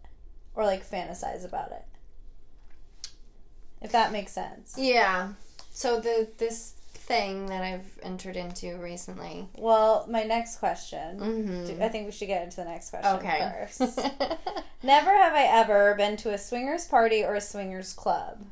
or 0.54 0.64
like 0.64 0.88
fantasize 0.88 1.44
about 1.44 1.72
it. 1.72 1.84
If 3.82 3.92
that 3.92 4.12
makes 4.12 4.32
sense. 4.32 4.76
Yeah. 4.78 5.32
So 5.70 6.00
the 6.00 6.28
this 6.38 6.75
thing 7.06 7.46
that 7.46 7.62
I've 7.62 7.98
entered 8.02 8.36
into 8.36 8.76
recently. 8.78 9.48
Well, 9.56 10.06
my 10.10 10.24
next 10.24 10.58
question. 10.58 11.20
Mm-hmm. 11.20 11.82
I 11.82 11.88
think 11.88 12.06
we 12.06 12.12
should 12.12 12.26
get 12.28 12.42
into 12.42 12.56
the 12.56 12.64
next 12.64 12.90
question 12.90 13.16
Okay. 13.16 13.52
first. 13.68 13.98
Never 14.82 15.10
have 15.16 15.32
I 15.32 15.44
ever 15.44 15.94
been 15.94 16.16
to 16.18 16.32
a 16.34 16.38
swingers 16.38 16.86
party 16.86 17.22
or 17.24 17.34
a 17.36 17.40
swingers 17.40 17.92
club. 17.92 18.44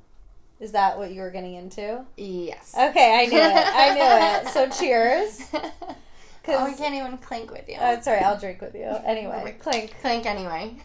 Is 0.61 0.73
that 0.73 0.97
what 0.99 1.11
you 1.13 1.21
were 1.21 1.31
getting 1.31 1.55
into? 1.55 2.05
yes. 2.17 2.75
Okay, 2.79 3.21
I 3.21 3.27
knew 3.27 3.39
it. 3.39 3.67
I 3.75 3.95
knew 3.95 4.49
it. 4.49 4.53
So 4.53 4.69
cheers. 4.79 5.41
oh, 6.49 6.65
we 6.65 6.75
can't 6.77 6.95
even 6.95 7.19
clink 7.19 7.51
with 7.51 7.69
you. 7.69 7.75
Uh, 7.75 8.01
sorry, 8.01 8.21
I'll 8.21 8.39
drink 8.39 8.61
with 8.61 8.75
you. 8.75 8.85
Anyway, 9.05 9.57
clink. 9.59 9.95
clink 10.01 10.27
anyway. 10.27 10.77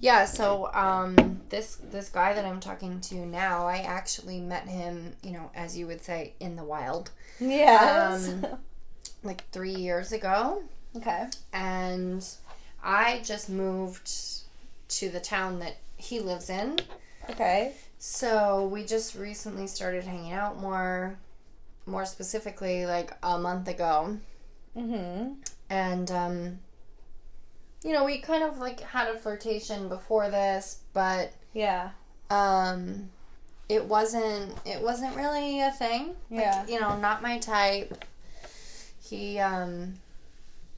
Yeah, 0.00 0.24
so 0.24 0.70
um 0.74 1.40
this 1.48 1.76
this 1.90 2.08
guy 2.08 2.32
that 2.34 2.44
I'm 2.44 2.60
talking 2.60 3.00
to 3.02 3.14
now, 3.26 3.66
I 3.66 3.78
actually 3.78 4.40
met 4.40 4.68
him, 4.68 5.14
you 5.22 5.32
know, 5.32 5.50
as 5.54 5.76
you 5.76 5.86
would 5.86 6.02
say, 6.02 6.34
in 6.40 6.56
the 6.56 6.64
wild, 6.64 7.10
Yeah. 7.40 8.18
Um, 8.18 8.46
like 9.22 9.48
3 9.50 9.74
years 9.74 10.12
ago, 10.12 10.62
okay. 10.96 11.26
and 11.52 12.26
I 12.82 13.20
just 13.24 13.48
moved 13.50 14.10
to 14.88 15.08
the 15.10 15.20
town 15.20 15.58
that 15.60 15.76
he 15.96 16.20
lives 16.20 16.48
in. 16.50 16.78
Okay. 17.28 17.72
So, 17.98 18.66
we 18.72 18.84
just 18.84 19.14
recently 19.14 19.66
started 19.66 20.04
hanging 20.04 20.32
out 20.32 20.58
more 20.58 21.18
more 21.86 22.06
specifically 22.06 22.86
like 22.86 23.12
a 23.22 23.38
month 23.38 23.66
ago 23.68 24.16
Mm-hmm. 24.76 25.32
and 25.68 26.10
um 26.12 26.58
you 27.82 27.92
know 27.92 28.04
we 28.04 28.18
kind 28.18 28.42
of 28.42 28.58
like 28.58 28.80
had 28.80 29.08
a 29.08 29.18
flirtation 29.18 29.88
before 29.88 30.30
this 30.30 30.80
but 30.92 31.32
Yeah. 31.54 31.90
um 32.30 33.10
it 33.68 33.84
wasn't 33.84 34.52
it 34.66 34.82
wasn't 34.82 35.14
really 35.16 35.60
a 35.60 35.70
thing. 35.70 36.16
Like, 36.30 36.40
Yeah. 36.40 36.66
you 36.66 36.80
know, 36.80 36.96
not 36.98 37.22
my 37.22 37.38
type. 37.38 38.04
He 39.00 39.38
um 39.38 39.94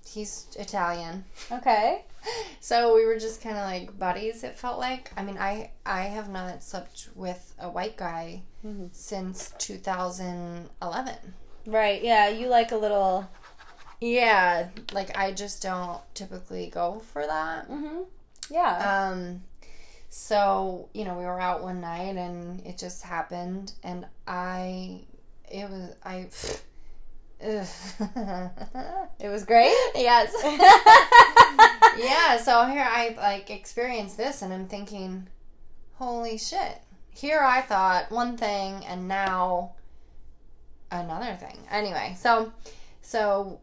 he's 0.07 0.47
Italian. 0.59 1.25
Okay. 1.51 2.05
So 2.61 2.95
we 2.95 3.05
were 3.05 3.19
just 3.19 3.43
kind 3.43 3.57
of 3.59 3.65
like 3.65 3.99
buddies 3.99 4.45
it 4.45 4.57
felt 4.57 4.79
like. 4.79 5.11
I 5.17 5.25
mean, 5.25 5.37
I 5.39 5.71
I 5.85 6.03
have 6.03 6.29
not 6.29 6.63
slept 6.63 7.09
with 7.17 7.53
a 7.59 7.69
white 7.69 7.97
guy 7.97 8.43
Mhm. 8.65 8.91
since 8.95 9.53
2011. 9.59 11.15
Right. 11.67 12.03
Yeah. 12.05 12.29
You 12.29 12.47
like 12.49 12.71
a 12.73 12.77
little. 12.77 13.29
Yeah, 14.03 14.69
like 14.93 15.17
I 15.17 15.31
just 15.31 15.63
don't 15.63 16.01
typically 16.13 16.67
go 16.67 16.99
for 17.13 17.25
that. 17.25 17.71
Mm-hmm. 17.71 18.01
Yeah. 18.51 19.11
Um, 19.13 19.45
so 20.11 20.89
you 20.93 21.05
know, 21.05 21.17
we 21.17 21.25
were 21.25 21.41
out 21.41 21.63
one 21.63 21.81
night 21.81 22.17
and 22.17 22.67
it 22.67 22.79
just 22.79 23.05
happened, 23.05 23.75
and 23.85 24.07
I, 24.27 25.03
it 25.49 25.71
was 25.71 25.95
I. 26.05 26.29
It 29.21 29.29
was 29.29 29.45
great. 29.45 29.75
yes. 29.95 30.33
yeah. 31.99 32.39
So 32.39 32.67
here 32.67 32.85
I 32.85 33.15
like 33.17 33.51
experienced 33.51 34.17
this, 34.17 34.43
and 34.43 34.53
I'm 34.53 34.67
thinking, 34.67 35.29
holy 35.95 36.39
shit! 36.39 36.83
Here 37.11 37.41
I 37.41 37.61
thought 37.61 38.11
one 38.11 38.37
thing, 38.37 38.85
and 38.85 39.07
now 39.07 39.75
another 40.91 41.37
thing. 41.37 41.59
Anyway, 41.71 42.17
so 42.19 42.53
so 43.01 43.61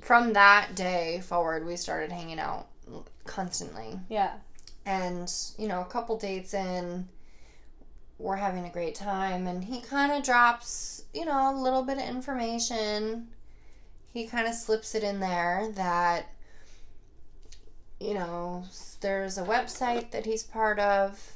from 0.00 0.32
that 0.34 0.74
day 0.74 1.20
forward, 1.24 1.66
we 1.66 1.76
started 1.76 2.10
hanging 2.12 2.38
out 2.40 2.66
constantly. 3.24 3.98
Yeah. 4.08 4.32
and 4.86 5.32
you 5.56 5.66
know 5.66 5.80
a 5.80 5.86
couple 5.86 6.18
dates 6.18 6.52
in 6.52 7.08
we're 8.18 8.36
having 8.36 8.64
a 8.66 8.70
great 8.70 8.94
time 8.94 9.46
and 9.46 9.64
he 9.64 9.80
kind 9.80 10.12
of 10.12 10.22
drops 10.22 11.04
you 11.14 11.24
know 11.24 11.54
a 11.54 11.56
little 11.58 11.82
bit 11.82 11.96
of 11.98 12.04
information. 12.04 13.28
He 14.12 14.26
kind 14.26 14.46
of 14.46 14.54
slips 14.54 14.94
it 14.94 15.02
in 15.02 15.20
there 15.20 15.68
that 15.74 16.26
you 18.00 18.14
know 18.14 18.64
there's 19.00 19.38
a 19.38 19.42
website 19.44 20.10
that 20.10 20.26
he's 20.26 20.42
part 20.42 20.78
of 20.78 21.32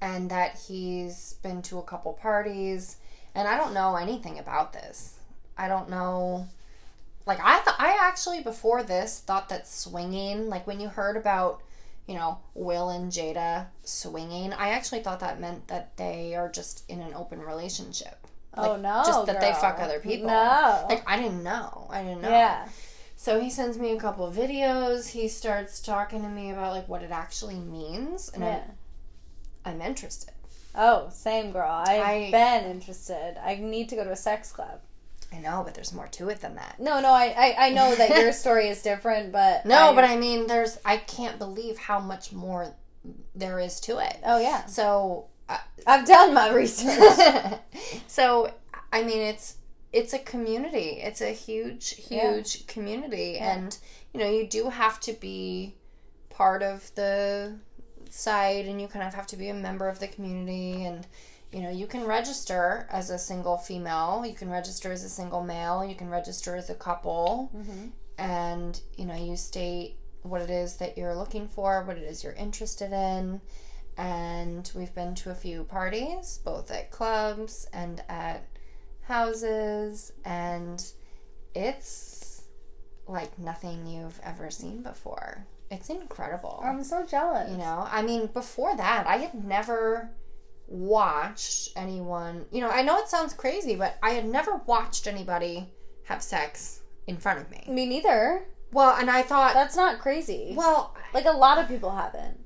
and 0.00 0.30
that 0.30 0.58
he's 0.68 1.34
been 1.42 1.62
to 1.62 1.78
a 1.78 1.82
couple 1.82 2.12
parties 2.12 2.96
and 3.34 3.48
i 3.48 3.56
don't 3.56 3.74
know 3.74 3.96
anything 3.96 4.38
about 4.38 4.72
this. 4.72 5.14
I 5.56 5.66
don't 5.68 5.88
know 5.90 6.46
like 7.28 7.38
i 7.42 7.56
th- 7.62 7.76
i 7.78 7.96
actually 8.00 8.42
before 8.42 8.82
this 8.82 9.20
thought 9.20 9.48
that 9.48 9.68
swinging 9.68 10.48
like 10.48 10.66
when 10.66 10.80
you 10.80 10.88
heard 10.88 11.16
about 11.16 11.62
you 12.08 12.14
know 12.14 12.38
will 12.54 12.88
and 12.90 13.12
jada 13.12 13.66
swinging 13.84 14.52
i 14.54 14.70
actually 14.70 15.00
thought 15.00 15.20
that 15.20 15.38
meant 15.40 15.68
that 15.68 15.96
they 15.96 16.34
are 16.34 16.48
just 16.48 16.82
in 16.90 17.00
an 17.00 17.14
open 17.14 17.40
relationship 17.40 18.26
oh 18.56 18.72
Like, 18.72 18.80
no. 18.80 19.02
just 19.06 19.26
that 19.26 19.40
they 19.40 19.52
fuck 19.52 19.78
other 19.78 20.00
people. 20.00 20.26
No. 20.26 20.86
like 20.88 21.02
i 21.06 21.16
didn't 21.16 21.42
know 21.44 21.86
i 21.90 22.02
didn't 22.02 22.22
know 22.22 22.30
Yeah. 22.30 22.66
so 23.14 23.38
he 23.38 23.50
sends 23.50 23.78
me 23.78 23.92
a 23.92 24.00
couple 24.00 24.26
of 24.26 24.34
videos 24.34 25.08
he 25.10 25.28
starts 25.28 25.80
talking 25.80 26.22
to 26.22 26.28
me 26.28 26.50
about 26.50 26.72
like 26.72 26.88
what 26.88 27.02
it 27.02 27.10
actually 27.12 27.56
means 27.60 28.30
and 28.30 28.42
Yeah. 28.42 28.62
I'm, 29.64 29.74
I'm 29.74 29.80
interested 29.82 30.32
Oh, 30.80 31.08
same 31.10 31.50
girl. 31.50 31.68
I've 31.88 32.00
I- 32.02 32.30
been 32.30 32.70
interested. 32.70 33.36
I 33.42 33.56
need 33.56 33.88
to 33.88 33.96
go 33.96 34.04
to 34.04 34.12
a 34.12 34.16
sex 34.16 34.52
club. 34.52 34.78
I 35.32 35.38
know 35.38 35.62
but 35.64 35.74
there's 35.74 35.92
more 35.92 36.08
to 36.08 36.28
it 36.28 36.40
than 36.40 36.54
that 36.56 36.76
No, 36.78 37.00
no, 37.00 37.10
I, 37.12 37.26
I, 37.36 37.66
I 37.66 37.70
know 37.70 37.94
that 37.94 38.10
your 38.10 38.32
story 38.44 38.68
is 38.68 38.82
different, 38.82 39.32
but 39.32 39.66
no 39.66 39.92
but 39.94 40.04
i 40.04 40.16
mean 40.16 40.46
there's 40.46 40.78
i 40.84 40.96
can't 40.96 41.38
believe 41.38 41.78
how 41.78 41.98
much 41.98 42.32
more 42.32 42.74
there 43.34 43.58
is 43.60 43.80
to 43.80 43.98
it 43.98 44.16
oh 44.24 44.38
yeah, 44.40 44.66
so 44.66 45.26
uh, 45.48 45.56
I've 45.86 46.06
done 46.06 46.34
my 46.34 46.50
research. 46.52 47.58
so 48.06 48.52
I 48.92 49.02
mean 49.02 49.20
it's 49.22 49.56
it's 49.94 50.12
a 50.12 50.18
community. 50.18 51.00
It's 51.00 51.22
a 51.22 51.32
huge 51.32 51.94
huge 51.94 52.66
community 52.66 53.36
Yeah. 53.36 53.54
and 53.56 53.78
you 54.12 54.20
know 54.20 54.28
you 54.30 54.46
do 54.46 54.68
have 54.68 55.00
to 55.00 55.14
be 55.14 55.74
part 56.28 56.62
of 56.62 56.94
the 56.96 57.54
side, 58.10 58.66
and 58.66 58.78
you 58.80 58.88
kind 58.88 59.06
of 59.06 59.14
have 59.14 59.26
to 59.28 59.36
be 59.36 59.48
a 59.48 59.54
member 59.54 59.88
of 59.88 60.00
the 60.00 60.08
community 60.08 60.84
and 60.84 61.06
you 61.52 61.60
know 61.62 61.70
you 61.70 61.86
can 61.86 62.04
register 62.04 62.86
as 62.90 63.10
a 63.10 63.18
single 63.18 63.56
female, 63.56 64.24
you 64.26 64.34
can 64.34 64.50
register 64.50 64.92
as 64.92 65.02
a 65.04 65.08
single 65.08 65.42
male, 65.42 65.84
you 65.84 65.94
can 65.94 66.08
register 66.10 66.56
as 66.56 66.68
a 66.70 66.74
couple 66.74 67.50
Mhm. 67.54 67.92
and 68.18 68.80
you 68.96 69.06
know 69.06 69.14
you 69.14 69.36
state 69.36 69.96
what 70.22 70.42
it 70.42 70.50
is 70.50 70.76
that 70.76 70.98
you're 70.98 71.14
looking 71.14 71.48
for, 71.48 71.82
what 71.84 71.96
it 71.96 72.02
is 72.02 72.22
you're 72.24 72.32
interested 72.34 72.92
in 72.92 73.40
and 73.96 74.70
we've 74.74 74.94
been 74.94 75.14
to 75.14 75.30
a 75.30 75.34
few 75.34 75.64
parties, 75.64 76.38
both 76.44 76.70
at 76.70 76.90
clubs 76.90 77.66
and 77.72 78.02
at 78.08 78.42
houses, 79.02 80.12
and 80.24 80.84
it's 81.54 82.42
like 83.06 83.38
nothing 83.38 83.86
you've 83.86 84.20
ever 84.22 84.50
seen 84.50 84.82
before. 84.82 85.46
It's 85.70 85.90
incredible. 85.90 86.60
I'm 86.62 86.84
so 86.84 87.04
jealous. 87.04 87.50
you 87.50 87.56
know, 87.56 87.86
I 87.90 88.02
mean, 88.02 88.26
before 88.28 88.76
that, 88.76 89.06
I 89.06 89.16
had 89.18 89.34
never 89.44 90.10
watched 90.68 91.70
anyone, 91.76 92.44
you 92.52 92.60
know, 92.60 92.68
I 92.70 92.82
know 92.82 92.98
it 92.98 93.08
sounds 93.08 93.32
crazy, 93.34 93.74
but 93.74 93.96
I 94.02 94.10
had 94.10 94.26
never 94.26 94.56
watched 94.66 95.06
anybody 95.06 95.72
have 96.04 96.22
sex 96.22 96.80
in 97.06 97.16
front 97.16 97.40
of 97.40 97.50
me. 97.50 97.64
Me 97.68 97.86
neither. 97.86 98.44
Well, 98.72 98.94
and 98.96 99.10
I 99.10 99.22
thought, 99.22 99.54
That's 99.54 99.76
not 99.76 99.98
crazy. 99.98 100.52
well, 100.56 100.94
Like 101.14 101.24
a 101.24 101.30
lot 101.30 101.58
of 101.58 101.68
people 101.68 101.90
haven't. 101.90 102.38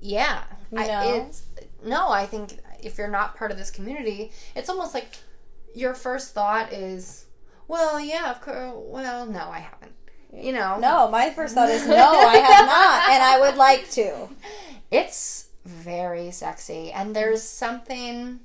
yeah 0.00 0.42
I, 0.76 0.86
No? 0.86 1.24
it's 1.26 1.42
no 1.84 2.10
i 2.10 2.26
think 2.26 2.58
if 2.82 2.98
you're 2.98 3.08
not 3.08 3.34
part 3.36 3.50
of 3.50 3.56
this 3.56 3.70
community 3.70 4.30
it's 4.54 4.68
almost 4.68 4.92
like 4.92 5.16
your 5.74 5.94
first 5.94 6.34
thought 6.34 6.72
is 6.72 7.24
well 7.68 7.98
yeah 7.98 8.30
of 8.30 8.40
course 8.42 8.72
well 8.74 9.24
no 9.24 9.48
i 9.50 9.60
haven't 9.60 9.92
you 10.32 10.52
know 10.52 10.78
No, 10.78 11.08
my 11.10 11.30
first 11.30 11.54
thought 11.54 11.70
is 11.70 11.86
no, 11.88 11.94
I 11.96 12.36
have 12.36 12.66
not, 12.66 13.08
and 13.10 13.22
I 13.22 13.40
would 13.40 13.56
like 13.56 13.90
to. 13.92 14.28
it's 14.90 15.48
very 15.64 16.30
sexy 16.30 16.90
and 16.92 17.14
there's 17.14 17.42
something 17.42 18.40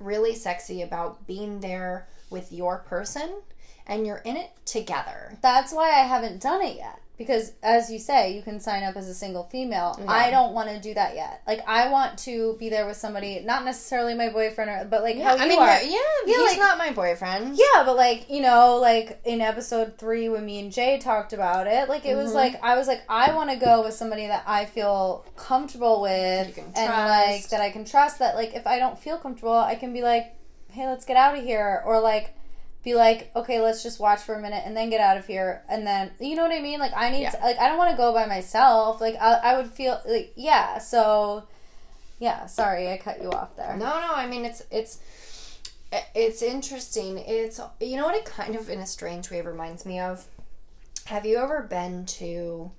really 0.00 0.34
sexy 0.34 0.82
about 0.82 1.26
being 1.26 1.60
there 1.60 2.06
with 2.30 2.52
your 2.52 2.78
person 2.78 3.42
and 3.86 4.06
you're 4.06 4.22
in 4.24 4.36
it 4.36 4.50
together 4.64 5.36
That's 5.42 5.72
why 5.72 5.88
I 5.88 6.04
haven't 6.04 6.40
done 6.40 6.62
it 6.62 6.76
yet. 6.76 7.00
Because 7.18 7.52
as 7.64 7.90
you 7.90 7.98
say, 7.98 8.32
you 8.34 8.42
can 8.42 8.60
sign 8.60 8.84
up 8.84 8.94
as 8.96 9.08
a 9.08 9.14
single 9.14 9.42
female. 9.50 9.96
Yeah. 9.98 10.08
I 10.08 10.30
don't 10.30 10.54
want 10.54 10.68
to 10.70 10.78
do 10.78 10.94
that 10.94 11.16
yet. 11.16 11.42
Like 11.48 11.60
I 11.66 11.90
want 11.90 12.16
to 12.20 12.56
be 12.60 12.68
there 12.68 12.86
with 12.86 12.96
somebody, 12.96 13.40
not 13.44 13.64
necessarily 13.64 14.14
my 14.14 14.28
boyfriend 14.28 14.70
or 14.70 14.86
but 14.88 15.02
like 15.02 15.18
how 15.18 15.34
you 15.34 15.42
i 15.42 15.48
mean 15.48 15.58
are. 15.58 15.66
yeah, 15.82 15.98
yeah, 16.26 16.36
he's 16.36 16.50
like- 16.50 16.58
not 16.58 16.78
my 16.78 16.92
boyfriend 16.92 17.56
Yeah, 17.58 17.82
but 17.84 17.96
like 17.96 18.30
you 18.30 18.40
know, 18.40 18.76
like 18.76 19.20
in 19.24 19.40
episode 19.40 19.98
three 19.98 20.28
when 20.28 20.46
me 20.46 20.60
and 20.60 20.70
Jay 20.72 20.98
talked 20.98 21.32
about 21.32 21.66
it, 21.66 21.88
like 21.88 22.06
it 22.06 22.14
was 22.14 22.30
Mhm. 22.30 22.34
like 22.34 22.62
I 22.64 22.76
was 22.76 22.86
like 22.86 23.02
I 23.08 23.34
want 23.34 23.50
to 23.50 23.56
go 23.56 23.82
with 23.82 23.94
somebody 23.94 24.28
that 24.28 24.44
I 24.46 24.64
feel 24.66 25.24
comfortable 25.36 26.00
with 26.00 26.46
You 26.48 26.54
can 26.54 26.72
and 26.76 26.88
like 27.08 27.48
that 27.48 27.60
I 27.60 27.70
can 27.70 27.84
trust. 27.84 28.20
That 28.20 28.36
like 28.36 28.54
if 28.54 28.66
I 28.66 28.78
don't 28.78 28.96
feel 28.98 29.18
comfortable, 29.18 29.56
I 29.56 29.74
can 29.74 29.92
be 29.92 30.02
like, 30.02 30.36
hey, 30.70 30.86
let's 30.86 31.04
get 31.04 31.16
out 31.16 31.36
of 31.36 31.42
here, 31.42 31.82
or 31.84 32.00
like 32.00 32.34
be 32.84 32.94
like, 32.94 33.30
okay, 33.34 33.60
let's 33.60 33.82
just 33.82 33.98
watch 34.00 34.20
for 34.20 34.34
a 34.34 34.40
minute 34.40 34.62
and 34.64 34.76
then 34.76 34.88
get 34.90 35.00
out 35.00 35.16
of 35.16 35.26
here, 35.26 35.62
and 35.68 35.86
then 35.86 36.12
you 36.20 36.36
know 36.36 36.42
what 36.42 36.52
I 36.52 36.60
mean? 36.60 36.78
Like 36.80 36.92
I 36.96 37.10
need 37.10 37.22
Yeah. 37.22 37.30
to, 37.30 37.38
like 37.40 37.58
I 37.58 37.68
don't 37.68 37.78
want 37.78 37.90
to 37.90 37.96
go 37.96 38.12
by 38.12 38.26
myself. 38.26 39.00
Like 39.00 39.16
I, 39.20 39.34
I 39.34 39.56
would 39.56 39.66
feel 39.70 40.00
like 40.06 40.32
yeah. 40.36 40.78
So 40.78 41.44
yeah, 42.18 42.46
sorry 42.46 42.90
I 42.90 42.96
cut 42.98 43.20
you 43.22 43.30
off 43.30 43.56
there. 43.56 43.76
No, 43.76 44.00
no. 44.00 44.12
I 44.14 44.26
mean, 44.26 44.44
it's 44.44 44.62
it's 44.70 45.00
it's 46.14 46.42
interesting. 46.42 47.18
It's 47.18 47.60
you 47.80 47.96
know 47.96 48.04
what 48.06 48.14
it 48.14 48.24
kind 48.24 48.54
of 48.56 48.68
in 48.70 48.78
a 48.78 48.86
strange 48.86 49.30
way 49.30 49.40
reminds 49.40 49.84
me 49.84 49.98
of. 50.00 50.26
Have 51.06 51.24
you 51.26 51.38
ever 51.38 51.62
been 51.62 52.04
to? 52.06 52.70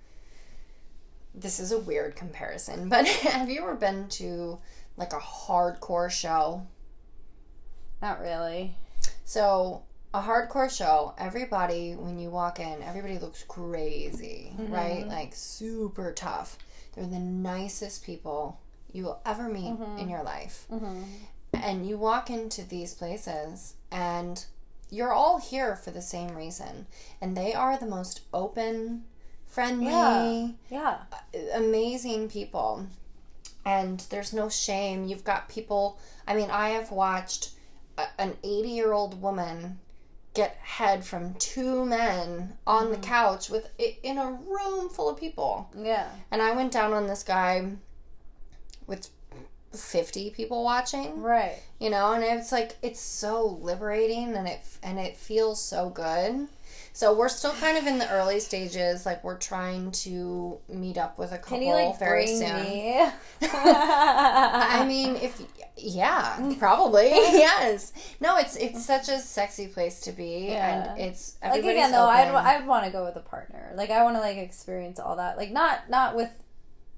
This 1.36 1.60
is 1.60 1.72
a 1.72 1.80
weird 1.80 2.16
comparison, 2.16 2.90
but 2.90 3.08
have 3.08 3.50
you 3.50 3.62
ever 3.62 3.76
been 3.76 4.08
to 4.10 4.60
like 4.98 5.14
a 5.14 5.20
hardcore 5.20 6.10
show? 6.12 6.66
Not 8.02 8.20
really. 8.22 8.76
So 9.26 9.84
a 10.14 10.22
hardcore 10.22 10.76
show, 10.76 11.14
everybody 11.18 11.94
when 11.94 12.18
you 12.20 12.30
walk 12.30 12.60
in, 12.60 12.82
everybody 12.82 13.20
looks 13.20 13.44
crazy, 13.48 14.54
right? 14.58 15.08
Like 15.08 15.34
super 15.36 16.12
tough. 16.12 16.58
They're 16.96 17.06
the 17.06 17.20
nicest 17.20 18.04
people 18.04 18.60
you 18.92 19.04
will 19.04 19.22
ever 19.26 19.48
meet 19.48 19.76
in 20.00 20.10
your 20.10 20.24
life. 20.24 20.66
Mm-hmm. 20.72 21.04
And 21.54 21.88
you 21.88 21.98
walk 21.98 22.30
into 22.30 22.64
these 22.64 22.94
places 22.96 23.76
and 23.92 24.44
you're 24.90 25.14
all 25.14 25.40
here 25.40 25.76
for 25.76 25.92
the 25.92 26.02
same 26.02 26.36
reason. 26.36 26.88
And 27.22 27.38
they 27.38 27.54
are 27.54 27.78
the 27.78 27.86
most 27.86 28.22
open, 28.34 29.04
friendly, 29.46 29.86
Yeah. 29.92 30.50
Yeah. 30.70 30.98
amazing 31.54 32.30
people. 32.30 32.88
And 33.66 34.00
there's 34.10 34.34
no 34.34 34.50
shame. 34.50 35.06
You've 35.06 35.24
got 35.24 35.50
people, 35.50 36.00
I 36.28 36.34
mean, 36.36 36.50
I 36.50 36.70
have 36.70 36.92
watched 36.92 37.52
a, 37.98 38.08
an 38.20 38.38
80 38.44 38.70
year 38.70 38.92
old 38.94 39.22
woman 39.22 39.78
get 40.40 40.56
head 40.62 41.04
from 41.04 41.34
two 41.34 41.86
men 41.86 42.56
on 42.66 42.92
the 42.92 42.96
mm-hmm. 42.96 43.04
couch 43.04 43.50
with 43.50 43.70
in 44.04 44.18
a 44.18 44.32
room 44.32 44.88
full 44.88 45.10
of 45.10 45.20
people. 45.20 45.70
Yeah. 45.78 46.10
And 46.32 46.42
I 46.42 46.56
went 46.56 46.72
down 46.72 46.94
on 46.94 47.08
this 47.08 47.24
guy 47.24 47.72
with 48.88 49.10
50 49.74 50.30
people 50.32 50.64
watching 50.64 51.22
Right. 51.22 51.62
you 51.80 51.92
know 51.92 52.14
and 52.14 52.24
it's 52.24 52.52
like 52.52 52.78
it's 52.82 53.00
so 53.00 53.60
liberating 53.62 54.34
and 54.36 54.48
it 54.48 54.62
and 54.82 54.98
it 54.98 55.16
feels 55.16 55.64
so 55.64 55.92
good 55.92 56.48
so 57.00 57.14
we're 57.14 57.30
still 57.30 57.54
kind 57.54 57.78
of 57.78 57.88
in 57.88 57.98
the 57.98 58.12
early 58.12 58.42
stages 58.42 59.06
like 59.06 59.24
we're 59.24 59.38
trying 59.38 59.90
to 59.90 60.58
meet 60.68 60.98
up 60.98 61.18
with 61.18 61.32
a 61.32 61.38
couple 61.38 61.60
Can 61.60 61.66
you 61.66 61.74
like 61.74 61.98
very 61.98 62.26
bring 62.26 62.40
soon 62.40 62.62
me? 62.62 63.10
I 63.42 64.84
mean, 64.86 65.16
if 65.16 65.42
yeah, 65.78 66.54
probably 66.60 67.06
yes. 67.12 67.94
No, 68.20 68.36
it's 68.36 68.58
it's 68.58 68.86
such 68.86 69.08
a 69.08 69.18
sexy 69.20 69.68
place 69.68 70.02
to 70.02 70.12
be, 70.12 70.48
Yeah. 70.50 70.92
and 70.92 71.00
it's 71.00 71.38
like 71.42 71.64
again 71.64 71.94
though, 71.94 72.10
I'd. 72.10 72.28
I'd 72.28 72.68
want 72.68 72.84
to 72.84 72.92
go 72.92 73.06
with 73.06 73.16
a 73.16 73.22
partner. 73.22 73.72
Like 73.76 73.92
I 73.92 74.04
want 74.04 74.18
to 74.18 74.20
like 74.20 74.36
experience 74.36 75.00
all 75.00 75.16
that. 75.16 75.38
Like 75.38 75.52
not 75.52 75.90
not 75.90 76.18
with 76.18 76.32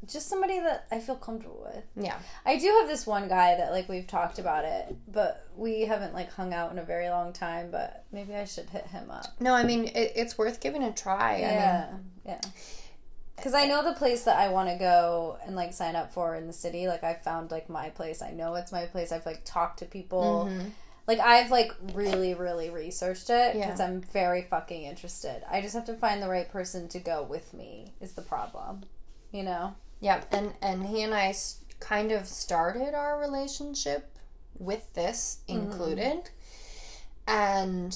just 0.07 0.27
somebody 0.27 0.59
that 0.59 0.87
I 0.91 0.99
feel 0.99 1.15
comfortable 1.15 1.61
with. 1.73 1.83
yeah, 1.95 2.17
I 2.45 2.57
do 2.57 2.67
have 2.79 2.87
this 2.87 3.05
one 3.05 3.27
guy 3.27 3.55
that 3.55 3.71
like 3.71 3.87
we've 3.87 4.07
talked 4.07 4.39
about 4.39 4.65
it, 4.65 4.95
but 5.07 5.47
we 5.55 5.81
haven't 5.81 6.13
like 6.13 6.31
hung 6.31 6.53
out 6.53 6.71
in 6.71 6.79
a 6.79 6.83
very 6.83 7.09
long 7.09 7.33
time. 7.33 7.69
But 7.71 8.05
maybe 8.11 8.33
I 8.35 8.45
should 8.45 8.69
hit 8.69 8.87
him 8.87 9.11
up. 9.11 9.25
no, 9.39 9.53
I 9.53 9.63
mean 9.63 9.85
it, 9.85 10.13
it's 10.15 10.37
worth 10.37 10.59
giving 10.59 10.83
a 10.83 10.91
try. 10.91 11.33
I 11.33 11.33
mean, 11.35 11.43
Yeah, 11.43 11.89
yeah. 12.25 12.41
Because 13.35 13.53
I 13.55 13.65
know 13.65 13.83
the 13.83 13.93
place 13.93 14.25
that 14.25 14.37
I 14.37 14.49
want 14.49 14.69
to 14.69 14.75
go 14.75 15.37
and 15.45 15.55
like 15.55 15.73
sign 15.73 15.95
up 15.95 16.13
for 16.13 16.35
in 16.35 16.45
the 16.47 16.53
city. 16.53 16.87
Like 16.87 17.03
I 17.03 17.15
found 17.15 17.49
like 17.51 17.69
my 17.69 17.89
place. 17.89 18.21
I 18.21 18.31
know 18.31 18.53
it's 18.55 18.71
my 18.71 18.85
place. 18.85 19.11
I've 19.11 19.25
like 19.25 19.41
talked 19.45 19.79
to 19.79 19.85
people. 19.85 20.47
Mm-hmm. 20.49 20.67
Like 21.07 21.19
I've 21.19 21.49
like 21.49 21.71
really 21.93 22.35
really 22.35 22.69
researched 22.69 23.29
it 23.31 23.55
Yeah. 23.55 23.65
because 23.65 23.79
I'm 23.79 24.01
very 24.01 24.43
fucking 24.43 24.83
interested. 24.83 25.43
I 25.49 25.61
just 25.61 25.73
have 25.73 25.85
to 25.85 25.95
find 25.95 26.21
the 26.21 26.29
right 26.29 26.49
person 26.51 26.87
to 26.89 26.99
go 26.99 27.23
with 27.23 27.53
me. 27.53 27.93
Is 27.99 28.13
the 28.13 28.21
problem, 28.21 28.83
you 29.31 29.41
know? 29.43 29.75
Yeah, 30.01 30.23
and 30.31 30.53
and 30.61 30.85
he 30.85 31.03
and 31.03 31.13
I 31.13 31.33
kind 31.79 32.11
of 32.11 32.27
started 32.27 32.93
our 32.93 33.19
relationship 33.19 34.09
with 34.59 34.93
this 34.93 35.39
mm-hmm. 35.47 35.61
included, 35.61 36.29
and 37.27 37.95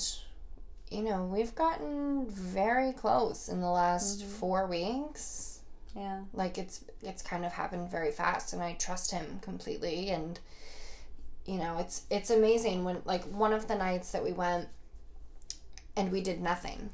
you 0.92 1.02
know 1.02 1.26
we've 1.26 1.56
gotten 1.56 2.28
very 2.30 2.94
close 2.94 3.50
in 3.50 3.60
the 3.60 3.70
last 3.70 4.20
mm-hmm. 4.20 4.30
four 4.30 4.68
weeks. 4.68 5.52
Yeah. 5.98 6.24
like 6.34 6.58
it's 6.58 6.84
it's 7.02 7.22
kind 7.22 7.46
of 7.46 7.54
happened 7.54 7.90
very 7.90 8.12
fast 8.12 8.52
and 8.52 8.62
i 8.62 8.74
trust 8.74 9.12
him 9.12 9.40
completely 9.42 10.10
and 10.10 10.42
you 11.46 11.58
know 11.58 11.78
it's 11.78 12.02
it's 12.10 12.30
amazing 12.30 12.84
when 12.84 13.02
like 13.06 13.24
one 13.24 13.54
of 13.54 13.70
the 13.70 13.76
nights 13.76 14.12
that 14.12 14.22
we 14.22 14.34
went 14.34 14.68
and 15.96 16.12
we 16.12 16.20
did 16.20 16.42
nothing 16.42 16.90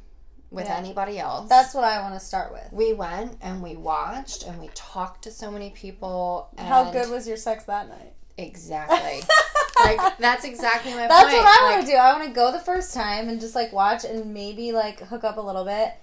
with 0.51 0.65
Yeah. 0.65 0.75
anybody 0.77 1.17
else 1.17 1.49
That's 1.49 1.73
what 1.73 1.83
I 1.85 2.01
want 2.01 2.13
to 2.13 2.19
start 2.19 2.51
with. 2.51 2.67
we 2.71 2.93
went 2.93 3.37
and 3.41 3.63
we 3.63 3.75
watched 3.75 4.43
and 4.43 4.59
we 4.59 4.69
talked 4.75 5.23
to 5.23 5.31
so 5.31 5.49
many 5.49 5.69
people 5.71 6.49
and 6.57 6.67
How 6.67 6.91
good 6.91 7.09
was 7.09 7.27
your 7.27 7.37
sex 7.37 7.63
that 7.65 7.87
night? 7.89 8.13
exactly 8.37 9.21
like 9.85 10.17
that's 10.17 10.43
exactly 10.45 10.91
my 10.93 11.07
That's 11.07 11.23
point 11.31 11.37
what 11.37 11.47
I 11.47 11.65
Like, 11.65 11.75
want 11.77 11.85
to 11.85 11.91
do. 11.91 11.97
I 11.97 12.13
want 12.13 12.25
to 12.25 12.31
go 12.33 12.51
the 12.51 12.59
first 12.59 12.93
time 12.93 13.29
and 13.29 13.39
just 13.39 13.55
like 13.55 13.71
watch 13.73 14.03
and 14.03 14.33
maybe 14.33 14.71
like 14.71 14.99
hook 14.99 15.23
up 15.23 15.37
a 15.37 15.41
little 15.41 15.65
bit, 15.65 15.93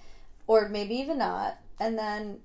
or 0.47 0.67
maybe 0.69 0.95
even 0.95 1.17
not, 1.19 1.57
and 1.79 1.97
then 1.97 2.39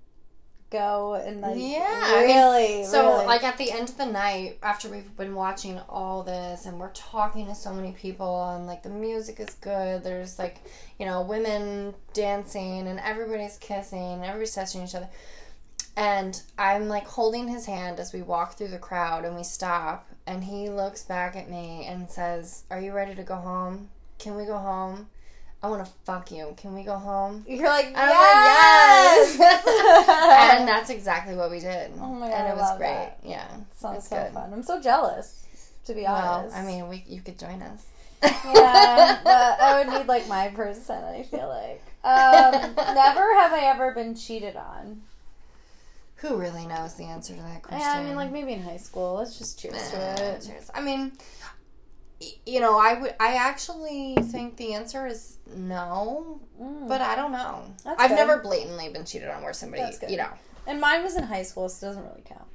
go 0.75 1.15
and 1.15 1.41
like 1.41 1.57
Yeah, 1.57 1.87
I 1.89 2.27
mean, 2.27 2.37
really. 2.37 2.85
So, 2.85 3.07
really. 3.07 3.27
like 3.27 3.45
at 3.45 3.57
the 3.57 3.71
end 3.71 3.89
of 3.89 3.97
the 3.97 4.07
night, 4.07 4.59
after 4.63 4.89
we've 4.89 5.17
been 5.17 5.35
watching 5.35 5.79
all 5.89 6.23
this 6.23 6.67
and 6.67 6.79
we're 6.79 6.93
talking 6.93 7.47
to 7.47 7.55
so 7.55 7.73
many 7.73 7.93
people, 7.93 8.51
and 8.51 8.67
like 8.67 8.83
the 8.83 8.91
music 8.91 9.41
is 9.41 9.55
good, 9.55 10.03
there's 10.03 10.39
like, 10.39 10.59
you 10.99 11.07
know, 11.07 11.23
women 11.23 11.95
dancing 12.13 12.89
and 12.89 12.99
everybody's 13.01 13.57
kissing, 13.59 14.23
everybody's 14.25 14.55
touching 14.55 14.83
each 14.83 14.95
other. 14.95 15.09
And 15.97 16.43
I'm 16.59 16.89
like 16.89 17.07
holding 17.07 17.47
his 17.47 17.67
hand 17.67 18.01
as 18.01 18.13
we 18.13 18.23
walk 18.23 18.59
through 18.59 18.69
the 18.69 18.79
crowd 18.79 19.25
and 19.25 19.37
we 19.37 19.45
stop, 19.45 20.09
and 20.27 20.43
he 20.43 20.69
looks 20.69 21.03
back 21.03 21.37
at 21.37 21.49
me 21.49 21.87
and 21.87 22.11
says, 22.11 22.65
Are 22.71 22.81
you 22.81 22.93
ready 22.93 23.15
to 23.15 23.23
go 23.23 23.37
home? 23.37 23.91
Can 24.19 24.37
we 24.37 24.45
go 24.45 24.59
home? 24.59 25.09
I 25.65 25.69
want 25.69 25.83
to 25.87 25.91
fuck 26.05 26.31
you. 26.31 26.53
Can 26.59 26.75
we 26.75 26.83
go 26.83 26.99
home? 26.99 27.43
you're 27.49 27.67
like 27.69 27.87
And 27.87 27.95
yes, 27.97 29.39
like, 29.39 29.51
yes! 29.51 30.59
and 30.59 30.69
that's 30.69 30.91
exactly 30.91 31.35
what 31.35 31.51
we 31.51 31.59
did. 31.59 31.91
Oh 31.99 32.13
my 32.13 32.29
God, 32.29 32.35
And 32.35 32.49
I 32.49 32.51
it 32.51 32.55
was 32.57 32.61
love 32.61 32.79
great. 32.79 32.89
that. 32.89 33.19
Yeah. 33.25 33.47
sounds 33.75 34.07
so 34.09 34.17
good. 34.23 34.33
fun. 34.35 34.53
I'm 34.53 34.63
so 34.63 34.79
jealous, 34.79 35.47
to 35.87 35.95
be 35.95 36.07
honest. 36.07 36.55
Well. 36.55 36.63
I 36.65 36.67
mean, 36.67 36.89
we 36.89 37.03
you 37.09 37.23
could 37.23 37.39
join 37.39 37.63
us. 37.63 37.87
yeah, 38.23 39.21
but 39.25 39.61
I 39.61 39.79
would 39.83 39.99
need 39.99 40.07
like 40.07 40.29
my 40.29 40.49
person. 40.49 41.03
I 41.03 41.23
feel 41.23 41.49
like. 41.49 41.81
Um, 42.05 42.75
never 42.95 43.35
have 43.37 43.53
I 43.55 43.71
ever 43.75 43.93
been 43.95 44.15
cheated 44.15 44.57
on. 44.57 45.01
Who 46.17 46.37
really 46.37 46.67
knows 46.67 46.95
the 46.95 47.05
answer 47.05 47.35
to 47.35 47.41
that 47.41 47.63
question? 47.63 47.81
Yeah, 47.81 47.99
I 48.01 48.05
mean, 48.05 48.17
like 48.17 48.33
maybe 48.33 48.53
in 48.53 48.63
high 48.63 48.77
school. 48.77 49.15
Let's 49.15 49.39
just 49.39 49.59
cheers 49.59 49.91
to 49.93 49.97
it. 50.37 50.47
cheers. 50.47 50.71
I 50.75 50.81
mean, 50.83 51.13
you 52.47 52.61
know, 52.61 52.79
I 52.79 53.01
would. 53.01 53.15
I 53.19 53.35
actually 53.37 54.15
think 54.31 54.57
the 54.59 54.75
answer 54.75 55.07
is 55.07 55.34
no, 55.57 56.41
Mm. 56.61 56.87
but 56.89 57.01
I 57.01 57.17
don't 57.17 57.33
know. 57.33 57.63
That's 57.85 58.01
I've 58.01 58.11
good. 58.11 58.17
never 58.17 58.39
blatantly 58.39 58.89
been 58.91 59.05
cheated 59.05 59.29
on 59.29 59.43
where 59.43 59.53
somebody, 59.53 59.83
you 60.09 60.17
know. 60.17 60.29
And 60.67 60.81
mine 60.81 61.03
was 61.03 61.17
in 61.17 61.25
high 61.25 61.43
school, 61.43 61.69
so 61.69 61.87
it 61.87 61.91
doesn't 61.91 62.05
really 62.05 62.23
count. 62.25 62.47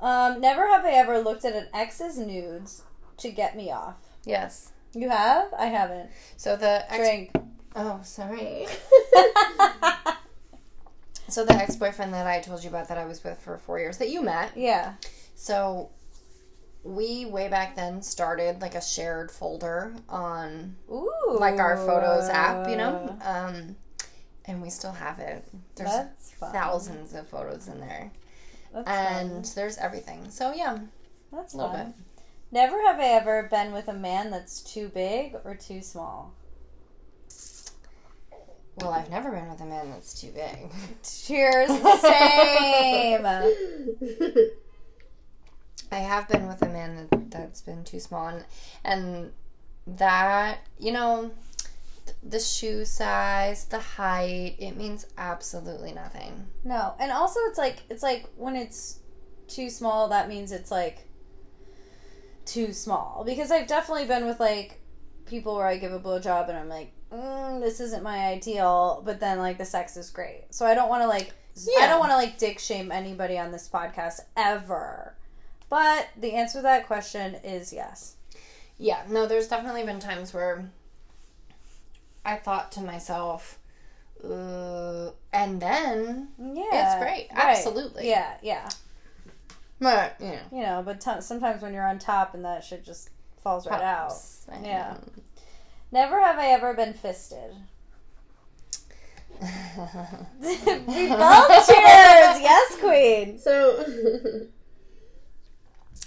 Um, 0.00 0.40
never 0.40 0.66
have 0.66 0.84
I 0.84 0.92
ever 0.92 1.18
looked 1.20 1.44
at 1.44 1.54
an 1.54 1.68
ex's 1.74 2.18
nudes 2.18 2.82
to 3.18 3.30
get 3.30 3.56
me 3.56 3.70
off. 3.70 3.96
Yes. 4.24 4.72
You 4.94 5.10
have? 5.10 5.52
I 5.56 5.66
haven't. 5.66 6.10
So 6.36 6.56
the 6.56 6.84
ex- 6.92 6.96
Drink. 6.98 7.30
oh, 7.76 8.00
sorry. 8.02 8.66
so 11.28 11.44
the 11.44 11.54
ex 11.54 11.76
boyfriend 11.76 12.12
that 12.14 12.26
I 12.26 12.40
told 12.40 12.64
you 12.64 12.70
about 12.70 12.88
that 12.88 12.98
I 12.98 13.04
was 13.04 13.22
with 13.22 13.38
for 13.40 13.58
four 13.58 13.78
years 13.78 13.98
that 13.98 14.08
you 14.10 14.22
met. 14.22 14.56
yeah. 14.56 14.94
So 15.36 15.90
we 16.82 17.26
way 17.26 17.48
back 17.48 17.76
then 17.76 18.00
started 18.02 18.60
like 18.62 18.74
a 18.74 18.80
shared 18.80 19.30
folder 19.30 19.94
on 20.08 20.76
Ooh. 20.90 21.12
like 21.38 21.58
our 21.58 21.76
photos 21.76 22.28
app, 22.28 22.68
you 22.68 22.76
know? 22.76 23.16
Um 23.22 23.76
and 24.46 24.62
we 24.62 24.70
still 24.70 24.92
have 24.92 25.18
it. 25.18 25.44
There's 25.76 25.90
That's 25.90 26.32
fun. 26.32 26.52
thousands 26.52 27.14
of 27.14 27.28
photos 27.28 27.68
in 27.68 27.80
there. 27.80 28.10
That's 28.72 28.88
And 28.88 29.30
fun. 29.46 29.52
there's 29.54 29.76
everything. 29.78 30.30
So 30.30 30.52
yeah, 30.54 30.78
That's 31.32 31.54
a 31.54 31.56
little 31.58 31.72
fun. 31.72 31.86
bit. 31.86 31.94
Never 32.52 32.80
have 32.82 32.98
I 32.98 33.04
ever 33.10 33.44
been 33.50 33.72
with 33.72 33.86
a 33.88 33.92
man 33.92 34.30
that's 34.30 34.60
too 34.60 34.88
big 34.88 35.36
or 35.44 35.54
too 35.54 35.82
small. 35.82 36.32
Well, 38.76 38.90
I've 38.92 39.10
never 39.10 39.30
been 39.30 39.48
with 39.48 39.60
a 39.60 39.66
man 39.66 39.90
that's 39.90 40.18
too 40.18 40.32
big. 40.32 40.70
Cheers. 41.02 41.68
Same. 42.00 43.24
I 45.92 45.98
have 45.98 46.28
been 46.28 46.46
with 46.46 46.62
a 46.62 46.68
man 46.68 47.08
that, 47.10 47.30
that's 47.30 47.60
been 47.60 47.84
too 47.84 48.00
small, 48.00 48.28
and, 48.28 48.44
and 48.84 49.32
that 49.86 50.58
you 50.78 50.92
know, 50.92 51.30
th- 52.06 52.16
the 52.22 52.40
shoe 52.40 52.84
size, 52.84 53.64
the 53.66 53.78
height, 53.78 54.56
it 54.58 54.76
means 54.76 55.06
absolutely 55.18 55.92
nothing. 55.92 56.46
No, 56.64 56.94
and 56.98 57.10
also 57.12 57.40
it's 57.48 57.58
like 57.58 57.82
it's 57.88 58.02
like 58.02 58.26
when 58.36 58.56
it's 58.56 59.00
too 59.48 59.70
small, 59.70 60.08
that 60.08 60.28
means 60.28 60.52
it's 60.52 60.70
like 60.70 61.06
too 62.44 62.72
small. 62.72 63.22
Because 63.24 63.50
I've 63.50 63.66
definitely 63.66 64.06
been 64.06 64.26
with 64.26 64.40
like 64.40 64.80
people 65.26 65.56
where 65.56 65.66
I 65.66 65.76
give 65.76 65.92
a 65.92 66.00
blowjob 66.00 66.48
and 66.48 66.58
I'm 66.58 66.68
like, 66.68 66.92
mm, 67.12 67.60
this 67.60 67.80
isn't 67.80 68.02
my 68.02 68.26
ideal, 68.26 69.02
but 69.04 69.20
then 69.20 69.38
like 69.38 69.58
the 69.58 69.64
sex 69.64 69.96
is 69.96 70.10
great. 70.10 70.46
So 70.50 70.66
I 70.66 70.74
don't 70.74 70.88
want 70.88 71.02
to 71.02 71.08
like 71.08 71.32
I 71.78 71.86
don't 71.86 71.98
want 71.98 72.10
to 72.12 72.16
like 72.16 72.38
dick 72.38 72.58
shame 72.58 72.90
anybody 72.90 73.38
on 73.38 73.52
this 73.52 73.68
podcast 73.68 74.20
ever. 74.36 75.14
But 75.70 76.08
the 76.18 76.32
answer 76.34 76.58
to 76.58 76.62
that 76.62 76.86
question 76.86 77.36
is 77.36 77.72
yes. 77.72 78.16
Yeah, 78.76 79.02
no, 79.08 79.26
there's 79.26 79.48
definitely 79.48 79.84
been 79.84 80.00
times 80.00 80.34
where 80.34 80.68
I 82.24 82.36
thought 82.36 82.72
to 82.72 82.80
myself, 82.80 83.58
uh, 84.24 85.10
and 85.32 85.60
then 85.62 86.28
Yeah, 86.38 86.94
it's 86.94 87.02
great, 87.02 87.28
right. 87.34 87.56
absolutely. 87.56 88.08
Yeah, 88.08 88.34
yeah. 88.42 88.68
but 89.78 90.16
you 90.20 90.26
know, 90.26 90.38
You 90.52 90.62
know, 90.62 90.82
but 90.84 91.00
t- 91.00 91.20
sometimes 91.20 91.62
when 91.62 91.72
you're 91.72 91.86
on 91.86 91.98
top 91.98 92.34
and 92.34 92.44
that 92.44 92.64
shit 92.64 92.84
just 92.84 93.10
falls 93.42 93.66
right 93.66 93.80
out. 93.82 94.08
pops. 94.08 94.46
Yeah. 94.62 94.94
know. 94.94 94.98
Never 95.92 96.20
have 96.20 96.38
I 96.38 96.48
ever 96.48 96.74
been 96.74 96.92
fisted. 96.94 97.52
we 99.40 99.46
both 101.08 101.66
cheers. 101.66 102.40
Yes, 102.40 102.76
queen. 102.80 103.38
So 103.38 103.84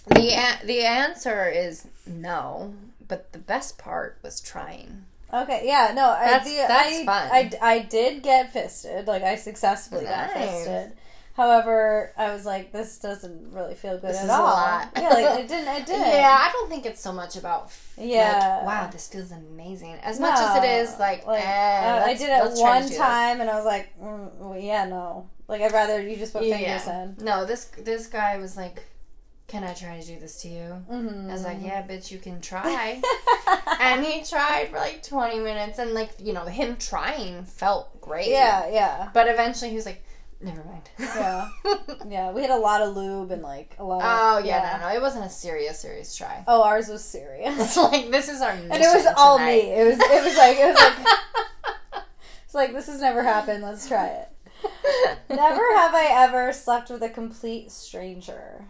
the 0.07 0.29
a- 0.33 0.65
the 0.65 0.81
answer 0.81 1.47
is 1.49 1.87
no, 2.05 2.73
but 3.07 3.31
the 3.31 3.39
best 3.39 3.77
part 3.77 4.17
was 4.23 4.41
trying. 4.41 5.05
Okay, 5.33 5.63
yeah, 5.65 5.91
no, 5.95 6.09
I, 6.11 6.25
That's- 6.25 6.47
the, 6.47 6.55
that's 6.67 6.95
I, 6.99 7.05
fun. 7.05 7.29
I, 7.31 7.51
I 7.61 7.79
did 7.79 8.21
get 8.21 8.53
fisted. 8.53 9.07
Like 9.07 9.23
I 9.23 9.35
successfully 9.35 10.05
got 10.05 10.31
fisted. 10.31 10.93
However, 11.35 12.11
I 12.15 12.31
was 12.31 12.45
like, 12.45 12.71
this 12.71 12.99
doesn't 12.99 13.51
really 13.51 13.73
feel 13.73 13.97
good 13.97 14.11
This 14.11 14.23
at 14.23 14.29
all. 14.29 14.43
lot. 14.43 14.89
Yeah, 14.95 15.09
like 15.09 15.39
it 15.39 15.47
didn't. 15.53 15.67
It 15.75 15.85
didn't. 15.87 16.01
Yeah, 16.07 16.37
I 16.39 16.51
don't 16.53 16.69
think 16.69 16.85
it's 16.85 17.01
so 17.01 17.11
much 17.11 17.35
about 17.35 17.71
Yeah. 17.97 18.57
like, 18.57 18.65
wow, 18.67 18.89
this 18.91 19.07
feels 19.07 19.31
amazing. 19.31 19.93
As 20.03 20.19
much 20.19 20.37
as 20.37 20.63
it 20.63 20.67
is 20.67 20.99
like, 20.99 21.25
like 21.25 21.43
eh, 21.43 21.47
uh, 22.01 22.03
I 22.05 22.13
did 22.13 22.29
it 22.29 22.43
let's 22.43 22.61
try 22.61 22.79
to 22.81 22.85
one 22.87 22.93
time, 22.95 23.41
and 23.41 23.49
I 23.49 23.55
was 23.55 23.65
like, 23.65 23.89
mm, 23.99 24.29
well, 24.37 24.59
yeah, 24.59 24.85
no. 24.85 25.27
Like 25.47 25.61
I'd 25.63 25.71
rather 25.73 25.99
you 25.99 26.15
just 26.17 26.33
put 26.33 26.43
fingers 26.43 26.85
Yeah. 26.85 27.03
in. 27.05 27.15
No, 27.21 27.45
this 27.45 27.65
this 27.79 28.05
guy 28.05 28.37
was 28.37 28.55
like, 28.55 28.83
Can 29.53 29.63
I 29.63 29.75
try 29.75 29.99
to 29.99 30.07
do 30.07 30.19
this 30.19 30.41
to 30.41 30.47
you? 30.47 30.83
Mm-hmm. 30.91 31.29
I 31.29 31.33
was 31.33 31.43
like, 31.43 31.59
Yeah, 31.61 31.85
bitch, 31.85 32.09
you 32.09 32.17
can 32.17 32.41
try. 32.41 32.99
and 33.79 34.03
he 34.03 34.23
tried 34.23 34.69
for 34.71 34.77
like 34.77 35.03
20 35.03 35.41
minutes, 35.41 35.77
and 35.77 35.93
like, 35.93 36.09
you 36.17 36.33
know, 36.33 36.45
him 36.45 36.75
trying 36.77 37.43
felt 37.43 38.01
great. 38.01 38.29
yeah, 38.29 38.67
yeah, 38.71 39.09
But 39.13 39.27
eventually 39.27 39.69
he 39.69 39.75
was 39.75 39.85
like, 39.85 40.03
Never 40.41 40.63
mind. 40.63 40.89
Yeah. 40.97 41.49
yeah. 42.09 42.31
We 42.31 42.41
had 42.41 42.49
a 42.49 42.57
lot 42.57 42.81
of 42.81 42.97
lube 42.97 43.29
and 43.29 43.43
like 43.43 43.75
a 43.77 43.83
lot. 43.83 44.01
Of, 44.01 44.03
oh, 44.43 44.43
yeah, 44.43 44.79
no, 44.81 44.89
no. 44.89 44.95
It 44.95 45.01
wasn't 45.03 45.25
a 45.25 45.29
serious, 45.29 45.79
serious 45.81 46.17
try. 46.17 46.43
Oh, 46.47 46.63
ours 46.63 46.87
was 46.87 47.03
serious, 47.05 47.55
It's 47.59 47.77
like, 47.77 48.09
this 48.09 48.29
is 48.29 48.41
our 48.41 48.55
mission. 48.55 48.71
and 48.71 48.81
it 48.81 48.87
was 48.87 49.05
all 49.15 49.37
me. 49.37 49.59
It 49.59 49.85
was. 49.85 49.99
It 49.99 50.23
was 50.23 50.35
like. 50.35 50.57
It 50.57 50.65
was 50.65 50.79
like. 50.79 52.03
It's 52.45 52.55
like 52.55 52.73
this 52.73 52.87
has 52.87 53.01
never 53.01 53.21
happened. 53.21 53.63
Let's 53.63 53.87
try 53.87 54.07
it. 54.07 54.29
Never 55.29 55.75
have 55.77 55.93
I 55.93 56.07
ever 56.11 56.51
slept 56.53 56.89
with 56.89 57.03
a 57.03 57.09
complete 57.09 57.69
stranger. 57.71 58.65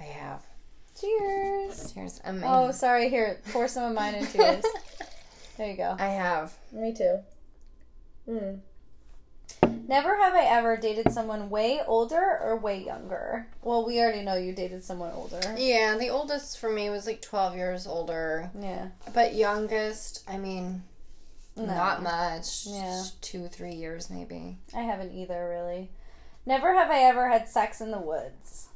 I 0.00 0.04
have. 0.04 0.42
Cheers. 1.00 1.92
Cheers. 1.92 2.20
I 2.24 2.32
mean, 2.32 2.42
Oh, 2.44 2.70
sorry. 2.72 3.08
Here, 3.08 3.40
pour 3.52 3.68
some 3.68 3.84
of 3.90 3.94
mine 3.94 4.14
into 4.16 4.38
yours. 4.38 4.64
There 5.56 5.68
you 5.70 5.76
go. 5.76 5.96
I 5.98 6.06
have. 6.06 6.54
Me 6.70 6.94
too. 6.94 7.18
Hmm. 8.28 8.54
Never 9.88 10.16
have 10.16 10.32
I 10.34 10.44
ever 10.44 10.76
dated 10.76 11.10
someone 11.10 11.50
way 11.50 11.80
older 11.84 12.38
or 12.40 12.56
way 12.58 12.84
younger. 12.84 13.48
Well, 13.62 13.84
we 13.84 13.98
already 13.98 14.22
know 14.22 14.36
you 14.36 14.52
dated 14.52 14.84
someone 14.84 15.10
older. 15.12 15.56
Yeah, 15.58 15.96
the 15.98 16.10
oldest 16.10 16.60
for 16.60 16.70
me 16.70 16.90
was 16.90 17.06
like 17.06 17.22
12 17.22 17.56
years 17.56 17.88
older. 17.88 18.50
Yeah. 18.56 18.90
But 19.12 19.34
youngest, 19.34 20.22
I 20.28 20.36
mean, 20.36 20.84
No. 21.56 21.64
not 21.66 22.04
much. 22.04 22.64
Yeah. 22.66 23.02
Two, 23.20 23.48
three 23.48 23.74
years 23.74 24.10
maybe. 24.10 24.58
I 24.76 24.82
haven't 24.82 25.10
either, 25.12 25.48
really. 25.48 25.90
Never 26.46 26.72
have 26.74 26.88
I 26.88 27.00
ever 27.00 27.28
had 27.30 27.48
sex 27.48 27.80
in 27.80 27.90
the 27.90 27.98
woods. 27.98 28.68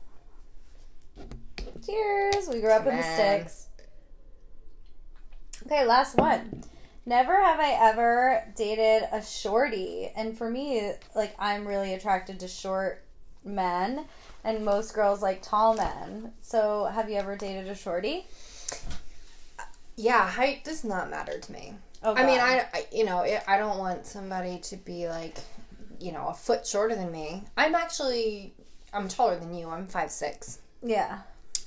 Cheers! 1.93 2.49
We 2.49 2.61
grew 2.61 2.71
up 2.71 2.87
in 2.87 2.97
the 2.97 3.03
sticks. 3.03 3.67
Okay, 5.67 5.85
last 5.85 6.17
one. 6.17 6.65
Never 7.05 7.39
have 7.39 7.61
I 7.61 7.77
ever 7.91 8.45
dated 8.57 9.07
a 9.13 9.23
shorty. 9.23 10.11
And 10.17 10.39
for 10.39 10.49
me, 10.49 10.93
like, 11.15 11.35
I'm 11.39 11.69
really 11.69 11.93
attracted 11.93 12.41
to 12.41 12.49
short 12.49 13.05
men, 13.45 14.07
and 14.43 14.65
most 14.65 14.95
girls 14.95 15.21
like 15.21 15.43
tall 15.43 15.75
men. 15.75 16.33
So, 16.41 16.87
have 16.87 17.11
you 17.11 17.17
ever 17.17 17.37
dated 17.37 17.69
a 17.69 17.75
shorty? 17.75 18.27
Yeah, 19.97 20.27
height 20.27 20.65
does 20.65 20.85
not 20.85 21.11
matter 21.11 21.39
to 21.39 21.53
me. 21.53 21.75
Oh, 22.03 22.15
I 22.15 22.25
mean, 22.25 22.41
I, 22.41 22.67
I 22.73 22.87
you 22.91 23.05
know, 23.05 23.21
it, 23.21 23.43
I 23.47 23.59
don't 23.59 23.79
want 23.79 24.07
somebody 24.07 24.59
to 24.61 24.77
be 24.79 25.09
like, 25.09 25.37
you 26.01 26.13
know, 26.13 26.29
a 26.29 26.35
foot 26.35 26.67
shorter 26.67 26.95
than 26.95 27.13
me. 27.13 27.43
I'm 27.59 27.75
actually, 27.75 28.55
I'm 28.95 29.09
taller 29.09 29.39
than 29.39 29.55
you. 29.55 29.69
I'm 29.69 29.87
five 29.87 30.11
six. 30.11 30.61
Yeah. 30.83 31.19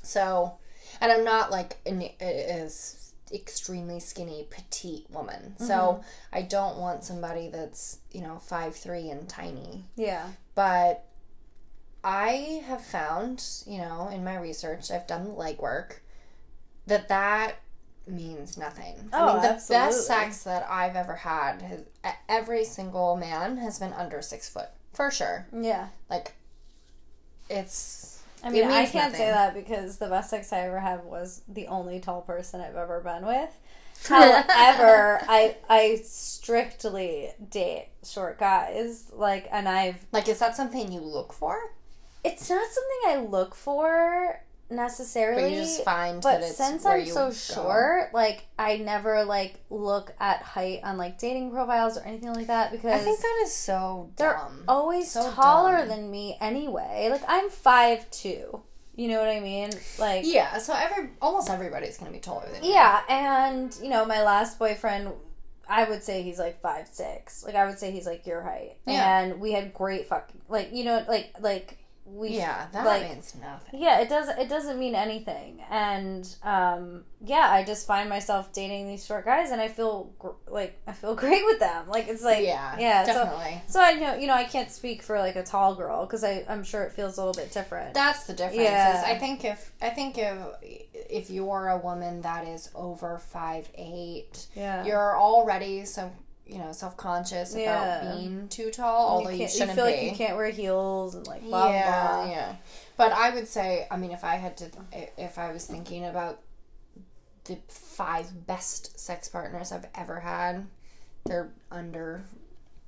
So, 0.06 0.58
and 1.02 1.12
I'm 1.12 1.24
not 1.24 1.52
like 1.52 1.78
an 1.86 2.02
is 2.20 3.14
extremely 3.34 4.00
skinny 4.00 4.48
petite 4.50 5.10
woman. 5.10 5.58
So 5.58 5.74
mm-hmm. 5.74 6.02
I 6.32 6.42
don't 6.44 6.78
want 6.78 7.04
somebody 7.04 7.50
that's 7.50 8.00
you 8.12 8.22
know 8.22 8.38
five 8.40 8.76
three 8.76 9.10
and 9.10 9.28
tiny. 9.28 9.86
Yeah. 9.96 10.28
But 10.54 11.06
I 12.06 12.64
have 12.68 12.86
found, 12.86 13.44
you 13.66 13.80
know, 13.80 14.10
in 14.14 14.24
my 14.24 14.38
research, 14.38 14.92
I've 14.92 15.08
done 15.08 15.24
the 15.24 15.32
legwork, 15.32 15.94
that 16.86 17.08
that 17.08 17.56
means 18.08 18.60
nothing. 18.60 19.10
I 19.12 19.20
Oh, 19.20 19.34
mean, 19.34 19.42
the 19.42 19.50
absolutely. 19.54 19.88
best 19.88 20.06
sex 20.08 20.44
that 20.44 20.68
I've 20.70 20.96
ever 20.96 21.16
had, 21.16 21.64
has, 21.64 21.84
every 22.30 22.64
single 22.64 23.16
man 23.16 23.58
has 23.58 23.80
been 23.80 23.92
under 23.92 24.22
six 24.22 24.48
foot 24.48 24.70
for 24.94 25.10
sure. 25.10 25.48
Yeah. 25.52 25.88
Like, 26.08 26.34
it's. 27.50 28.15
I 28.46 28.50
mean, 28.52 28.66
I 28.66 28.86
can't 28.86 29.14
say 29.16 29.30
that 29.30 29.54
because 29.54 29.98
the 29.98 30.08
best 30.08 30.30
sex 30.30 30.54
I 30.54 30.60
ever 30.60 30.80
had 30.80 31.04
was 31.04 31.42
the 31.48 31.68
only 31.68 32.00
tall 32.00 32.22
person 32.22 32.62
I've 32.62 32.76
ever 32.76 33.02
been 33.02 33.26
with. 33.26 33.50
However, 34.08 35.20
I 35.28 35.56
I 35.68 36.02
strictly 36.06 37.32
date 37.50 37.88
short 38.04 38.38
guys. 38.40 39.10
Like, 39.12 39.48
and 39.52 39.68
I've 39.68 40.06
Like, 40.12 40.30
is 40.30 40.40
that 40.40 40.56
something 40.56 40.92
you 40.92 41.00
look 41.00 41.34
for? 41.34 41.58
it's 42.26 42.50
not 42.50 42.68
something 42.72 43.02
I 43.08 43.30
look 43.30 43.54
for 43.54 44.42
necessarily. 44.70 45.44
But 45.44 45.52
you 45.52 45.58
just 45.58 45.84
find 45.84 46.22
but 46.22 46.42
that 46.42 46.48
it's 46.48 46.58
since 46.58 46.86
I'm 46.86 47.06
so 47.06 47.28
go. 47.28 47.34
short, 47.34 48.14
like 48.14 48.46
I 48.58 48.78
never 48.78 49.24
like 49.24 49.60
look 49.70 50.14
at 50.20 50.42
height 50.42 50.82
on 50.84 50.98
like 50.98 51.18
dating 51.20 51.52
profiles 51.52 51.98
or 51.98 52.02
anything 52.02 52.34
like 52.34 52.48
that 52.48 52.72
because 52.72 52.92
I 52.92 52.98
think 53.04 53.20
that 53.20 53.42
is 53.44 53.54
so 53.54 54.12
they're 54.18 54.34
dumb. 54.34 54.64
always 54.68 55.12
So 55.12 55.32
taller 55.32 55.78
dumb. 55.80 55.88
than 55.90 56.12
me 56.12 56.38
anyway. 56.42 57.08
Like 57.12 57.24
I'm 57.28 57.50
five 57.50 58.10
two. 58.12 58.62
You 58.98 59.10
know 59.10 59.20
what 59.20 59.28
I 59.30 59.42
mean? 59.42 59.72
Like 60.00 60.24
yeah, 60.26 60.58
so 60.58 60.74
every 60.74 61.10
almost 61.22 61.50
everybody's 61.50 61.98
gonna 61.98 62.12
be 62.12 62.20
taller 62.20 62.48
than 62.52 62.64
you. 62.64 62.72
Yeah, 62.72 63.02
and 63.10 63.78
you 63.84 63.90
know, 63.90 64.06
my 64.06 64.24
last 64.24 64.58
boyfriend, 64.58 65.10
I 65.68 65.84
would 65.84 66.02
say 66.02 66.22
he's 66.22 66.40
like 66.40 66.62
five 66.62 66.88
six. 66.90 67.44
Like 67.44 67.56
I 67.56 67.66
would 67.66 67.78
say 67.78 67.92
he's 67.92 68.06
like 68.06 68.26
your 68.26 68.42
height. 68.42 68.78
Yeah. 68.88 69.20
And 69.20 69.42
we 69.42 69.52
had 69.52 69.74
great 69.74 70.08
fucking 70.08 70.40
like 70.48 70.70
you 70.74 70.86
know 70.86 71.04
like 71.10 71.34
like 71.42 71.78
we 72.08 72.30
Yeah, 72.38 72.68
that 72.72 72.86
like 72.86 73.10
means 73.10 73.34
nothing. 73.42 73.82
yeah 73.82 74.00
it 74.00 74.10
does 74.10 74.30
it 74.30 74.48
doesn't 74.48 74.78
mean 74.78 74.94
anything 74.94 75.60
and 75.72 76.24
um 76.44 77.04
yeah 77.20 77.48
I 77.50 77.64
just 77.64 77.88
find 77.88 78.08
myself 78.10 78.54
dating 78.54 78.88
these 78.88 79.04
short 79.04 79.26
guys 79.26 79.50
and 79.50 79.60
I 79.60 79.68
feel 79.70 80.14
gr- 80.20 80.30
like 80.48 80.80
I 80.86 80.92
feel 80.92 81.16
great 81.24 81.44
with 81.46 81.60
them 81.60 81.88
like 81.90 82.08
it's 82.08 82.24
like 82.24 82.44
yeah, 82.46 82.76
yeah 82.80 83.04
so 83.06 83.14
definitely. 83.14 83.62
so 83.68 83.82
I 83.82 83.94
know 83.94 84.14
you 84.16 84.28
know 84.28 84.36
I 84.36 84.44
can't 84.44 84.70
speak 84.72 85.02
for 85.02 85.18
like 85.18 85.36
a 85.36 85.44
tall 85.44 85.74
girl 85.74 86.06
because 86.06 86.24
I 86.24 86.46
I'm 86.48 86.64
sure 86.64 86.84
it 86.84 86.92
feels 86.92 87.18
a 87.18 87.26
little 87.26 87.34
bit 87.42 87.52
different. 87.52 87.96
That's 87.96 88.26
the 88.28 88.34
difference. 88.34 88.62
Yeah. 88.62 89.00
Is 89.00 89.04
I 89.04 89.18
think 89.18 89.44
if 89.44 89.72
I 89.82 89.90
think 89.90 90.18
if 90.20 90.38
if 91.10 91.30
you're 91.32 91.70
a 91.70 91.78
woman 91.78 92.22
that 92.22 92.48
is 92.48 92.70
over 92.76 93.18
five 93.18 93.68
eight, 93.76 94.46
yeah. 94.56 94.86
you're 94.86 95.18
already 95.20 95.86
so 95.86 96.12
you 96.46 96.58
know 96.60 96.72
self 96.72 96.96
conscious 96.98 97.56
Yeah. 97.56 98.02
about 98.02 98.18
being 98.18 98.48
too 98.50 98.72
tall. 98.72 99.10
Although 99.10 99.30
you, 99.30 99.40
can't- 99.40 99.52
shouldn't 99.52 99.74
feel 99.76 99.86
be. 99.88 99.92
like 99.94 100.04
you 100.04 100.12
can't 100.12 100.36
wear 100.38 100.50
heels 100.50 101.16
and 101.16 101.26
like 101.28 101.44
blah 101.44 101.72
yeah, 101.72 102.08
blah. 102.16 102.30
yeah. 102.30 102.56
But 102.98 103.12
I 103.12 103.32
would 103.34 103.48
say, 103.48 103.88
I 103.92 103.98
mean, 103.98 104.12
if 104.12 104.24
I 104.24 104.36
had 104.36 104.56
to, 104.58 104.70
if 105.18 105.38
I 105.38 105.52
was 105.52 105.66
thinking 105.66 106.06
about 106.06 106.40
the 107.46 107.58
five 107.68 108.48
best 108.48 109.00
sex 109.00 109.28
partners 109.28 109.72
I've 109.72 109.88
ever 109.96 110.20
had, 110.20 110.66
they're 111.26 111.52
under 111.72 112.24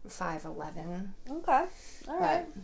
five 0.08 0.46
eleven. 0.46 1.14
Okay. 1.30 1.66
All 2.08 2.20
right. 2.20 2.46
But 2.54 2.62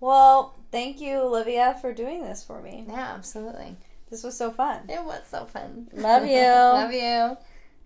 Well, 0.00 0.54
thank 0.70 1.00
you, 1.00 1.18
Olivia, 1.18 1.76
for 1.80 1.92
doing 1.92 2.22
this 2.22 2.42
for 2.44 2.60
me. 2.62 2.84
yeah, 2.88 3.12
absolutely. 3.14 3.76
This 4.10 4.22
was 4.22 4.36
so 4.36 4.50
fun. 4.50 4.82
It 4.88 5.04
was 5.04 5.22
so 5.30 5.44
fun. 5.46 5.88
Love 5.92 6.24
you. 6.26 6.36
Love 6.40 6.92
you. 6.92 7.36